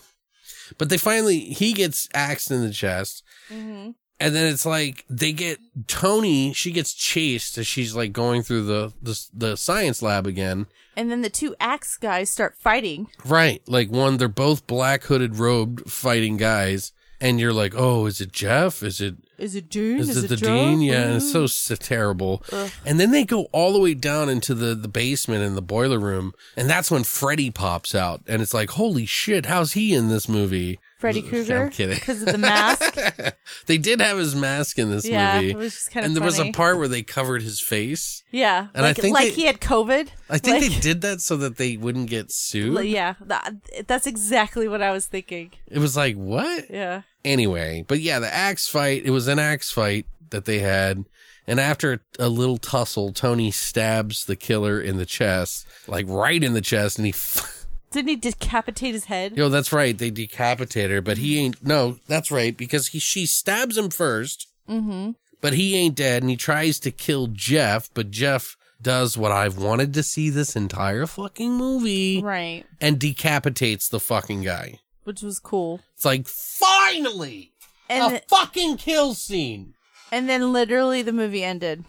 But 0.78 0.89
they 0.89 0.97
finally 0.97 1.39
he 1.39 1.74
gets 1.74 2.08
axed 2.14 2.49
in 2.51 2.62
the 2.62 2.72
chest, 2.72 3.24
Mm-hmm. 3.51 3.91
and 4.20 4.36
then 4.36 4.51
it's 4.51 4.66
like 4.66 5.06
they 5.10 5.32
get 5.34 5.60
Tony. 5.88 6.53
She 6.53 6.72
gets 6.72 6.93
chased 6.93 7.58
as 7.60 7.68
she's 7.68 7.95
like 7.95 8.14
going 8.14 8.41
through 8.41 8.66
the 8.66 8.93
the, 9.01 9.28
the 9.34 9.58
science 9.58 10.01
lab 10.01 10.26
again. 10.26 10.66
And 10.97 11.12
then 11.12 11.22
the 11.22 11.30
two 11.30 11.56
axe 11.60 11.97
guys 11.97 12.30
start 12.30 12.56
fighting. 12.58 13.08
Right, 13.26 13.62
like 13.68 13.91
one. 13.91 14.18
They're 14.18 14.28
both 14.30 14.66
black 14.66 15.03
hooded 15.03 15.36
robed 15.38 15.91
fighting 15.91 16.38
guys, 16.38 16.93
and 17.22 17.39
you're 17.39 17.53
like, 17.53 17.74
oh, 17.76 18.05
is 18.05 18.20
it 18.22 18.32
Jeff? 18.32 18.84
Is 18.84 18.99
it 19.01 19.16
Is 19.38 19.55
it 19.55 19.70
Dean? 19.70 19.97
is, 19.99 20.09
Is, 20.09 20.24
it 20.26 20.28
the 20.28 20.36
Joe? 20.36 20.47
dean? 20.47 20.82
Yeah, 20.82 21.01
and 21.03 21.16
it's 21.16 21.32
so 21.32 21.43
s- 21.45 21.72
terrible. 21.80 22.43
And 22.86 22.99
then 22.99 23.11
they 23.11 23.24
go 23.26 23.43
all 23.51 23.74
the 23.74 23.80
way 23.80 23.93
down 23.93 24.30
into 24.30 24.53
the, 24.53 24.76
the 24.76 24.88
basement 24.88 25.43
in 25.43 25.55
the 25.55 25.61
boiler 25.61 25.99
room, 25.99 26.34
and 26.57 26.70
that's 26.70 26.91
when 26.91 27.03
Freddy 27.03 27.51
pops 27.51 27.93
out, 27.95 28.22
and 28.28 28.41
it's 28.41 28.53
like, 28.53 28.72
holy 28.72 29.05
shit, 29.05 29.45
how's 29.45 29.74
he 29.74 29.93
in 29.93 30.09
this 30.09 30.28
movie? 30.30 30.80
Freddy 31.06 31.22
Krueger. 31.22 31.62
I'm 31.64 31.70
kidding. 31.70 31.95
Because 31.95 32.22
of 32.22 32.32
the 32.32 32.38
mask. 32.38 32.97
They 33.68 33.78
did 33.78 33.99
have 33.99 34.18
his 34.18 34.36
mask 34.36 34.78
in 34.80 34.91
this 34.91 35.08
yeah, 35.08 35.36
movie, 35.36 35.51
it 35.51 35.58
was 35.58 35.74
just 35.74 35.91
kind 35.91 36.03
of 36.03 36.10
and 36.10 36.16
there 36.16 36.24
was 36.24 36.39
a 36.39 36.51
part 36.51 36.78
where 36.78 36.88
they 36.88 37.01
covered 37.03 37.41
his 37.41 37.60
face. 37.60 38.24
Yeah, 38.32 38.68
and 38.76 38.86
I 38.86 38.93
think 38.93 39.14
like 39.14 39.30
they- 39.30 39.34
he 39.34 39.45
had 39.45 39.60
COVID. 39.60 40.10
I 40.30 40.38
think 40.38 40.62
Like- 40.62 40.72
they 40.72 40.80
did 40.80 41.01
that 41.01 41.22
so 41.22 41.38
that 41.38 41.58
they 41.58 41.78
wouldn't 41.78 42.10
get 42.10 42.32
sued. 42.32 42.86
Yeah, 42.86 43.16
that, 43.22 43.53
that's 43.88 44.06
exactly 44.08 44.68
what 44.68 44.82
I 44.82 44.91
was 44.91 45.06
thinking. 45.08 45.51
It 45.68 45.80
was 45.80 45.95
like, 45.95 46.16
what? 46.16 46.70
Yeah. 46.70 47.03
anyway, 47.24 47.86
but 47.88 47.99
yeah, 47.99 48.20
the 48.20 48.34
axe 48.34 48.68
fight, 48.68 49.03
it 49.06 49.12
was 49.12 49.28
an 49.28 49.39
axe 49.39 49.72
fight 49.72 50.06
that 50.30 50.45
they 50.45 50.60
had. 50.60 51.06
And 51.47 51.60
after 51.60 52.01
a 52.18 52.30
little 52.30 52.58
tussle, 52.58 53.14
Tony 53.14 53.51
stabs 53.51 54.26
the 54.26 54.36
killer 54.36 54.82
in 54.82 54.97
the 54.97 55.06
chest, 55.06 55.68
like 55.88 56.08
right 56.08 56.43
in 56.43 56.53
the 56.53 56.62
chest, 56.62 56.97
and 56.97 57.06
he. 57.06 57.14
Didn't 57.96 58.10
he 58.10 58.16
decapitate 58.18 58.93
his 58.93 59.06
head? 59.06 59.36
Yo, 59.38 59.50
that's 59.50 59.72
right. 59.74 59.98
They 59.98 60.10
decapitate 60.12 60.91
her, 60.91 61.02
but 61.02 61.18
he 61.18 61.39
ain't. 61.39 61.66
No, 61.66 61.98
that's 62.08 62.30
right 62.30 62.56
because 62.56 62.88
he 62.89 63.00
she 63.00 63.26
stabs 63.26 63.78
him 63.78 63.89
1st 63.89 64.46
Mm-hmm. 64.70 65.12
But 65.41 65.54
he 65.54 65.76
ain't 65.76 65.96
dead, 65.96 66.24
and 66.24 66.30
he 66.30 66.38
tries 66.38 66.80
to 66.80 66.89
kill 66.91 67.28
Jeff, 67.28 67.89
but 67.93 68.10
Jeff 68.10 68.58
does 68.82 69.16
what 69.18 69.32
I've 69.32 69.58
wanted 69.60 69.93
to 69.93 70.02
see 70.04 70.30
this 70.32 70.56
entire 70.56 71.06
fucking 71.06 71.54
movie, 71.54 72.22
Right. 72.24 72.64
and 72.82 72.98
decapitates 73.00 73.88
the 73.89 74.00
fucking 74.00 74.41
guy. 74.43 74.80
Which 75.04 75.22
was 75.22 75.38
cool. 75.39 75.82
It's 75.93 76.04
like 76.06 76.28
finally 76.28 77.52
And 77.89 78.16
a 78.16 78.22
fucking 78.28 78.78
kill 78.78 79.14
scene. 79.14 79.76
and 80.12 80.28
then 80.28 80.52
literally 80.52 81.02
the 81.04 81.14
movie 81.14 81.43
ended. 81.43 81.86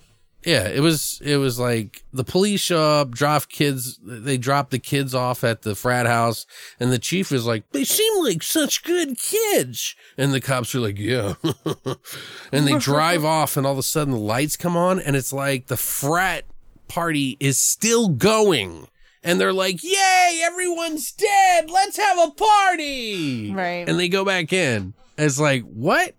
Yeah, 0.46 0.68
it 0.68 0.78
was 0.78 1.20
it 1.24 1.38
was 1.38 1.58
like 1.58 2.04
the 2.12 2.22
police 2.22 2.60
show 2.60 3.00
up, 3.00 3.10
drop 3.10 3.48
kids 3.48 3.98
they 4.00 4.38
drop 4.38 4.70
the 4.70 4.78
kids 4.78 5.12
off 5.12 5.42
at 5.42 5.62
the 5.62 5.74
frat 5.74 6.06
house, 6.06 6.46
and 6.78 6.92
the 6.92 7.00
chief 7.00 7.32
is 7.32 7.44
like, 7.46 7.68
They 7.72 7.82
seem 7.82 8.22
like 8.22 8.44
such 8.44 8.84
good 8.84 9.18
kids. 9.18 9.96
And 10.16 10.32
the 10.32 10.40
cops 10.40 10.72
are 10.76 10.78
like, 10.78 11.00
Yeah. 11.00 11.34
and 12.52 12.64
they 12.64 12.78
drive 12.78 13.24
off 13.24 13.56
and 13.56 13.66
all 13.66 13.72
of 13.72 13.78
a 13.78 13.82
sudden 13.82 14.12
the 14.12 14.20
lights 14.20 14.56
come 14.56 14.76
on 14.76 15.00
and 15.00 15.16
it's 15.16 15.32
like 15.32 15.66
the 15.66 15.76
frat 15.76 16.44
party 16.86 17.36
is 17.40 17.58
still 17.60 18.08
going. 18.08 18.86
And 19.24 19.40
they're 19.40 19.52
like, 19.52 19.82
Yay, 19.82 20.42
everyone's 20.44 21.10
dead. 21.10 21.72
Let's 21.72 21.96
have 21.96 22.20
a 22.20 22.30
party. 22.30 23.52
Right. 23.52 23.88
And 23.88 23.98
they 23.98 24.08
go 24.08 24.24
back 24.24 24.52
in. 24.52 24.94
And 25.18 25.26
it's 25.26 25.40
like, 25.40 25.64
what? 25.64 26.14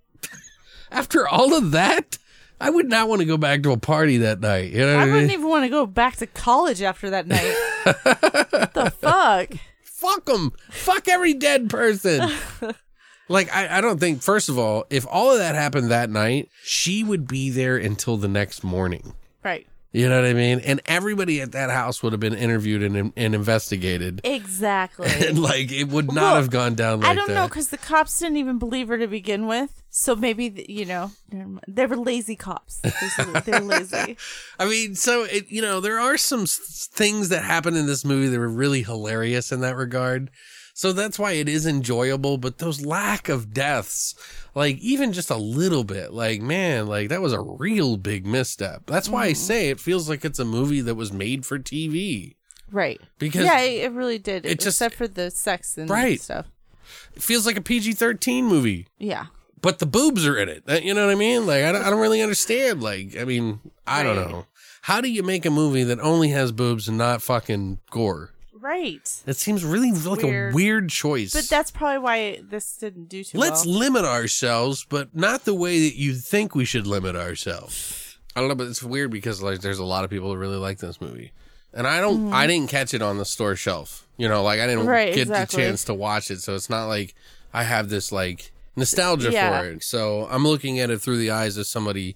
After 0.92 1.26
all 1.26 1.54
of 1.54 1.72
that? 1.72 2.18
I 2.60 2.70
would 2.70 2.90
not 2.90 3.08
want 3.08 3.20
to 3.22 3.26
go 3.26 3.38
back 3.38 3.64
to 3.64 3.72
a 3.72 3.78
party 3.78 4.18
that 4.20 4.40
night. 4.40 4.72
You 4.72 4.80
know 4.80 4.98
I 4.98 5.02
I, 5.02 5.06
mean? 5.06 5.14
wouldn't 5.14 5.32
even 5.32 5.48
want 5.48 5.64
to 5.66 5.70
go 5.70 5.86
back 5.86 6.16
to 6.18 6.28
college 6.28 6.82
after 6.82 7.12
that 7.12 7.28
night. 7.28 7.56
what 7.84 8.74
the 8.74 8.92
fuck? 9.00 9.50
Fuck 9.84 10.26
them. 10.26 10.54
Fuck 10.70 11.08
every 11.08 11.34
dead 11.34 11.70
person. 11.72 12.30
like, 13.30 13.54
I, 13.54 13.80
I 13.80 13.82
don't 13.82 14.00
think, 14.00 14.22
first 14.22 14.48
of 14.48 14.60
all, 14.60 14.86
if 14.92 15.08
all 15.10 15.32
of 15.32 15.40
that 15.40 15.56
happened 15.56 15.90
that 15.90 16.12
night, 16.12 16.50
she 16.64 17.04
would 17.04 17.28
be 17.28 17.50
there 17.50 17.78
until 17.78 18.16
the 18.16 18.28
next 18.28 18.64
morning. 18.64 19.14
Right. 19.44 19.66
You 19.98 20.08
know 20.10 20.22
what 20.22 20.30
I 20.30 20.34
mean? 20.34 20.60
And 20.60 20.80
everybody 20.86 21.42
at 21.42 21.54
that 21.54 21.72
house 21.72 22.04
would 22.04 22.14
have 22.14 22.20
been 22.20 22.36
interviewed 22.36 22.84
and, 22.84 23.12
and 23.18 23.34
investigated. 23.34 24.22
Exactly. 24.24 25.08
And 25.28 25.40
like, 25.40 25.72
it 25.72 25.86
would 25.86 26.08
not 26.12 26.22
Well, 26.22 26.36
have 26.36 26.52
gone 26.52 26.76
down 26.76 27.00
like 27.00 27.10
I 27.10 27.14
don't 27.16 27.30
that. 27.30 27.34
know 27.34 27.48
because 27.48 27.70
the 27.70 27.80
cops 27.80 28.20
didn't 28.20 28.38
even 28.38 28.60
believe 28.60 28.90
her 28.90 29.00
to 29.00 29.08
begin 29.08 29.48
with. 29.48 29.82
So 29.90 30.16
maybe 30.16 30.64
you 30.70 30.86
know 30.86 31.10
they 31.68 31.88
were 31.88 31.96
lazy 31.98 32.36
cops. 32.36 32.80
They're 33.46 33.60
lazy. 33.60 34.18
I 34.60 34.66
mean, 34.70 34.94
so 34.94 35.24
it, 35.24 35.50
you 35.50 35.64
know, 35.64 35.80
there 35.80 36.00
are 36.00 36.18
some 36.18 36.46
things 36.46 37.30
that 37.30 37.44
happen 37.44 37.76
in 37.76 37.88
this 37.88 38.06
movie 38.06 38.28
that 38.28 38.38
were 38.38 38.48
really 38.48 38.84
hilarious 38.84 39.52
in 39.52 39.62
that 39.62 39.76
regard. 39.76 40.30
So 40.78 40.94
that's 40.94 41.18
why 41.18 41.32
it 41.32 41.50
is 41.50 41.66
enjoyable. 41.66 42.38
But 42.38 42.60
those 42.60 42.86
lack 42.86 43.30
of 43.30 43.52
deaths, 43.52 44.14
like 44.54 44.78
even 44.78 45.12
just 45.12 45.32
a 45.32 45.36
little 45.36 45.84
bit, 45.84 46.14
like 46.14 46.40
man, 46.40 46.86
like 46.86 47.10
that 47.10 47.20
was 47.20 47.34
a 47.34 47.42
real 47.42 47.98
big 47.98 48.28
misstep. 48.28 48.84
That's 48.86 49.10
why 49.10 49.24
I 49.24 49.32
mm-hmm. 49.32 49.38
say 49.38 49.70
it 49.70 49.80
feels 49.80 50.08
like 50.08 50.24
it's 50.24 50.38
a 50.38 50.46
movie 50.46 50.82
that 50.82 50.94
was 50.94 51.12
made 51.12 51.48
for 51.48 51.58
TV. 51.58 52.36
Right. 52.72 53.02
Because 53.18 53.44
yeah, 53.44 53.60
it, 53.60 53.92
really 53.92 54.20
did. 54.20 54.46
it 54.46 54.60
just- 54.60 54.76
except 54.80 54.94
for 54.94 55.08
the 55.08 55.32
sex 55.32 55.80
and 55.80 55.90
Right. 55.90 56.22
stuff. 56.22 56.46
it 57.16 57.24
feels 57.24 57.48
like 57.48 57.58
a 57.58 57.62
PG 57.62 57.94
thirteen 57.94 58.46
movie. 58.46 58.86
Yeah. 59.00 59.26
but 59.60 59.80
the 59.80 59.88
boobs 59.88 60.28
are 60.28 60.38
in 60.38 60.48
it. 60.48 60.84
You 60.84 60.94
know 60.94 61.08
what 61.08 61.12
I 61.12 61.16
mean? 61.16 61.48
Like, 61.48 61.64
I 61.64 61.72
don't, 61.72 61.82
I 61.82 61.90
don't 61.90 62.00
really 62.00 62.22
understand. 62.22 62.84
Like, 62.84 63.18
I 63.18 63.24
mean, 63.26 63.62
I 63.88 64.04
don't 64.04 64.16
know. 64.16 64.46
How 64.84 65.02
do 65.02 65.10
you 65.10 65.24
make 65.24 65.44
a 65.44 65.50
movie 65.50 65.82
that 65.86 66.00
only 66.02 66.30
has 66.30 66.52
boobs 66.52 66.88
and 66.88 67.00
not 67.00 67.24
fucking 67.24 67.80
gore? 67.90 68.32
Right. 68.68 69.22
That 69.26 69.36
seems 69.38 69.64
really 69.64 69.92
like 69.92 70.22
Weird. 70.24 70.54
a 70.54 70.56
weird 70.56 70.90
choice. 70.90 71.34
But 71.34 71.46
that's 71.50 71.72
probably 71.72 72.00
why 72.00 72.40
this 72.44 72.76
didn't 72.78 73.06
do 73.08 73.24
too 73.24 73.38
Let's 73.38 73.66
well. 73.66 73.76
limit 73.76 74.04
ourselves, 74.04 74.86
but 74.88 75.16
not 75.16 75.46
the 75.46 75.54
way 75.54 75.88
that 75.88 75.96
you 75.96 76.14
think 76.16 76.54
we 76.54 76.66
should 76.66 76.86
limit 76.86 77.16
ourselves. 77.16 78.18
I 78.36 78.40
don't 78.42 78.50
know, 78.50 78.56
but 78.56 78.68
it's 78.68 78.84
weird 78.84 79.10
because 79.12 79.42
like 79.42 79.62
there's 79.62 79.80
a 79.80 79.86
lot 79.86 80.04
of 80.04 80.10
people 80.10 80.32
that 80.32 80.38
really 80.38 80.58
like 80.58 80.80
this 80.80 81.00
movie. 81.00 81.32
And 81.74 81.88
I 81.88 82.02
don't 82.02 82.34
I 82.34 82.46
didn't 82.48 82.70
catch 82.70 82.94
it 82.94 83.02
on 83.02 83.18
the 83.18 83.26
store 83.26 83.56
shelf. 83.56 84.08
You 84.18 84.28
know, 84.28 84.44
like 84.44 84.60
I 84.60 84.66
didn't 84.68 84.82
Mm-hmm. 84.82 84.90
Right, 84.90 85.14
get 85.14 85.22
exactly. 85.24 85.64
the 85.64 85.68
chance 85.70 85.84
to 85.86 85.94
watch 85.94 86.30
it, 86.30 86.42
so 86.42 86.54
it's 86.56 86.70
not 86.70 86.88
like 86.88 87.16
I 87.54 87.64
have 87.64 87.88
this 87.90 88.12
like 88.12 88.52
nostalgia 88.76 89.32
Yeah. 89.32 89.62
for 89.62 89.68
it. 89.70 89.84
So 89.84 90.28
I'm 90.30 90.44
looking 90.46 90.80
at 90.80 90.90
it 90.90 91.02
through 91.02 91.18
the 91.18 91.32
eyes 91.32 91.56
of 91.58 91.68
somebody 91.68 92.16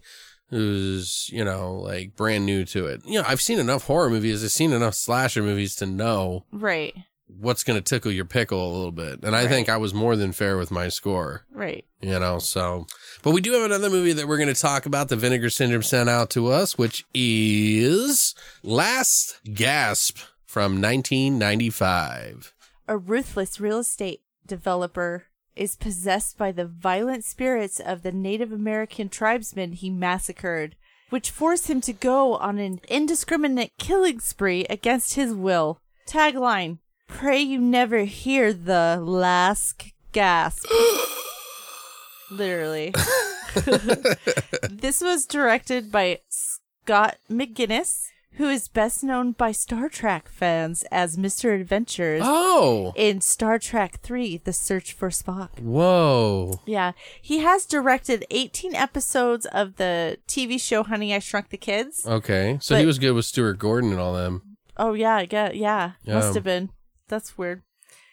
who's, 0.51 1.27
you 1.33 1.43
know, 1.43 1.73
like 1.79 2.15
brand 2.15 2.45
new 2.45 2.63
to 2.65 2.85
it. 2.85 3.01
You 3.05 3.15
know, 3.21 3.25
I've 3.27 3.41
seen 3.41 3.57
enough 3.57 3.85
horror 3.85 4.09
movies, 4.09 4.43
I've 4.43 4.51
seen 4.51 4.71
enough 4.73 4.93
slasher 4.93 5.41
movies 5.41 5.75
to 5.77 5.85
know 5.87 6.45
right. 6.51 6.93
what's 7.27 7.63
going 7.63 7.81
to 7.81 7.83
tickle 7.83 8.11
your 8.11 8.25
pickle 8.25 8.63
a 8.69 8.75
little 8.75 8.91
bit. 8.91 9.23
And 9.23 9.35
I 9.35 9.47
think 9.47 9.69
I 9.69 9.77
was 9.77 9.93
more 9.93 10.15
than 10.15 10.31
fair 10.33 10.57
with 10.57 10.69
my 10.69 10.89
score, 10.89 11.45
Right. 11.51 11.85
you 12.01 12.19
know, 12.19 12.37
so. 12.39 12.85
But 13.23 13.31
we 13.31 13.41
do 13.41 13.53
have 13.53 13.63
another 13.63 13.89
movie 13.89 14.13
that 14.13 14.27
we're 14.27 14.37
going 14.37 14.53
to 14.53 14.61
talk 14.61 14.85
about 14.85 15.07
the 15.09 15.15
Vinegar 15.15 15.49
Syndrome 15.49 15.83
sent 15.83 16.09
out 16.09 16.29
to 16.31 16.49
us, 16.49 16.77
which 16.77 17.05
is 17.13 18.35
Last 18.61 19.39
Gasp 19.53 20.17
from 20.45 20.81
1995. 20.81 22.53
A 22.87 22.97
ruthless 22.97 23.59
real 23.59 23.79
estate 23.79 24.21
developer 24.45 25.25
is 25.55 25.75
possessed 25.75 26.37
by 26.37 26.51
the 26.51 26.65
violent 26.65 27.23
spirits 27.23 27.79
of 27.79 28.03
the 28.03 28.11
Native 28.11 28.51
American 28.51 29.09
tribesmen 29.09 29.73
he 29.73 29.89
massacred, 29.89 30.75
which 31.09 31.29
force 31.29 31.69
him 31.69 31.81
to 31.81 31.93
go 31.93 32.35
on 32.35 32.57
an 32.57 32.79
indiscriminate 32.87 33.71
killing 33.77 34.19
spree 34.19 34.65
against 34.69 35.15
his 35.15 35.33
will. 35.33 35.79
Tagline 36.07 36.79
Pray 37.07 37.41
you 37.41 37.59
never 37.59 38.05
hear 38.05 38.53
the 38.53 38.99
last 39.01 39.91
gasp. 40.13 40.65
Literally. 42.31 42.93
this 44.69 45.01
was 45.01 45.25
directed 45.25 45.91
by 45.91 46.19
Scott 46.29 47.17
McGinnis, 47.29 48.07
who 48.35 48.47
is 48.49 48.67
best 48.67 49.03
known 49.03 49.33
by 49.33 49.51
Star 49.51 49.89
Trek 49.89 50.29
fans 50.29 50.83
as 50.91 51.17
Mr. 51.17 51.53
Adventures 51.59 52.21
Oh, 52.23 52.93
in 52.95 53.21
Star 53.21 53.59
Trek 53.59 53.99
3 54.01 54.37
The 54.43 54.53
Search 54.53 54.93
for 54.93 55.09
Spock. 55.09 55.59
whoa. 55.59 56.61
Yeah, 56.65 56.93
he 57.21 57.39
has 57.39 57.65
directed 57.65 58.25
18 58.31 58.73
episodes 58.75 59.45
of 59.47 59.75
the 59.75 60.17
TV 60.27 60.59
show 60.59 60.83
Honey 60.83 61.13
I 61.13 61.19
Shrunk 61.19 61.49
the 61.49 61.57
Kids. 61.57 62.05
Okay, 62.07 62.57
so 62.61 62.75
But- 62.75 62.79
he 62.81 62.85
was 62.85 62.99
good 62.99 63.11
with 63.13 63.25
Stuart 63.25 63.59
Gordon 63.59 63.91
and 63.91 63.99
all 63.99 64.13
them. 64.13 64.57
Oh 64.77 64.93
yeah, 64.93 65.15
I 65.15 65.25
get 65.25 65.55
yeah. 65.57 65.91
Yeah. 66.03 66.15
Must 66.15 66.33
have 66.33 66.43
been. 66.45 66.69
That's 67.09 67.37
weird. 67.37 67.61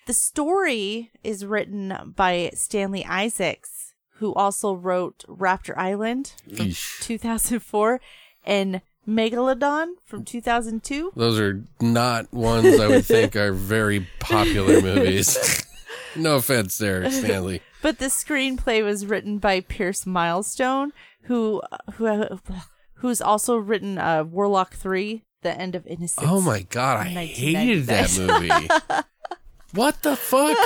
The 0.07 0.13
story 0.13 1.11
is 1.23 1.47
written 1.47 2.13
by 2.17 2.51
Stanley 2.55 3.05
Isaacs, 3.05 3.95
who 4.15 4.35
also 4.35 4.73
wrote 4.75 5.25
Raptor 5.29 5.77
Island 5.79 6.33
from 6.57 6.73
2004 7.01 8.01
and 8.45 8.81
Megalodon 9.09 9.95
from 10.05 10.25
2002. 10.25 11.13
Those 11.17 11.41
are 11.41 11.65
not 11.81 12.33
ones 12.33 12.79
I 12.79 12.87
would 12.89 13.07
think 13.07 13.35
are 13.37 13.53
very 13.53 14.07
popular 14.21 14.83
movies. 14.83 15.65
no 16.17 16.37
offense 16.37 16.77
there, 16.77 17.11
Stanley. 17.11 17.63
But 17.81 17.99
the 17.99 18.07
screenplay 18.07 18.85
was 18.85 19.07
written 19.07 19.39
by 19.39 19.61
Pierce 19.61 20.05
Milestone, 20.05 20.93
who 21.23 21.63
who 21.95 22.39
who's 22.97 23.23
also 23.23 23.57
written 23.57 23.97
uh, 23.99 24.25
Warlock 24.25 24.75
3, 24.75 25.25
The 25.43 25.59
End 25.59 25.75
of 25.75 25.87
Innocence. 25.87 26.27
Oh 26.29 26.43
my 26.43 26.63
god, 26.63 27.07
I 27.07 27.25
hated 27.25 27.87
that 27.87 28.15
movie. 28.19 29.05
what 29.73 30.03
the 30.03 30.17
fuck? 30.17 30.57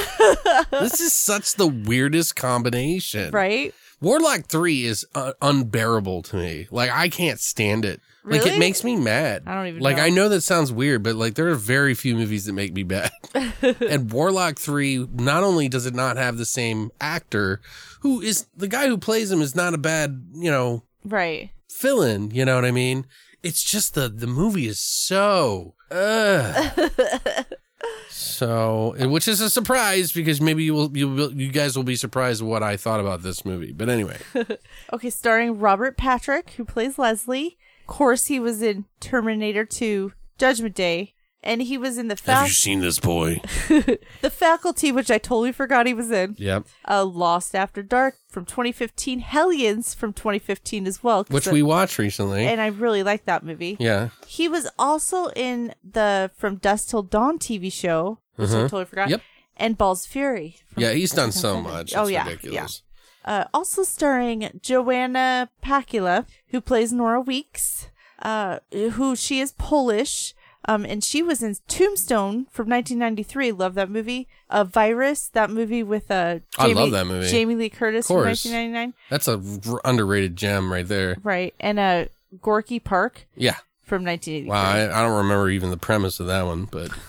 this 0.71 1.01
is 1.01 1.13
such 1.13 1.55
the 1.55 1.69
weirdest 1.69 2.35
combination. 2.35 3.31
Right? 3.31 3.73
Warlock 4.01 4.47
3 4.47 4.85
is 4.85 5.07
uh, 5.15 5.35
unbearable 5.41 6.23
to 6.23 6.37
me. 6.37 6.67
Like 6.73 6.91
I 6.91 7.09
can't 7.09 7.39
stand 7.39 7.85
it. 7.85 8.01
Like 8.25 8.47
it 8.47 8.59
makes 8.59 8.85
me 8.85 8.95
mad. 8.97 9.43
I 9.47 9.55
don't 9.55 9.67
even 9.67 9.83
Like 9.83 9.97
know. 9.97 10.03
I 10.05 10.11
know 10.11 10.29
that 10.29 10.43
sounds 10.43 10.71
weird, 10.73 11.03
but 11.03 11.17
like 11.17 11.35
there 11.35 11.49
are 11.49 11.55
very 11.57 11.95
few 11.95 12.15
movies 12.15 12.45
that 12.45 12.53
make 12.53 12.73
me 12.73 12.85
mad. 12.85 13.11
and 13.81 14.11
Warlock 14.13 14.59
3 14.59 15.09
not 15.15 15.43
only 15.43 15.69
does 15.69 15.87
it 15.87 15.95
not 15.95 16.17
have 16.17 16.37
the 16.39 16.45
same 16.47 16.91
actor 17.01 17.61
who 18.01 18.21
is 18.21 18.47
the 18.57 18.69
guy 18.69 18.87
who 18.87 18.97
plays 18.99 19.31
him 19.33 19.41
is 19.43 19.57
not 19.57 19.75
a 19.75 19.79
bad, 19.79 20.25
you 20.35 20.51
know, 20.51 20.85
Right. 21.05 21.51
fill-in, 21.69 22.31
you 22.31 22.45
know 22.45 22.55
what 22.55 22.65
I 22.65 22.71
mean? 22.71 23.07
It's 23.43 23.63
just 23.65 23.95
the 23.95 24.09
the 24.09 24.29
movie 24.29 24.67
is 24.69 24.79
so 24.79 25.75
ugh. 25.91 26.81
so, 28.09 28.95
which 29.09 29.27
is 29.27 29.41
a 29.41 29.51
surprise 29.51 30.13
because 30.13 30.41
maybe 30.41 30.65
you 30.65 30.75
will 30.75 30.97
you 30.97 31.09
will, 31.09 31.33
you 31.33 31.51
guys 31.51 31.77
will 31.77 31.83
be 31.83 31.97
surprised 31.97 32.43
what 32.43 32.63
I 32.63 32.77
thought 32.77 33.01
about 33.01 33.23
this 33.23 33.45
movie. 33.45 33.73
But 33.73 33.89
anyway, 33.89 34.19
Okay, 34.93 35.11
starring 35.11 35.59
Robert 35.59 35.97
Patrick, 35.97 36.51
who 36.51 36.65
plays 36.65 36.99
Leslie. 36.99 37.59
Of 37.83 37.87
course, 37.87 38.27
he 38.27 38.39
was 38.41 38.63
in 38.63 38.85
Terminator 39.01 39.65
2 39.65 40.13
Judgment 40.39 40.75
Day, 40.75 41.15
and 41.43 41.61
he 41.63 41.77
was 41.77 41.99
in 41.99 42.09
the 42.09 42.17
have 42.27 42.47
you 42.47 42.53
seen 42.53 42.81
this 42.81 43.01
boy? 43.01 43.41
the 43.69 44.31
faculty, 44.31 44.93
which 44.93 45.11
I 45.11 45.19
totally 45.19 45.53
forgot 45.53 45.87
he 45.87 45.95
was 45.95 46.11
in. 46.11 46.37
Yep. 46.39 46.67
Uh, 46.89 47.05
Lost 47.05 47.55
After 47.55 47.83
Dark 47.83 48.15
from 48.29 48.45
2015, 48.45 49.19
Hellions 49.21 49.95
from 49.95 50.13
2015 50.13 50.87
as 50.87 51.03
well. 51.03 51.25
'cause 51.25 51.35
Which 51.35 51.45
the- 51.47 51.53
we 51.53 51.63
watched 51.63 51.99
recently. 51.99 52.47
and 52.47 52.61
I 52.61 52.69
really 52.69 53.03
like 53.03 53.25
that 53.27 53.43
movie. 53.45 53.77
yeah. 53.81 54.11
He 54.27 54.49
was 54.49 54.69
also 54.79 55.27
in 55.37 55.75
the 55.83 56.31
From 56.37 56.57
Dusk 56.57 56.89
Till 56.89 57.03
Dawn 57.03 57.39
TV 57.39 57.71
show, 57.73 58.19
which 58.37 58.51
I 58.51 58.63
totally 58.63 58.85
forgot. 58.85 59.05
Mm-hmm. 59.05 59.11
Yep. 59.13 59.23
And 59.59 59.77
Balls 59.77 60.07
Fury. 60.07 60.57
from 60.73 60.83
Yeah, 60.83 60.93
he's 60.93 61.11
done 61.13 61.31
so 61.33 61.61
much. 61.61 61.89
It's 61.93 61.97
Oh, 61.97 62.07
yeah, 62.07 62.27
ridiculous. 62.27 62.83
Uh, 63.25 63.45
also 63.55 63.83
starring 63.83 64.59
Joanna 64.63 65.49
Pacula, 65.63 66.27
who 66.49 66.61
plays 66.61 66.93
Nora 66.93 67.21
Weeks, 67.21 67.89
uh, 68.23 68.59
who 68.73 69.15
she 69.17 69.41
is 69.41 69.53
Polish. 69.53 70.35
Um, 70.69 70.85
and 70.85 71.03
she 71.03 71.23
was 71.23 71.43
in 71.43 71.57
Tombstone 71.67 72.47
from 72.53 72.69
1993. 72.69 73.51
Love 73.51 73.75
that 73.75 73.91
movie. 73.91 74.29
Uh, 74.49 74.63
Virus, 74.63 75.29
that 75.31 75.51
movie 75.51 75.83
with 75.83 76.09
uh, 76.09 76.39
I 76.57 76.69
love 76.73 76.93
that 76.93 77.07
movie. 77.09 77.27
Jamie 77.29 77.57
Lee 77.57 77.69
Curtis 77.69 78.07
from 78.07 78.19
1999. 78.19 78.95
That's 79.11 79.27
a 79.27 79.43
r- 79.73 79.81
underrated 79.85 80.37
gem 80.37 80.73
right 80.73 80.87
there. 80.87 81.17
Right, 81.25 81.53
and 81.59 81.81
uh, 81.81 82.05
Gorky 82.41 82.79
Park 82.79 83.27
Yeah. 83.35 83.57
from 83.83 84.05
1983. 84.05 84.49
Wow, 84.49 84.63
I, 84.63 85.01
I 85.01 85.03
don't 85.03 85.17
remember 85.25 85.51
even 85.51 85.71
the 85.71 85.77
premise 85.77 86.21
of 86.21 86.29
that 86.29 86.47
one, 86.47 86.67
but 86.67 86.91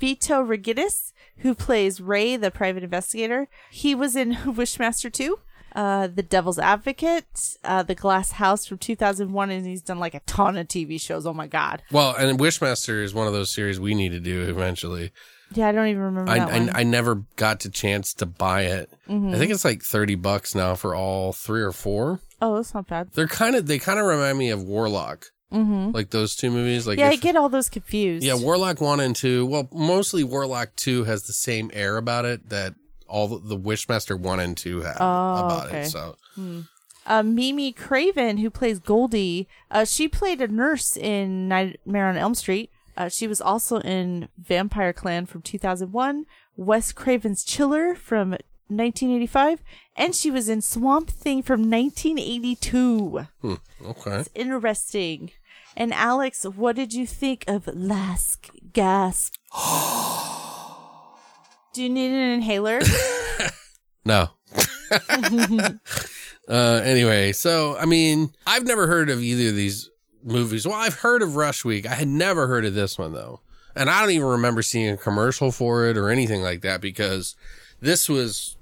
Vyto 0.00 0.44
Ruginis, 0.46 1.12
who 1.38 1.54
plays 1.54 2.00
Ray, 2.00 2.36
the 2.36 2.50
private 2.50 2.82
investigator. 2.82 3.48
He 3.70 3.94
was 3.94 4.16
in 4.16 4.32
Wishmaster 4.34 5.12
2, 5.12 5.38
uh, 5.74 6.06
The 6.06 6.22
Devil's 6.22 6.58
Advocate, 6.58 7.56
uh, 7.64 7.82
The 7.82 7.94
Glass 7.94 8.32
House 8.32 8.66
from 8.66 8.78
2001, 8.78 9.50
and 9.50 9.66
he's 9.66 9.82
done 9.82 9.98
like 9.98 10.14
a 10.14 10.20
ton 10.20 10.56
of 10.56 10.68
TV 10.68 11.00
shows. 11.00 11.26
Oh 11.26 11.34
my 11.34 11.46
God. 11.46 11.82
well, 11.90 12.14
and 12.16 12.38
Wishmaster 12.38 13.02
is 13.02 13.12
one 13.14 13.26
of 13.26 13.32
those 13.32 13.50
series 13.50 13.78
we 13.80 13.94
need 13.94 14.10
to 14.12 14.20
do 14.20 14.42
eventually. 14.42 15.12
Yeah, 15.52 15.68
I 15.68 15.72
don't 15.72 15.86
even 15.88 16.02
remember 16.02 16.30
I, 16.32 16.38
that 16.38 16.50
one. 16.50 16.66
Mm-hmm. 16.68 16.76
I 16.76 16.80
I 16.80 16.82
never 16.84 17.22
got 17.36 17.60
the 17.60 17.68
chance 17.68 18.12
to 18.14 18.26
buy 18.26 18.62
it. 18.62 18.90
I 19.08 19.36
think 19.36 19.52
it's 19.52 19.64
like 19.64 19.82
thirty 19.82 20.14
bucks 20.16 20.54
now 20.54 20.74
for 20.74 20.96
all 20.96 21.32
three 21.32 21.60
or 21.62 21.70
four. 21.70 22.20
oh, 22.40 22.56
that's 22.56 22.74
not 22.74 22.88
bad. 22.88 23.10
They're 23.12 23.28
kind 23.28 23.54
of 23.54 23.66
they 23.66 23.78
kind 23.78 24.00
of 24.00 24.06
remind 24.06 24.38
me 24.38 24.50
of 24.50 24.62
Warlock, 24.62 25.26
mm-hmm. 25.52 25.90
like 25.92 26.10
those 26.10 26.36
two 26.36 26.50
movies. 26.50 26.86
Like 26.86 26.98
yeah, 26.98 27.08
I 27.08 27.16
get 27.16 27.36
all 27.36 27.48
those 27.48 27.68
confused. 27.68 28.24
yeah, 28.24 28.34
Warlock 28.34 28.80
one 28.80 29.00
and 29.00 29.14
two. 29.14 29.46
Well, 29.46 29.68
mostly 29.72 30.24
Warlock 30.24 30.76
two 30.76 31.04
has 31.04 31.24
the 31.24 31.32
same 31.32 31.70
air 31.74 31.96
about 31.96 32.24
it 32.24 32.48
that 32.50 32.74
all 33.06 33.28
the, 33.28 33.56
the 33.56 33.58
Wishmaster 33.58 34.18
one 34.18 34.40
and 34.40 34.56
two 34.56 34.82
have 34.82 34.96
about 34.96 35.66
okay. 35.66 35.82
it. 35.82 35.86
So 35.86 36.16
uh, 37.06 37.22
Mimi 37.22 37.72
Craven, 37.72 38.38
who 38.38 38.50
plays 38.50 38.78
Goldie, 38.78 39.48
uh, 39.70 39.84
she 39.84 40.08
played 40.08 40.40
a 40.40 40.48
nurse 40.48 40.96
in 40.96 41.48
Nightmare 41.48 42.08
on 42.08 42.16
Elm 42.16 42.34
Street. 42.34 42.70
Uh, 42.96 43.08
she 43.08 43.26
was 43.26 43.40
also 43.40 43.80
in 43.80 44.28
Vampire 44.38 44.92
Clan 44.92 45.26
from 45.26 45.42
2001, 45.42 46.26
Wes 46.56 46.92
Craven's 46.92 47.42
Chiller 47.42 47.94
from 47.94 48.30
1985, 48.68 49.60
and 49.96 50.14
she 50.14 50.30
was 50.30 50.48
in 50.48 50.60
Swamp 50.60 51.10
Thing 51.10 51.42
from 51.42 51.70
1982. 51.70 53.26
okay, 53.84 54.24
Interesting. 54.34 55.30
And 55.76 55.92
Alex, 55.92 56.44
what 56.44 56.76
did 56.76 56.92
you 56.92 57.06
think 57.06 57.44
of 57.48 57.66
Last 57.66 58.50
Gasp? 58.72 59.34
Do 61.72 61.82
you 61.82 61.88
need 61.88 62.12
an 62.12 62.30
inhaler? 62.30 62.80
no. 64.04 64.30
uh, 66.48 66.80
anyway, 66.84 67.32
so 67.32 67.76
I 67.76 67.86
mean, 67.86 68.32
I've 68.46 68.64
never 68.64 68.86
heard 68.86 69.10
of 69.10 69.20
either 69.20 69.48
of 69.48 69.56
these 69.56 69.90
movies. 70.22 70.66
Well, 70.66 70.76
I've 70.76 70.94
heard 71.00 71.22
of 71.22 71.34
Rush 71.34 71.64
Week. 71.64 71.86
I 71.86 71.94
had 71.94 72.06
never 72.06 72.46
heard 72.46 72.64
of 72.64 72.74
this 72.74 72.96
one 72.96 73.12
though, 73.12 73.40
and 73.74 73.90
I 73.90 74.00
don't 74.00 74.12
even 74.12 74.28
remember 74.28 74.62
seeing 74.62 74.90
a 74.90 74.96
commercial 74.96 75.50
for 75.50 75.86
it 75.86 75.96
or 75.96 76.10
anything 76.10 76.42
like 76.42 76.60
that 76.60 76.80
because 76.80 77.34
this 77.84 78.08
was 78.08 78.56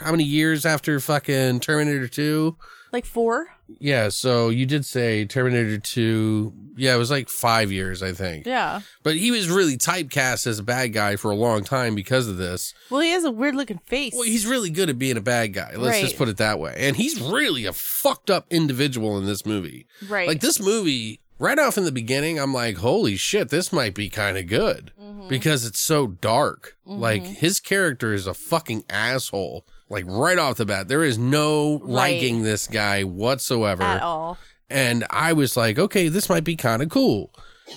how 0.00 0.10
many 0.10 0.24
years 0.24 0.64
after 0.64 0.98
fucking 1.00 1.60
Terminator 1.60 2.08
Two? 2.08 2.56
like 2.92 3.04
four? 3.04 3.46
Yeah, 3.78 4.08
so 4.08 4.48
you 4.48 4.66
did 4.66 4.84
say 4.84 5.24
Terminator 5.24 5.78
2. 5.78 6.52
Yeah, 6.76 6.92
it 6.96 6.98
was 6.98 7.08
like 7.08 7.28
five 7.28 7.70
years, 7.70 8.02
I 8.02 8.10
think. 8.10 8.44
Yeah. 8.44 8.80
But 9.04 9.14
he 9.14 9.30
was 9.30 9.48
really 9.48 9.76
typecast 9.76 10.48
as 10.48 10.58
a 10.58 10.64
bad 10.64 10.88
guy 10.92 11.14
for 11.14 11.30
a 11.30 11.36
long 11.36 11.62
time 11.62 11.94
because 11.94 12.26
of 12.26 12.36
this. 12.36 12.74
Well, 12.90 13.00
he 13.00 13.10
has 13.10 13.22
a 13.22 13.30
weird 13.30 13.54
looking 13.54 13.78
face. 13.86 14.12
Well, 14.12 14.24
he's 14.24 14.44
really 14.44 14.70
good 14.70 14.90
at 14.90 14.98
being 14.98 15.16
a 15.16 15.20
bad 15.20 15.52
guy. 15.52 15.74
Let's 15.76 15.98
Right. 15.98 16.02
just 16.02 16.16
put 16.16 16.28
it 16.28 16.38
that 16.38 16.58
way. 16.58 16.74
And 16.78 16.96
he's 16.96 17.20
really 17.20 17.64
a 17.64 17.72
fucked 17.72 18.28
up 18.28 18.46
individual 18.50 19.16
in 19.18 19.24
this 19.24 19.46
movie. 19.46 19.86
Right. 20.08 20.26
Like 20.26 20.40
this 20.40 20.58
movie, 20.58 21.20
right 21.40 21.58
off 21.58 21.76
in 21.76 21.84
the 21.84 21.90
beginning, 21.92 22.38
I'm 22.38 22.54
like, 22.54 22.76
holy 22.76 23.16
shit, 23.16 23.48
this 23.48 23.72
might 23.72 23.94
be 23.94 24.08
kind 24.08 24.38
of 24.38 24.46
good 24.46 24.92
Mm-hmm. 25.00 25.28
because 25.28 25.64
it's 25.66 25.80
so 25.80 26.06
dark. 26.06 26.76
Like 26.86 27.22
his 27.24 27.58
character 27.60 28.12
is 28.14 28.26
a 28.28 28.34
fucking 28.34 28.84
asshole. 28.88 29.66
Like 29.88 30.04
right 30.06 30.38
off 30.38 30.56
the 30.58 30.64
bat, 30.66 30.86
there 30.88 31.02
is 31.02 31.18
no 31.18 31.80
liking 31.84 32.42
this 32.44 32.66
guy 32.68 33.02
whatsoever 33.02 33.82
at 33.82 34.02
all. 34.02 34.38
and 34.68 35.04
I 35.10 35.32
was 35.32 35.56
like, 35.56 35.78
okay, 35.78 36.08
this 36.08 36.28
might 36.28 36.44
be 36.44 36.54
kind 36.56 36.80
of 36.82 36.88
cool, 36.90 37.32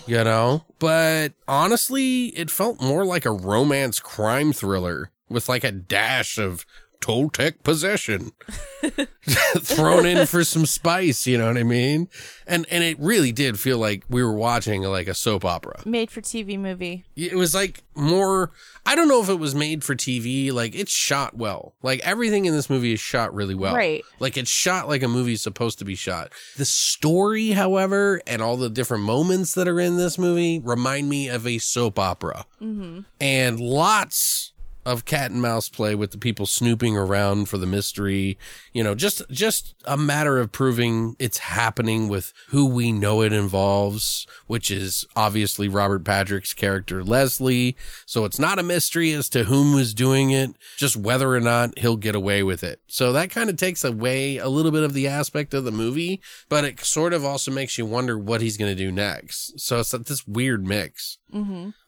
you 0.05 0.23
know? 0.23 0.63
But 0.79 1.33
honestly, 1.47 2.27
it 2.27 2.51
felt 2.51 2.79
more 2.81 3.03
like 3.05 3.25
a 3.25 3.31
romance 3.31 3.99
crime 3.99 4.53
thriller 4.53 5.09
with 5.29 5.49
like 5.49 5.63
a 5.63 5.71
dash 5.71 6.37
of 6.37 6.65
Toltec 7.03 7.63
possession 7.63 8.31
thrown 9.59 10.05
in 10.05 10.25
for 10.25 10.45
some 10.45 10.65
spice, 10.65 11.27
you 11.27 11.37
know 11.37 11.47
what 11.47 11.57
I 11.57 11.63
mean? 11.63 12.07
And 12.47 12.65
and 12.71 12.81
it 12.81 12.97
really 12.97 13.33
did 13.33 13.59
feel 13.59 13.77
like 13.77 14.05
we 14.07 14.23
were 14.23 14.33
watching 14.33 14.83
like 14.83 15.07
a 15.07 15.13
soap 15.13 15.43
opera. 15.43 15.81
Made 15.85 16.09
for 16.09 16.21
TV 16.21 16.57
movie. 16.57 17.03
It 17.17 17.35
was 17.35 17.53
like 17.53 17.83
more 17.93 18.51
I 18.85 18.95
don't 18.95 19.09
know 19.09 19.21
if 19.21 19.27
it 19.27 19.39
was 19.39 19.53
made 19.53 19.83
for 19.83 19.95
TV, 19.95 20.53
like 20.53 20.75
it's 20.75 20.93
shot 20.93 21.35
well. 21.35 21.73
Like 21.83 21.99
everything 22.05 22.45
in 22.45 22.53
this 22.53 22.69
movie 22.69 22.93
is 22.93 23.01
shot 23.01 23.33
really 23.33 23.55
well. 23.55 23.75
Right. 23.75 24.05
Like 24.19 24.37
it's 24.37 24.49
shot 24.49 24.87
like 24.87 25.03
a 25.03 25.09
movie's 25.09 25.41
supposed 25.41 25.79
to 25.79 25.85
be 25.85 25.95
shot. 25.95 26.31
The 26.55 26.65
story, 26.65 27.51
however, 27.51 28.21
and 28.25 28.41
all 28.41 28.55
the 28.55 28.69
different 28.69 29.03
moments 29.03 29.55
that 29.55 29.67
are 29.67 29.79
in 29.79 29.97
this 29.97 30.17
movie 30.17 30.61
remind 30.63 31.09
me 31.09 31.27
of 31.27 31.45
a 31.45 31.57
soap 31.57 31.99
opera. 31.99 32.45
Mm-hmm. 32.61 33.01
And 33.19 33.59
lots 33.59 34.52
of 34.85 35.05
cat 35.05 35.31
and 35.31 35.41
mouse 35.41 35.69
play 35.69 35.95
with 35.95 36.11
the 36.11 36.17
people 36.17 36.45
snooping 36.45 36.97
around 36.97 37.49
for 37.49 37.57
the 37.57 37.65
mystery. 37.65 38.37
You 38.71 38.83
know, 38.83 38.95
just 38.95 39.21
just 39.29 39.75
a 39.85 39.97
matter 39.97 40.39
of 40.39 40.51
proving 40.51 41.15
it's 41.19 41.39
happening 41.39 42.07
with 42.07 42.33
who 42.49 42.65
we 42.65 42.91
know 42.91 43.21
it 43.21 43.33
involves, 43.33 44.27
which 44.47 44.69
is 44.69 45.05
obviously 45.15 45.67
Robert 45.67 46.03
Patrick's 46.03 46.53
character 46.53 47.03
Leslie. 47.03 47.75
So 48.05 48.25
it's 48.25 48.39
not 48.39 48.59
a 48.59 48.63
mystery 48.63 49.11
as 49.11 49.29
to 49.29 49.45
whom 49.45 49.73
was 49.73 49.93
doing 49.93 50.31
it, 50.31 50.55
just 50.77 50.95
whether 50.95 51.31
or 51.31 51.39
not 51.39 51.77
he'll 51.79 51.97
get 51.97 52.15
away 52.15 52.43
with 52.43 52.63
it. 52.63 52.81
So 52.87 53.13
that 53.13 53.29
kind 53.29 53.49
of 53.49 53.57
takes 53.57 53.83
away 53.83 54.37
a 54.37 54.49
little 54.49 54.71
bit 54.71 54.83
of 54.83 54.93
the 54.93 55.07
aspect 55.07 55.53
of 55.53 55.63
the 55.63 55.71
movie, 55.71 56.21
but 56.49 56.63
it 56.63 56.79
sort 56.81 57.13
of 57.13 57.25
also 57.25 57.51
makes 57.51 57.77
you 57.77 57.85
wonder 57.85 58.17
what 58.17 58.41
he's 58.41 58.57
going 58.57 58.75
to 58.75 58.83
do 58.83 58.91
next. 58.91 59.59
So 59.59 59.79
it's 59.79 59.91
this 59.91 60.27
weird 60.27 60.65
mix. 60.65 61.17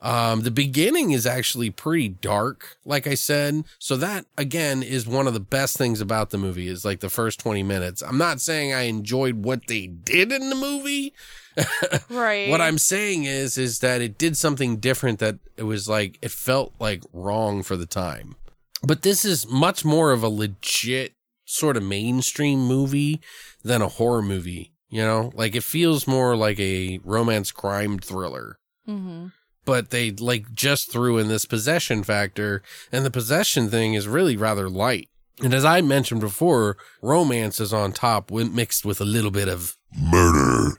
Um, 0.01 0.41
the 0.41 0.51
beginning 0.51 1.11
is 1.11 1.25
actually 1.25 1.69
pretty 1.69 2.09
dark, 2.09 2.77
like 2.85 3.07
I 3.07 3.15
said. 3.15 3.63
So 3.79 3.95
that 3.97 4.25
again 4.37 4.83
is 4.83 5.07
one 5.07 5.27
of 5.27 5.33
the 5.33 5.39
best 5.39 5.77
things 5.77 6.01
about 6.01 6.31
the 6.31 6.37
movie 6.37 6.67
is 6.67 6.83
like 6.83 6.99
the 6.99 7.09
first 7.09 7.39
20 7.39 7.63
minutes. 7.63 8.01
I'm 8.01 8.17
not 8.17 8.41
saying 8.41 8.73
I 8.73 8.83
enjoyed 8.83 9.43
what 9.43 9.67
they 9.67 9.87
did 9.87 10.31
in 10.31 10.49
the 10.49 10.55
movie. 10.55 11.13
Right. 12.09 12.49
What 12.49 12.59
I'm 12.59 12.77
saying 12.77 13.23
is, 13.23 13.57
is 13.57 13.79
that 13.79 14.01
it 14.01 14.17
did 14.17 14.35
something 14.35 14.75
different 14.77 15.19
that 15.19 15.37
it 15.55 15.63
was 15.63 15.87
like, 15.87 16.17
it 16.21 16.31
felt 16.31 16.73
like 16.79 17.01
wrong 17.13 17.63
for 17.63 17.77
the 17.77 17.85
time. 17.85 18.35
But 18.83 19.03
this 19.03 19.23
is 19.23 19.49
much 19.49 19.85
more 19.85 20.11
of 20.11 20.21
a 20.21 20.27
legit 20.27 21.13
sort 21.45 21.77
of 21.77 21.83
mainstream 21.83 22.59
movie 22.59 23.21
than 23.63 23.81
a 23.81 23.87
horror 23.87 24.21
movie. 24.21 24.73
You 24.89 25.01
know, 25.01 25.31
like 25.33 25.55
it 25.55 25.63
feels 25.63 26.07
more 26.07 26.35
like 26.35 26.59
a 26.59 26.99
romance 27.03 27.51
crime 27.51 27.99
thriller 27.99 28.59
Mm-hmm. 28.87 29.27
but 29.65 29.89
they 29.89 30.11
like 30.11 30.53
just 30.53 30.91
threw 30.91 31.17
in 31.17 31.27
this 31.27 31.45
possession 31.45 32.03
factor 32.03 32.61
and 32.91 33.03
the 33.05 33.11
possession 33.11 33.69
thing 33.69 33.93
is 33.95 34.07
really 34.07 34.37
rather 34.37 34.69
light 34.69 35.09
and 35.43 35.53
as 35.53 35.65
i 35.65 35.81
mentioned 35.81 36.21
before 36.21 36.77
romance 37.01 37.59
is 37.59 37.73
on 37.73 37.91
top 37.91 38.29
when 38.31 38.53
mixed 38.55 38.85
with 38.85 39.01
a 39.01 39.05
little 39.05 39.31
bit 39.31 39.47
of 39.47 39.75
Murder. 39.97 40.77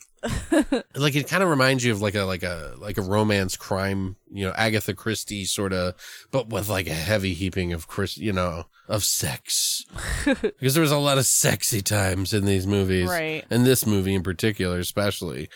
like 0.96 1.14
it 1.14 1.28
kind 1.28 1.42
of 1.42 1.48
reminds 1.48 1.84
you 1.84 1.92
of 1.92 2.00
like 2.02 2.14
a 2.14 2.24
like 2.24 2.42
a 2.42 2.74
like 2.78 2.98
a 2.98 3.02
romance 3.02 3.56
crime 3.56 4.16
you 4.30 4.44
know 4.44 4.52
agatha 4.56 4.92
christie 4.94 5.44
sort 5.44 5.72
of 5.72 5.94
but 6.30 6.48
with 6.48 6.68
like 6.68 6.86
a 6.88 6.92
heavy 6.94 7.32
heaping 7.32 7.72
of 7.72 7.86
chris 7.86 8.16
you 8.18 8.32
know 8.32 8.64
of 8.88 9.04
sex 9.04 9.84
because 10.24 10.74
there 10.74 10.80
was 10.82 10.90
a 10.92 10.98
lot 10.98 11.18
of 11.18 11.26
sexy 11.26 11.80
times 11.80 12.32
in 12.32 12.44
these 12.44 12.66
movies 12.66 13.08
Right. 13.08 13.44
and 13.50 13.64
this 13.64 13.86
movie 13.86 14.14
in 14.14 14.22
particular 14.22 14.78
especially 14.78 15.48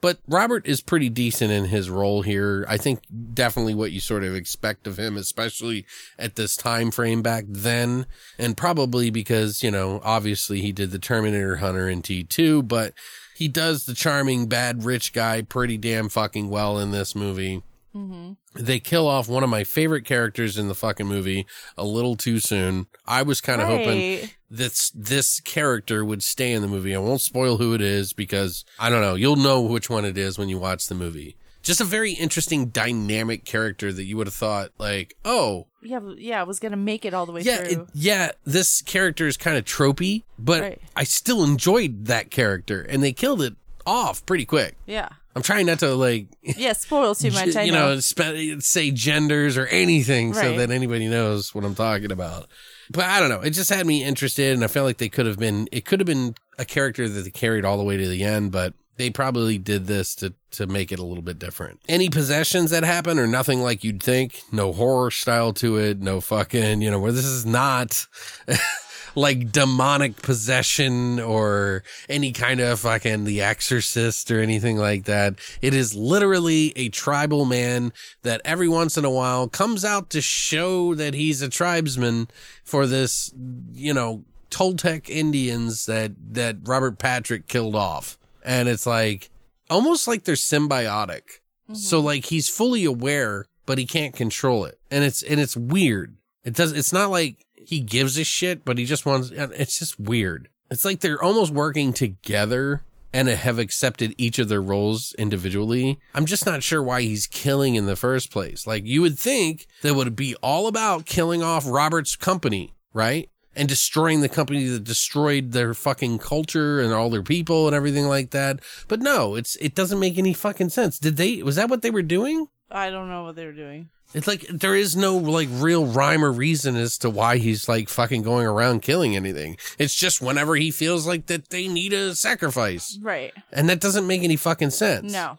but 0.00 0.18
Robert 0.28 0.66
is 0.66 0.80
pretty 0.80 1.08
decent 1.08 1.50
in 1.50 1.66
his 1.66 1.90
role 1.90 2.22
here. 2.22 2.64
I 2.68 2.76
think 2.76 3.00
definitely 3.34 3.74
what 3.74 3.92
you 3.92 4.00
sort 4.00 4.24
of 4.24 4.34
expect 4.34 4.86
of 4.86 4.98
him, 4.98 5.16
especially 5.16 5.86
at 6.18 6.36
this 6.36 6.56
time 6.56 6.90
frame 6.90 7.22
back 7.22 7.44
then. 7.48 8.06
And 8.38 8.56
probably 8.56 9.10
because, 9.10 9.62
you 9.62 9.70
know, 9.70 10.00
obviously 10.04 10.60
he 10.60 10.72
did 10.72 10.90
the 10.90 10.98
Terminator 10.98 11.56
Hunter 11.56 11.88
in 11.88 12.02
T2, 12.02 12.66
but 12.66 12.94
he 13.36 13.48
does 13.48 13.86
the 13.86 13.94
charming 13.94 14.46
bad 14.46 14.84
rich 14.84 15.12
guy 15.12 15.42
pretty 15.42 15.78
damn 15.78 16.08
fucking 16.08 16.48
well 16.48 16.78
in 16.78 16.90
this 16.90 17.14
movie. 17.14 17.62
Mm-hmm. 17.94 18.32
They 18.54 18.78
kill 18.80 19.06
off 19.08 19.28
one 19.28 19.42
of 19.42 19.50
my 19.50 19.64
favorite 19.64 20.04
characters 20.04 20.58
in 20.58 20.68
the 20.68 20.74
fucking 20.74 21.06
movie 21.06 21.46
a 21.76 21.84
little 21.84 22.16
too 22.16 22.38
soon. 22.38 22.86
I 23.06 23.22
was 23.22 23.40
kind 23.40 23.60
of 23.60 23.68
hoping 23.68 23.88
Right. 24.20 24.36
this 24.50 24.90
this 24.94 25.40
character 25.40 26.04
would 26.04 26.22
stay 26.22 26.52
in 26.52 26.62
the 26.62 26.68
movie. 26.68 26.94
I 26.94 26.98
won't 26.98 27.20
spoil 27.20 27.56
who 27.56 27.74
it 27.74 27.80
is 27.80 28.12
because 28.12 28.64
I 28.78 28.90
don't 28.90 29.00
know. 29.00 29.14
You'll 29.14 29.36
know 29.36 29.60
which 29.62 29.88
one 29.90 30.04
it 30.04 30.18
is 30.18 30.38
when 30.38 30.48
you 30.48 30.58
watch 30.58 30.86
the 30.86 30.94
movie. 30.94 31.36
Just 31.62 31.80
a 31.80 31.84
very 31.84 32.12
interesting 32.12 32.66
dynamic 32.68 33.44
character 33.44 33.92
that 33.92 34.04
you 34.04 34.16
would 34.16 34.26
have 34.26 34.34
thought 34.34 34.70
like, 34.78 35.16
"Oh, 35.24 35.66
Yeah, 35.82 36.00
yeah, 36.16 36.40
I 36.40 36.44
was 36.44 36.60
gonna 36.60 36.76
make 36.76 37.04
it 37.04 37.12
all 37.14 37.26
the 37.26 37.32
way 37.32 37.40
yeah, 37.42 37.58
it, 37.62 37.72
through. 37.74 37.88
yeah, 37.94 38.30
this 38.44 38.80
character 38.82 39.26
is 39.26 39.36
kind 39.36 39.56
of 39.58 39.64
tropey, 39.64 40.22
but 40.38 40.60
Right. 40.62 40.80
I 40.94 41.04
still 41.04 41.42
enjoyed 41.44 42.06
that 42.06 42.30
character 42.30 42.80
and 42.82 43.02
they 43.02 43.12
killed 43.12 43.42
it 43.42 43.54
off 43.86 44.24
pretty 44.26 44.44
quick. 44.44 44.76
yeah, 44.86 45.08
I'm 45.38 45.42
trying 45.44 45.66
not 45.66 45.78
to 45.78 45.94
like 45.94 46.26
yeah. 46.42 46.72
Spoil 46.72 47.14
too 47.14 47.30
much. 47.30 47.54
I 47.56 47.62
you 47.62 47.70
know. 47.70 47.94
know, 47.94 48.58
say 48.58 48.90
genders 48.90 49.56
or 49.56 49.66
anything 49.68 50.34
so 50.34 50.56
that 50.56 50.72
anybody 50.72 51.06
knows 51.06 51.54
what 51.54 51.64
I'm 51.64 51.76
talking 51.76 52.10
about. 52.10 52.48
But 52.90 53.04
I 53.04 53.20
don't 53.20 53.28
know. 53.28 53.40
It 53.40 53.50
just 53.50 53.70
had 53.70 53.86
me 53.86 54.02
interested, 54.02 54.52
and 54.52 54.64
I 54.64 54.66
felt 54.66 54.84
like 54.84 54.98
they 54.98 55.08
could 55.08 55.26
have 55.26 55.38
been. 55.38 55.68
It 55.70 55.84
could 55.84 56.00
have 56.00 56.08
been 56.08 56.34
a 56.58 56.64
character 56.64 57.08
that 57.08 57.20
they 57.22 57.30
carried 57.30 57.64
all 57.64 57.76
the 57.76 57.84
way 57.84 57.96
to 57.96 58.08
the 58.08 58.24
end, 58.24 58.50
but 58.50 58.74
they 58.96 59.10
probably 59.10 59.58
did 59.58 59.86
this 59.86 60.16
to 60.16 60.34
to 60.50 60.66
make 60.66 60.90
it 60.90 60.98
a 60.98 61.04
little 61.04 61.22
bit 61.22 61.38
different. 61.38 61.78
Any 61.88 62.08
possessions 62.10 62.72
that 62.72 62.82
happen 62.82 63.16
are 63.20 63.28
nothing 63.28 63.62
like 63.62 63.84
you'd 63.84 64.02
think. 64.02 64.42
No 64.50 64.72
horror 64.72 65.12
style 65.12 65.52
to 65.54 65.76
it. 65.76 66.00
No 66.00 66.20
fucking. 66.20 66.82
You 66.82 66.90
know 66.90 66.98
where 66.98 67.12
this 67.12 67.26
is 67.26 67.46
not. 67.46 68.06
like 69.18 69.50
demonic 69.50 70.22
possession 70.22 71.18
or 71.18 71.82
any 72.08 72.32
kind 72.32 72.60
of 72.60 72.80
fucking 72.80 73.24
the 73.24 73.42
exorcist 73.42 74.30
or 74.30 74.40
anything 74.40 74.76
like 74.76 75.04
that. 75.04 75.34
It 75.60 75.74
is 75.74 75.94
literally 75.94 76.72
a 76.76 76.88
tribal 76.88 77.44
man 77.44 77.92
that 78.22 78.40
every 78.44 78.68
once 78.68 78.96
in 78.96 79.04
a 79.04 79.10
while 79.10 79.48
comes 79.48 79.84
out 79.84 80.10
to 80.10 80.20
show 80.20 80.94
that 80.94 81.14
he's 81.14 81.42
a 81.42 81.48
tribesman 81.48 82.28
for 82.64 82.86
this, 82.86 83.32
you 83.72 83.92
know, 83.92 84.24
Toltec 84.50 85.10
Indians 85.10 85.86
that, 85.86 86.12
that 86.34 86.56
Robert 86.62 86.98
Patrick 86.98 87.48
killed 87.48 87.74
off. 87.74 88.18
And 88.44 88.68
it's 88.68 88.86
like 88.86 89.30
almost 89.68 90.06
like 90.06 90.24
they're 90.24 90.36
symbiotic. 90.36 91.40
So 91.72 91.98
mm-hmm. 91.98 92.06
like 92.06 92.24
he's 92.26 92.48
fully 92.48 92.84
aware, 92.84 93.46
but 93.66 93.78
he 93.78 93.84
can't 93.84 94.14
control 94.14 94.64
it. 94.64 94.78
And 94.90 95.04
it's, 95.04 95.22
and 95.22 95.38
it's 95.40 95.56
weird. 95.56 96.16
It 96.44 96.54
does, 96.54 96.72
it's 96.72 96.92
not 96.92 97.10
like 97.10 97.44
he 97.68 97.80
gives 97.80 98.16
a 98.16 98.24
shit, 98.24 98.64
but 98.64 98.78
he 98.78 98.86
just 98.86 99.04
wants, 99.04 99.30
it's 99.30 99.78
just 99.78 100.00
weird. 100.00 100.48
It's 100.70 100.86
like 100.86 101.00
they're 101.00 101.22
almost 101.22 101.52
working 101.52 101.92
together 101.92 102.82
and 103.12 103.28
have 103.28 103.58
accepted 103.58 104.14
each 104.16 104.38
of 104.38 104.48
their 104.48 104.62
roles 104.62 105.12
individually. 105.18 105.98
I'm 106.14 106.24
just 106.24 106.46
not 106.46 106.62
sure 106.62 106.82
why 106.82 107.02
he's 107.02 107.26
killing 107.26 107.74
in 107.74 107.84
the 107.84 107.94
first 107.94 108.30
place. 108.30 108.66
Like 108.66 108.86
you 108.86 109.02
would 109.02 109.18
think 109.18 109.66
that 109.82 109.92
would 109.92 110.16
be 110.16 110.34
all 110.36 110.66
about 110.66 111.04
killing 111.04 111.42
off 111.42 111.68
Robert's 111.68 112.16
company, 112.16 112.72
right? 112.94 113.28
And 113.54 113.68
destroying 113.68 114.22
the 114.22 114.30
company 114.30 114.64
that 114.64 114.84
destroyed 114.84 115.52
their 115.52 115.74
fucking 115.74 116.20
culture 116.20 116.80
and 116.80 116.94
all 116.94 117.10
their 117.10 117.22
people 117.22 117.66
and 117.66 117.76
everything 117.76 118.06
like 118.06 118.30
that. 118.30 118.60
But 118.88 119.00
no, 119.00 119.34
it's 119.34 119.56
it 119.56 119.74
doesn't 119.74 120.00
make 120.00 120.16
any 120.16 120.32
fucking 120.32 120.70
sense. 120.70 120.98
Did 120.98 121.18
they 121.18 121.42
was 121.42 121.56
that 121.56 121.68
what 121.68 121.82
they 121.82 121.90
were 121.90 122.00
doing? 122.00 122.46
I 122.70 122.88
don't 122.88 123.10
know 123.10 123.24
what 123.24 123.36
they 123.36 123.44
were 123.44 123.52
doing. 123.52 123.90
It's 124.14 124.26
like 124.26 124.46
there 124.48 124.74
is 124.74 124.96
no 124.96 125.16
like 125.16 125.48
real 125.52 125.86
rhyme 125.86 126.24
or 126.24 126.32
reason 126.32 126.76
as 126.76 126.96
to 126.98 127.10
why 127.10 127.36
he's 127.36 127.68
like 127.68 127.88
fucking 127.88 128.22
going 128.22 128.46
around 128.46 128.80
killing 128.80 129.14
anything. 129.14 129.58
It's 129.78 129.94
just 129.94 130.22
whenever 130.22 130.56
he 130.56 130.70
feels 130.70 131.06
like 131.06 131.26
that 131.26 131.50
they 131.50 131.68
need 131.68 131.92
a 131.92 132.14
sacrifice. 132.14 132.98
Right. 133.02 133.32
And 133.52 133.68
that 133.68 133.80
doesn't 133.80 134.06
make 134.06 134.22
any 134.22 134.36
fucking 134.36 134.70
sense. 134.70 135.12
No. 135.12 135.38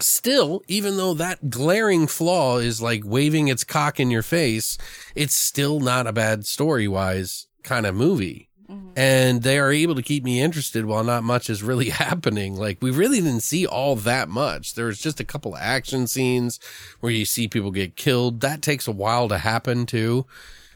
Still, 0.00 0.62
even 0.68 0.96
though 0.96 1.14
that 1.14 1.50
glaring 1.50 2.06
flaw 2.06 2.58
is 2.58 2.82
like 2.82 3.02
waving 3.04 3.48
its 3.48 3.64
cock 3.64 3.98
in 3.98 4.10
your 4.10 4.22
face, 4.22 4.78
it's 5.14 5.36
still 5.36 5.80
not 5.80 6.06
a 6.06 6.12
bad 6.12 6.46
story 6.46 6.86
wise 6.88 7.46
kind 7.62 7.86
of 7.86 7.94
movie. 7.94 8.47
Mm-hmm. 8.70 8.90
And 8.96 9.42
they 9.42 9.58
are 9.58 9.72
able 9.72 9.94
to 9.94 10.02
keep 10.02 10.24
me 10.24 10.40
interested 10.40 10.84
while 10.84 11.04
not 11.04 11.24
much 11.24 11.48
is 11.48 11.62
really 11.62 11.88
happening. 11.90 12.56
Like 12.56 12.78
we 12.80 12.90
really 12.90 13.20
didn't 13.20 13.42
see 13.42 13.66
all 13.66 13.96
that 13.96 14.28
much. 14.28 14.74
There 14.74 14.86
was 14.86 15.00
just 15.00 15.20
a 15.20 15.24
couple 15.24 15.56
action 15.56 16.06
scenes 16.06 16.60
where 17.00 17.12
you 17.12 17.24
see 17.24 17.48
people 17.48 17.70
get 17.70 17.96
killed. 17.96 18.40
That 18.40 18.62
takes 18.62 18.86
a 18.86 18.92
while 18.92 19.28
to 19.28 19.38
happen 19.38 19.86
too. 19.86 20.26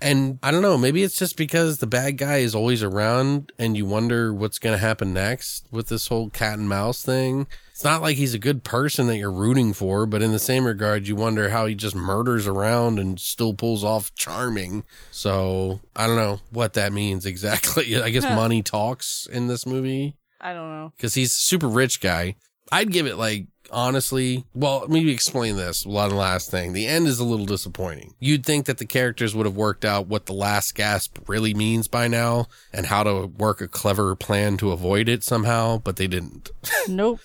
And 0.00 0.40
I 0.42 0.50
don't 0.50 0.62
know, 0.62 0.76
maybe 0.76 1.04
it's 1.04 1.16
just 1.16 1.36
because 1.36 1.78
the 1.78 1.86
bad 1.86 2.18
guy 2.18 2.38
is 2.38 2.56
always 2.56 2.82
around 2.82 3.52
and 3.56 3.76
you 3.76 3.86
wonder 3.86 4.34
what's 4.34 4.58
going 4.58 4.74
to 4.74 4.84
happen 4.84 5.12
next 5.14 5.64
with 5.70 5.86
this 5.86 6.08
whole 6.08 6.28
cat 6.28 6.58
and 6.58 6.68
mouse 6.68 7.04
thing. 7.04 7.46
It's 7.82 7.90
not 7.90 8.00
like 8.00 8.16
he's 8.16 8.32
a 8.32 8.38
good 8.38 8.62
person 8.62 9.08
that 9.08 9.16
you're 9.16 9.32
rooting 9.32 9.72
for, 9.72 10.06
but 10.06 10.22
in 10.22 10.30
the 10.30 10.38
same 10.38 10.64
regard, 10.64 11.08
you 11.08 11.16
wonder 11.16 11.48
how 11.48 11.66
he 11.66 11.74
just 11.74 11.96
murders 11.96 12.46
around 12.46 13.00
and 13.00 13.18
still 13.18 13.54
pulls 13.54 13.82
off 13.82 14.14
charming. 14.14 14.84
So 15.10 15.80
I 15.96 16.06
don't 16.06 16.14
know 16.14 16.38
what 16.50 16.74
that 16.74 16.92
means 16.92 17.26
exactly. 17.26 17.96
I 18.00 18.10
guess 18.10 18.22
money 18.22 18.62
talks 18.62 19.26
in 19.32 19.48
this 19.48 19.66
movie 19.66 20.14
I 20.40 20.52
don't 20.52 20.70
know. 20.70 20.92
because 20.96 21.14
he's 21.14 21.32
a 21.32 21.40
super 21.40 21.66
rich 21.66 22.00
guy. 22.00 22.36
I'd 22.70 22.92
give 22.92 23.08
it 23.08 23.16
like 23.16 23.48
honestly. 23.72 24.44
Well, 24.54 24.80
let 24.80 24.90
me 24.90 25.10
explain 25.10 25.56
this 25.56 25.84
one 25.86 26.10
last 26.10 26.50
thing. 26.50 26.72
The 26.72 26.86
end 26.86 27.06
is 27.06 27.18
a 27.18 27.24
little 27.24 27.46
disappointing. 27.46 28.14
You'd 28.20 28.44
think 28.46 28.66
that 28.66 28.78
the 28.78 28.86
characters 28.86 29.34
would 29.34 29.46
have 29.46 29.56
worked 29.56 29.84
out 29.84 30.06
what 30.06 30.26
the 30.26 30.32
last 30.32 30.74
gasp 30.74 31.18
really 31.26 31.54
means 31.54 31.88
by 31.88 32.08
now 32.08 32.46
and 32.72 32.86
how 32.86 33.02
to 33.02 33.26
work 33.26 33.60
a 33.60 33.68
clever 33.68 34.14
plan 34.14 34.56
to 34.58 34.72
avoid 34.72 35.08
it 35.08 35.24
somehow, 35.24 35.78
but 35.78 35.96
they 35.96 36.06
didn't. 36.06 36.50
Nope. 36.88 37.20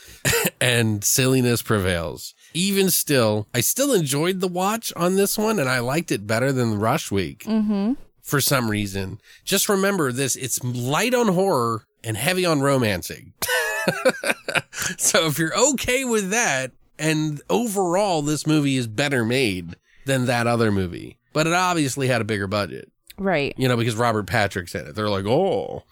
and 0.61 1.03
silliness 1.03 1.61
prevails. 1.63 2.35
Even 2.53 2.89
still, 2.91 3.47
I 3.53 3.61
still 3.61 3.91
enjoyed 3.93 4.39
the 4.39 4.47
watch 4.47 4.93
on 4.95 5.15
this 5.15 5.37
one 5.37 5.59
and 5.59 5.67
I 5.67 5.79
liked 5.79 6.11
it 6.11 6.27
better 6.27 6.51
than 6.51 6.71
the 6.71 6.77
Rush 6.77 7.11
Week. 7.11 7.43
Mm-hmm. 7.43 7.93
For 8.21 8.39
some 8.41 8.69
reason. 8.69 9.19
Just 9.45 9.67
remember 9.69 10.11
this, 10.11 10.35
it's 10.35 10.63
light 10.63 11.13
on 11.15 11.29
horror 11.29 11.85
and 12.03 12.17
heavy 12.17 12.45
on 12.45 12.61
romancing. 12.61 13.33
so 14.97 15.25
if 15.27 15.37
you're 15.39 15.57
okay 15.71 16.03
with 16.05 16.29
that, 16.31 16.71
and 16.99 17.41
overall 17.49 18.21
this 18.21 18.47
movie 18.47 18.75
is 18.77 18.87
better 18.87 19.23
made 19.25 19.75
than 20.05 20.25
that 20.25 20.47
other 20.47 20.71
movie. 20.71 21.17
But 21.33 21.47
it 21.47 21.53
obviously 21.53 22.07
had 22.07 22.21
a 22.21 22.25
bigger 22.25 22.47
budget, 22.47 22.91
Right. 23.17 23.53
you 23.57 23.67
know, 23.67 23.77
because 23.77 23.95
Robert 23.95 24.25
Patrick's 24.27 24.73
in 24.75 24.87
it. 24.87 24.95
They're 24.95 25.09
like, 25.09 25.25
oh. 25.25 25.83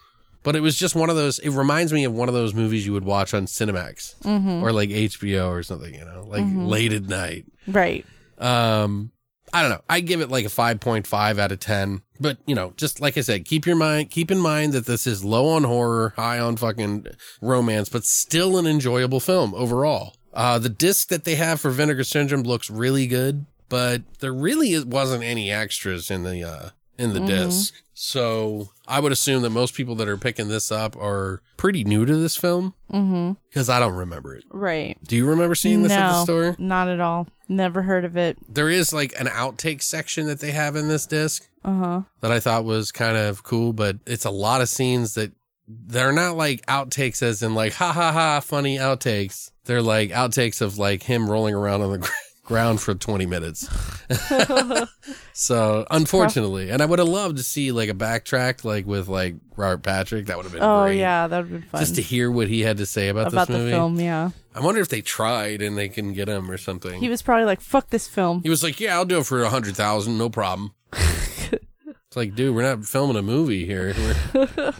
But 0.42 0.54
it 0.56 0.60
was 0.60 0.76
just 0.76 0.94
one 0.94 1.10
of 1.10 1.16
those, 1.16 1.38
it 1.40 1.50
reminds 1.50 1.92
me 1.92 2.04
of 2.04 2.12
one 2.12 2.28
of 2.28 2.34
those 2.34 2.54
movies 2.54 2.86
you 2.86 2.92
would 2.92 3.04
watch 3.04 3.34
on 3.34 3.46
Cinemax 3.46 4.14
or 4.62 4.72
like 4.72 4.90
HBO 4.90 5.48
or 5.50 5.62
something, 5.64 5.92
you 5.94 6.04
know, 6.04 6.24
like 6.26 6.44
late 6.48 6.92
at 6.92 7.02
night. 7.04 7.46
Right. 7.66 8.06
Um, 8.38 9.10
I 9.56 9.62
don't 9.62 9.70
know. 9.70 9.80
I 9.88 10.00
give 10.00 10.20
it 10.20 10.28
like 10.28 10.44
a 10.44 10.50
5.5 10.50 11.38
out 11.38 11.50
of 11.50 11.60
10. 11.60 12.02
But, 12.20 12.36
you 12.44 12.54
know, 12.54 12.74
just 12.76 13.00
like 13.00 13.16
I 13.16 13.22
said, 13.22 13.46
keep 13.46 13.64
your 13.64 13.74
mind, 13.74 14.10
keep 14.10 14.30
in 14.30 14.38
mind 14.38 14.74
that 14.74 14.84
this 14.84 15.06
is 15.06 15.24
low 15.24 15.48
on 15.48 15.64
horror, 15.64 16.12
high 16.14 16.38
on 16.38 16.58
fucking 16.58 17.06
romance, 17.40 17.88
but 17.88 18.04
still 18.04 18.58
an 18.58 18.66
enjoyable 18.66 19.18
film 19.18 19.54
overall. 19.54 20.14
Uh, 20.34 20.58
the 20.58 20.68
disc 20.68 21.08
that 21.08 21.24
they 21.24 21.36
have 21.36 21.58
for 21.58 21.70
Vinegar 21.70 22.04
Syndrome 22.04 22.42
looks 22.42 22.68
really 22.68 23.06
good, 23.06 23.46
but 23.70 24.02
there 24.20 24.34
really 24.34 24.84
wasn't 24.84 25.24
any 25.24 25.50
extras 25.50 26.10
in 26.10 26.24
the, 26.24 26.46
uh, 26.46 26.68
in 26.98 27.12
the 27.12 27.20
disc. 27.20 27.74
So 27.94 28.68
I 28.86 29.00
would 29.00 29.10
assume 29.12 29.42
that 29.42 29.50
most 29.50 29.74
people 29.74 29.94
that 29.96 30.08
are 30.08 30.16
picking 30.18 30.48
this 30.48 30.70
up 30.70 30.96
are 30.96 31.40
pretty 31.56 31.82
new 31.82 32.04
to 32.04 32.16
this 32.16 32.36
film. 32.36 32.74
Mm-hmm. 32.92 33.32
Cause 33.54 33.68
I 33.70 33.78
don't 33.80 33.94
remember 33.94 34.34
it. 34.36 34.44
Right. 34.50 34.98
Do 35.04 35.16
you 35.16 35.26
remember 35.26 35.54
seeing 35.54 35.82
this 35.82 35.92
at 35.92 36.10
the 36.12 36.22
store? 36.24 36.56
not 36.58 36.88
at 36.88 37.00
all. 37.00 37.26
Never 37.48 37.82
heard 37.82 38.04
of 38.04 38.16
it. 38.16 38.36
there 38.48 38.68
is 38.68 38.92
like 38.92 39.18
an 39.18 39.26
outtake 39.28 39.82
section 39.82 40.26
that 40.26 40.40
they 40.40 40.50
have 40.50 40.76
in 40.76 40.88
this 40.88 41.06
disc 41.06 41.48
Uh 41.64 41.74
huh. 41.78 42.00
that 42.20 42.32
I 42.32 42.40
thought 42.40 42.64
was 42.64 42.92
kind 42.92 43.16
of 43.16 43.42
cool, 43.44 43.72
but 43.72 43.96
it's 44.06 44.24
a 44.24 44.30
lot 44.30 44.60
of 44.60 44.68
scenes 44.68 45.14
that 45.14 45.32
they're 45.68 46.12
not 46.12 46.36
like 46.36 46.64
outtakes 46.66 47.22
as 47.22 47.42
in 47.42 47.54
like 47.54 47.72
ha 47.74 47.92
ha 47.92 48.12
ha 48.12 48.40
funny 48.40 48.76
outtakes. 48.78 49.50
They're 49.64 49.82
like 49.82 50.10
outtakes 50.10 50.60
of 50.60 50.76
like 50.78 51.02
him 51.04 51.30
rolling 51.30 51.54
around 51.54 51.82
on 51.82 51.92
the 51.92 51.98
gr- 52.06 52.08
ground 52.46 52.80
for 52.80 52.94
20 52.94 53.26
minutes. 53.26 53.68
so 55.32 55.86
unfortunately, 55.90 56.70
and 56.70 56.80
I 56.80 56.86
would 56.86 56.98
have 56.98 57.08
loved 57.08 57.36
to 57.36 57.42
see 57.42 57.72
like 57.72 57.90
a 57.90 57.94
backtrack 57.94 58.64
like 58.64 58.86
with 58.86 59.08
like 59.08 59.34
Robert 59.56 59.82
Patrick. 59.82 60.26
That 60.26 60.36
would 60.36 60.44
have 60.44 60.52
been 60.52 60.62
Oh 60.62 60.84
great. 60.84 60.98
yeah, 60.98 61.26
that 61.26 61.36
would 61.36 61.50
have 61.50 61.60
been 61.60 61.68
fun. 61.70 61.80
Just 61.80 61.96
to 61.96 62.02
hear 62.02 62.30
what 62.30 62.48
he 62.48 62.60
had 62.62 62.78
to 62.78 62.86
say 62.86 63.08
about, 63.08 63.28
about 63.28 63.48
this 63.48 63.58
the 63.58 63.70
film, 63.70 64.00
yeah. 64.00 64.30
I 64.54 64.60
wonder 64.60 64.80
if 64.80 64.88
they 64.88 65.02
tried 65.02 65.60
and 65.60 65.76
they 65.76 65.88
can 65.88 66.12
get 66.14 66.28
him 66.28 66.50
or 66.50 66.56
something. 66.56 67.00
He 67.00 67.10
was 67.10 67.20
probably 67.20 67.44
like, 67.44 67.60
"Fuck 67.60 67.90
this 67.90 68.08
film." 68.08 68.42
He 68.42 68.48
was 68.48 68.62
like, 68.62 68.80
"Yeah, 68.80 68.94
I'll 68.94 69.04
do 69.04 69.18
it 69.18 69.26
for 69.26 69.42
a 69.42 69.50
hundred 69.50 69.76
thousand, 69.76 70.16
no 70.16 70.30
problem." 70.30 70.72
it's 70.92 72.16
like, 72.16 72.34
dude, 72.34 72.54
we're 72.54 72.62
not 72.62 72.84
filming 72.86 73.16
a 73.16 73.22
movie 73.22 73.66
here. 73.66 73.94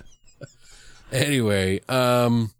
Anyway, 1.12 1.80
um, 1.88 2.50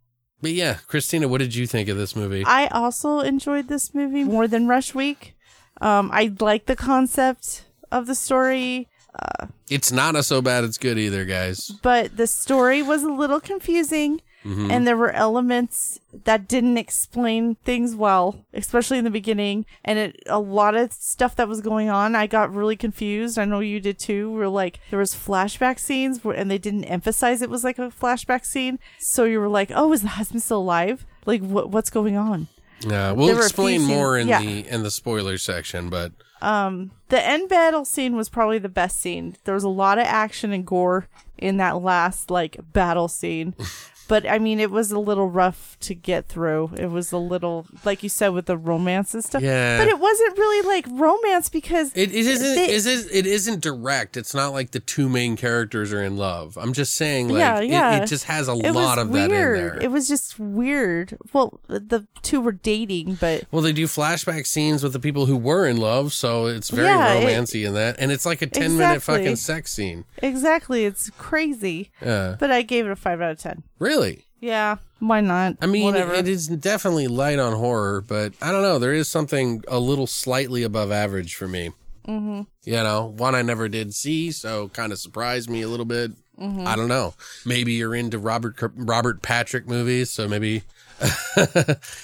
but 0.42 0.52
yeah, 0.52 0.74
Christina, 0.86 1.28
what 1.28 1.38
did 1.38 1.54
you 1.54 1.66
think 1.66 1.88
of 1.88 1.96
this 1.96 2.14
movie? 2.16 2.44
I 2.44 2.66
also 2.68 3.20
enjoyed 3.20 3.68
this 3.68 3.94
movie 3.94 4.24
more 4.24 4.46
than 4.48 4.66
Rush 4.68 4.94
Week. 4.94 5.34
Um, 5.80 6.10
I 6.12 6.32
like 6.40 6.66
the 6.66 6.76
concept 6.76 7.64
of 7.92 8.06
the 8.06 8.14
story, 8.14 8.88
Uh, 9.18 9.46
it's 9.70 9.90
not 9.90 10.14
a 10.16 10.22
so 10.22 10.42
bad 10.42 10.62
it's 10.64 10.76
good 10.78 10.98
either, 10.98 11.24
guys. 11.24 11.70
but 11.82 12.16
the 12.16 12.26
story 12.26 12.82
was 12.82 13.02
a 13.02 13.10
little 13.12 13.40
confusing, 13.40 14.20
Mm-hmm. 14.46 14.70
and 14.70 14.86
there 14.86 14.96
were 14.96 15.10
elements 15.10 15.98
that 16.24 16.46
didn't 16.46 16.78
explain 16.78 17.56
things 17.64 17.96
well, 17.96 18.44
especially 18.54 18.98
in 18.98 19.04
the 19.04 19.10
beginning. 19.10 19.66
And 19.84 19.98
it, 19.98 20.22
a 20.26 20.38
lot 20.38 20.76
of 20.76 20.92
stuff 20.92 21.34
that 21.34 21.48
was 21.48 21.60
going 21.60 21.88
on, 21.88 22.14
I 22.14 22.28
got 22.28 22.54
really 22.54 22.76
confused. 22.76 23.38
I 23.38 23.44
know 23.44 23.58
you 23.58 23.80
did 23.80 23.98
too. 23.98 24.30
Where 24.32 24.48
like 24.48 24.78
there 24.90 25.00
was 25.00 25.14
flashback 25.14 25.80
scenes, 25.80 26.22
where, 26.22 26.36
and 26.36 26.48
they 26.48 26.58
didn't 26.58 26.84
emphasize 26.84 27.42
it 27.42 27.50
was 27.50 27.64
like 27.64 27.78
a 27.80 27.90
flashback 27.90 28.44
scene, 28.44 28.78
so 29.00 29.24
you 29.24 29.40
were 29.40 29.48
like, 29.48 29.72
"Oh, 29.74 29.92
is 29.92 30.02
the 30.02 30.08
husband 30.08 30.42
still 30.42 30.58
alive? 30.60 31.04
Like, 31.24 31.40
what 31.42 31.70
what's 31.70 31.90
going 31.90 32.16
on?" 32.16 32.46
Yeah, 32.86 33.12
we'll 33.12 33.36
explain 33.36 33.82
more 33.82 34.16
in 34.16 34.28
scenes- 34.28 34.40
the 34.40 34.68
in 34.68 34.82
the 34.84 34.90
spoiler 34.90 35.38
section, 35.38 35.88
but 35.88 36.12
um, 36.42 36.92
The 37.08 37.20
end 37.26 37.48
battle 37.48 37.84
scene 37.84 38.14
was 38.14 38.28
probably 38.28 38.58
the 38.58 38.68
best 38.68 39.00
scene. 39.00 39.36
There 39.44 39.54
was 39.54 39.64
a 39.64 39.68
lot 39.68 39.98
of 39.98 40.04
action 40.06 40.52
and 40.52 40.66
gore 40.66 41.08
in 41.38 41.56
that 41.56 41.80
last 41.82 42.30
like 42.30 42.58
battle 42.72 43.08
scene. 43.08 43.54
But 44.08 44.24
I 44.28 44.38
mean, 44.38 44.60
it 44.60 44.70
was 44.70 44.92
a 44.92 44.98
little 44.98 45.28
rough 45.28 45.76
to 45.80 45.94
get 45.94 46.28
through. 46.28 46.70
It 46.78 46.90
was 46.90 47.10
a 47.12 47.18
little, 47.18 47.66
like 47.84 48.02
you 48.02 48.08
said, 48.08 48.28
with 48.28 48.46
the 48.46 48.56
romance 48.56 49.14
and 49.14 49.24
stuff. 49.24 49.42
Yeah. 49.42 49.78
But 49.78 49.88
it 49.88 49.98
wasn't 49.98 50.38
really 50.38 50.66
like 50.66 50.86
romance 50.90 51.48
because 51.48 51.92
it, 51.94 52.10
it 52.10 52.26
isn't 52.26 52.54
they- 52.54 52.70
is 52.70 52.86
it, 52.86 53.08
it 53.12 53.26
isn't 53.26 53.60
direct. 53.62 54.16
It's 54.16 54.34
not 54.34 54.52
like 54.52 54.70
the 54.70 54.80
two 54.80 55.08
main 55.08 55.36
characters 55.36 55.92
are 55.92 56.02
in 56.02 56.16
love. 56.16 56.56
I'm 56.56 56.72
just 56.72 56.94
saying, 56.94 57.28
like, 57.30 57.38
Yeah, 57.38 57.60
it- 57.60 57.70
yeah. 57.70 58.02
It, 58.02 58.06
just 58.06 58.24
has 58.24 58.48
a 58.48 58.52
it 58.52 58.72
lot 58.72 58.98
of 58.98 59.10
weird. 59.10 59.30
that 59.30 59.34
in 59.34 59.40
there. 59.40 59.78
It 59.82 59.90
was 59.90 60.06
just 60.06 60.38
weird. 60.38 61.16
Well, 61.32 61.58
the 61.66 62.06
two 62.22 62.40
were 62.40 62.52
dating, 62.52 63.14
but 63.20 63.44
Well, 63.50 63.62
they 63.62 63.72
do 63.72 63.86
flashback 63.86 64.46
scenes 64.46 64.82
with 64.82 64.92
the 64.92 65.00
people 65.00 65.26
who 65.26 65.36
were 65.36 65.66
in 65.66 65.78
love, 65.78 66.12
so 66.12 66.46
it's 66.46 66.70
very 66.70 66.86
Yeah, 66.88 67.14
it- 67.14 67.24
romancy 67.26 67.66
in 67.66 67.74
that, 67.74 67.96
and 67.98 68.12
it's 68.12 68.24
like 68.26 68.40
a 68.42 68.46
ten 68.46 68.76
minute 68.76 69.02
fucking 69.02 69.36
sex 69.36 69.72
scene. 69.72 70.04
exactly, 70.22 70.84
it's 70.84 71.10
crazy. 71.18 71.90
Yeah, 72.00 72.36
But 72.38 72.50
I 72.50 72.62
gave 72.62 72.86
it 72.86 72.90
a 72.90 72.96
five 72.96 73.20
out 73.20 73.32
of 73.32 73.38
ten. 73.38 73.62
Really. 73.78 74.24
Yeah, 74.40 74.76
why 74.98 75.20
not? 75.22 75.56
I 75.62 75.66
mean, 75.66 75.84
whatever. 75.84 76.14
it 76.14 76.28
is 76.28 76.46
definitely 76.48 77.08
light 77.08 77.38
on 77.38 77.54
horror, 77.54 78.02
but 78.06 78.34
I 78.40 78.52
don't 78.52 78.62
know. 78.62 78.78
There 78.78 78.92
is 78.92 79.08
something 79.08 79.62
a 79.66 79.78
little 79.78 80.06
slightly 80.06 80.62
above 80.62 80.92
average 80.92 81.34
for 81.34 81.48
me. 81.48 81.70
Mm-hmm. 82.06 82.42
You 82.64 82.72
know, 82.72 83.14
one 83.16 83.34
I 83.34 83.42
never 83.42 83.68
did 83.68 83.94
see, 83.94 84.30
so 84.30 84.68
kind 84.68 84.92
of 84.92 84.98
surprised 84.98 85.48
me 85.50 85.62
a 85.62 85.68
little 85.68 85.86
bit. 85.86 86.12
Mm-hmm. 86.38 86.66
I 86.66 86.76
don't 86.76 86.88
know. 86.88 87.14
Maybe 87.44 87.72
you're 87.72 87.94
into 87.94 88.18
Robert 88.18 88.56
Robert 88.74 89.22
Patrick 89.22 89.66
movies, 89.66 90.10
so 90.10 90.28
maybe 90.28 90.62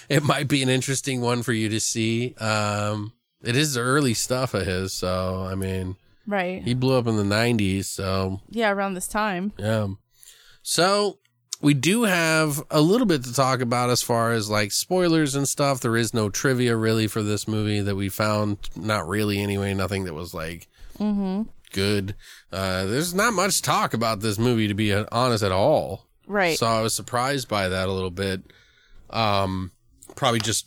it 0.09 0.23
might 0.23 0.49
be 0.49 0.63
an 0.63 0.69
interesting 0.69 1.21
one 1.21 1.43
for 1.43 1.53
you 1.53 1.69
to 1.69 1.81
see. 1.81 2.35
Um, 2.37 3.13
it 3.43 3.57
is 3.57 3.77
early 3.77 4.15
stuff 4.15 4.55
of 4.55 4.67
his, 4.67 4.93
so 4.93 5.47
I 5.51 5.55
mean, 5.55 5.97
right. 6.27 6.63
he 6.63 6.75
blew 6.75 6.97
up 6.97 7.07
in 7.07 7.17
the 7.17 7.23
'90s, 7.23 7.85
so 7.85 8.41
Yeah, 8.49 8.71
around 8.71 8.95
this 8.95 9.07
time. 9.09 9.53
yeah. 9.59 9.89
So 10.63 11.19
we 11.63 11.73
do 11.75 12.03
have 12.03 12.63
a 12.71 12.81
little 12.81 13.07
bit 13.07 13.25
to 13.25 13.33
talk 13.33 13.61
about 13.61 13.89
as 13.89 14.03
far 14.03 14.33
as 14.33 14.51
like 14.51 14.73
spoilers 14.73 15.35
and 15.35 15.49
stuff. 15.49 15.81
There 15.81 15.97
is 15.97 16.13
no 16.13 16.29
trivia 16.29 16.77
really 16.77 17.07
for 17.07 17.23
this 17.23 17.49
movie 17.49 17.81
that 17.81 17.97
we 17.97 18.09
found. 18.09 18.59
Not 18.77 19.09
really 19.09 19.41
anyway. 19.41 19.73
Nothing 19.73 20.05
that 20.05 20.15
was 20.15 20.35
like 20.35 20.69
good. 21.73 22.15
Uh, 22.53 22.85
there's 22.85 23.15
not 23.15 23.33
much 23.33 23.63
talk 23.63 23.95
about 23.95 24.21
this 24.21 24.39
movie 24.39 24.69
to 24.69 24.75
be 24.75 24.93
honest 24.93 25.43
at 25.43 25.53
all. 25.53 26.07
Right. 26.27 26.59
So 26.59 26.67
I 26.67 26.83
was 26.83 26.95
surprised 26.95 27.49
by 27.49 27.69
that 27.69 27.89
a 27.89 27.93
little 27.93 28.11
bit. 28.11 28.43
Um, 29.11 29.73
probably 30.17 30.41
just, 30.41 30.67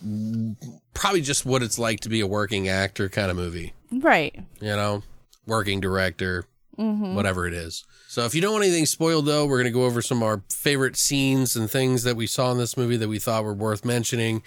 probably 0.93 1.21
just 1.21 1.45
what 1.45 1.61
it's 1.61 1.77
like 1.77 1.99
to 2.01 2.09
be 2.09 2.21
a 2.21 2.27
working 2.27 2.67
actor 2.67 3.09
kind 3.09 3.29
of 3.29 3.37
movie 3.37 3.73
right. 3.91 4.35
you 4.59 4.67
know, 4.67 5.03
working 5.45 5.79
director, 5.79 6.45
whatever 6.75 7.47
it 7.47 7.53
is. 7.53 7.85
So 8.15 8.23
if 8.23 8.33
you 8.33 8.39
don't 8.39 8.53
want 8.53 8.63
anything 8.63 8.85
spoiled, 8.85 9.25
though, 9.25 9.45
we're 9.45 9.57
going 9.57 9.65
to 9.65 9.77
go 9.77 9.83
over 9.83 10.01
some 10.01 10.19
of 10.19 10.23
our 10.23 10.41
favorite 10.49 10.95
scenes 10.95 11.57
and 11.57 11.69
things 11.69 12.03
that 12.03 12.15
we 12.15 12.27
saw 12.27 12.49
in 12.53 12.57
this 12.57 12.77
movie 12.77 12.95
that 12.95 13.09
we 13.09 13.19
thought 13.19 13.43
were 13.43 13.53
worth 13.53 13.83
mentioning. 13.83 14.41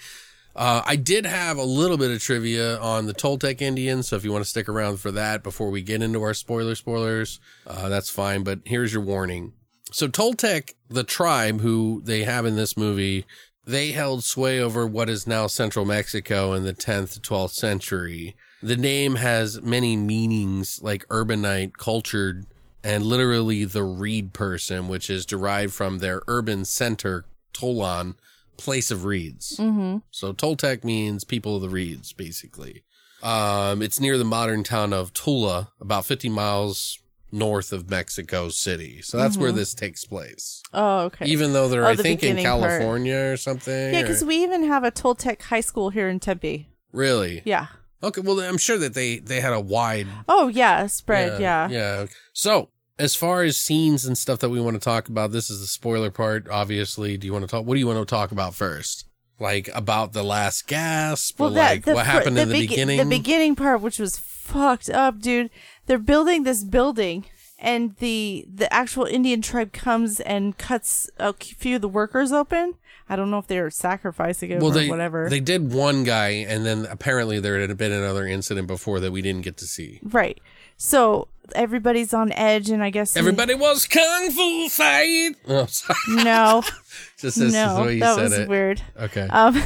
Uh, 0.55 0.81
I 0.87 0.95
did 0.95 1.27
have 1.27 1.55
a 1.59 1.63
little 1.63 1.95
bit 1.95 2.09
of 2.09 2.19
trivia 2.19 2.79
on 2.79 3.05
the 3.05 3.13
Toltec 3.13 3.61
Indians, 3.61 4.07
so 4.07 4.15
if 4.15 4.23
you 4.23 4.31
want 4.31 4.43
to 4.43 4.49
stick 4.49 4.67
around 4.67 4.99
for 4.99 5.11
that 5.11 5.43
before 5.43 5.69
we 5.69 5.83
get 5.83 6.01
into 6.01 6.19
our 6.23 6.33
spoiler 6.33 6.73
spoilers, 6.73 7.39
uh, 7.67 7.89
that's 7.89 8.09
fine. 8.09 8.43
But 8.43 8.61
here's 8.65 8.91
your 8.91 9.03
warning. 9.03 9.53
So 9.91 10.07
Toltec, 10.07 10.73
the 10.89 11.03
tribe 11.03 11.61
who 11.61 12.01
they 12.03 12.23
have 12.23 12.47
in 12.47 12.55
this 12.55 12.75
movie, 12.75 13.27
they 13.67 13.91
held 13.91 14.23
sway 14.23 14.59
over 14.59 14.87
what 14.87 15.11
is 15.11 15.27
now 15.27 15.45
central 15.45 15.85
Mexico 15.85 16.53
in 16.53 16.63
the 16.63 16.73
10th 16.73 17.13
to 17.13 17.19
12th 17.19 17.51
century. 17.51 18.35
The 18.63 18.77
name 18.77 19.17
has 19.17 19.61
many 19.61 19.95
meanings 19.95 20.79
like 20.81 21.07
urbanite, 21.09 21.73
cultured, 21.77 22.47
and 22.83 23.05
literally 23.05 23.65
the 23.65 23.83
reed 23.83 24.33
person, 24.33 24.87
which 24.87 25.09
is 25.09 25.25
derived 25.25 25.73
from 25.73 25.99
their 25.99 26.21
urban 26.27 26.65
center, 26.65 27.25
Tollan, 27.53 28.15
place 28.57 28.91
of 28.91 29.05
reeds. 29.05 29.57
Mm-hmm. 29.57 29.97
So 30.11 30.33
Toltec 30.33 30.83
means 30.83 31.23
people 31.23 31.55
of 31.57 31.61
the 31.61 31.69
reeds, 31.69 32.13
basically. 32.13 32.83
Um, 33.21 33.81
it's 33.81 33.99
near 33.99 34.17
the 34.17 34.23
modern 34.25 34.63
town 34.63 34.93
of 34.93 35.13
Tula, 35.13 35.71
about 35.81 36.05
50 36.05 36.29
miles 36.29 36.99
north 37.31 37.71
of 37.73 37.89
Mexico 37.89 38.49
City. 38.49 39.01
So 39.01 39.17
that's 39.17 39.37
where 39.37 39.51
this 39.51 39.73
takes 39.73 40.05
place. 40.05 40.63
Oh, 40.73 41.01
okay. 41.01 41.25
Even 41.25 41.53
though 41.53 41.67
they're, 41.67 41.85
Oh, 41.85 41.89
I 41.89 41.95
the 41.95 42.01
think, 42.03 42.23
in 42.23 42.35
beginning 42.37 42.45
part. 42.59 42.69
California 42.71 43.31
or 43.31 43.37
something. 43.37 43.93
yeah, 43.93 44.01
because 44.01 44.23
we 44.23 44.37
even 44.41 44.63
have 44.63 44.83
a 44.83 44.91
Toltec 44.91 45.41
high 45.43 45.59
school 45.61 45.89
here 45.89 46.07
in 46.09 46.19
Tempe. 46.19 46.69
really? 46.93 47.41
Yeah. 47.45 47.67
Okay, 48.01 48.21
well, 48.21 48.39
I'm 48.39 48.57
sure 48.57 48.77
that 48.77 48.93
they 48.93 49.19
they 49.19 49.41
had 49.41 49.53
a 49.53 49.59
wide 49.59 50.07
Oh 50.27 50.47
yeah, 50.47 50.87
spread. 50.87 51.41
Yeah. 51.41 51.67
yeah. 51.69 52.05
So 52.33 52.69
as 52.97 53.15
far 53.15 53.43
as 53.43 53.57
scenes 53.57 54.05
and 54.05 54.17
stuff 54.17 54.39
that 54.39 54.49
we 54.49 54.59
want 54.59 54.75
to 54.75 54.79
talk 54.79 55.09
about, 55.09 55.31
this 55.31 55.49
is 55.49 55.59
the 55.61 55.67
spoiler 55.67 56.11
part. 56.11 56.47
Obviously, 56.49 57.17
do 57.17 57.27
you 57.27 57.33
want 57.33 57.43
to 57.43 57.47
talk? 57.49 57.65
What 57.65 57.75
do 57.75 57.79
you 57.79 57.87
want 57.87 57.99
to 57.99 58.05
talk 58.05 58.31
about 58.31 58.55
first? 58.55 59.05
Like 59.39 59.69
about 59.73 60.11
the 60.11 60.23
last 60.23 60.67
gasp, 60.67 61.39
or 61.39 61.49
like 61.49 61.85
the 61.85 61.93
what 61.93 62.05
happened 62.05 62.37
in 62.37 62.49
the 62.49 62.55
begi- 62.55 62.69
beginning? 62.69 62.97
The 62.97 63.05
beginning 63.05 63.55
part, 63.55 63.79
which 63.81 63.97
was 63.97 64.17
fucked 64.17 64.89
up, 64.89 65.21
dude. 65.21 65.49
They're 65.85 65.97
building 65.97 66.43
this 66.43 66.65
building, 66.65 67.25
and 67.57 67.95
the 67.97 68.45
the 68.53 68.71
actual 68.73 69.05
Indian 69.05 69.41
tribe 69.41 69.71
comes 69.71 70.19
and 70.19 70.57
cuts 70.57 71.09
a 71.17 71.31
few 71.33 71.77
of 71.77 71.81
the 71.81 71.87
workers 71.87 72.33
open. 72.33 72.73
I 73.09 73.15
don't 73.15 73.31
know 73.31 73.39
if 73.39 73.47
they 73.47 73.59
were 73.59 73.71
sacrificing 73.71 74.51
him 74.51 74.59
Well, 74.59 74.69
or 74.69 74.73
they 74.73 74.89
whatever. 74.89 75.27
they 75.29 75.39
did 75.39 75.73
one 75.73 76.03
guy, 76.03 76.29
and 76.47 76.65
then 76.65 76.85
apparently 76.85 77.39
there 77.39 77.59
had 77.59 77.75
been 77.77 77.91
another 77.91 78.25
incident 78.27 78.67
before 78.67 78.99
that 78.99 79.11
we 79.11 79.21
didn't 79.21 79.41
get 79.41 79.57
to 79.57 79.65
see. 79.65 79.99
right. 80.03 80.39
So 80.81 81.27
everybody's 81.55 82.13
on 82.13 82.31
edge, 82.31 82.69
and 82.69 82.81
I 82.81 82.89
guess 82.89 83.17
Everybody 83.17 83.53
was 83.53 83.85
kung 83.85 84.31
fu 84.31 84.69
fight. 84.69 85.31
Oh, 85.47 85.65
sorry. 85.65 86.23
No, 86.23 86.61
Just 87.17 87.21
this 87.21 87.37
is 87.37 87.53
no, 87.53 87.87
you 87.87 87.99
that 87.99 88.17
was 88.17 88.31
it. 88.37 88.47
weird. 88.47 88.81
Okay. 88.97 89.27
Um, 89.29 89.61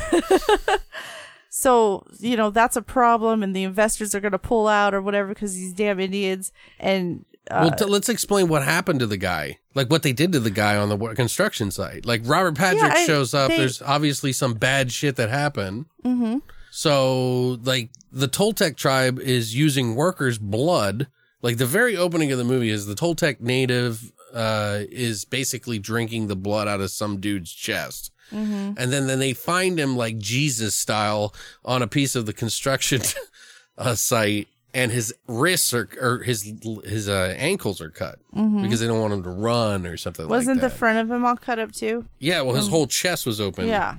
so 1.50 2.06
you 2.20 2.36
know 2.36 2.50
that's 2.50 2.76
a 2.76 2.82
problem, 2.82 3.44
and 3.44 3.56
the 3.56 3.64
investors 3.64 4.16
are 4.16 4.20
going 4.20 4.32
to 4.32 4.40
pull 4.40 4.68
out 4.68 4.94
or 4.94 5.02
whatever 5.02 5.28
because 5.30 5.54
these 5.54 5.74
damn 5.74 6.00
Indians. 6.00 6.52
And 6.80 7.26
uh, 7.52 7.68
well, 7.70 7.76
t- 7.78 7.86
let's 7.86 8.10
explain 8.10 8.48
what 8.48 8.64
happened 8.64 9.00
to 9.02 9.08
the 9.08 9.18
guy. 9.18 9.60
Like 9.76 9.90
what 9.90 10.04
they 10.04 10.14
did 10.14 10.32
to 10.34 10.40
the 10.40 10.50
guy 10.52 10.76
on 10.78 10.90
the 10.90 10.98
construction 11.16 11.72
site. 11.72 12.06
Like 12.06 12.22
Robert 12.26 12.56
Patrick 12.56 12.82
Yeah, 12.84 12.94
I- 12.96 13.06
shows 13.06 13.34
up. 13.34 13.50
they- 13.50 13.58
There's 13.58 13.82
obviously 13.82 14.32
some 14.34 14.54
bad 14.54 14.92
shit 14.92 15.16
that 15.16 15.30
happened. 15.30 15.86
Mm-hmm. 16.06 16.38
So, 16.76 17.60
like, 17.64 17.90
the 18.12 18.28
Toltec 18.28 18.76
tribe 18.78 19.20
is 19.20 19.56
using 19.56 19.94
workers' 19.96 20.40
blood. 20.40 21.06
Like, 21.44 21.58
the 21.58 21.68
very 21.68 21.96
opening 21.96 22.32
of 22.32 22.40
the 22.40 22.44
movie 22.44 22.70
is 22.72 22.88
the 22.88 22.96
Toltec 22.96 23.40
native 23.40 24.12
uh, 24.34 24.80
is 24.90 25.24
basically 25.24 25.78
drinking 25.78 26.28
the 26.28 26.36
blood 26.36 26.68
out 26.68 26.82
of 26.82 26.90
some 26.90 27.20
dude's 27.20 27.52
chest. 27.54 28.10
And 28.32 28.76
then, 28.76 29.06
then 29.06 29.20
they 29.20 29.34
find 29.34 29.80
him 29.80 29.96
like 29.96 30.18
Jesus 30.18 30.74
style 30.76 31.36
on 31.64 31.84
a 31.84 31.88
piece 31.88 32.16
of 32.16 32.26
the 32.26 32.34
construction 32.34 33.02
uh, 33.78 33.94
site, 33.94 34.48
and 34.74 34.92
his 34.92 35.14
wrists 35.28 35.74
are 35.74 35.88
or 36.02 36.20
his 36.24 36.52
his 36.86 37.08
uh, 37.10 37.34
ankles 37.38 37.82
are 37.82 37.90
cut 37.90 38.20
because 38.34 38.80
they 38.80 38.88
don't 38.88 39.00
want 39.00 39.14
him 39.14 39.24
to 39.24 39.30
run 39.30 39.86
or 39.86 39.98
something. 39.98 40.28
wasn't 40.28 40.62
like 40.62 40.72
the 40.72 40.76
front 40.76 40.98
of 41.00 41.12
him 41.12 41.26
all 41.26 41.36
cut 41.36 41.60
up 41.60 41.72
too? 41.72 42.06
yeah? 42.20 42.42
Well, 42.42 42.56
his 42.56 42.68
whole 42.68 42.88
chest 42.88 43.26
was 43.26 43.40
open. 43.40 43.68
Yeah, 43.68 43.98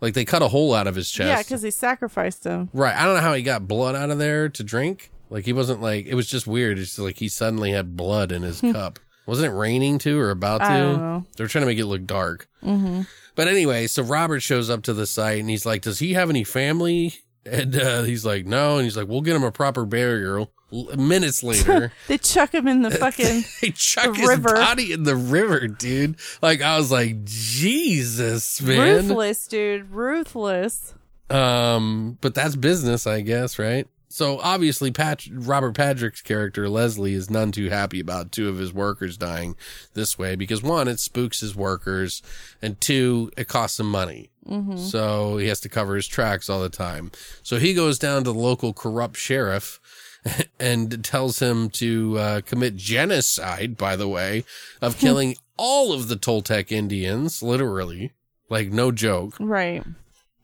like 0.00 0.14
they 0.14 0.24
cut 0.24 0.42
a 0.42 0.48
hole 0.48 0.74
out 0.74 0.86
of 0.86 0.94
his 0.94 1.10
chest. 1.10 1.28
yeah, 1.28 1.42
because 1.42 1.62
they 1.62 1.70
sacrificed 1.70 2.44
him. 2.44 2.68
Right. 2.72 2.94
I 2.96 3.04
don't 3.04 3.14
know 3.14 3.20
how 3.22 3.34
he 3.34 3.42
got 3.42 3.68
blood 3.68 3.94
out 3.94 4.10
of 4.10 4.18
there 4.18 4.48
to 4.48 4.64
drink. 4.64 5.10
Like 5.30 5.44
he 5.44 5.52
wasn't 5.52 5.80
like 5.80 6.06
it 6.06 6.14
was 6.14 6.26
just 6.28 6.46
weird. 6.46 6.78
It's 6.78 6.90
just 6.90 6.98
like 6.98 7.18
he 7.18 7.28
suddenly 7.28 7.72
had 7.72 7.96
blood 7.96 8.32
in 8.32 8.42
his 8.42 8.60
cup. 8.72 8.98
Wasn't 9.26 9.52
it 9.52 9.56
raining 9.56 9.98
too 9.98 10.20
or 10.20 10.30
about 10.30 10.58
to? 10.58 10.64
I 10.66 10.78
don't 10.78 10.98
know. 11.00 11.24
They're 11.36 11.48
trying 11.48 11.62
to 11.62 11.66
make 11.66 11.78
it 11.78 11.86
look 11.86 12.04
dark. 12.06 12.48
Mm-hmm. 12.62 13.02
But 13.34 13.48
anyway, 13.48 13.88
so 13.88 14.02
Robert 14.04 14.38
shows 14.40 14.70
up 14.70 14.82
to 14.84 14.94
the 14.94 15.04
site 15.06 15.40
and 15.40 15.50
he's 15.50 15.66
like, 15.66 15.82
"Does 15.82 15.98
he 15.98 16.12
have 16.14 16.30
any 16.30 16.44
family?" 16.44 17.14
And 17.46 17.76
uh, 17.76 18.02
he's 18.02 18.24
like, 18.24 18.44
"No." 18.46 18.76
And 18.76 18.84
he's 18.84 18.96
like, 18.96 19.08
"We'll 19.08 19.20
get 19.20 19.36
him 19.36 19.44
a 19.44 19.52
proper 19.52 19.84
burial." 19.86 20.50
L- 20.72 20.96
minutes 20.96 21.42
later, 21.44 21.92
They 22.08 22.18
chuck 22.18 22.52
him 22.52 22.66
in 22.66 22.82
the 22.82 22.90
fucking. 23.02 23.44
they 23.62 23.70
chuck 23.70 24.14
The 24.14 24.20
his 24.20 24.28
river. 24.28 24.54
body 24.54 24.92
in 24.92 25.04
the 25.04 25.14
river, 25.14 25.68
dude. 25.68 26.16
Like 26.42 26.60
I 26.60 26.76
was 26.76 26.90
like, 26.90 27.24
Jesus, 27.24 28.60
man. 28.60 29.06
Ruthless, 29.08 29.46
dude. 29.46 29.90
Ruthless. 29.90 30.94
Um, 31.30 32.18
but 32.20 32.34
that's 32.34 32.56
business, 32.56 33.06
I 33.06 33.20
guess, 33.20 33.58
right? 33.58 33.86
So 34.08 34.38
obviously, 34.40 34.90
Pat- 34.92 35.26
Robert 35.30 35.74
Patrick's 35.74 36.22
character 36.22 36.68
Leslie 36.68 37.12
is 37.14 37.28
none 37.28 37.52
too 37.52 37.68
happy 37.68 38.00
about 38.00 38.32
two 38.32 38.48
of 38.48 38.58
his 38.58 38.72
workers 38.72 39.16
dying 39.18 39.56
this 39.94 40.16
way 40.18 40.36
because 40.36 40.62
one, 40.62 40.88
it 40.88 41.00
spooks 41.00 41.40
his 41.40 41.54
workers, 41.54 42.22
and 42.62 42.80
two, 42.80 43.30
it 43.36 43.46
costs 43.48 43.78
him 43.78 43.90
money. 43.90 44.30
So 44.76 45.36
he 45.38 45.48
has 45.48 45.60
to 45.60 45.68
cover 45.68 45.96
his 45.96 46.06
tracks 46.06 46.48
all 46.48 46.60
the 46.60 46.68
time. 46.68 47.10
So 47.42 47.58
he 47.58 47.74
goes 47.74 47.98
down 47.98 48.24
to 48.24 48.32
the 48.32 48.38
local 48.38 48.72
corrupt 48.72 49.16
sheriff 49.16 49.80
and 50.60 51.04
tells 51.04 51.40
him 51.40 51.70
to 51.70 52.18
uh, 52.18 52.40
commit 52.42 52.76
genocide. 52.76 53.76
By 53.76 53.96
the 53.96 54.08
way, 54.08 54.44
of 54.80 54.98
killing 55.00 55.36
all 55.56 55.92
of 55.92 56.08
the 56.08 56.16
Toltec 56.16 56.70
Indians, 56.70 57.42
literally, 57.42 58.12
like 58.48 58.70
no 58.70 58.92
joke. 58.92 59.34
Right. 59.40 59.84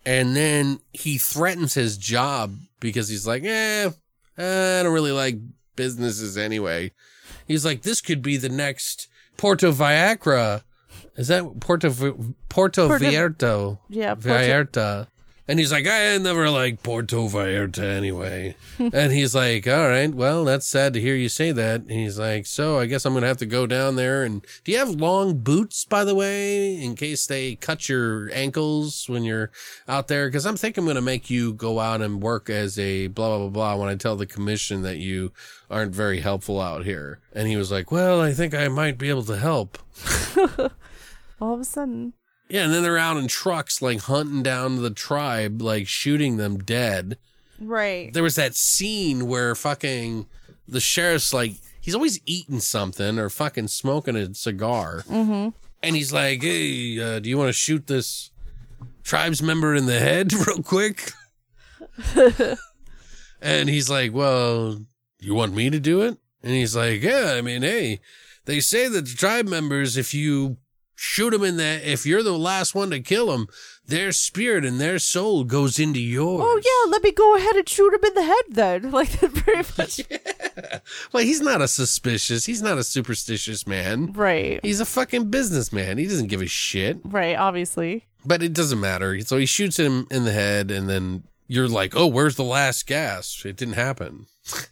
And 0.05 0.35
then 0.35 0.81
he 0.93 1.19
threatens 1.19 1.75
his 1.75 1.97
job 1.97 2.57
because 2.81 3.09
he's 3.09 3.27
like, 3.27 3.45
eh, 3.45 3.91
I 4.37 4.83
don't 4.83 4.93
really 4.93 5.13
like 5.13 5.37
businesses 5.77 6.37
anyway. 6.37 6.93
He's 7.47 7.65
like, 7.65 7.83
this 7.83 8.01
could 8.01 8.23
be 8.23 8.37
the 8.37 8.49
next 8.49 9.09
Porto 9.37 9.73
Viagra. 9.73 10.63
Is 11.17 11.29
that 11.29 11.61
Porto 11.61 11.91
Porto, 12.49 12.89
Porto- 12.89 12.99
Vierto? 12.99 13.79
Yeah, 13.89 14.15
Porto- 14.15 14.29
Vallarta. 14.31 15.07
And 15.49 15.59
he's 15.59 15.73
like, 15.73 15.89
I 15.89 16.17
never 16.19 16.49
liked 16.49 16.85
Porto 16.85 17.27
Vallarta 17.29 17.83
anyway. 17.83 18.55
and 18.79 19.13
he's 19.13 19.35
like, 19.35 19.67
all 19.67 19.89
right, 19.89 20.15
well, 20.15 20.45
that's 20.45 20.67
sad 20.67 20.95
to 20.95 21.01
hear 21.01 21.17
you 21.17 21.29
say 21.29 21.51
that. 21.51 21.81
And 21.81 21.91
he's 21.91 22.17
like, 22.17 22.47
so 22.47 22.79
I 22.79 22.87
guess 22.87 23.05
I'm 23.05 23.13
going 23.13 23.23
to 23.23 23.29
have 23.29 23.39
to 23.39 23.47
go 23.47 23.67
down 23.67 23.97
there. 23.97 24.23
And 24.23 24.47
do 24.63 24.71
you 24.71 24.79
have 24.79 24.89
long 24.91 25.39
boots, 25.39 25.85
by 25.85 26.05
the 26.05 26.15
way, 26.15 26.81
in 26.81 26.95
case 26.95 27.27
they 27.27 27.57
cut 27.57 27.89
your 27.89 28.31
ankles 28.33 29.09
when 29.09 29.25
you're 29.25 29.51
out 29.89 30.07
there? 30.07 30.29
Because 30.29 30.47
I'm 30.47 30.57
thinking 30.57 30.83
I'm 30.83 30.87
going 30.87 30.95
to 30.95 31.03
make 31.03 31.29
you 31.29 31.53
go 31.53 31.81
out 31.81 32.01
and 32.01 32.23
work 32.23 32.49
as 32.49 32.79
a 32.79 33.09
blah, 33.09 33.29
blah, 33.37 33.39
blah, 33.39 33.49
blah 33.49 33.77
when 33.77 33.89
I 33.89 33.97
tell 33.97 34.15
the 34.15 34.27
commission 34.27 34.83
that 34.83 34.99
you 34.99 35.33
aren't 35.69 35.95
very 35.95 36.21
helpful 36.21 36.61
out 36.61 36.85
here. 36.85 37.19
And 37.33 37.49
he 37.49 37.57
was 37.57 37.73
like, 37.73 37.91
well, 37.91 38.21
I 38.21 38.33
think 38.33 38.55
I 38.55 38.69
might 38.69 38.97
be 38.97 39.11
able 39.11 39.25
to 39.25 39.37
help. 39.37 39.77
All 41.43 41.55
of 41.55 41.61
a 41.61 41.65
sudden. 41.65 42.13
Yeah, 42.49 42.63
and 42.63 42.73
then 42.73 42.85
they're 42.85 42.97
out 42.97 43.17
in 43.17 43.27
trucks, 43.27 43.83
like 43.83 44.03
hunting 44.03 44.45
down 44.45 44.81
the 44.81 44.91
tribe, 44.91 45.61
like 45.61 45.89
shooting 45.89 46.37
them 46.37 46.59
dead. 46.59 47.19
Right. 47.59 48.13
There 48.13 48.23
was 48.23 48.37
that 48.37 48.55
scene 48.55 49.27
where 49.27 49.57
fucking 49.57 50.27
the 50.69 50.79
sheriff's 50.79 51.35
like, 51.35 51.55
he's 51.81 51.97
always 51.97 52.21
eating 52.27 52.61
something 52.61 53.19
or 53.19 53.29
fucking 53.29 53.69
smoking 53.69 54.15
a 54.15 54.33
cigar. 54.35 55.03
Mm-hmm. 55.09 55.49
And 55.83 55.97
he's 55.97 56.13
like, 56.13 56.43
hey, 56.43 57.01
uh, 57.01 57.19
do 57.19 57.29
you 57.29 57.37
want 57.37 57.49
to 57.49 57.53
shoot 57.53 57.89
this 57.89 58.31
tribes 59.03 59.43
member 59.43 59.75
in 59.75 59.87
the 59.87 59.99
head 59.99 60.33
real 60.47 60.63
quick? 60.63 61.11
and 63.43 63.69
he's 63.69 63.91
like, 63.91 64.13
well, 64.13 64.81
you 65.19 65.35
want 65.35 65.55
me 65.55 65.71
to 65.71 65.81
do 65.81 66.03
it? 66.03 66.19
And 66.41 66.53
he's 66.53 66.77
like, 66.77 67.03
yeah, 67.03 67.35
I 67.37 67.41
mean, 67.41 67.63
hey, 67.63 67.99
they 68.45 68.61
say 68.61 68.87
that 68.87 69.07
the 69.07 69.17
tribe 69.17 69.49
members, 69.49 69.97
if 69.97 70.15
you 70.15 70.59
shoot 71.03 71.31
them 71.31 71.43
in 71.43 71.57
the, 71.57 71.81
if 71.91 72.07
you're 72.07 72.23
the 72.23 72.39
last 72.39 72.77
one 72.77 72.91
to 72.91 73.01
kill 73.01 73.27
them, 73.27 73.49
their 73.85 74.13
spirit 74.13 74.65
and 74.65 74.81
their 74.81 75.01
soul 75.01 75.43
goes 75.43 75.81
into 75.81 75.99
yours. 76.01 76.43
Oh 76.45 76.61
yeah, 76.65 76.91
let 76.93 77.03
me 77.03 77.11
go 77.11 77.37
ahead 77.37 77.57
and 77.57 77.69
shoot 77.69 77.93
him 77.93 78.05
in 78.05 78.15
the 78.15 78.23
head 78.23 78.45
then. 78.51 78.91
Like 78.93 79.11
that 79.21 79.35
pretty 79.35 79.73
much. 79.79 80.81
Well, 81.13 81.25
he's 81.25 81.41
not 81.41 81.61
a 81.61 81.67
suspicious, 81.67 82.47
he's 82.47 82.63
not 82.63 82.79
a 82.79 82.85
superstitious 82.85 83.67
man. 83.67 84.13
Right. 84.13 84.61
He's 84.63 84.79
a 84.81 84.87
fucking 84.87 85.29
businessman. 85.31 85.99
He 85.99 86.07
doesn't 86.07 86.29
give 86.29 86.41
a 86.43 86.47
shit. 86.47 87.01
Right, 87.05 87.37
obviously. 87.37 88.07
But 88.25 88.43
it 88.45 88.53
doesn't 88.53 88.79
matter. 88.79 89.21
So 89.23 89.39
he 89.39 89.47
shoots 89.47 89.77
him 89.79 90.07
in 90.11 90.25
the 90.25 90.31
head, 90.33 90.71
and 90.71 90.89
then 90.89 91.25
you're 91.53 91.69
like, 91.69 91.95
oh, 91.95 92.07
where's 92.07 92.37
the 92.37 92.45
last 92.45 92.87
gas? 92.87 93.43
It 93.45 93.59
didn't 93.59 93.75
happen. 93.75 94.25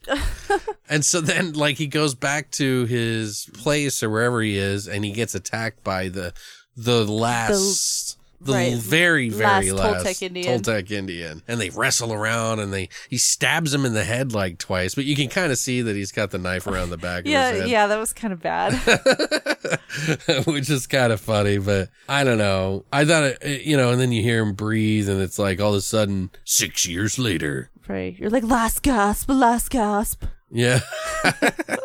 and 0.89 1.05
so 1.05 1.21
then, 1.21 1.53
like, 1.53 1.77
he 1.77 1.87
goes 1.87 2.15
back 2.15 2.51
to 2.53 2.87
his 2.87 3.51
place 3.53 4.03
or 4.03 4.09
wherever 4.09 4.41
he 4.41 4.57
is, 4.57 4.89
and 4.89 5.05
he 5.05 5.13
gets 5.13 5.35
attacked 5.35 5.85
by 5.85 6.09
the 6.09 6.33
the 6.75 7.05
last. 7.05 8.17
The, 8.43 8.53
right, 8.55 8.75
very, 8.75 9.29
very 9.29 9.71
last 9.71 10.03
last, 10.03 10.07
Toltec 10.07 10.23
Indian. 10.23 10.63
Toltec 10.63 10.91
Indian. 10.91 11.43
And 11.47 11.61
they 11.61 11.69
wrestle 11.69 12.13
around 12.15 12.59
and 12.61 12.73
they 12.73 12.89
he 13.11 13.19
stabs 13.19 13.75
him 13.75 13.85
in 13.85 13.93
the 13.93 14.05
head 14.05 14.33
like 14.33 14.57
twice, 14.57 14.95
but 14.95 15.05
you 15.05 15.15
can 15.15 15.29
kind 15.29 15.53
of 15.53 15.59
see 15.59 15.83
that 15.83 15.95
he's 15.95 16.11
got 16.11 16.31
the 16.31 16.39
knife 16.39 16.67
around 16.67 16.89
the 16.89 16.97
back 16.97 17.21
of 17.21 17.27
Yeah, 17.27 17.51
his 17.51 17.61
head. 17.61 17.69
yeah, 17.69 17.87
that 17.87 17.99
was 17.99 18.15
kind 18.15 18.33
of 18.33 18.41
bad. 18.41 18.73
which 20.47 20.71
is 20.71 20.87
kind 20.87 21.13
of 21.13 21.21
funny, 21.21 21.59
but 21.59 21.91
I 22.09 22.25
don't 22.25 22.39
know. 22.39 22.85
I 22.93 23.05
thought 23.05 23.25
it, 23.43 23.63
you 23.63 23.77
know, 23.77 23.91
and 23.91 24.01
then 24.01 24.13
you 24.13 24.23
hear 24.23 24.43
him 24.43 24.55
breathe, 24.55 25.09
and 25.09 25.21
it's 25.21 25.39
like 25.39 25.61
all 25.61 25.71
of 25.71 25.77
a 25.79 25.81
sudden, 25.83 26.31
six 26.45 26.87
years 26.87 27.19
later. 27.19 27.71
right. 27.89 28.17
You're 28.19 28.31
like 28.31 28.45
last 28.45 28.83
gasp, 28.83 29.29
last 29.29 29.71
gasp. 29.71 30.25
Yeah. 30.51 30.81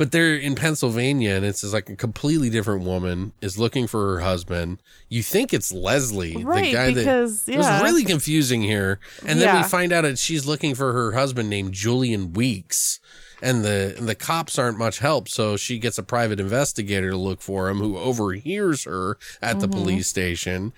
but 0.00 0.12
they're 0.12 0.34
in 0.34 0.54
Pennsylvania, 0.54 1.34
and 1.34 1.44
it's 1.44 1.60
just 1.60 1.74
like 1.74 1.90
a 1.90 1.94
completely 1.94 2.48
different 2.48 2.84
woman 2.84 3.34
is 3.42 3.58
looking 3.58 3.86
for 3.86 4.14
her 4.14 4.20
husband. 4.20 4.80
You 5.10 5.22
think 5.22 5.52
it's 5.52 5.74
Leslie, 5.74 6.38
the 6.38 6.44
Right, 6.44 6.72
guy 6.72 6.94
because, 6.94 7.42
that 7.42 7.52
it 7.52 7.58
was 7.58 7.82
really 7.82 8.04
confusing 8.04 8.62
here. 8.62 8.98
And 9.26 9.38
then 9.38 9.54
we 9.54 9.62
find 9.68 9.92
out 9.92 10.04
that 10.04 10.18
she's 10.18 10.46
looking 10.46 10.74
for 10.74 10.94
her 10.94 11.12
husband 11.12 11.50
named 11.50 11.74
Julian 11.74 12.32
Weeks. 12.32 12.98
And 13.42 13.62
the 13.62 13.94
and 13.98 14.08
the 14.08 14.14
cops 14.14 14.58
aren't 14.58 14.78
much 14.78 15.00
help, 15.00 15.28
so 15.28 15.58
she 15.58 15.78
gets 15.78 15.98
a 15.98 16.02
private 16.02 16.40
investigator 16.40 17.10
to 17.10 17.18
look 17.18 17.42
for 17.42 17.68
him, 17.68 17.76
who 17.76 17.98
overhears 17.98 18.84
her 18.84 19.18
at 19.42 19.60
the 19.60 19.68
Mm-hmm. 19.68 19.78
police 19.80 20.08
station, 20.08 20.72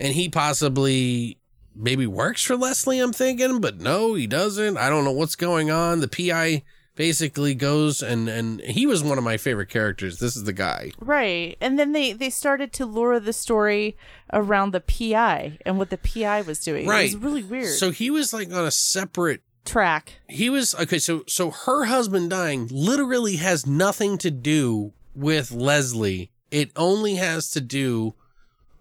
and 0.00 0.14
he 0.14 0.28
possibly 0.28 1.38
maybe 1.76 2.08
works 2.08 2.42
for 2.42 2.56
Leslie. 2.56 2.98
I'm 2.98 3.12
thinking, 3.12 3.60
but 3.60 3.80
no, 3.80 4.14
he 4.14 4.26
doesn't. 4.26 4.76
I 4.76 4.88
don't 4.88 5.04
know 5.04 5.12
what's 5.12 5.36
going 5.36 5.70
on. 5.70 6.00
The 6.00 6.08
PI 6.08 6.64
basically 6.96 7.54
goes 7.54 8.02
and 8.02 8.28
and 8.28 8.60
he 8.60 8.86
was 8.86 9.02
one 9.02 9.18
of 9.18 9.24
my 9.24 9.36
favorite 9.36 9.68
characters. 9.68 10.18
This 10.18 10.36
is 10.36 10.44
the 10.44 10.52
guy. 10.52 10.92
Right. 10.98 11.56
And 11.60 11.78
then 11.78 11.92
they 11.92 12.12
they 12.12 12.30
started 12.30 12.72
to 12.74 12.86
lure 12.86 13.20
the 13.20 13.32
story 13.32 13.96
around 14.32 14.72
the 14.72 14.80
PI 14.80 15.58
and 15.64 15.78
what 15.78 15.90
the 15.90 15.98
PI 15.98 16.42
was 16.42 16.60
doing. 16.60 16.86
Right, 16.86 17.10
It 17.10 17.16
was 17.16 17.16
really 17.16 17.42
weird. 17.42 17.74
So 17.74 17.90
he 17.90 18.10
was 18.10 18.32
like 18.32 18.52
on 18.52 18.64
a 18.64 18.70
separate 18.70 19.42
track. 19.64 20.20
he 20.28 20.50
was 20.50 20.74
okay 20.74 20.98
so 20.98 21.24
so 21.26 21.50
her 21.50 21.84
husband 21.86 22.30
dying 22.30 22.68
literally 22.70 23.36
has 23.36 23.66
nothing 23.66 24.18
to 24.18 24.30
do 24.30 24.92
with 25.14 25.50
leslie 25.50 26.30
it 26.50 26.70
only 26.76 27.14
has 27.14 27.50
to 27.50 27.62
do 27.62 28.14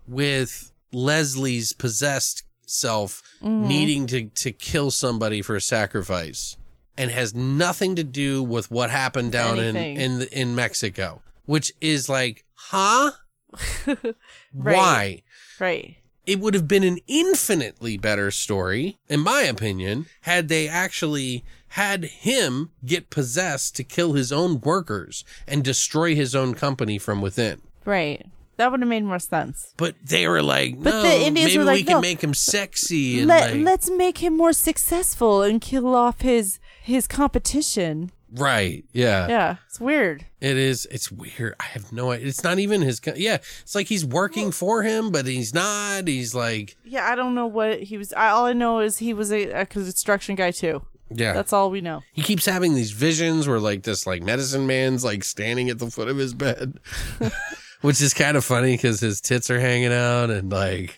with 0.07 0.73
leslie's 0.91 1.71
possessed 1.71 2.43
self 2.65 3.21
mm-hmm. 3.41 3.65
needing 3.65 4.05
to 4.05 4.25
to 4.29 4.51
kill 4.51 4.91
somebody 4.91 5.41
for 5.41 5.55
a 5.55 5.61
sacrifice 5.61 6.57
and 6.97 7.11
has 7.11 7.33
nothing 7.33 7.95
to 7.95 8.03
do 8.03 8.43
with 8.43 8.69
what 8.71 8.89
happened 8.89 9.31
down 9.31 9.59
in 9.59 9.75
Anything. 9.75 9.97
in 9.97 10.19
the, 10.19 10.39
in 10.41 10.55
mexico 10.55 11.21
which 11.45 11.71
is 11.81 12.07
like 12.09 12.45
huh 12.53 13.11
Right. 13.87 14.75
why 14.75 15.21
Right. 15.59 15.97
it 16.25 16.39
would 16.39 16.53
have 16.53 16.67
been 16.67 16.83
an 16.83 16.99
infinitely 17.07 17.97
better 17.97 18.31
story, 18.31 18.97
in 19.07 19.19
my 19.19 19.41
opinion, 19.43 20.07
had 20.21 20.47
they 20.47 20.67
actually 20.67 21.43
had 21.69 22.05
him 22.05 22.71
get 22.85 23.09
possessed 23.09 23.75
to 23.75 23.83
kill 23.83 24.13
his 24.13 24.31
own 24.31 24.59
workers 24.61 25.23
and 25.47 25.63
destroy 25.63 26.15
his 26.15 26.33
own 26.35 26.53
company 26.55 26.97
from 26.97 27.21
within. 27.21 27.61
Right. 27.85 28.25
That 28.57 28.71
would 28.71 28.81
have 28.81 28.89
made 28.89 29.03
more 29.03 29.19
sense. 29.19 29.73
But 29.77 29.95
they 30.03 30.27
were 30.27 30.43
like, 30.43 30.81
But 30.81 30.91
no, 30.91 31.01
the 31.03 31.25
Indians 31.25 31.51
maybe 31.51 31.57
were 31.57 31.63
we 31.65 31.77
like, 31.77 31.85
can 31.87 31.95
no. 31.95 32.01
make 32.01 32.21
him 32.23 32.33
sexy 32.33 33.19
and 33.19 33.27
Let 33.27 33.51
like, 33.53 33.61
Let's 33.63 33.89
make 33.91 34.19
him 34.19 34.37
more 34.37 34.53
successful 34.53 35.41
and 35.41 35.59
kill 35.61 35.95
off 35.95 36.21
his 36.21 36.59
his 36.83 37.07
competition. 37.07 38.11
right, 38.35 38.83
yeah. 38.93 39.27
Yeah, 39.27 39.55
it's 39.67 39.79
weird. 39.79 40.25
It 40.41 40.57
is. 40.57 40.85
It's 40.91 41.11
weird. 41.11 41.55
I 41.59 41.63
have 41.65 41.91
no 41.93 42.11
idea. 42.11 42.27
It's 42.27 42.43
not 42.43 42.59
even 42.59 42.81
his. 42.81 42.99
co- 42.99 43.13
Yeah, 43.15 43.37
it's 43.61 43.75
like 43.75 43.87
he's 43.87 44.05
working 44.05 44.51
for 44.51 44.83
him, 44.83 45.11
but 45.11 45.25
he's 45.25 45.53
not. 45.53 46.07
He's 46.07 46.33
like, 46.35 46.75
Yeah, 46.83 47.05
I 47.09 47.15
don't 47.15 47.35
know 47.35 47.47
what 47.47 47.83
he 47.83 47.97
was. 47.97 48.11
I, 48.13 48.29
all 48.29 48.45
I 48.45 48.53
know 48.53 48.79
is 48.79 48.97
he 48.97 49.13
was 49.13 49.31
a, 49.31 49.49
a 49.51 49.65
construction 49.65 50.35
guy 50.35 50.51
too. 50.51 50.81
yeah. 51.09 51.33
That's 51.33 51.53
all 51.53 51.69
we 51.71 51.79
know. 51.81 52.01
he 52.13 52.21
keeps 52.21 52.45
having 52.45 52.73
these 52.75 52.91
visions 52.91 53.47
where 53.47 53.59
like 53.59 53.83
this 53.83 54.05
like 54.07 54.21
medicine 54.23 54.65
man's 54.67 55.03
like 55.03 55.23
standing 55.23 55.69
at 55.69 55.79
the 55.79 55.89
foot 55.91 56.07
of 56.07 56.17
his 56.17 56.33
bed 56.33 56.79
which 57.81 58.01
is 58.01 58.13
kind 58.13 58.35
of 58.37 58.43
funny 58.43 58.75
because 58.75 58.99
his 58.99 59.21
tits 59.21 59.49
are 59.51 59.59
hanging 59.59 59.91
out 59.93 60.29
and 60.31 60.51
like 60.51 60.97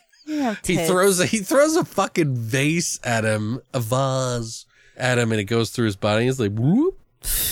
he 0.64 0.78
throws 0.78 1.20
a 1.20 1.26
he 1.26 1.40
throws 1.40 1.76
a 1.76 1.84
fucking 1.86 2.36
vase 2.36 3.00
at 3.04 3.24
him 3.26 3.60
a 3.74 3.80
vase 3.80 4.66
at 4.98 5.18
him 5.18 5.32
and 5.32 5.40
it 5.42 5.46
goes 5.46 5.70
through 5.70 5.86
his 5.86 5.96
body 5.96 6.26
he's 6.26 6.40
like 6.40 6.54
whoop 6.54 6.98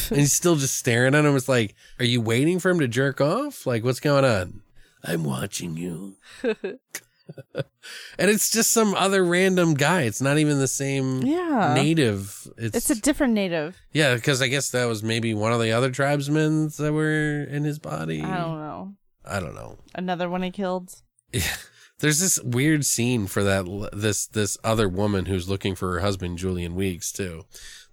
and 0.10 0.20
he's 0.20 0.34
still 0.34 0.56
just 0.56 0.76
staring 0.78 1.16
at 1.16 1.26
him 1.26 1.36
it's 1.36 1.50
like 1.50 1.76
are 2.00 2.06
you 2.06 2.22
waiting 2.22 2.60
for 2.60 2.70
him 2.70 2.80
to 2.80 2.88
jerk 2.88 3.20
off 3.22 3.66
like 3.66 3.84
what's 3.84 4.00
going 4.00 4.24
on 4.26 4.62
i'm 5.04 5.24
watching 5.24 5.76
you 5.78 6.16
and 6.44 8.30
it's 8.30 8.52
just 8.52 8.72
some 8.72 8.94
other 8.96 9.24
random 9.24 9.74
guy 9.74 10.02
it's 10.04 10.22
not 10.22 10.38
even 10.38 10.60
the 10.60 10.68
same 10.68 11.22
Yeah. 11.22 11.74
native 11.74 12.48
it's, 12.58 12.76
It's 12.76 12.90
a 12.90 13.02
different 13.02 13.34
native. 13.34 13.78
yeah, 13.94 14.16
because 14.16 14.42
I 14.42 14.48
guess 14.48 14.70
that 14.72 14.86
was 14.86 15.02
maybe 15.04 15.34
one 15.34 15.54
of 15.54 15.62
the 15.62 15.72
other 15.72 15.90
tribesmen 15.90 16.70
that 16.78 16.92
were 16.94 17.44
in 17.44 17.64
his 17.64 17.80
body. 17.80 18.22
I 18.22 18.38
don't 18.38 18.60
know. 18.60 18.94
I 19.26 19.40
don't 19.40 19.56
know. 19.56 19.78
Another 19.96 20.30
one 20.30 20.44
he 20.44 20.52
killed. 20.52 20.94
There's 22.04 22.20
this 22.20 22.38
weird 22.44 22.86
scene 22.86 23.28
for 23.28 23.46
that 23.46 23.90
this 23.94 24.28
this 24.28 24.58
other 24.62 24.90
woman 24.90 25.28
who's 25.28 25.48
looking 25.48 25.74
for 25.74 25.94
her 25.94 26.02
husband 26.02 26.38
Julian 26.38 26.76
Weeks 26.76 27.14
too. 27.14 27.46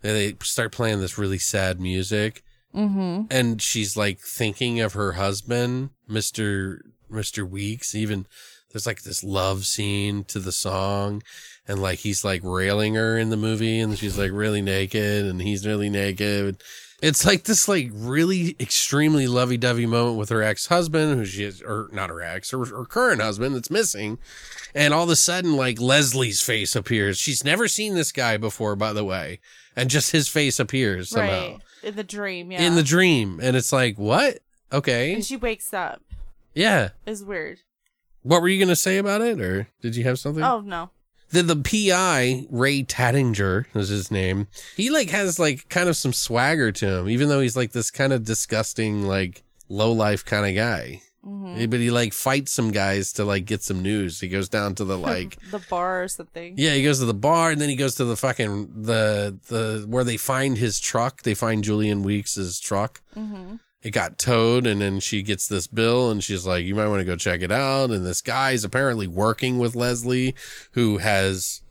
They 0.02 0.34
start 0.42 0.72
playing 0.72 1.00
this 1.00 1.16
really 1.16 1.38
sad 1.38 1.80
music, 1.80 2.42
Mm-hmm. 2.74 3.26
and 3.30 3.62
she's 3.62 3.96
like 3.96 4.18
thinking 4.18 4.80
of 4.80 4.94
her 4.94 5.12
husband, 5.12 5.90
Mister 6.08 6.84
Mister 7.08 7.46
Weeks. 7.46 7.94
Even 7.94 8.26
there's 8.72 8.86
like 8.86 9.02
this 9.02 9.22
love 9.22 9.64
scene 9.64 10.24
to 10.24 10.40
the 10.40 10.50
song, 10.50 11.22
and 11.68 11.80
like 11.80 12.00
he's 12.00 12.24
like 12.24 12.40
railing 12.42 12.96
her 12.96 13.16
in 13.16 13.30
the 13.30 13.36
movie, 13.36 13.78
and 13.78 13.96
she's 13.96 14.18
like 14.18 14.32
really 14.32 14.60
naked, 14.60 15.24
and 15.24 15.40
he's 15.40 15.64
really 15.64 15.88
naked. 15.88 16.62
It's 17.02 17.24
like 17.24 17.44
this 17.44 17.66
like 17.66 17.90
really 17.92 18.56
extremely 18.60 19.26
lovey 19.26 19.56
dovey 19.56 19.86
moment 19.86 20.18
with 20.18 20.28
her 20.28 20.42
ex 20.42 20.66
husband, 20.66 21.14
who 21.18 21.24
she 21.24 21.44
is, 21.44 21.62
or 21.62 21.88
not 21.92 22.10
her 22.10 22.20
ex, 22.20 22.50
her, 22.50 22.64
her 22.64 22.84
current 22.84 23.22
husband 23.22 23.54
that's 23.54 23.70
missing. 23.70 24.18
And 24.74 24.92
all 24.92 25.04
of 25.04 25.10
a 25.10 25.16
sudden, 25.16 25.56
like 25.56 25.80
Leslie's 25.80 26.42
face 26.42 26.76
appears. 26.76 27.18
She's 27.18 27.44
never 27.44 27.68
seen 27.68 27.94
this 27.94 28.12
guy 28.12 28.36
before, 28.36 28.76
by 28.76 28.92
the 28.92 29.04
way. 29.04 29.40
And 29.74 29.88
just 29.88 30.12
his 30.12 30.28
face 30.28 30.60
appears 30.60 31.10
somehow 31.10 31.52
Right. 31.52 31.58
In 31.82 31.96
the 31.96 32.04
dream, 32.04 32.52
yeah. 32.52 32.60
in 32.60 32.74
the 32.74 32.82
dream. 32.82 33.40
And 33.42 33.56
it's 33.56 33.72
like, 33.72 33.98
what? 33.98 34.40
Okay. 34.72 35.14
and 35.14 35.24
she 35.24 35.36
wakes 35.36 35.72
up. 35.72 36.02
Yeah. 36.54 36.90
Is 37.06 37.24
weird. 37.24 37.60
What 38.22 38.42
were 38.42 38.48
you 38.48 38.58
going 38.58 38.68
to 38.68 38.76
say 38.76 38.98
about 38.98 39.22
it? 39.22 39.40
Or 39.40 39.68
did 39.80 39.96
you 39.96 40.04
have 40.04 40.18
something? 40.18 40.42
Oh 40.44 40.60
no. 40.60 40.90
The 41.30 41.42
the 41.42 41.56
PI 41.56 42.46
Ray 42.50 42.82
Tattinger 42.82 43.66
is 43.74 43.88
his 43.88 44.10
name. 44.10 44.48
He 44.76 44.90
like 44.90 45.10
has 45.10 45.38
like 45.38 45.68
kind 45.68 45.88
of 45.88 45.96
some 45.96 46.12
swagger 46.12 46.72
to 46.72 46.98
him, 46.98 47.08
even 47.08 47.28
though 47.28 47.40
he's 47.40 47.56
like 47.56 47.72
this 47.72 47.90
kind 47.90 48.12
of 48.12 48.24
disgusting 48.24 49.06
like 49.06 49.42
low 49.68 49.92
life 49.92 50.24
kind 50.24 50.46
of 50.46 50.54
guy. 50.54 51.02
Mm-hmm. 51.24 51.68
But 51.68 51.80
he 51.80 51.90
like 51.90 52.14
fights 52.14 52.50
some 52.50 52.70
guys 52.70 53.12
to 53.14 53.24
like 53.24 53.44
get 53.44 53.62
some 53.62 53.82
news. 53.82 54.20
He 54.20 54.28
goes 54.28 54.48
down 54.48 54.74
to 54.76 54.84
the 54.84 54.96
like 55.10 55.38
the 55.50 55.58
bar 55.58 56.04
or 56.04 56.08
something. 56.08 56.54
yeah, 56.56 56.74
he 56.74 56.82
goes 56.82 56.98
to 57.00 57.04
the 57.04 57.14
bar 57.14 57.50
and 57.50 57.60
then 57.60 57.68
he 57.68 57.76
goes 57.76 57.94
to 57.96 58.04
the 58.04 58.16
fucking 58.16 58.82
the 58.82 59.38
the 59.48 59.84
where 59.86 60.04
they 60.04 60.16
find 60.16 60.56
his 60.58 60.80
truck. 60.80 61.22
They 61.22 61.34
find 61.34 61.62
Julian 61.62 62.04
Weeks's 62.04 62.58
truck. 62.58 63.02
Mm-hmm. 63.16 63.56
It 63.82 63.92
got 63.92 64.18
towed, 64.18 64.66
and 64.66 64.82
then 64.82 65.00
she 65.00 65.22
gets 65.22 65.48
this 65.48 65.66
bill, 65.66 66.10
and 66.10 66.22
she's 66.22 66.46
like, 66.46 66.64
"You 66.64 66.74
might 66.74 66.88
want 66.88 67.00
to 67.00 67.04
go 67.04 67.16
check 67.16 67.40
it 67.40 67.50
out." 67.50 67.90
And 67.90 68.04
this 68.04 68.20
guy 68.20 68.50
is 68.50 68.62
apparently 68.62 69.06
working 69.06 69.58
with 69.58 69.74
Leslie, 69.74 70.34
who 70.72 70.98
has, 70.98 71.62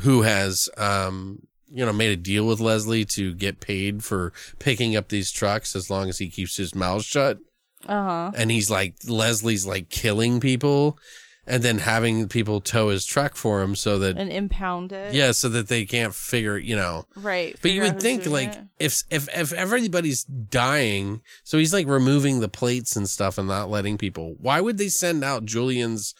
who 0.00 0.22
has, 0.22 0.70
um, 0.78 1.46
you 1.70 1.84
know, 1.84 1.92
made 1.92 2.12
a 2.12 2.16
deal 2.16 2.46
with 2.46 2.58
Leslie 2.60 3.04
to 3.04 3.34
get 3.34 3.60
paid 3.60 4.02
for 4.02 4.32
picking 4.58 4.96
up 4.96 5.08
these 5.08 5.30
trucks 5.30 5.76
as 5.76 5.90
long 5.90 6.08
as 6.08 6.18
he 6.18 6.30
keeps 6.30 6.56
his 6.56 6.74
mouth 6.74 7.04
shut. 7.04 7.38
Uh 7.86 8.02
huh. 8.02 8.32
And 8.34 8.50
he's 8.50 8.70
like, 8.70 8.94
Leslie's 9.06 9.66
like 9.66 9.90
killing 9.90 10.40
people, 10.40 10.98
and 11.46 11.62
then 11.62 11.78
having 11.78 12.28
people 12.28 12.60
tow 12.60 12.88
his 12.88 13.06
truck 13.06 13.36
for 13.36 13.62
him 13.62 13.76
so 13.76 13.98
that 14.00 14.16
And 14.18 14.32
impound 14.32 14.92
it. 14.92 15.14
yeah, 15.14 15.32
so 15.32 15.48
that 15.50 15.68
they 15.68 15.84
can't 15.84 16.14
figure, 16.14 16.58
you 16.58 16.74
know. 16.76 17.06
Right. 17.14 17.56
But 17.62 17.70
you 17.70 17.82
would 17.82 18.00
think 18.00 18.26
like 18.26 18.52
it. 18.54 18.60
if 18.78 19.02
if 19.10 19.28
if 19.36 19.52
everybody's 19.52 20.24
dying, 20.24 21.22
so 21.44 21.58
he's 21.58 21.72
like 21.72 21.86
removing 21.86 22.40
the 22.40 22.48
plates 22.48 22.96
and 22.96 23.08
stuff 23.08 23.38
and 23.38 23.46
not 23.48 23.70
letting 23.70 23.96
people. 23.98 24.34
Why 24.40 24.60
would 24.60 24.78
they 24.78 24.88
send 24.88 25.22
out 25.22 25.44
Julian's 25.44 26.14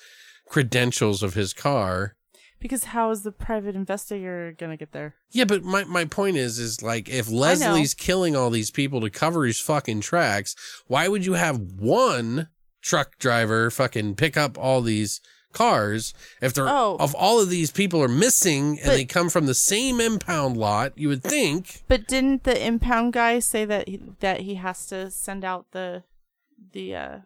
credentials 0.48 1.22
of 1.22 1.34
his 1.34 1.52
car? 1.52 2.14
Because 2.58 2.84
how 2.84 3.10
is 3.10 3.22
the 3.22 3.32
private 3.32 3.76
investigator 3.76 4.54
gonna 4.58 4.78
get 4.78 4.92
there? 4.92 5.14
Yeah, 5.30 5.44
but 5.44 5.62
my 5.62 5.84
my 5.84 6.04
point 6.06 6.36
is 6.38 6.58
is 6.58 6.82
like 6.82 7.08
if 7.08 7.30
Leslie's 7.30 7.92
killing 7.94 8.34
all 8.34 8.48
these 8.50 8.70
people 8.70 9.00
to 9.02 9.10
cover 9.10 9.44
his 9.44 9.60
fucking 9.60 10.00
tracks, 10.00 10.56
why 10.86 11.06
would 11.06 11.26
you 11.26 11.34
have 11.34 11.60
one 11.60 12.48
truck 12.86 13.18
driver 13.18 13.70
fucking 13.70 14.14
pick 14.14 14.36
up 14.36 14.56
all 14.56 14.80
these 14.80 15.20
cars 15.52 16.12
if 16.42 16.52
they're 16.54 16.68
Oh. 16.68 16.96
of 17.00 17.14
all 17.14 17.40
of 17.40 17.48
these 17.48 17.70
people 17.70 18.02
are 18.02 18.08
missing 18.26 18.78
and 18.78 18.86
But- 18.86 18.96
they 18.96 19.04
come 19.06 19.28
from 19.30 19.46
the 19.46 19.54
same 19.54 20.00
impound 20.00 20.56
lot, 20.56 20.92
you 20.96 21.08
would 21.08 21.22
think 21.22 21.82
But 21.88 22.06
didn't 22.06 22.44
the 22.44 22.56
impound 22.64 23.14
guy 23.14 23.38
say 23.40 23.64
that 23.64 23.88
he, 23.88 24.00
that 24.20 24.40
he 24.42 24.56
has 24.56 24.86
to 24.86 25.10
send 25.10 25.44
out 25.44 25.66
the 25.72 26.02
the 26.72 26.94
uh 26.94 27.18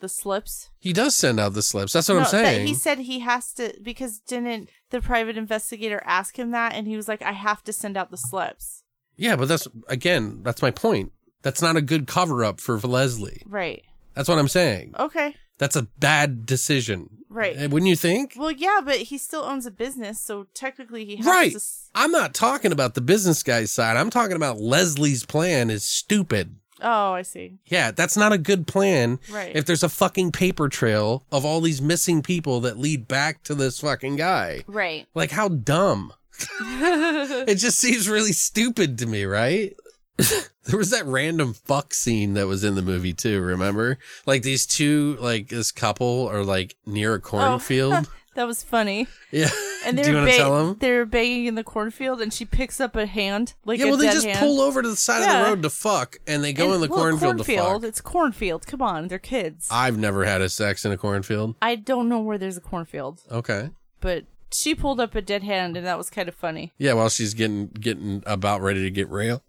the 0.00 0.08
slips? 0.08 0.70
He 0.78 0.92
does 0.92 1.14
send 1.16 1.38
out 1.40 1.52
the 1.54 1.62
slips. 1.62 1.92
That's 1.92 2.08
what 2.08 2.18
I'm 2.18 2.24
saying. 2.24 2.66
he 2.66 2.74
said 2.74 2.98
he 3.00 3.18
has 3.20 3.52
to 3.54 3.74
because 3.82 4.20
didn't 4.20 4.70
the 4.90 5.00
private 5.02 5.36
investigator 5.36 6.00
ask 6.06 6.38
him 6.38 6.50
that 6.52 6.72
and 6.74 6.86
he 6.86 6.96
was 6.96 7.06
like 7.08 7.20
I 7.22 7.32
have 7.32 7.62
to 7.64 7.72
send 7.72 7.96
out 7.96 8.10
the 8.10 8.16
slips. 8.16 8.82
yeah, 9.16 9.36
but 9.36 9.48
that's 9.48 9.68
again, 9.88 10.40
that's 10.42 10.62
my 10.62 10.70
point. 10.70 11.12
That's 11.42 11.60
not 11.62 11.76
a 11.76 11.82
good 11.82 12.06
cover 12.06 12.44
up 12.44 12.60
for 12.60 12.78
Leslie. 12.78 13.42
Right. 13.46 13.82
That's 14.18 14.28
what 14.28 14.38
I'm 14.40 14.48
saying. 14.48 14.94
Okay. 14.98 15.36
That's 15.58 15.76
a 15.76 15.82
bad 15.82 16.44
decision. 16.44 17.08
Right. 17.30 17.56
Eh, 17.56 17.66
Wouldn't 17.68 17.88
you 17.88 17.94
think? 17.94 18.34
Well, 18.36 18.50
yeah, 18.50 18.80
but 18.84 18.96
he 18.96 19.16
still 19.16 19.42
owns 19.42 19.64
a 19.64 19.70
business, 19.70 20.18
so 20.20 20.48
technically 20.54 21.04
he 21.04 21.16
has 21.16 21.26
Right. 21.26 21.50
to 21.52 21.56
s- 21.56 21.88
I'm 21.94 22.10
not 22.10 22.34
talking 22.34 22.72
about 22.72 22.94
the 22.94 23.00
business 23.00 23.44
guy's 23.44 23.70
side. 23.70 23.96
I'm 23.96 24.10
talking 24.10 24.34
about 24.34 24.60
Leslie's 24.60 25.24
plan 25.24 25.70
is 25.70 25.84
stupid. 25.84 26.56
Oh, 26.82 27.12
I 27.12 27.22
see. 27.22 27.58
Yeah, 27.66 27.92
that's 27.92 28.16
not 28.16 28.32
a 28.32 28.38
good 28.38 28.66
plan. 28.66 29.20
Right. 29.30 29.54
If 29.54 29.66
there's 29.66 29.84
a 29.84 29.88
fucking 29.88 30.32
paper 30.32 30.68
trail 30.68 31.24
of 31.30 31.44
all 31.44 31.60
these 31.60 31.80
missing 31.80 32.22
people 32.22 32.58
that 32.62 32.76
lead 32.78 33.06
back 33.06 33.44
to 33.44 33.54
this 33.54 33.78
fucking 33.80 34.16
guy. 34.16 34.64
Right. 34.66 35.06
Like 35.14 35.30
how 35.30 35.46
dumb. 35.48 36.12
it 36.60 37.56
just 37.56 37.78
seems 37.78 38.08
really 38.08 38.32
stupid 38.32 38.98
to 38.98 39.06
me, 39.06 39.24
right? 39.24 39.74
there 40.64 40.76
was 40.78 40.90
that 40.90 41.06
random 41.06 41.54
fuck 41.54 41.94
scene 41.94 42.34
that 42.34 42.46
was 42.46 42.64
in 42.64 42.74
the 42.74 42.82
movie 42.82 43.12
too, 43.14 43.40
remember? 43.40 43.98
Like 44.26 44.42
these 44.42 44.66
two, 44.66 45.16
like 45.20 45.48
this 45.48 45.72
couple 45.72 46.28
are 46.28 46.44
like 46.44 46.76
near 46.86 47.14
a 47.14 47.16
oh, 47.16 47.20
cornfield. 47.22 48.08
that 48.34 48.46
was 48.46 48.62
funny. 48.62 49.06
yeah. 49.30 49.48
And 49.86 49.96
Do 49.96 50.02
they 50.02 50.08
you 50.10 50.14
were 50.16 50.20
want 50.22 50.30
to 50.32 50.36
ba- 50.36 50.42
tell 50.42 50.66
them? 50.66 50.76
they 50.80 50.92
were 50.92 51.06
banging 51.06 51.46
in 51.46 51.54
the 51.54 51.62
cornfield, 51.64 52.20
and 52.20 52.32
she 52.32 52.44
picks 52.44 52.80
up 52.80 52.96
a 52.96 53.06
hand 53.06 53.54
like 53.64 53.78
Yeah, 53.78 53.86
well, 53.86 53.96
they 53.96 54.06
just 54.06 54.26
hand. 54.26 54.38
pull 54.40 54.60
over 54.60 54.82
to 54.82 54.88
the 54.88 54.96
side 54.96 55.22
of 55.22 55.44
the 55.44 55.50
road 55.50 55.62
to 55.62 55.70
fuck, 55.70 56.16
and 56.26 56.42
they 56.42 56.52
go 56.52 56.66
And- 56.66 56.74
in 56.74 56.80
the 56.82 56.88
well, 56.88 56.98
cornfield, 56.98 57.38
to 57.38 57.44
cornfield. 57.44 57.82
fuck. 57.82 57.88
It's 57.88 58.00
cornfield. 58.00 58.66
Come 58.66 58.82
on, 58.82 59.08
they're 59.08 59.18
kids. 59.20 59.68
I've 59.70 59.96
never 59.96 60.24
had 60.24 60.40
a 60.40 60.48
sex 60.48 60.84
in 60.84 60.90
a 60.92 60.96
cornfield. 60.98 61.54
I 61.62 61.76
don't 61.76 62.08
know 62.08 62.18
where 62.20 62.38
there's 62.38 62.56
a 62.56 62.60
cornfield, 62.60 63.22
Okay. 63.30 63.70
but 64.00 64.24
she 64.50 64.74
pulled 64.74 64.98
up 64.98 65.14
a 65.14 65.20
dead 65.20 65.42
hand, 65.42 65.76
and 65.76 65.86
that 65.86 65.98
was 65.98 66.08
kind 66.10 66.26
of 66.28 66.34
funny. 66.34 66.72
Yeah, 66.78 66.94
while 66.94 67.10
she's 67.10 67.34
getting 67.34 67.66
getting 67.68 68.22
about 68.26 68.62
ready 68.62 68.82
to 68.82 68.90
get 68.90 69.08
railed 69.10 69.42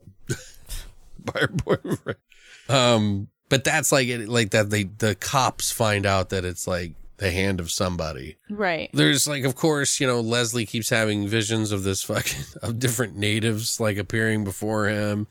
by 1.33 1.39
her 1.41 1.47
boyfriend. 1.65 2.19
Um, 2.67 3.27
but 3.49 3.63
that's 3.63 3.91
like 3.91 4.07
it, 4.07 4.29
like 4.29 4.51
that. 4.51 4.69
They 4.69 4.83
the 4.83 5.15
cops 5.15 5.71
find 5.71 6.05
out 6.05 6.29
that 6.29 6.45
it's 6.45 6.67
like 6.67 6.93
the 7.17 7.31
hand 7.31 7.59
of 7.59 7.71
somebody. 7.71 8.37
Right. 8.49 8.89
There's 8.93 9.27
like, 9.27 9.43
of 9.43 9.55
course, 9.55 9.99
you 9.99 10.07
know, 10.07 10.21
Leslie 10.21 10.65
keeps 10.65 10.89
having 10.89 11.27
visions 11.27 11.71
of 11.71 11.83
this 11.83 12.03
fucking 12.03 12.43
of 12.61 12.79
different 12.79 13.15
natives 13.15 13.79
like 13.79 13.97
appearing 13.97 14.43
before 14.43 14.87
him, 14.87 15.27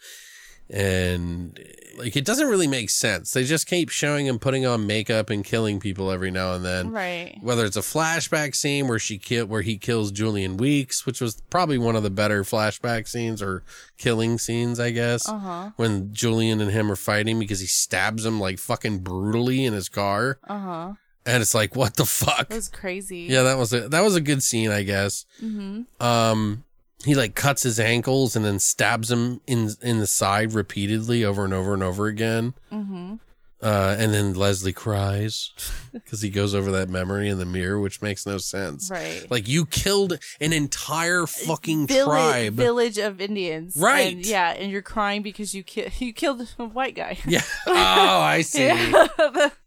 and 0.71 1.59
like 1.97 2.15
it 2.17 2.25
doesn't 2.25 2.49
really 2.49 2.67
make 2.67 2.91
sense. 2.91 3.33
They 3.33 3.45
just 3.45 3.67
keep 3.67 3.89
showing 3.91 4.27
him 4.27 4.39
putting 4.39 4.65
on 4.67 4.87
makeup 4.87 5.31
and 5.31 5.45
killing 5.45 5.81
people 5.81 6.11
every 6.11 6.31
now 6.31 6.55
and 6.55 6.65
then. 6.65 6.91
Right. 6.91 7.37
Whether 7.41 7.65
it's 7.65 7.77
a 7.77 7.81
flashback 7.81 8.55
scene 8.55 8.87
where 8.87 8.99
she 8.99 9.19
kill 9.19 9.47
where 9.47 9.63
he 9.63 9.79
kills 9.79 10.13
Julian 10.13 10.57
Weeks, 10.57 11.07
which 11.07 11.21
was 11.21 11.41
probably 11.51 11.79
one 11.79 11.97
of 11.97 12.03
the 12.03 12.11
better 12.11 12.45
flashback 12.45 13.09
scenes 13.09 13.43
or 13.43 13.65
killing 13.97 14.39
scenes, 14.39 14.79
I 14.79 14.91
guess. 14.91 15.29
Uh-huh. 15.29 15.71
When 15.77 16.13
Julian 16.13 16.61
and 16.61 16.71
him 16.71 16.91
are 16.93 16.97
fighting 16.97 17.39
because 17.39 17.61
he 17.61 17.67
stabs 17.67 18.25
him 18.25 18.39
like 18.39 18.59
fucking 18.59 18.99
brutally 19.01 19.65
in 19.65 19.73
his 19.73 19.89
car, 19.89 20.39
Uh 20.49 20.59
huh. 20.59 20.93
and 21.27 21.43
it's 21.43 21.55
like, 21.55 21.75
what 21.75 21.97
the 21.97 22.07
fuck? 22.07 22.51
It 22.51 22.55
was 22.55 22.69
crazy. 22.69 23.27
Yeah, 23.29 23.43
that 23.43 23.59
was 23.59 23.73
a 23.73 23.89
that 23.89 24.03
was 24.03 24.15
a 24.15 24.21
good 24.21 24.43
scene, 24.43 24.71
I 24.71 24.83
guess. 24.85 25.25
Mm-hmm. 25.43 26.03
Um, 26.05 26.65
he 27.05 27.15
like 27.15 27.35
cuts 27.35 27.63
his 27.63 27.79
ankles 27.79 28.35
and 28.37 28.45
then 28.45 28.59
stabs 28.59 29.11
him 29.11 29.41
in 29.47 29.71
in 29.83 29.99
the 29.99 30.07
side 30.07 30.53
repeatedly 30.53 31.25
over 31.25 31.45
and 31.45 31.55
over 31.55 31.75
and 31.75 31.83
over 31.83 32.07
again. 32.07 32.55
Mm-hmm. 32.73 33.15
Uh, 33.61 33.97
and 33.99 34.15
then 34.15 34.35
Leslie 34.35 34.73
cries 34.73 35.51
because 35.93 36.23
he 36.23 36.31
goes 36.31 36.55
over 36.55 36.71
that 36.71 36.89
memory 36.89 37.29
in 37.29 37.39
the 37.41 37.45
mirror, 37.45 37.81
which 37.81 38.01
makes 38.01 38.25
no 38.25 38.39
sense. 38.39 38.89
Right. 38.89 39.27
Like 39.29 39.49
you 39.49 39.67
killed 39.67 40.17
an 40.41 40.53
entire 40.53 41.27
fucking 41.27 41.89
Village, 41.89 42.07
tribe. 42.07 42.53
village 42.55 42.99
of 42.99 43.21
Indians. 43.21 43.75
Right. 43.77 44.15
And, 44.15 44.25
yeah, 44.25 44.51
and 44.51 44.71
you're 44.71 44.81
crying 44.83 45.23
because 45.23 45.55
you 45.57 45.65
ki- 45.65 45.89
you 45.99 46.13
killed 46.13 46.47
a 46.59 46.65
white 46.67 46.95
guy. 46.95 47.19
yeah. 47.27 47.43
Oh, 47.67 47.75
I 48.21 48.43
see. 48.43 48.69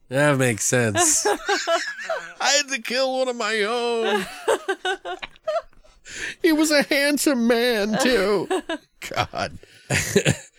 That 0.08 0.38
makes 0.38 0.64
sense. 0.64 1.26
I 1.26 2.48
had 2.58 2.70
to 2.70 2.82
kill 2.82 3.18
one 3.20 3.28
of 3.28 3.36
my 3.36 3.62
own. 3.64 4.26
He 6.42 6.52
was 6.52 6.72
a 6.72 6.84
handsome 6.84 7.48
man 7.48 7.98
too. 8.02 8.48
God. 9.10 9.58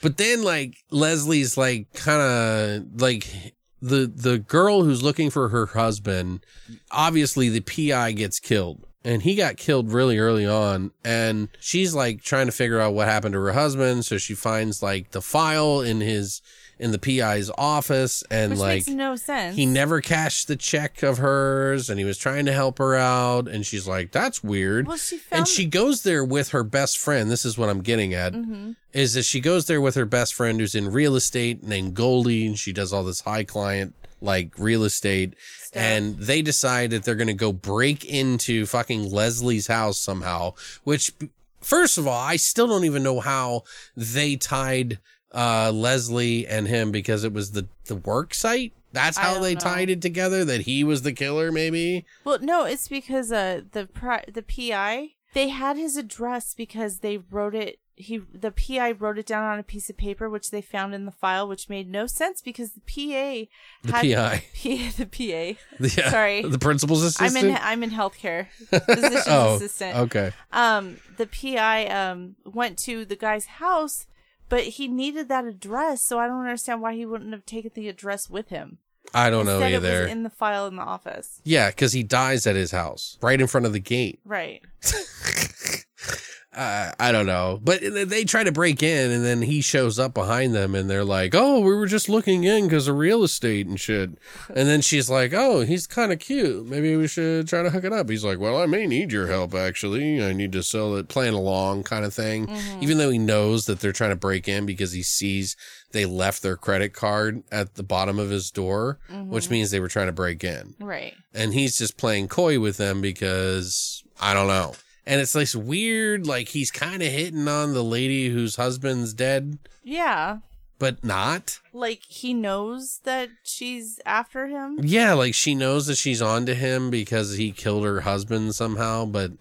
but 0.03 0.17
then 0.17 0.43
like 0.43 0.77
Leslie's 0.91 1.57
like 1.57 1.93
kind 1.95 2.21
of 2.21 3.01
like 3.01 3.55
the 3.81 4.11
the 4.15 4.39
girl 4.39 4.85
who's 4.85 5.03
looking 5.03 5.31
for 5.31 5.49
her 5.49 5.67
husband, 5.67 6.45
obviously 6.91 7.49
the 7.49 7.61
PI 7.61 8.13
gets 8.13 8.39
killed. 8.39 8.87
And 9.05 9.23
he 9.23 9.35
got 9.35 9.57
killed 9.57 9.93
really 9.93 10.19
early 10.19 10.47
on. 10.47 10.93
And 11.05 11.49
she's 11.59 11.93
like 11.93 12.23
trying 12.23 12.47
to 12.47 12.53
figure 12.53 12.81
out 12.81 12.95
what 12.95 13.09
happened 13.09 13.33
to 13.33 13.41
her 13.41 13.53
husband. 13.53 14.05
So 14.05 14.17
she 14.17 14.35
finds 14.35 14.81
like 14.81 15.11
the 15.11 15.21
file 15.21 15.81
in 15.81 16.01
his 16.01 16.41
in 16.83 16.91
the 16.91 16.99
PI's 16.99 17.51
office 17.57 18.23
and 18.31 18.51
Which 18.51 18.59
like 18.59 18.75
makes 18.79 18.89
no 18.89 19.17
sense. 19.17 19.57
he 19.57 19.65
never 19.67 20.01
cashed 20.01 20.49
the 20.49 20.57
check 20.57 21.03
of 21.03 21.19
hers 21.19 21.89
and 21.89 21.99
he 21.99 22.05
was 22.05 22.19
trying 22.19 22.45
to 22.47 22.53
help 22.53 22.79
her 22.79 22.95
out 22.97 23.47
and 23.49 23.65
she's 23.65 23.87
like 23.87 24.11
that's 24.13 24.43
weird 24.43 24.87
Well, 24.89 24.97
she 24.97 25.17
found. 25.19 25.39
and 25.39 25.49
she 25.49 25.65
goes 25.65 26.03
there 26.03 26.25
with 26.25 26.49
her 26.51 26.65
best 26.65 26.99
friend 26.99 27.31
this 27.31 27.45
is 27.45 27.57
what 27.57 27.69
i'm 27.71 27.81
getting 27.83 28.13
at 28.15 28.33
Mm-hmm. 28.33 28.73
is 28.93 29.15
that 29.15 29.23
she 29.23 29.41
goes 29.41 29.67
there 29.67 29.81
with 29.81 29.95
her 29.95 30.05
best 30.05 30.35
friend 30.35 30.59
who's 30.61 30.75
in 30.75 30.91
real 30.93 31.15
estate 31.17 31.63
named 31.63 31.95
goldie 31.95 32.47
and 32.47 32.59
she 32.59 32.73
does 32.73 32.93
all 32.93 33.05
this 33.05 33.21
high 33.21 33.45
client 33.45 33.95
like 34.21 34.53
real 34.59 34.85
estate 34.85 35.35
and 35.75 36.17
they 36.19 36.43
decide 36.43 36.91
that 36.91 37.03
they're 37.05 37.15
going 37.15 37.27
to 37.29 37.33
go 37.35 37.53
break 37.53 38.05
into 38.05 38.67
fucking 38.67 39.11
leslie's 39.11 39.67
house 39.69 39.99
somehow 39.99 40.53
which 40.85 41.13
first 41.61 41.97
of 41.99 42.07
all 42.09 42.19
i 42.21 42.37
still 42.37 42.67
don't 42.67 42.85
even 42.85 43.03
know 43.03 43.21
how 43.21 43.63
they 43.97 44.35
tied 44.37 44.99
uh 45.35 45.71
leslie 45.73 46.47
and 46.47 46.69
him 46.69 46.91
because 46.93 47.25
it 47.25 47.33
was 47.33 47.53
the 47.53 47.67
the 47.87 47.97
work 47.97 48.35
site 48.35 48.73
that's 48.93 49.17
how 49.17 49.41
they 49.41 49.55
know. 49.55 49.61
tied 49.61 49.89
it 49.89 50.03
together 50.03 50.45
that 50.45 50.63
he 50.63 50.85
was 50.85 51.03
the 51.03 51.13
killer 51.13 51.51
maybe 51.51 52.05
Well, 52.25 52.39
no, 52.41 52.65
it's 52.65 52.89
because 52.89 53.33
uh 53.33 53.63
the 53.73 53.87
pri- 53.87 54.25
the 54.33 54.43
PI 54.43 55.13
they 55.35 55.49
had 55.49 55.79
his 55.79 55.97
address 55.97 56.53
because 56.53 56.99
they 56.99 57.17
wrote 57.17 57.55
it. 57.55 57.79
He 57.95 58.19
the 58.19 58.51
PI 58.51 58.93
wrote 58.93 59.17
it 59.17 59.25
down 59.25 59.45
on 59.45 59.59
a 59.59 59.63
piece 59.63 59.89
of 59.89 59.97
paper, 59.97 60.29
which 60.29 60.51
they 60.51 60.61
found 60.61 60.95
in 60.95 61.07
the 61.07 61.11
file, 61.11 61.49
which 61.49 61.71
made 61.71 61.89
no 61.91 62.07
sense 62.07 62.43
because 62.43 62.73
the 62.73 62.81
PA 62.81 63.49
the 63.83 63.93
had 63.93 64.03
pi 64.03 64.45
P, 64.53 64.89
the 64.99 65.07
PA. 65.07 65.59
yeah, 66.01 66.11
Sorry. 66.11 66.43
the 66.43 66.59
principal's 66.59 67.03
assistant 67.03 67.31
I'm 67.45 67.51
in 67.51 67.59
I'm 67.63 67.83
in 67.83 67.91
healthcare, 67.91 68.49
physician's 68.69 69.25
oh 69.29 69.55
assistant. 69.57 69.97
okay 69.97 70.33
Um, 70.53 70.99
the 71.17 71.27
PI 71.27 71.87
um 71.87 72.37
went 72.45 72.79
to 72.81 73.07
the 73.07 73.17
guy's 73.17 73.47
house, 73.47 74.07
but 74.53 74.65
he 74.65 74.87
needed 74.87 75.31
that 75.31 75.47
address, 75.47 76.05
so 76.05 76.19
I 76.19 76.27
don't 76.27 76.41
understand 76.41 76.83
why 76.83 76.95
he 76.95 77.07
wouldn't 77.07 77.33
have 77.33 77.47
taken 77.47 77.71
the 77.75 77.89
address 77.89 78.29
with 78.29 78.51
him. 78.51 78.77
i 79.15 79.31
don't 79.31 79.47
know 79.47 79.53
Instead, 79.55 79.73
it 79.73 79.77
either 79.77 80.03
was 80.03 80.11
in 80.11 80.25
the 80.25 80.29
file 80.31 80.67
in 80.67 80.77
the 80.77 80.83
office. 80.83 81.41
Yeah, 81.43 81.71
because 81.71 81.95
he 81.95 82.03
dies 82.03 82.47
at 82.47 82.55
his 82.55 82.71
house, 82.71 83.17
right 83.23 83.41
in 83.41 83.47
front 83.47 83.65
of 83.65 83.73
the 83.73 83.81
gate. 83.81 84.21
Right. 84.27 84.61
Uh, 86.55 86.93
I 87.01 87.13
don't 87.13 87.25
know, 87.25 87.59
but 87.65 87.81
they 87.81 88.25
try 88.25 88.45
to 88.45 88.53
break 88.53 88.83
in, 88.83 89.11
and 89.11 89.25
then 89.25 89.41
he 89.41 89.63
shows 89.63 89.99
up 89.99 90.13
behind 90.13 90.55
them, 90.55 90.75
and 90.75 90.91
they're 90.91 91.03
like, 91.05 91.35
"Oh, 91.35 91.61
we 91.61 91.75
were 91.75 91.87
just 91.87 92.11
looking 92.11 92.45
in 92.45 92.65
because 92.65 92.89
of 92.89 92.97
real 92.99 93.25
estate 93.25 93.67
and 93.67 93.81
shit." 93.81 94.11
And 94.55 94.69
then 94.69 94.83
she's 94.83 95.09
like, 95.09 95.33
"Oh, 95.33 95.63
he's 95.63 95.87
kind 95.87 96.13
of 96.13 96.19
cute. 96.19 96.67
Maybe 96.67 96.95
we 96.95 97.09
should 97.09 97.49
try 97.49 97.63
to 97.63 97.71
hook 97.71 97.85
it 97.85 97.93
up." 97.95 98.11
He's 98.11 98.23
like, 98.25 98.39
"Well, 98.39 98.59
I 98.61 98.67
may 98.67 98.87
need 98.87 99.13
your 99.13 99.29
help 99.29 99.55
actually. 99.55 100.23
I 100.23 100.35
need 100.35 100.53
to 100.53 100.63
sell 100.63 100.95
it, 100.97 101.09
playing 101.09 101.33
along 101.33 101.85
kind 101.85 102.05
of 102.05 102.13
thing." 102.13 102.51
Even 102.83 102.99
though 102.99 103.09
he 103.11 103.19
knows 103.19 103.65
that 103.65 103.81
they're 103.81 103.93
trying 103.93 104.11
to 104.11 104.17
break 104.17 104.47
in 104.47 104.67
because 104.67 104.93
he 104.93 105.03
sees 105.03 105.57
they 105.93 106.05
left 106.05 106.43
their 106.43 106.57
credit 106.59 106.93
card 106.93 107.43
at 107.51 107.77
the 107.77 107.83
bottom 107.83 108.19
of 108.19 108.29
his 108.29 108.51
door, 108.51 108.99
which 109.11 109.49
means 109.49 109.71
they 109.71 109.81
were 109.81 109.89
trying 109.89 110.07
to 110.07 110.13
break 110.13 110.45
in 110.45 110.75
Right. 110.81 111.15
and 111.35 111.55
he's 111.55 111.79
just 111.79 111.97
playing 111.97 112.29
coy 112.29 112.59
with 112.61 112.77
them 112.77 113.01
because 113.01 114.03
I 114.21 114.35
don't 114.35 114.49
know. 114.49 114.75
And 115.07 115.21
it's 115.21 115.35
like 115.35 115.49
weird, 115.55 116.27
like 116.27 116.49
he's 116.49 116.71
kind 116.71 117.03
of 117.03 117.09
hitting 117.09 117.49
on 117.49 117.75
the 117.75 117.83
lady 117.85 118.29
whose 118.29 118.57
husband's 118.57 119.13
dead, 119.13 119.59
Yeah. 119.83 120.39
but 120.79 121.03
not. 121.05 121.59
Like 121.73 122.03
he 122.09 122.33
knows 122.35 123.01
that 123.05 123.31
she's 123.43 123.99
after 124.07 124.47
him. 124.47 124.79
Yeah, 124.83 125.15
like 125.15 125.35
she 125.35 125.55
knows 125.55 125.87
that 125.87 125.97
she's 125.97 126.23
on 126.23 126.47
to 126.47 126.55
him 126.55 126.89
because 126.91 127.37
he 127.37 127.51
killed 127.53 127.85
her 127.85 128.03
husband 128.03 128.55
somehow, 128.55 129.05
but 129.07 129.33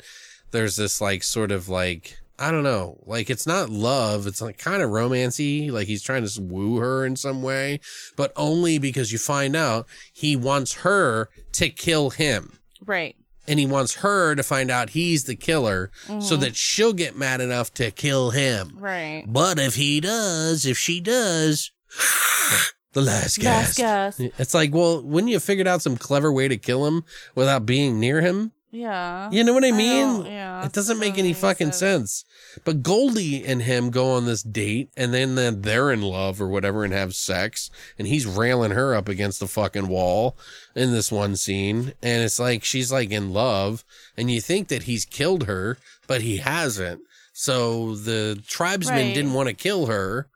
there's 0.51 0.77
this 0.77 0.99
like 0.99 1.23
sort 1.23 1.51
of 1.51 1.69
like 1.69 2.17
I 2.39 2.49
don't 2.49 2.63
know, 2.63 2.97
like 3.05 3.29
it's 3.29 3.45
not 3.45 3.69
love, 3.69 4.25
it's 4.25 4.41
like 4.41 4.57
kind 4.57 4.81
of 4.81 4.89
romancy, 4.89 5.71
like 5.71 5.85
he's 5.85 6.01
trying 6.01 6.25
to 6.25 6.41
woo 6.41 6.77
her 6.77 7.05
in 7.05 7.15
some 7.15 7.43
way, 7.43 7.79
but 8.15 8.33
only 8.35 8.79
because 8.79 9.11
you 9.11 9.19
find 9.19 9.55
out 9.55 9.85
he 10.11 10.35
wants 10.35 10.73
her 10.81 11.29
to 11.51 11.69
kill 11.69 12.09
him. 12.09 12.57
Right. 12.83 13.15
And 13.47 13.59
he 13.59 13.65
wants 13.65 13.95
her 13.95 14.35
to 14.35 14.43
find 14.43 14.69
out 14.69 14.91
he's 14.91 15.25
the 15.25 15.35
killer 15.35 15.91
so 16.05 16.13
mm-hmm. 16.13 16.41
that 16.41 16.55
she'll 16.55 16.93
get 16.93 17.17
mad 17.17 17.41
enough 17.41 17.73
to 17.75 17.91
kill 17.91 18.31
him. 18.31 18.77
Right. 18.79 19.23
But 19.27 19.59
if 19.59 19.75
he 19.75 19.99
does, 19.99 20.65
if 20.65 20.77
she 20.77 20.99
does, 20.99 21.71
the 22.93 23.01
last 23.01 23.41
Last 23.43 23.77
gasp. 23.77 24.19
gasp. 24.19 24.33
It's 24.39 24.53
like, 24.53 24.73
well, 24.73 25.01
wouldn't 25.01 25.29
you 25.29 25.35
have 25.35 25.43
figured 25.43 25.67
out 25.67 25.81
some 25.81 25.97
clever 25.97 26.31
way 26.31 26.47
to 26.47 26.57
kill 26.57 26.85
him 26.85 27.03
without 27.35 27.65
being 27.65 27.99
near 27.99 28.21
him? 28.21 28.51
Yeah. 28.73 29.29
You 29.31 29.43
know 29.43 29.53
what 29.53 29.65
I 29.65 29.71
mean? 29.71 30.07
don't- 30.23 30.25
yeah, 30.27 30.65
it 30.65 30.71
doesn't 30.71 30.97
make 30.99 31.17
any 31.17 31.33
fucking 31.33 31.73
sense. 31.73 32.23
But 32.63 32.81
Goldie 32.83 33.43
and 33.45 33.61
him 33.61 33.89
go 33.89 34.11
on 34.11 34.25
this 34.25 34.43
date 34.43 34.89
and 34.95 35.13
then, 35.13 35.35
then 35.35 35.61
they're 35.61 35.91
in 35.91 36.01
love 36.01 36.41
or 36.41 36.47
whatever 36.47 36.85
and 36.85 36.93
have 36.93 37.13
sex 37.13 37.69
and 37.99 38.07
he's 38.07 38.25
railing 38.25 38.71
her 38.71 38.95
up 38.95 39.09
against 39.09 39.41
the 39.41 39.47
fucking 39.47 39.87
wall 39.89 40.37
in 40.73 40.91
this 40.91 41.11
one 41.11 41.35
scene. 41.35 41.93
And 42.01 42.23
it's 42.23 42.39
like, 42.39 42.63
she's 42.63 42.91
like 42.93 43.11
in 43.11 43.31
love 43.33 43.83
and 44.15 44.31
you 44.31 44.39
think 44.39 44.69
that 44.69 44.83
he's 44.83 45.03
killed 45.03 45.47
her, 45.47 45.77
but 46.07 46.21
he 46.21 46.37
hasn't. 46.37 47.01
So 47.33 47.95
the 47.95 48.41
tribesmen 48.47 49.07
Right. 49.07 49.13
didn't 49.13 49.33
want 49.33 49.47
to 49.49 49.53
kill 49.53 49.87
her. 49.87 50.29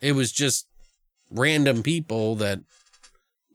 It 0.00 0.12
was 0.12 0.32
just 0.32 0.66
random 1.30 1.82
people 1.82 2.36
that 2.36 2.60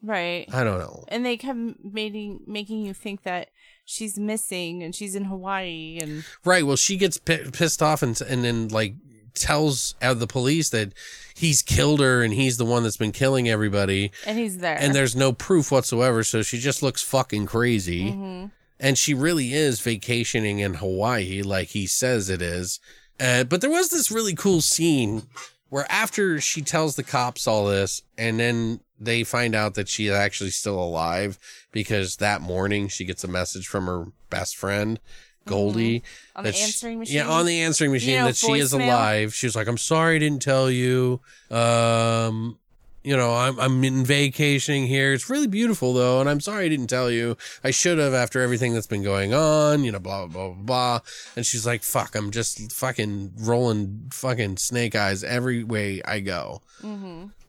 Right. 0.02 0.48
I 0.54 0.64
don't 0.64 0.80
know. 0.80 1.04
And 1.10 1.26
they 1.26 1.36
kept 1.36 1.60
making 1.84 2.42
making 2.48 2.86
you 2.86 2.94
think 2.94 3.24
that 3.24 3.50
she's 3.90 4.18
missing 4.20 4.84
and 4.84 4.94
she's 4.95 5.16
in 5.16 5.26
Hawaii 5.26 5.98
and 6.02 6.24
Right. 6.45 6.66
Well, 6.66 6.76
she 6.76 6.95
gets 6.98 7.18
pi 7.18 7.38
pissed 7.52 7.82
off 7.82 8.02
and 8.03 8.20
and 8.22 8.44
then 8.44 8.68
like 8.70 8.94
tells 9.36 9.95
uh, 10.02 10.14
the 10.14 10.28
police 10.28 10.70
that 10.70 10.91
he's 11.36 11.61
killed 11.61 11.99
her 12.02 12.22
and 12.24 12.34
he's 12.34 12.57
the 12.57 12.66
one 12.66 12.84
that's 12.84 12.98
been 12.98 13.11
killing 13.11 13.48
everybody, 13.48 14.11
and 14.26 14.38
he's 14.38 14.57
there. 14.57 14.78
and 14.80 14.94
there's 14.94 15.16
no 15.16 15.32
proof 15.32 15.72
whatsoever. 15.72 16.24
So 16.24 16.41
she 16.41 16.60
just 16.60 16.84
looks 16.84 17.02
fucking 17.02 17.45
crazy, 17.45 18.11
Mm-hmm. 18.11 18.45
and 18.80 18.98
she 18.98 19.14
really 19.14 19.53
is 19.53 19.80
vacationing 19.80 20.60
in 20.60 20.76
Hawaii, 20.76 21.41
like 21.41 21.70
he 21.70 21.88
says 21.88 22.30
it 22.30 22.41
is. 22.41 22.80
Uh, 23.20 23.44
but 23.44 23.61
there 23.61 23.70
was 23.70 23.90
this 23.90 24.11
really 24.11 24.34
cool 24.36 24.61
scene 24.61 25.24
where 25.70 25.86
after 25.90 26.41
she 26.41 26.61
tells 26.61 26.95
the 26.95 27.03
cops 27.03 27.48
all 27.48 27.68
this, 27.68 28.02
and 28.18 28.40
then 28.40 28.80
they 29.00 29.24
find 29.24 29.56
out 29.56 29.76
that 29.76 29.88
she's 29.88 30.12
actually 30.12 30.50
still 30.52 30.78
alive 30.82 31.40
because 31.72 32.18
that 32.18 32.42
morning 32.42 32.88
she 32.88 33.06
gets 33.06 33.24
a 33.24 33.28
message 33.28 33.68
from 33.68 33.86
her 33.86 34.06
best 34.30 34.58
friend 34.58 35.00
Goldie. 35.46 36.00
Mm-hmm. 36.02 36.38
On 36.38 36.44
the 36.44 36.50
that 36.52 36.56
she- 36.56 36.64
answering 36.64 37.00
machine? 37.00 37.16
Yeah, 37.16 37.30
on 37.30 37.46
the 37.46 37.62
answering 37.62 37.92
machine 37.92 38.20
know, 38.20 38.26
that 38.26 38.36
she 38.36 38.52
is 38.54 38.74
voicemail? 38.74 38.86
alive. 38.86 39.34
She 39.34 39.48
was 39.48 39.56
like, 39.56 39.68
I'm 39.68 39.78
sorry 39.78 40.18
I 40.18 40.20
didn't 40.20 40.42
tell 40.42 40.70
you. 40.70 41.22
Um, 41.50 42.58
you 43.02 43.16
know, 43.16 43.34
I'm 43.34 43.58
I'm 43.60 43.84
in 43.86 44.04
vacationing 44.04 44.86
here. 44.86 45.14
It's 45.14 45.30
really 45.30 45.48
beautiful 45.48 45.94
though, 45.94 46.20
and 46.20 46.30
I'm 46.30 46.42
sorry 46.42 46.66
I 46.66 46.68
didn't 46.70 46.88
tell 46.88 47.10
you. 47.10 47.38
I 47.64 47.72
should 47.72 47.98
have 47.98 48.14
after 48.14 48.42
everything 48.42 48.74
that's 48.74 48.88
been 48.88 49.04
going 49.04 49.34
on, 49.34 49.86
you 49.86 49.92
know, 49.92 50.00
blah 50.00 50.28
blah 50.28 50.48
blah 50.50 50.54
blah. 50.56 50.64
blah. 50.64 51.00
And 51.38 51.46
she's 51.46 51.66
like, 51.66 51.82
"Fuck, 51.84 52.14
I'm 52.14 52.30
just 52.30 52.72
fucking 52.74 53.34
rolling 53.40 54.10
fucking 54.12 54.58
snake 54.58 54.96
eyes 54.96 55.24
every 55.24 55.64
way 55.64 56.02
I 56.04 56.20
go." 56.20 56.62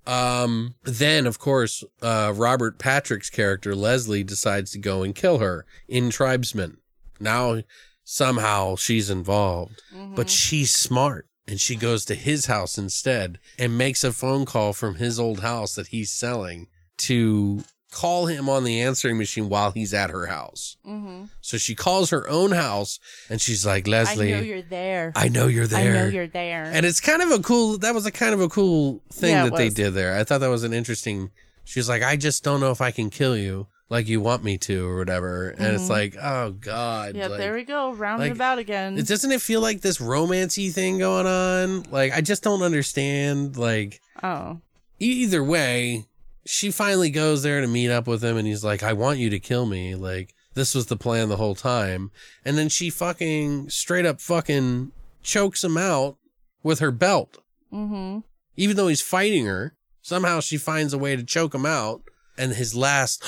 Um, 0.07 0.75
then 0.83 1.27
of 1.27 1.39
course, 1.39 1.85
uh, 2.03 2.33
Robert 2.35 2.79
Patrick's 2.79 3.31
character 3.31 3.75
Leslie 3.75 4.25
decides 4.25 4.73
to 4.73 4.79
go 4.79 5.03
and 5.03 5.15
kill 5.15 5.39
her 5.39 5.67
in 5.89 6.11
Tribesman. 6.11 6.79
Now 7.19 7.63
somehow 8.05 8.77
she's 8.77 9.11
involved, 9.11 9.83
but 10.17 10.31
she's 10.31 10.73
smart 10.73 11.27
and 11.47 11.61
she 11.61 11.77
goes 11.77 12.05
to 12.05 12.15
his 12.15 12.47
house 12.47 12.79
instead 12.79 13.39
and 13.59 13.77
makes 13.77 14.03
a 14.05 14.13
phone 14.13 14.45
call 14.45 14.73
from 14.73 14.97
his 14.97 15.19
old 15.19 15.41
house 15.41 15.75
that 15.75 15.89
he's 15.89 16.11
selling 16.11 16.69
to 16.99 17.65
call 17.91 18.27
him 18.27 18.49
on 18.49 18.65
the 18.65 18.81
answering 18.81 19.19
machine 19.19 19.49
while 19.49 19.73
he's 19.73 19.93
at 19.93 20.11
her 20.11 20.27
house. 20.27 20.77
Mm-hmm. 20.87 21.25
So 21.41 21.59
she 21.59 21.75
calls 21.75 22.11
her 22.11 22.29
own 22.29 22.53
house 22.53 23.01
and 23.29 23.41
she's 23.41 23.67
like, 23.67 23.87
Leslie, 23.87 24.33
I 24.33 24.39
know 24.39 24.45
you're 24.45 24.63
there. 24.63 25.13
I 25.17 25.29
know 25.29 25.47
you're 25.49 25.67
there. 25.67 25.97
I 25.97 26.05
know 26.05 26.09
you're 26.09 26.27
there. 26.29 26.65
And 26.65 26.87
it's 26.87 27.01
kind 27.01 27.23
of 27.23 27.31
a 27.31 27.41
cool, 27.41 27.79
that 27.79 27.95
was 27.95 28.07
a 28.07 28.13
kind 28.13 28.35
of 28.35 28.41
a 28.41 28.49
cool 28.49 29.03
thing 29.13 29.31
Yeah, 29.31 29.45
that 29.45 29.57
they 29.57 29.71
did 29.71 29.95
there. 29.95 30.17
I 30.17 30.25
thought 30.25 30.39
that 30.39 30.49
was 30.49 30.63
an 30.65 30.73
interesting, 30.73 31.31
she's 31.65 31.89
like, 31.89 32.03
I 32.03 32.17
just 32.17 32.45
don't 32.45 32.61
know 32.61 32.71
if 32.71 32.81
I 32.81 32.93
can 32.93 33.11
kill 33.11 33.37
you 33.37 33.67
like 33.91 34.07
you 34.09 34.21
want 34.21 34.45
me 34.45 34.57
to 34.57 34.89
or 34.89 34.97
whatever. 34.97 35.49
And 35.51 35.75
it's 35.75 35.91
like, 35.91 36.17
oh 36.17 36.53
God. 36.53 37.17
yeah, 37.17 37.27
like, 37.27 37.39
there 37.39 37.55
we 37.55 37.65
go. 37.65 37.93
Round 37.93 38.21
like, 38.21 38.33
about 38.33 38.59
again. 38.59 38.97
it 38.97 39.09
doesn't 39.09 39.33
it 39.33 39.43
feel 39.43 39.61
like 39.61 39.81
this 39.81 39.99
romancy 39.99 40.73
thing 40.73 40.99
going 40.99 41.27
on? 41.27 41.83
Like, 41.91 42.13
I 42.13 42.21
just 42.21 42.45
don't 42.45 42.63
understand. 42.63 43.57
Like, 43.57 44.01
oh. 44.23 44.61
either 45.01 45.43
way, 45.43 46.07
she 46.47 46.71
finally 46.71 47.11
goes 47.11 47.43
there 47.43 47.61
to 47.61 47.67
meet 47.67 47.91
up 47.91 48.07
with 48.07 48.23
him 48.23 48.37
and 48.37 48.47
he's 48.47 48.65
like, 48.65 48.83
I 48.83 48.93
want 48.93 49.19
you 49.19 49.31
to 49.31 49.39
kill 49.39 49.67
me. 49.67 49.95
Like, 49.95 50.35
this 50.55 50.75
was 50.75 50.87
the 50.87 50.97
plan 50.97 51.29
the 51.29 51.37
whole 51.37 51.55
time. 51.55 52.11
And 52.45 52.57
then 52.57 52.69
she 52.69 52.91
fucking 52.91 53.71
straight 53.71 54.07
up 54.07 54.21
fucking 54.21 54.93
chokes 55.23 55.63
him 55.63 55.77
out 55.77 56.17
with 56.63 56.81
her 56.81 56.91
belt. 56.91 57.39
Mm-hmm. 57.73 58.21
Even 58.57 58.77
though 58.77 58.89
he's 58.89 59.03
fighting 59.03 59.47
her, 59.47 59.77
somehow 60.03 60.41
she 60.41 60.57
finds 60.57 60.93
a 60.93 60.99
way 60.99 61.17
to 61.17 61.25
choke 61.25 61.55
him 61.55 61.67
out. 61.67 62.03
And 62.37 62.53
his 62.53 62.75
last 62.75 63.23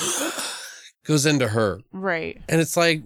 goes 1.05 1.25
into 1.25 1.49
her. 1.49 1.79
Right. 1.91 2.41
And 2.49 2.59
it's 2.59 2.75
like, 2.75 3.03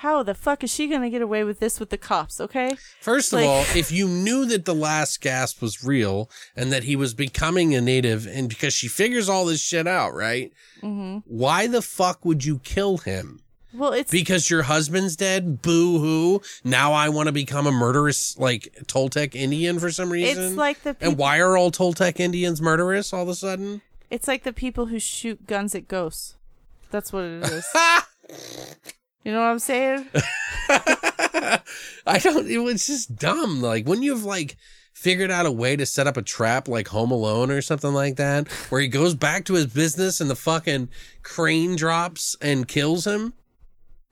How 0.00 0.22
the 0.22 0.34
fuck 0.34 0.62
is 0.62 0.70
she 0.70 0.88
gonna 0.88 1.08
get 1.08 1.22
away 1.22 1.42
with 1.42 1.58
this 1.58 1.80
with 1.80 1.88
the 1.90 1.96
cops? 1.96 2.38
Okay. 2.40 2.76
First 3.00 3.32
of 3.32 3.40
Like- 3.40 3.48
all, 3.48 3.64
if 3.74 3.90
you 3.90 4.06
knew 4.06 4.44
that 4.46 4.64
the 4.66 4.74
last 4.74 5.20
gasp 5.22 5.62
was 5.62 5.82
real 5.82 6.30
and 6.54 6.70
that 6.72 6.84
he 6.84 6.96
was 6.96 7.14
becoming 7.14 7.74
a 7.74 7.80
native, 7.80 8.26
and 8.26 8.48
because 8.48 8.74
she 8.74 8.88
figures 8.88 9.28
all 9.28 9.46
this 9.46 9.60
shit 9.62 9.86
out, 9.86 10.12
right? 10.14 10.52
Mm-hmm. 10.82 11.18
Why 11.24 11.66
the 11.66 11.80
fuck 11.80 12.24
would 12.26 12.44
you 12.44 12.58
kill 12.58 12.98
him? 12.98 13.40
Well, 13.72 13.92
it's 13.92 14.10
Because 14.10 14.48
your 14.50 14.62
husband's 14.62 15.16
dead? 15.16 15.60
Boo 15.62 15.98
hoo. 15.98 16.42
Now 16.64 16.92
I 16.92 17.08
want 17.08 17.26
to 17.28 17.32
become 17.32 17.66
a 17.66 17.72
murderous, 17.72 18.38
like, 18.38 18.74
Toltec 18.86 19.34
Indian 19.34 19.78
for 19.78 19.90
some 19.90 20.10
reason? 20.10 20.44
it's 20.44 20.56
like 20.56 20.82
the 20.82 20.96
and 21.00 21.16
why 21.18 21.40
are 21.40 21.56
all 21.56 21.70
Toltec 21.70 22.20
Indians 22.20 22.60
murderous 22.62 23.12
all 23.12 23.22
of 23.22 23.28
a 23.28 23.34
sudden? 23.34 23.80
it's 24.10 24.28
like 24.28 24.44
the 24.44 24.52
people 24.52 24.86
who 24.86 24.98
shoot 24.98 25.46
guns 25.46 25.74
at 25.74 25.88
ghosts. 25.88 26.36
That's 26.90 27.12
what 27.12 27.24
it 27.24 27.44
is. 27.44 27.66
you 29.26 29.32
know 29.32 29.40
what 29.40 29.46
I'm 29.48 29.58
saying? 29.58 30.06
I 32.06 32.18
don't. 32.20 32.48
It 32.48 32.58
was 32.58 32.86
just 32.86 33.16
dumb. 33.16 33.60
Like 33.60 33.86
when 33.86 34.02
you've 34.02 34.24
like 34.24 34.56
figured 34.92 35.30
out 35.30 35.46
a 35.46 35.52
way 35.52 35.76
to 35.76 35.84
set 35.86 36.06
up 36.06 36.16
a 36.16 36.22
trap, 36.22 36.68
like 36.68 36.88
Home 36.88 37.10
Alone 37.10 37.50
or 37.50 37.60
something 37.62 37.92
like 37.92 38.16
that, 38.16 38.48
where 38.70 38.80
he 38.80 38.88
goes 38.88 39.14
back 39.14 39.44
to 39.46 39.54
his 39.54 39.66
business 39.66 40.20
and 40.20 40.30
the 40.30 40.36
fucking 40.36 40.88
crane 41.22 41.76
drops 41.76 42.36
and 42.40 42.68
kills 42.68 43.06
him. 43.06 43.34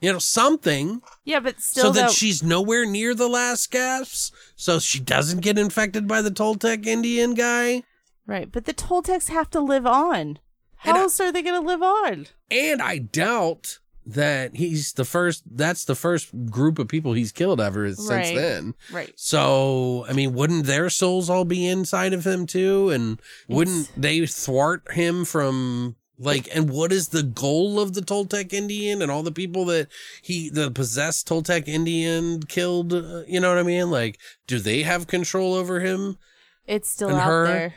You 0.01 0.12
know 0.12 0.19
something 0.19 1.01
Yeah, 1.24 1.41
but 1.41 1.61
still, 1.61 1.85
so 1.85 1.93
that 1.93 2.11
she's 2.11 2.43
nowhere 2.43 2.85
near 2.85 3.15
the 3.15 3.28
last 3.28 3.70
gasps, 3.70 4.32
so 4.55 4.78
she 4.78 5.01
doesn't 5.01 5.41
get 5.41 5.59
infected 5.59 6.07
by 6.07 6.20
the 6.20 6.31
Toltec 6.31 6.86
Indian 6.86 7.32
guy. 7.35 7.85
right. 8.27 8.51
But 8.53 8.66
the 8.66 8.74
Toltecs 8.74 9.28
have 9.31 9.49
to 9.51 9.61
live 9.61 9.86
on. 9.86 10.41
How 10.78 10.91
And 10.91 10.99
I- 10.99 11.03
else 11.03 11.20
are 11.20 11.32
they 11.32 11.41
gonna 11.43 11.66
live 11.66 11.82
on? 11.82 12.27
And 12.51 12.82
I 12.82 12.99
doubt 12.99 13.78
that 14.07 14.57
he's 14.57 14.93
the 14.93 15.05
first. 15.05 15.43
That's 15.51 15.85
the 15.85 15.95
first 15.95 16.31
group 16.51 16.79
of 16.79 16.89
people 16.89 17.13
he's 17.15 17.33
killed 17.33 17.61
ever 17.61 17.89
since 17.95 18.09
Right. 18.09 18.35
then. 18.35 18.75
Right. 18.93 19.13
So, 19.17 20.05
I 20.09 20.13
mean, 20.13 20.35
wouldn't 20.35 20.67
their 20.67 20.91
souls 20.91 21.31
all 21.31 21.45
be 21.45 21.67
inside 21.67 22.13
of 22.13 22.27
him 22.27 22.47
too? 22.47 22.91
And 22.91 23.21
wouldn't 23.49 23.91
they 23.97 24.27
thwart 24.27 24.83
him 24.93 25.25
from 25.25 25.97
like, 26.19 26.49
and 26.55 26.71
what 26.71 26.93
is 26.93 27.09
the 27.09 27.23
goal 27.23 27.81
of 27.81 27.95
the 27.95 28.01
Toltec 28.01 28.53
Indian 28.53 29.03
and 29.03 29.11
all 29.11 29.23
the 29.23 29.33
people 29.33 29.65
that 29.67 29.89
he, 30.23 30.49
the 30.49 30.71
possessed 30.71 31.27
Toltec 31.29 31.67
Indian 31.67 32.43
killed? 32.43 32.93
Uh, 32.93 33.23
you 33.27 33.41
know 33.41 33.49
what 33.49 33.59
I 33.59 33.65
mean? 33.65 33.91
Like, 33.91 34.19
do 34.47 34.59
they 34.59 34.83
have 34.83 35.07
control 35.07 35.55
over 35.55 35.81
him? 35.81 36.19
It's 36.67 36.89
still 36.89 37.15
out 37.15 37.27
her? 37.27 37.47
there. 37.47 37.75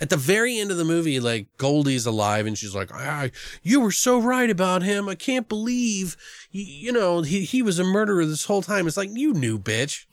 At 0.00 0.10
the 0.10 0.16
very 0.16 0.58
end 0.58 0.70
of 0.72 0.76
the 0.76 0.84
movie, 0.84 1.20
like 1.20 1.46
Goldie's 1.56 2.04
alive 2.04 2.46
and 2.46 2.58
she's 2.58 2.74
like, 2.74 2.90
ah, 2.92 3.28
you 3.62 3.80
were 3.80 3.92
so 3.92 4.18
right 4.20 4.50
about 4.50 4.82
him. 4.82 5.08
I 5.08 5.14
can't 5.14 5.48
believe, 5.48 6.16
you, 6.50 6.64
you 6.64 6.92
know, 6.92 7.22
he, 7.22 7.44
he 7.44 7.62
was 7.62 7.78
a 7.78 7.84
murderer 7.84 8.26
this 8.26 8.46
whole 8.46 8.60
time. 8.62 8.88
It's 8.88 8.96
like, 8.96 9.10
you 9.12 9.32
knew, 9.32 9.58
bitch. 9.58 10.06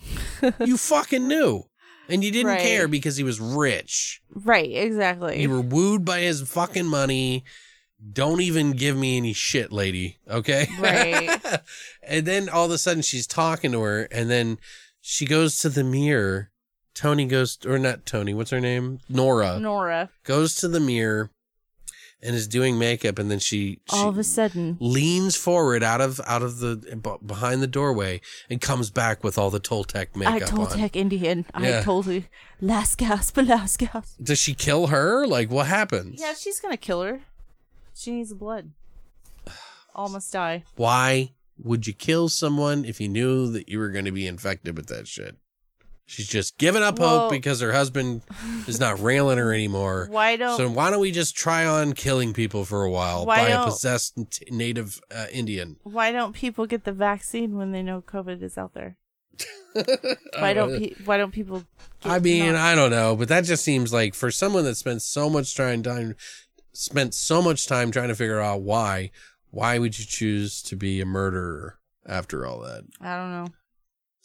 you 0.66 0.78
fucking 0.78 1.28
knew. 1.28 1.64
And 2.08 2.24
you 2.24 2.32
didn't 2.32 2.48
Right. 2.48 2.62
care 2.62 2.88
because 2.88 3.18
he 3.18 3.24
was 3.24 3.40
rich. 3.40 4.22
Right. 4.34 4.70
Exactly. 4.72 5.41
You 5.41 5.49
were 5.49 5.62
wooed 5.62 6.06
by 6.06 6.20
his 6.20 6.41
fucking 6.41 6.86
money. 6.88 7.44
Don't 8.14 8.41
even 8.41 8.72
give 8.74 8.95
me 8.98 9.18
any 9.18 9.34
shit, 9.34 9.72
lady. 9.72 10.18
Okay. 10.30 10.68
Right. 10.80 11.40
and 12.03 12.26
then 12.26 12.49
all 12.49 12.66
of 12.66 12.72
a 12.72 12.78
sudden 12.78 13.02
she's 13.02 13.26
talking 13.28 13.72
to 13.72 13.82
her 13.82 14.03
and 14.12 14.30
then 14.30 14.58
she 14.99 15.26
goes 15.26 15.58
to 15.60 15.70
the 15.70 15.84
mirror. 15.84 16.51
Tony 16.93 17.26
goes, 17.26 17.57
or 17.65 17.80
not 17.80 18.05
Tony, 18.05 18.34
what's 18.34 18.51
her 18.51 18.59
name? 18.59 18.99
Nora 19.09 19.59
Nora. 19.59 20.09
goes 20.23 20.55
to 20.55 20.68
the 20.68 20.80
mirror 20.80 21.30
and 22.23 22.35
is 22.35 22.47
doing 22.47 22.77
makeup 22.77 23.18
and 23.18 23.31
then 23.31 23.39
she, 23.39 23.80
she 23.91 23.97
All 23.97 24.09
of 24.09 24.18
a 24.18 24.23
sudden, 24.23 24.77
leans 24.80 25.35
forward 25.35 25.81
out 25.84 26.01
of 26.01 26.19
out 26.27 26.43
of 26.43 26.59
the 26.59 26.76
b- 26.76 27.26
behind 27.26 27.61
the 27.61 27.68
doorway 27.68 28.22
and 28.49 28.61
comes 28.61 28.89
back 28.91 29.23
with 29.23 29.38
all 29.38 29.49
the 29.49 29.59
Toltec 29.59 30.07
I 30.15 30.19
makeup 30.19 30.49
told 30.49 30.72
on. 30.73 30.80
Indian. 30.93 31.45
Yeah. 31.59 31.80
I 31.80 31.81
told 31.84 32.07
you. 32.07 32.26
Last 32.59 32.97
gasp. 32.97 33.38
Last 33.38 33.80
gasp. 33.80 34.18
Does 34.22 34.38
she 34.39 34.53
kill 34.53 34.88
her? 34.88 35.26
Like 35.26 35.49
what 35.49 35.68
happens? 35.68 36.22
Yeah, 36.22 36.34
she's 36.34 36.59
gonna 36.59 36.77
kill 36.77 37.01
her. 37.01 37.22
She 37.95 38.11
needs 38.11 38.34
blood. 38.34 38.72
All 39.95 40.09
must 40.09 40.31
die. 40.31 40.63
Why 40.76 41.31
would 41.57 41.88
you 41.88 41.93
kill 41.93 42.30
someone 42.30 42.85
if 42.85 42.99
you 42.99 43.07
knew 43.07 43.51
that 43.51 43.69
you 43.69 43.80
were 43.80 43.89
going 43.89 44.05
to 44.05 44.11
be 44.11 44.26
infected 44.26 44.76
with 44.76 44.88
that 44.88 45.07
shit? 45.07 45.38
She's 46.12 46.28
just 46.28 46.58
giving 46.58 46.84
up 46.84 47.00
Well- 47.00 47.20
hope 47.22 47.32
because 47.32 47.62
her 47.62 47.72
husband 47.72 48.22
is 48.68 48.82
not 48.82 49.00
railing 49.02 49.38
her 49.38 49.54
anymore. 49.54 50.08
Why 50.10 50.36
don't? 50.36 50.58
So 50.58 50.70
why 50.70 50.90
don't 50.92 51.00
we 51.00 51.10
just 51.12 51.38
try 51.38 51.66
on 51.66 51.94
killing 51.94 52.34
people 52.34 52.66
for 52.66 52.84
a 52.84 52.90
while 52.92 53.26
by 53.26 53.48
a 53.48 53.64
possessed 53.64 54.20
native 54.52 55.00
uh, 55.10 55.28
Indian? 55.32 55.78
why 55.84 56.12
don't 56.12 56.34
people 56.34 56.66
get 56.66 56.84
the 56.84 56.92
vaccine 56.92 57.56
when 57.58 57.72
they 57.72 57.82
know 57.82 58.02
COVID 58.02 58.44
is 58.44 58.58
out 58.58 58.74
there? 58.74 58.98
Why 60.38 60.54
don't 60.54 60.78
pe- 60.78 60.96
Why 61.06 61.16
don't 61.16 61.32
people? 61.32 61.64
I 62.04 62.20
mean, 62.20 62.56
I 62.56 62.76
don't 62.76 62.92
know, 62.92 63.16
but 63.16 63.30
that 63.30 63.46
just 63.46 63.64
seems 63.64 63.94
like 63.94 64.14
for 64.14 64.30
someone 64.30 64.66
that 64.66 64.76
spent 64.76 65.02
so 65.02 65.30
much 65.30 65.56
trying 65.56 65.82
time, 65.82 66.16
spent 66.74 67.14
so 67.14 67.42
much 67.42 67.68
time 67.68 67.90
trying 67.90 68.10
to 68.10 68.16
figure 68.16 68.42
out 68.42 68.62
why, 68.62 69.12
why 69.50 69.80
would 69.80 69.98
you 69.98 70.04
choose 70.06 70.62
to 70.64 70.76
be 70.76 71.00
a 71.00 71.06
murderer 71.06 71.80
after 72.06 72.46
all 72.46 72.60
that? 72.60 72.84
I 73.00 73.16
don't 73.16 73.32
know. 73.32 73.48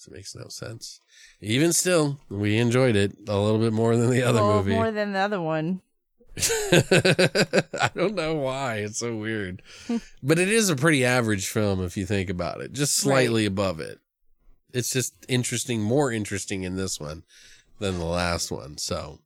This 0.07 0.15
makes 0.15 0.35
no 0.37 0.49
sense. 0.49 1.01
Even 1.41 1.73
still, 1.73 2.21
we 2.29 2.59
enjoyed 2.59 2.97
it 2.97 3.17
a 3.29 3.39
little 3.39 3.59
bit 3.59 3.73
more 3.73 3.97
than 3.97 4.11
the 4.11 4.23
other 4.23 4.41
movie. 4.41 4.75
more 4.75 4.93
than 4.93 5.13
the 5.13 5.19
other 5.19 5.41
one. 5.41 5.81
I 6.37 7.91
don't 7.95 8.15
know 8.15 8.35
why. 8.35 8.77
It's 8.77 8.99
so 8.99 9.17
weird. 9.17 9.63
but 10.23 10.39
it 10.39 10.49
is 10.49 10.71
a 10.71 10.77
pretty 10.77 11.05
average 11.05 11.49
film 11.49 11.83
if 11.83 11.97
you 11.97 12.07
think 12.07 12.31
about 12.31 12.61
it, 12.61 12.73
just 12.73 12.95
slightly 12.95 13.47
above 13.47 13.81
it. 13.81 13.99
It's 14.73 14.91
just 14.91 15.15
interesting, 15.29 15.81
more 15.81 16.13
interesting 16.13 16.63
in 16.63 16.77
this 16.77 17.01
one 17.01 17.25
than 17.79 17.99
the 17.99 18.05
last 18.05 18.53
one. 18.53 18.79
So 18.79 19.21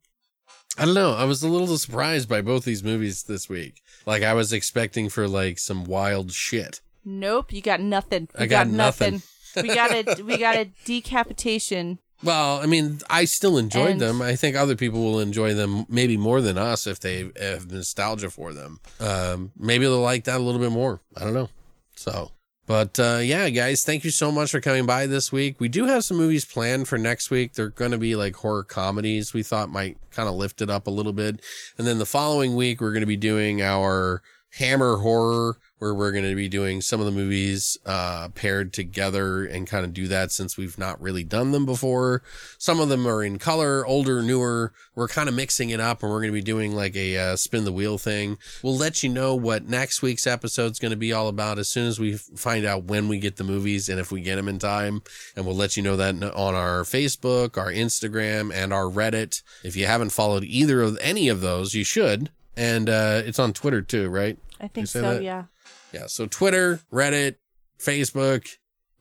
I 0.79 0.87
don't 0.87 0.95
know. 0.95 1.13
I 1.13 1.25
was 1.25 1.43
a 1.43 1.49
little 1.49 1.77
surprised 1.77 2.29
by 2.29 2.41
both 2.41 2.65
these 2.65 2.85
movies 2.85 3.25
this 3.25 3.49
week. 3.49 3.83
Like 4.07 4.23
I 4.23 4.33
was 4.33 4.53
expecting 4.53 5.09
for 5.09 5.29
like 5.29 5.59
some 5.59 5.85
wild 5.85 6.33
shit. 6.33 6.81
Nope, 7.05 7.53
you 7.53 7.61
got 7.61 7.81
nothing. 7.81 8.29
We 8.39 8.45
I 8.45 8.47
got 8.47 8.69
nothing. 8.69 9.23
We 9.57 9.69
got 9.75 9.91
a 9.93 10.23
we 10.23 10.37
got 10.39 10.57
a 10.57 10.69
decapitation. 10.85 11.99
Well, 12.23 12.61
I 12.61 12.67
mean, 12.67 12.99
I 13.09 13.25
still 13.25 13.57
enjoyed 13.57 13.93
And- 13.93 14.01
them. 14.03 14.21
I 14.21 14.37
think 14.37 14.55
other 14.55 14.77
people 14.77 15.01
will 15.03 15.21
enjoy 15.21 15.55
them 15.55 15.87
maybe 15.89 16.19
more 16.19 16.43
than 16.43 16.59
us 16.59 16.87
if 16.87 17.01
they 17.01 17.31
have 17.41 17.71
nostalgia 17.73 18.29
for 18.29 18.53
them. 18.53 18.79
Um, 19.01 19.53
maybe 19.57 19.87
they'll 19.87 20.03
like 20.03 20.25
that 20.25 20.37
a 20.37 20.43
little 20.43 20.61
bit 20.61 20.71
more. 20.71 21.01
I 21.17 21.25
don't 21.25 21.33
know. 21.33 21.49
So, 21.97 22.33
But 22.67 23.01
uh, 23.01 23.21
yeah, 23.23 23.49
guys, 23.49 23.85
thank 23.85 24.05
you 24.05 24.11
so 24.11 24.31
much 24.31 24.51
for 24.51 24.61
coming 24.61 24.85
by 24.85 25.07
this 25.07 25.33
week. 25.33 25.61
We 25.61 25.69
do 25.71 25.87
have 25.87 26.05
some 26.05 26.19
movies 26.19 26.45
planned 26.45 26.89
for 26.89 26.99
next 26.99 27.31
week. 27.31 27.55
They're 27.55 27.71
going 27.71 27.93
to 27.93 27.97
be 27.99 28.15
like 28.17 28.37
horror 28.37 28.65
comedies. 28.65 29.33
We 29.33 29.43
thought 29.43 29.71
might 29.71 29.97
kind 30.11 30.29
of 30.29 30.35
lift 30.35 30.61
it 30.61 30.69
up 30.69 30.87
a 30.87 30.91
little 30.91 31.15
bit. 31.15 31.41
And 31.79 31.87
then 31.87 31.99
the 31.99 32.05
following 32.05 32.55
week, 32.55 32.83
we're 32.83 32.93
going 32.93 33.01
to 33.01 33.07
be 33.07 33.17
doing 33.17 33.63
our 33.63 34.21
Hammer 34.59 34.99
horror 34.99 35.57
where 35.81 35.95
we're 35.95 36.13
going 36.13 36.29
to 36.29 36.37
be 36.37 36.49
doing 36.49 36.83
some 36.83 37.01
of 37.01 37.07
the 37.07 37.13
movies 37.13 37.79
uh, 37.87 38.29
paired 38.35 38.73
together 38.73 39.47
and 39.47 39.67
kind 39.67 39.85
of 39.85 39.95
do 39.95 40.07
that 40.09 40.31
since 40.31 40.57
we've 40.57 40.79
not 40.79 41.01
really 41.01 41.25
done 41.25 41.53
them 41.53 41.65
before. 41.65 42.23
Some 42.59 42.81
of 42.81 42.91
them 42.91 43.09
are 43.09 43.25
in 43.25 43.39
color, 43.39 43.85
older, 43.87 44.23
newer. 44.23 44.75
We're 44.95 45.09
kind 45.09 45.27
of 45.27 45.35
mixing 45.35 45.71
it 45.71 45.81
up 45.81 46.03
and 46.03 46.13
we're 46.13 46.21
going 46.21 46.33
to 46.33 46.39
be 46.39 46.43
doing 46.43 46.77
like 46.77 46.95
a 46.97 47.17
uh, 47.17 47.37
spin 47.37 47.65
the 47.65 47.73
wheel 47.73 47.97
thing. 47.97 48.37
We'll 48.63 48.77
let 48.77 49.03
you 49.03 49.09
know 49.09 49.35
what 49.35 49.69
next 49.69 50.03
week's 50.03 50.27
episode 50.27 50.73
is 50.73 50.79
going 50.79 50.91
to 50.91 50.99
be 50.99 51.15
all 51.15 51.29
about 51.29 51.59
as 51.59 51.69
soon 51.69 51.87
as 51.87 51.99
we 51.99 52.19
find 52.19 52.67
out 52.67 52.85
when 52.85 53.09
we 53.09 53.19
get 53.19 53.37
the 53.37 53.45
movies 53.45 53.89
and 53.89 53.99
if 53.99 54.13
we 54.13 54.21
get 54.21 54.37
them 54.37 54.49
in 54.49 54.59
time. 54.59 55.03
And 55.35 55.47
we'll 55.47 55.57
let 55.57 55.79
you 55.79 55.83
know 55.83 55.97
that 55.97 56.15
on 56.23 56.55
our 56.55 56.83
Facebook, 56.83 57.57
our 57.57 57.73
Instagram, 57.73 58.53
and 58.53 58.75
our 58.75 58.85
Reddit. 58.85 59.43
If 59.65 59.77
you 59.77 59.87
haven't 59.87 60.11
followed 60.11 60.45
either 60.45 60.83
of 60.83 60.99
any 61.01 61.31
of 61.31 61.41
those, 61.41 61.73
you 61.73 61.85
should. 61.85 62.31
And 62.55 62.91
uh, 62.91 63.23
it's 63.25 63.39
on 63.39 63.55
Twitter 63.55 63.81
too, 63.81 64.11
right? 64.11 64.39
I 64.61 64.69
think 64.69 64.87
so. 64.87 65.01
that? 65.01 65.23
Yeah. 65.23 65.45
Yeah. 65.93 66.07
So 66.07 66.27
Twitter, 66.27 66.81
Reddit, 66.93 67.37
Facebook, 67.79 68.49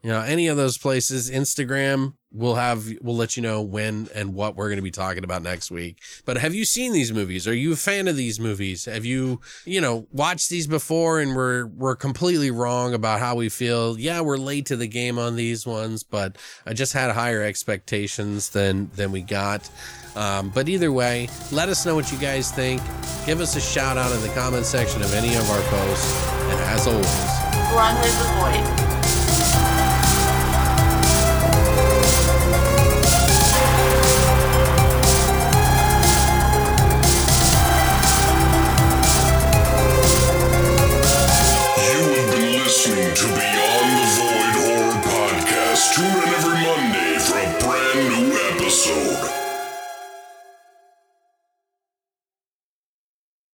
you 0.02 0.10
know, 0.10 0.20
any 0.22 0.46
of 0.48 0.56
those 0.56 0.78
places, 0.78 1.30
Instagram, 1.30 2.14
we'll 2.32 2.54
have, 2.54 2.88
we'll 3.02 3.16
let 3.16 3.36
you 3.36 3.42
know 3.42 3.60
when 3.60 4.08
and 4.14 4.32
what 4.32 4.56
we're 4.56 4.68
going 4.68 4.78
to 4.78 4.82
be 4.82 4.90
talking 4.90 5.24
about 5.24 5.42
next 5.42 5.70
week. 5.70 5.98
But 6.24 6.38
have 6.38 6.54
you 6.54 6.64
seen 6.64 6.92
these 6.92 7.12
movies? 7.12 7.46
Are 7.46 7.54
you 7.54 7.72
a 7.74 7.76
fan 7.76 8.08
of 8.08 8.16
these 8.16 8.40
movies? 8.40 8.86
Have 8.86 9.04
you, 9.04 9.40
you 9.66 9.80
know, 9.80 10.06
watched 10.10 10.48
these 10.48 10.66
before 10.66 11.20
and 11.20 11.36
we're, 11.36 11.66
we're 11.66 11.96
completely 11.96 12.50
wrong 12.50 12.94
about 12.94 13.20
how 13.20 13.34
we 13.34 13.50
feel? 13.50 13.98
Yeah, 13.98 14.22
we're 14.22 14.38
late 14.38 14.64
to 14.66 14.76
the 14.76 14.86
game 14.86 15.18
on 15.18 15.36
these 15.36 15.66
ones, 15.66 16.02
but 16.02 16.38
I 16.64 16.72
just 16.72 16.94
had 16.94 17.10
higher 17.10 17.42
expectations 17.42 18.50
than, 18.50 18.90
than 18.94 19.12
we 19.12 19.20
got. 19.20 19.68
Um, 20.16 20.50
but 20.50 20.68
either 20.68 20.92
way, 20.92 21.28
let 21.52 21.68
us 21.68 21.86
know 21.86 21.94
what 21.94 22.10
you 22.12 22.18
guys 22.18 22.50
think. 22.50 22.82
Give 23.26 23.40
us 23.40 23.56
a 23.56 23.60
shout 23.60 23.96
out 23.96 24.12
in 24.12 24.20
the 24.22 24.34
comment 24.34 24.66
section 24.66 25.02
of 25.02 25.14
any 25.14 25.34
of 25.34 25.48
our 25.50 25.62
posts. 25.70 26.26
And 26.50 26.60
as 26.70 26.86
always, 26.86 27.40
Long 27.72 27.94
live 28.02 28.18
the 28.18 28.74
void. 28.74 28.79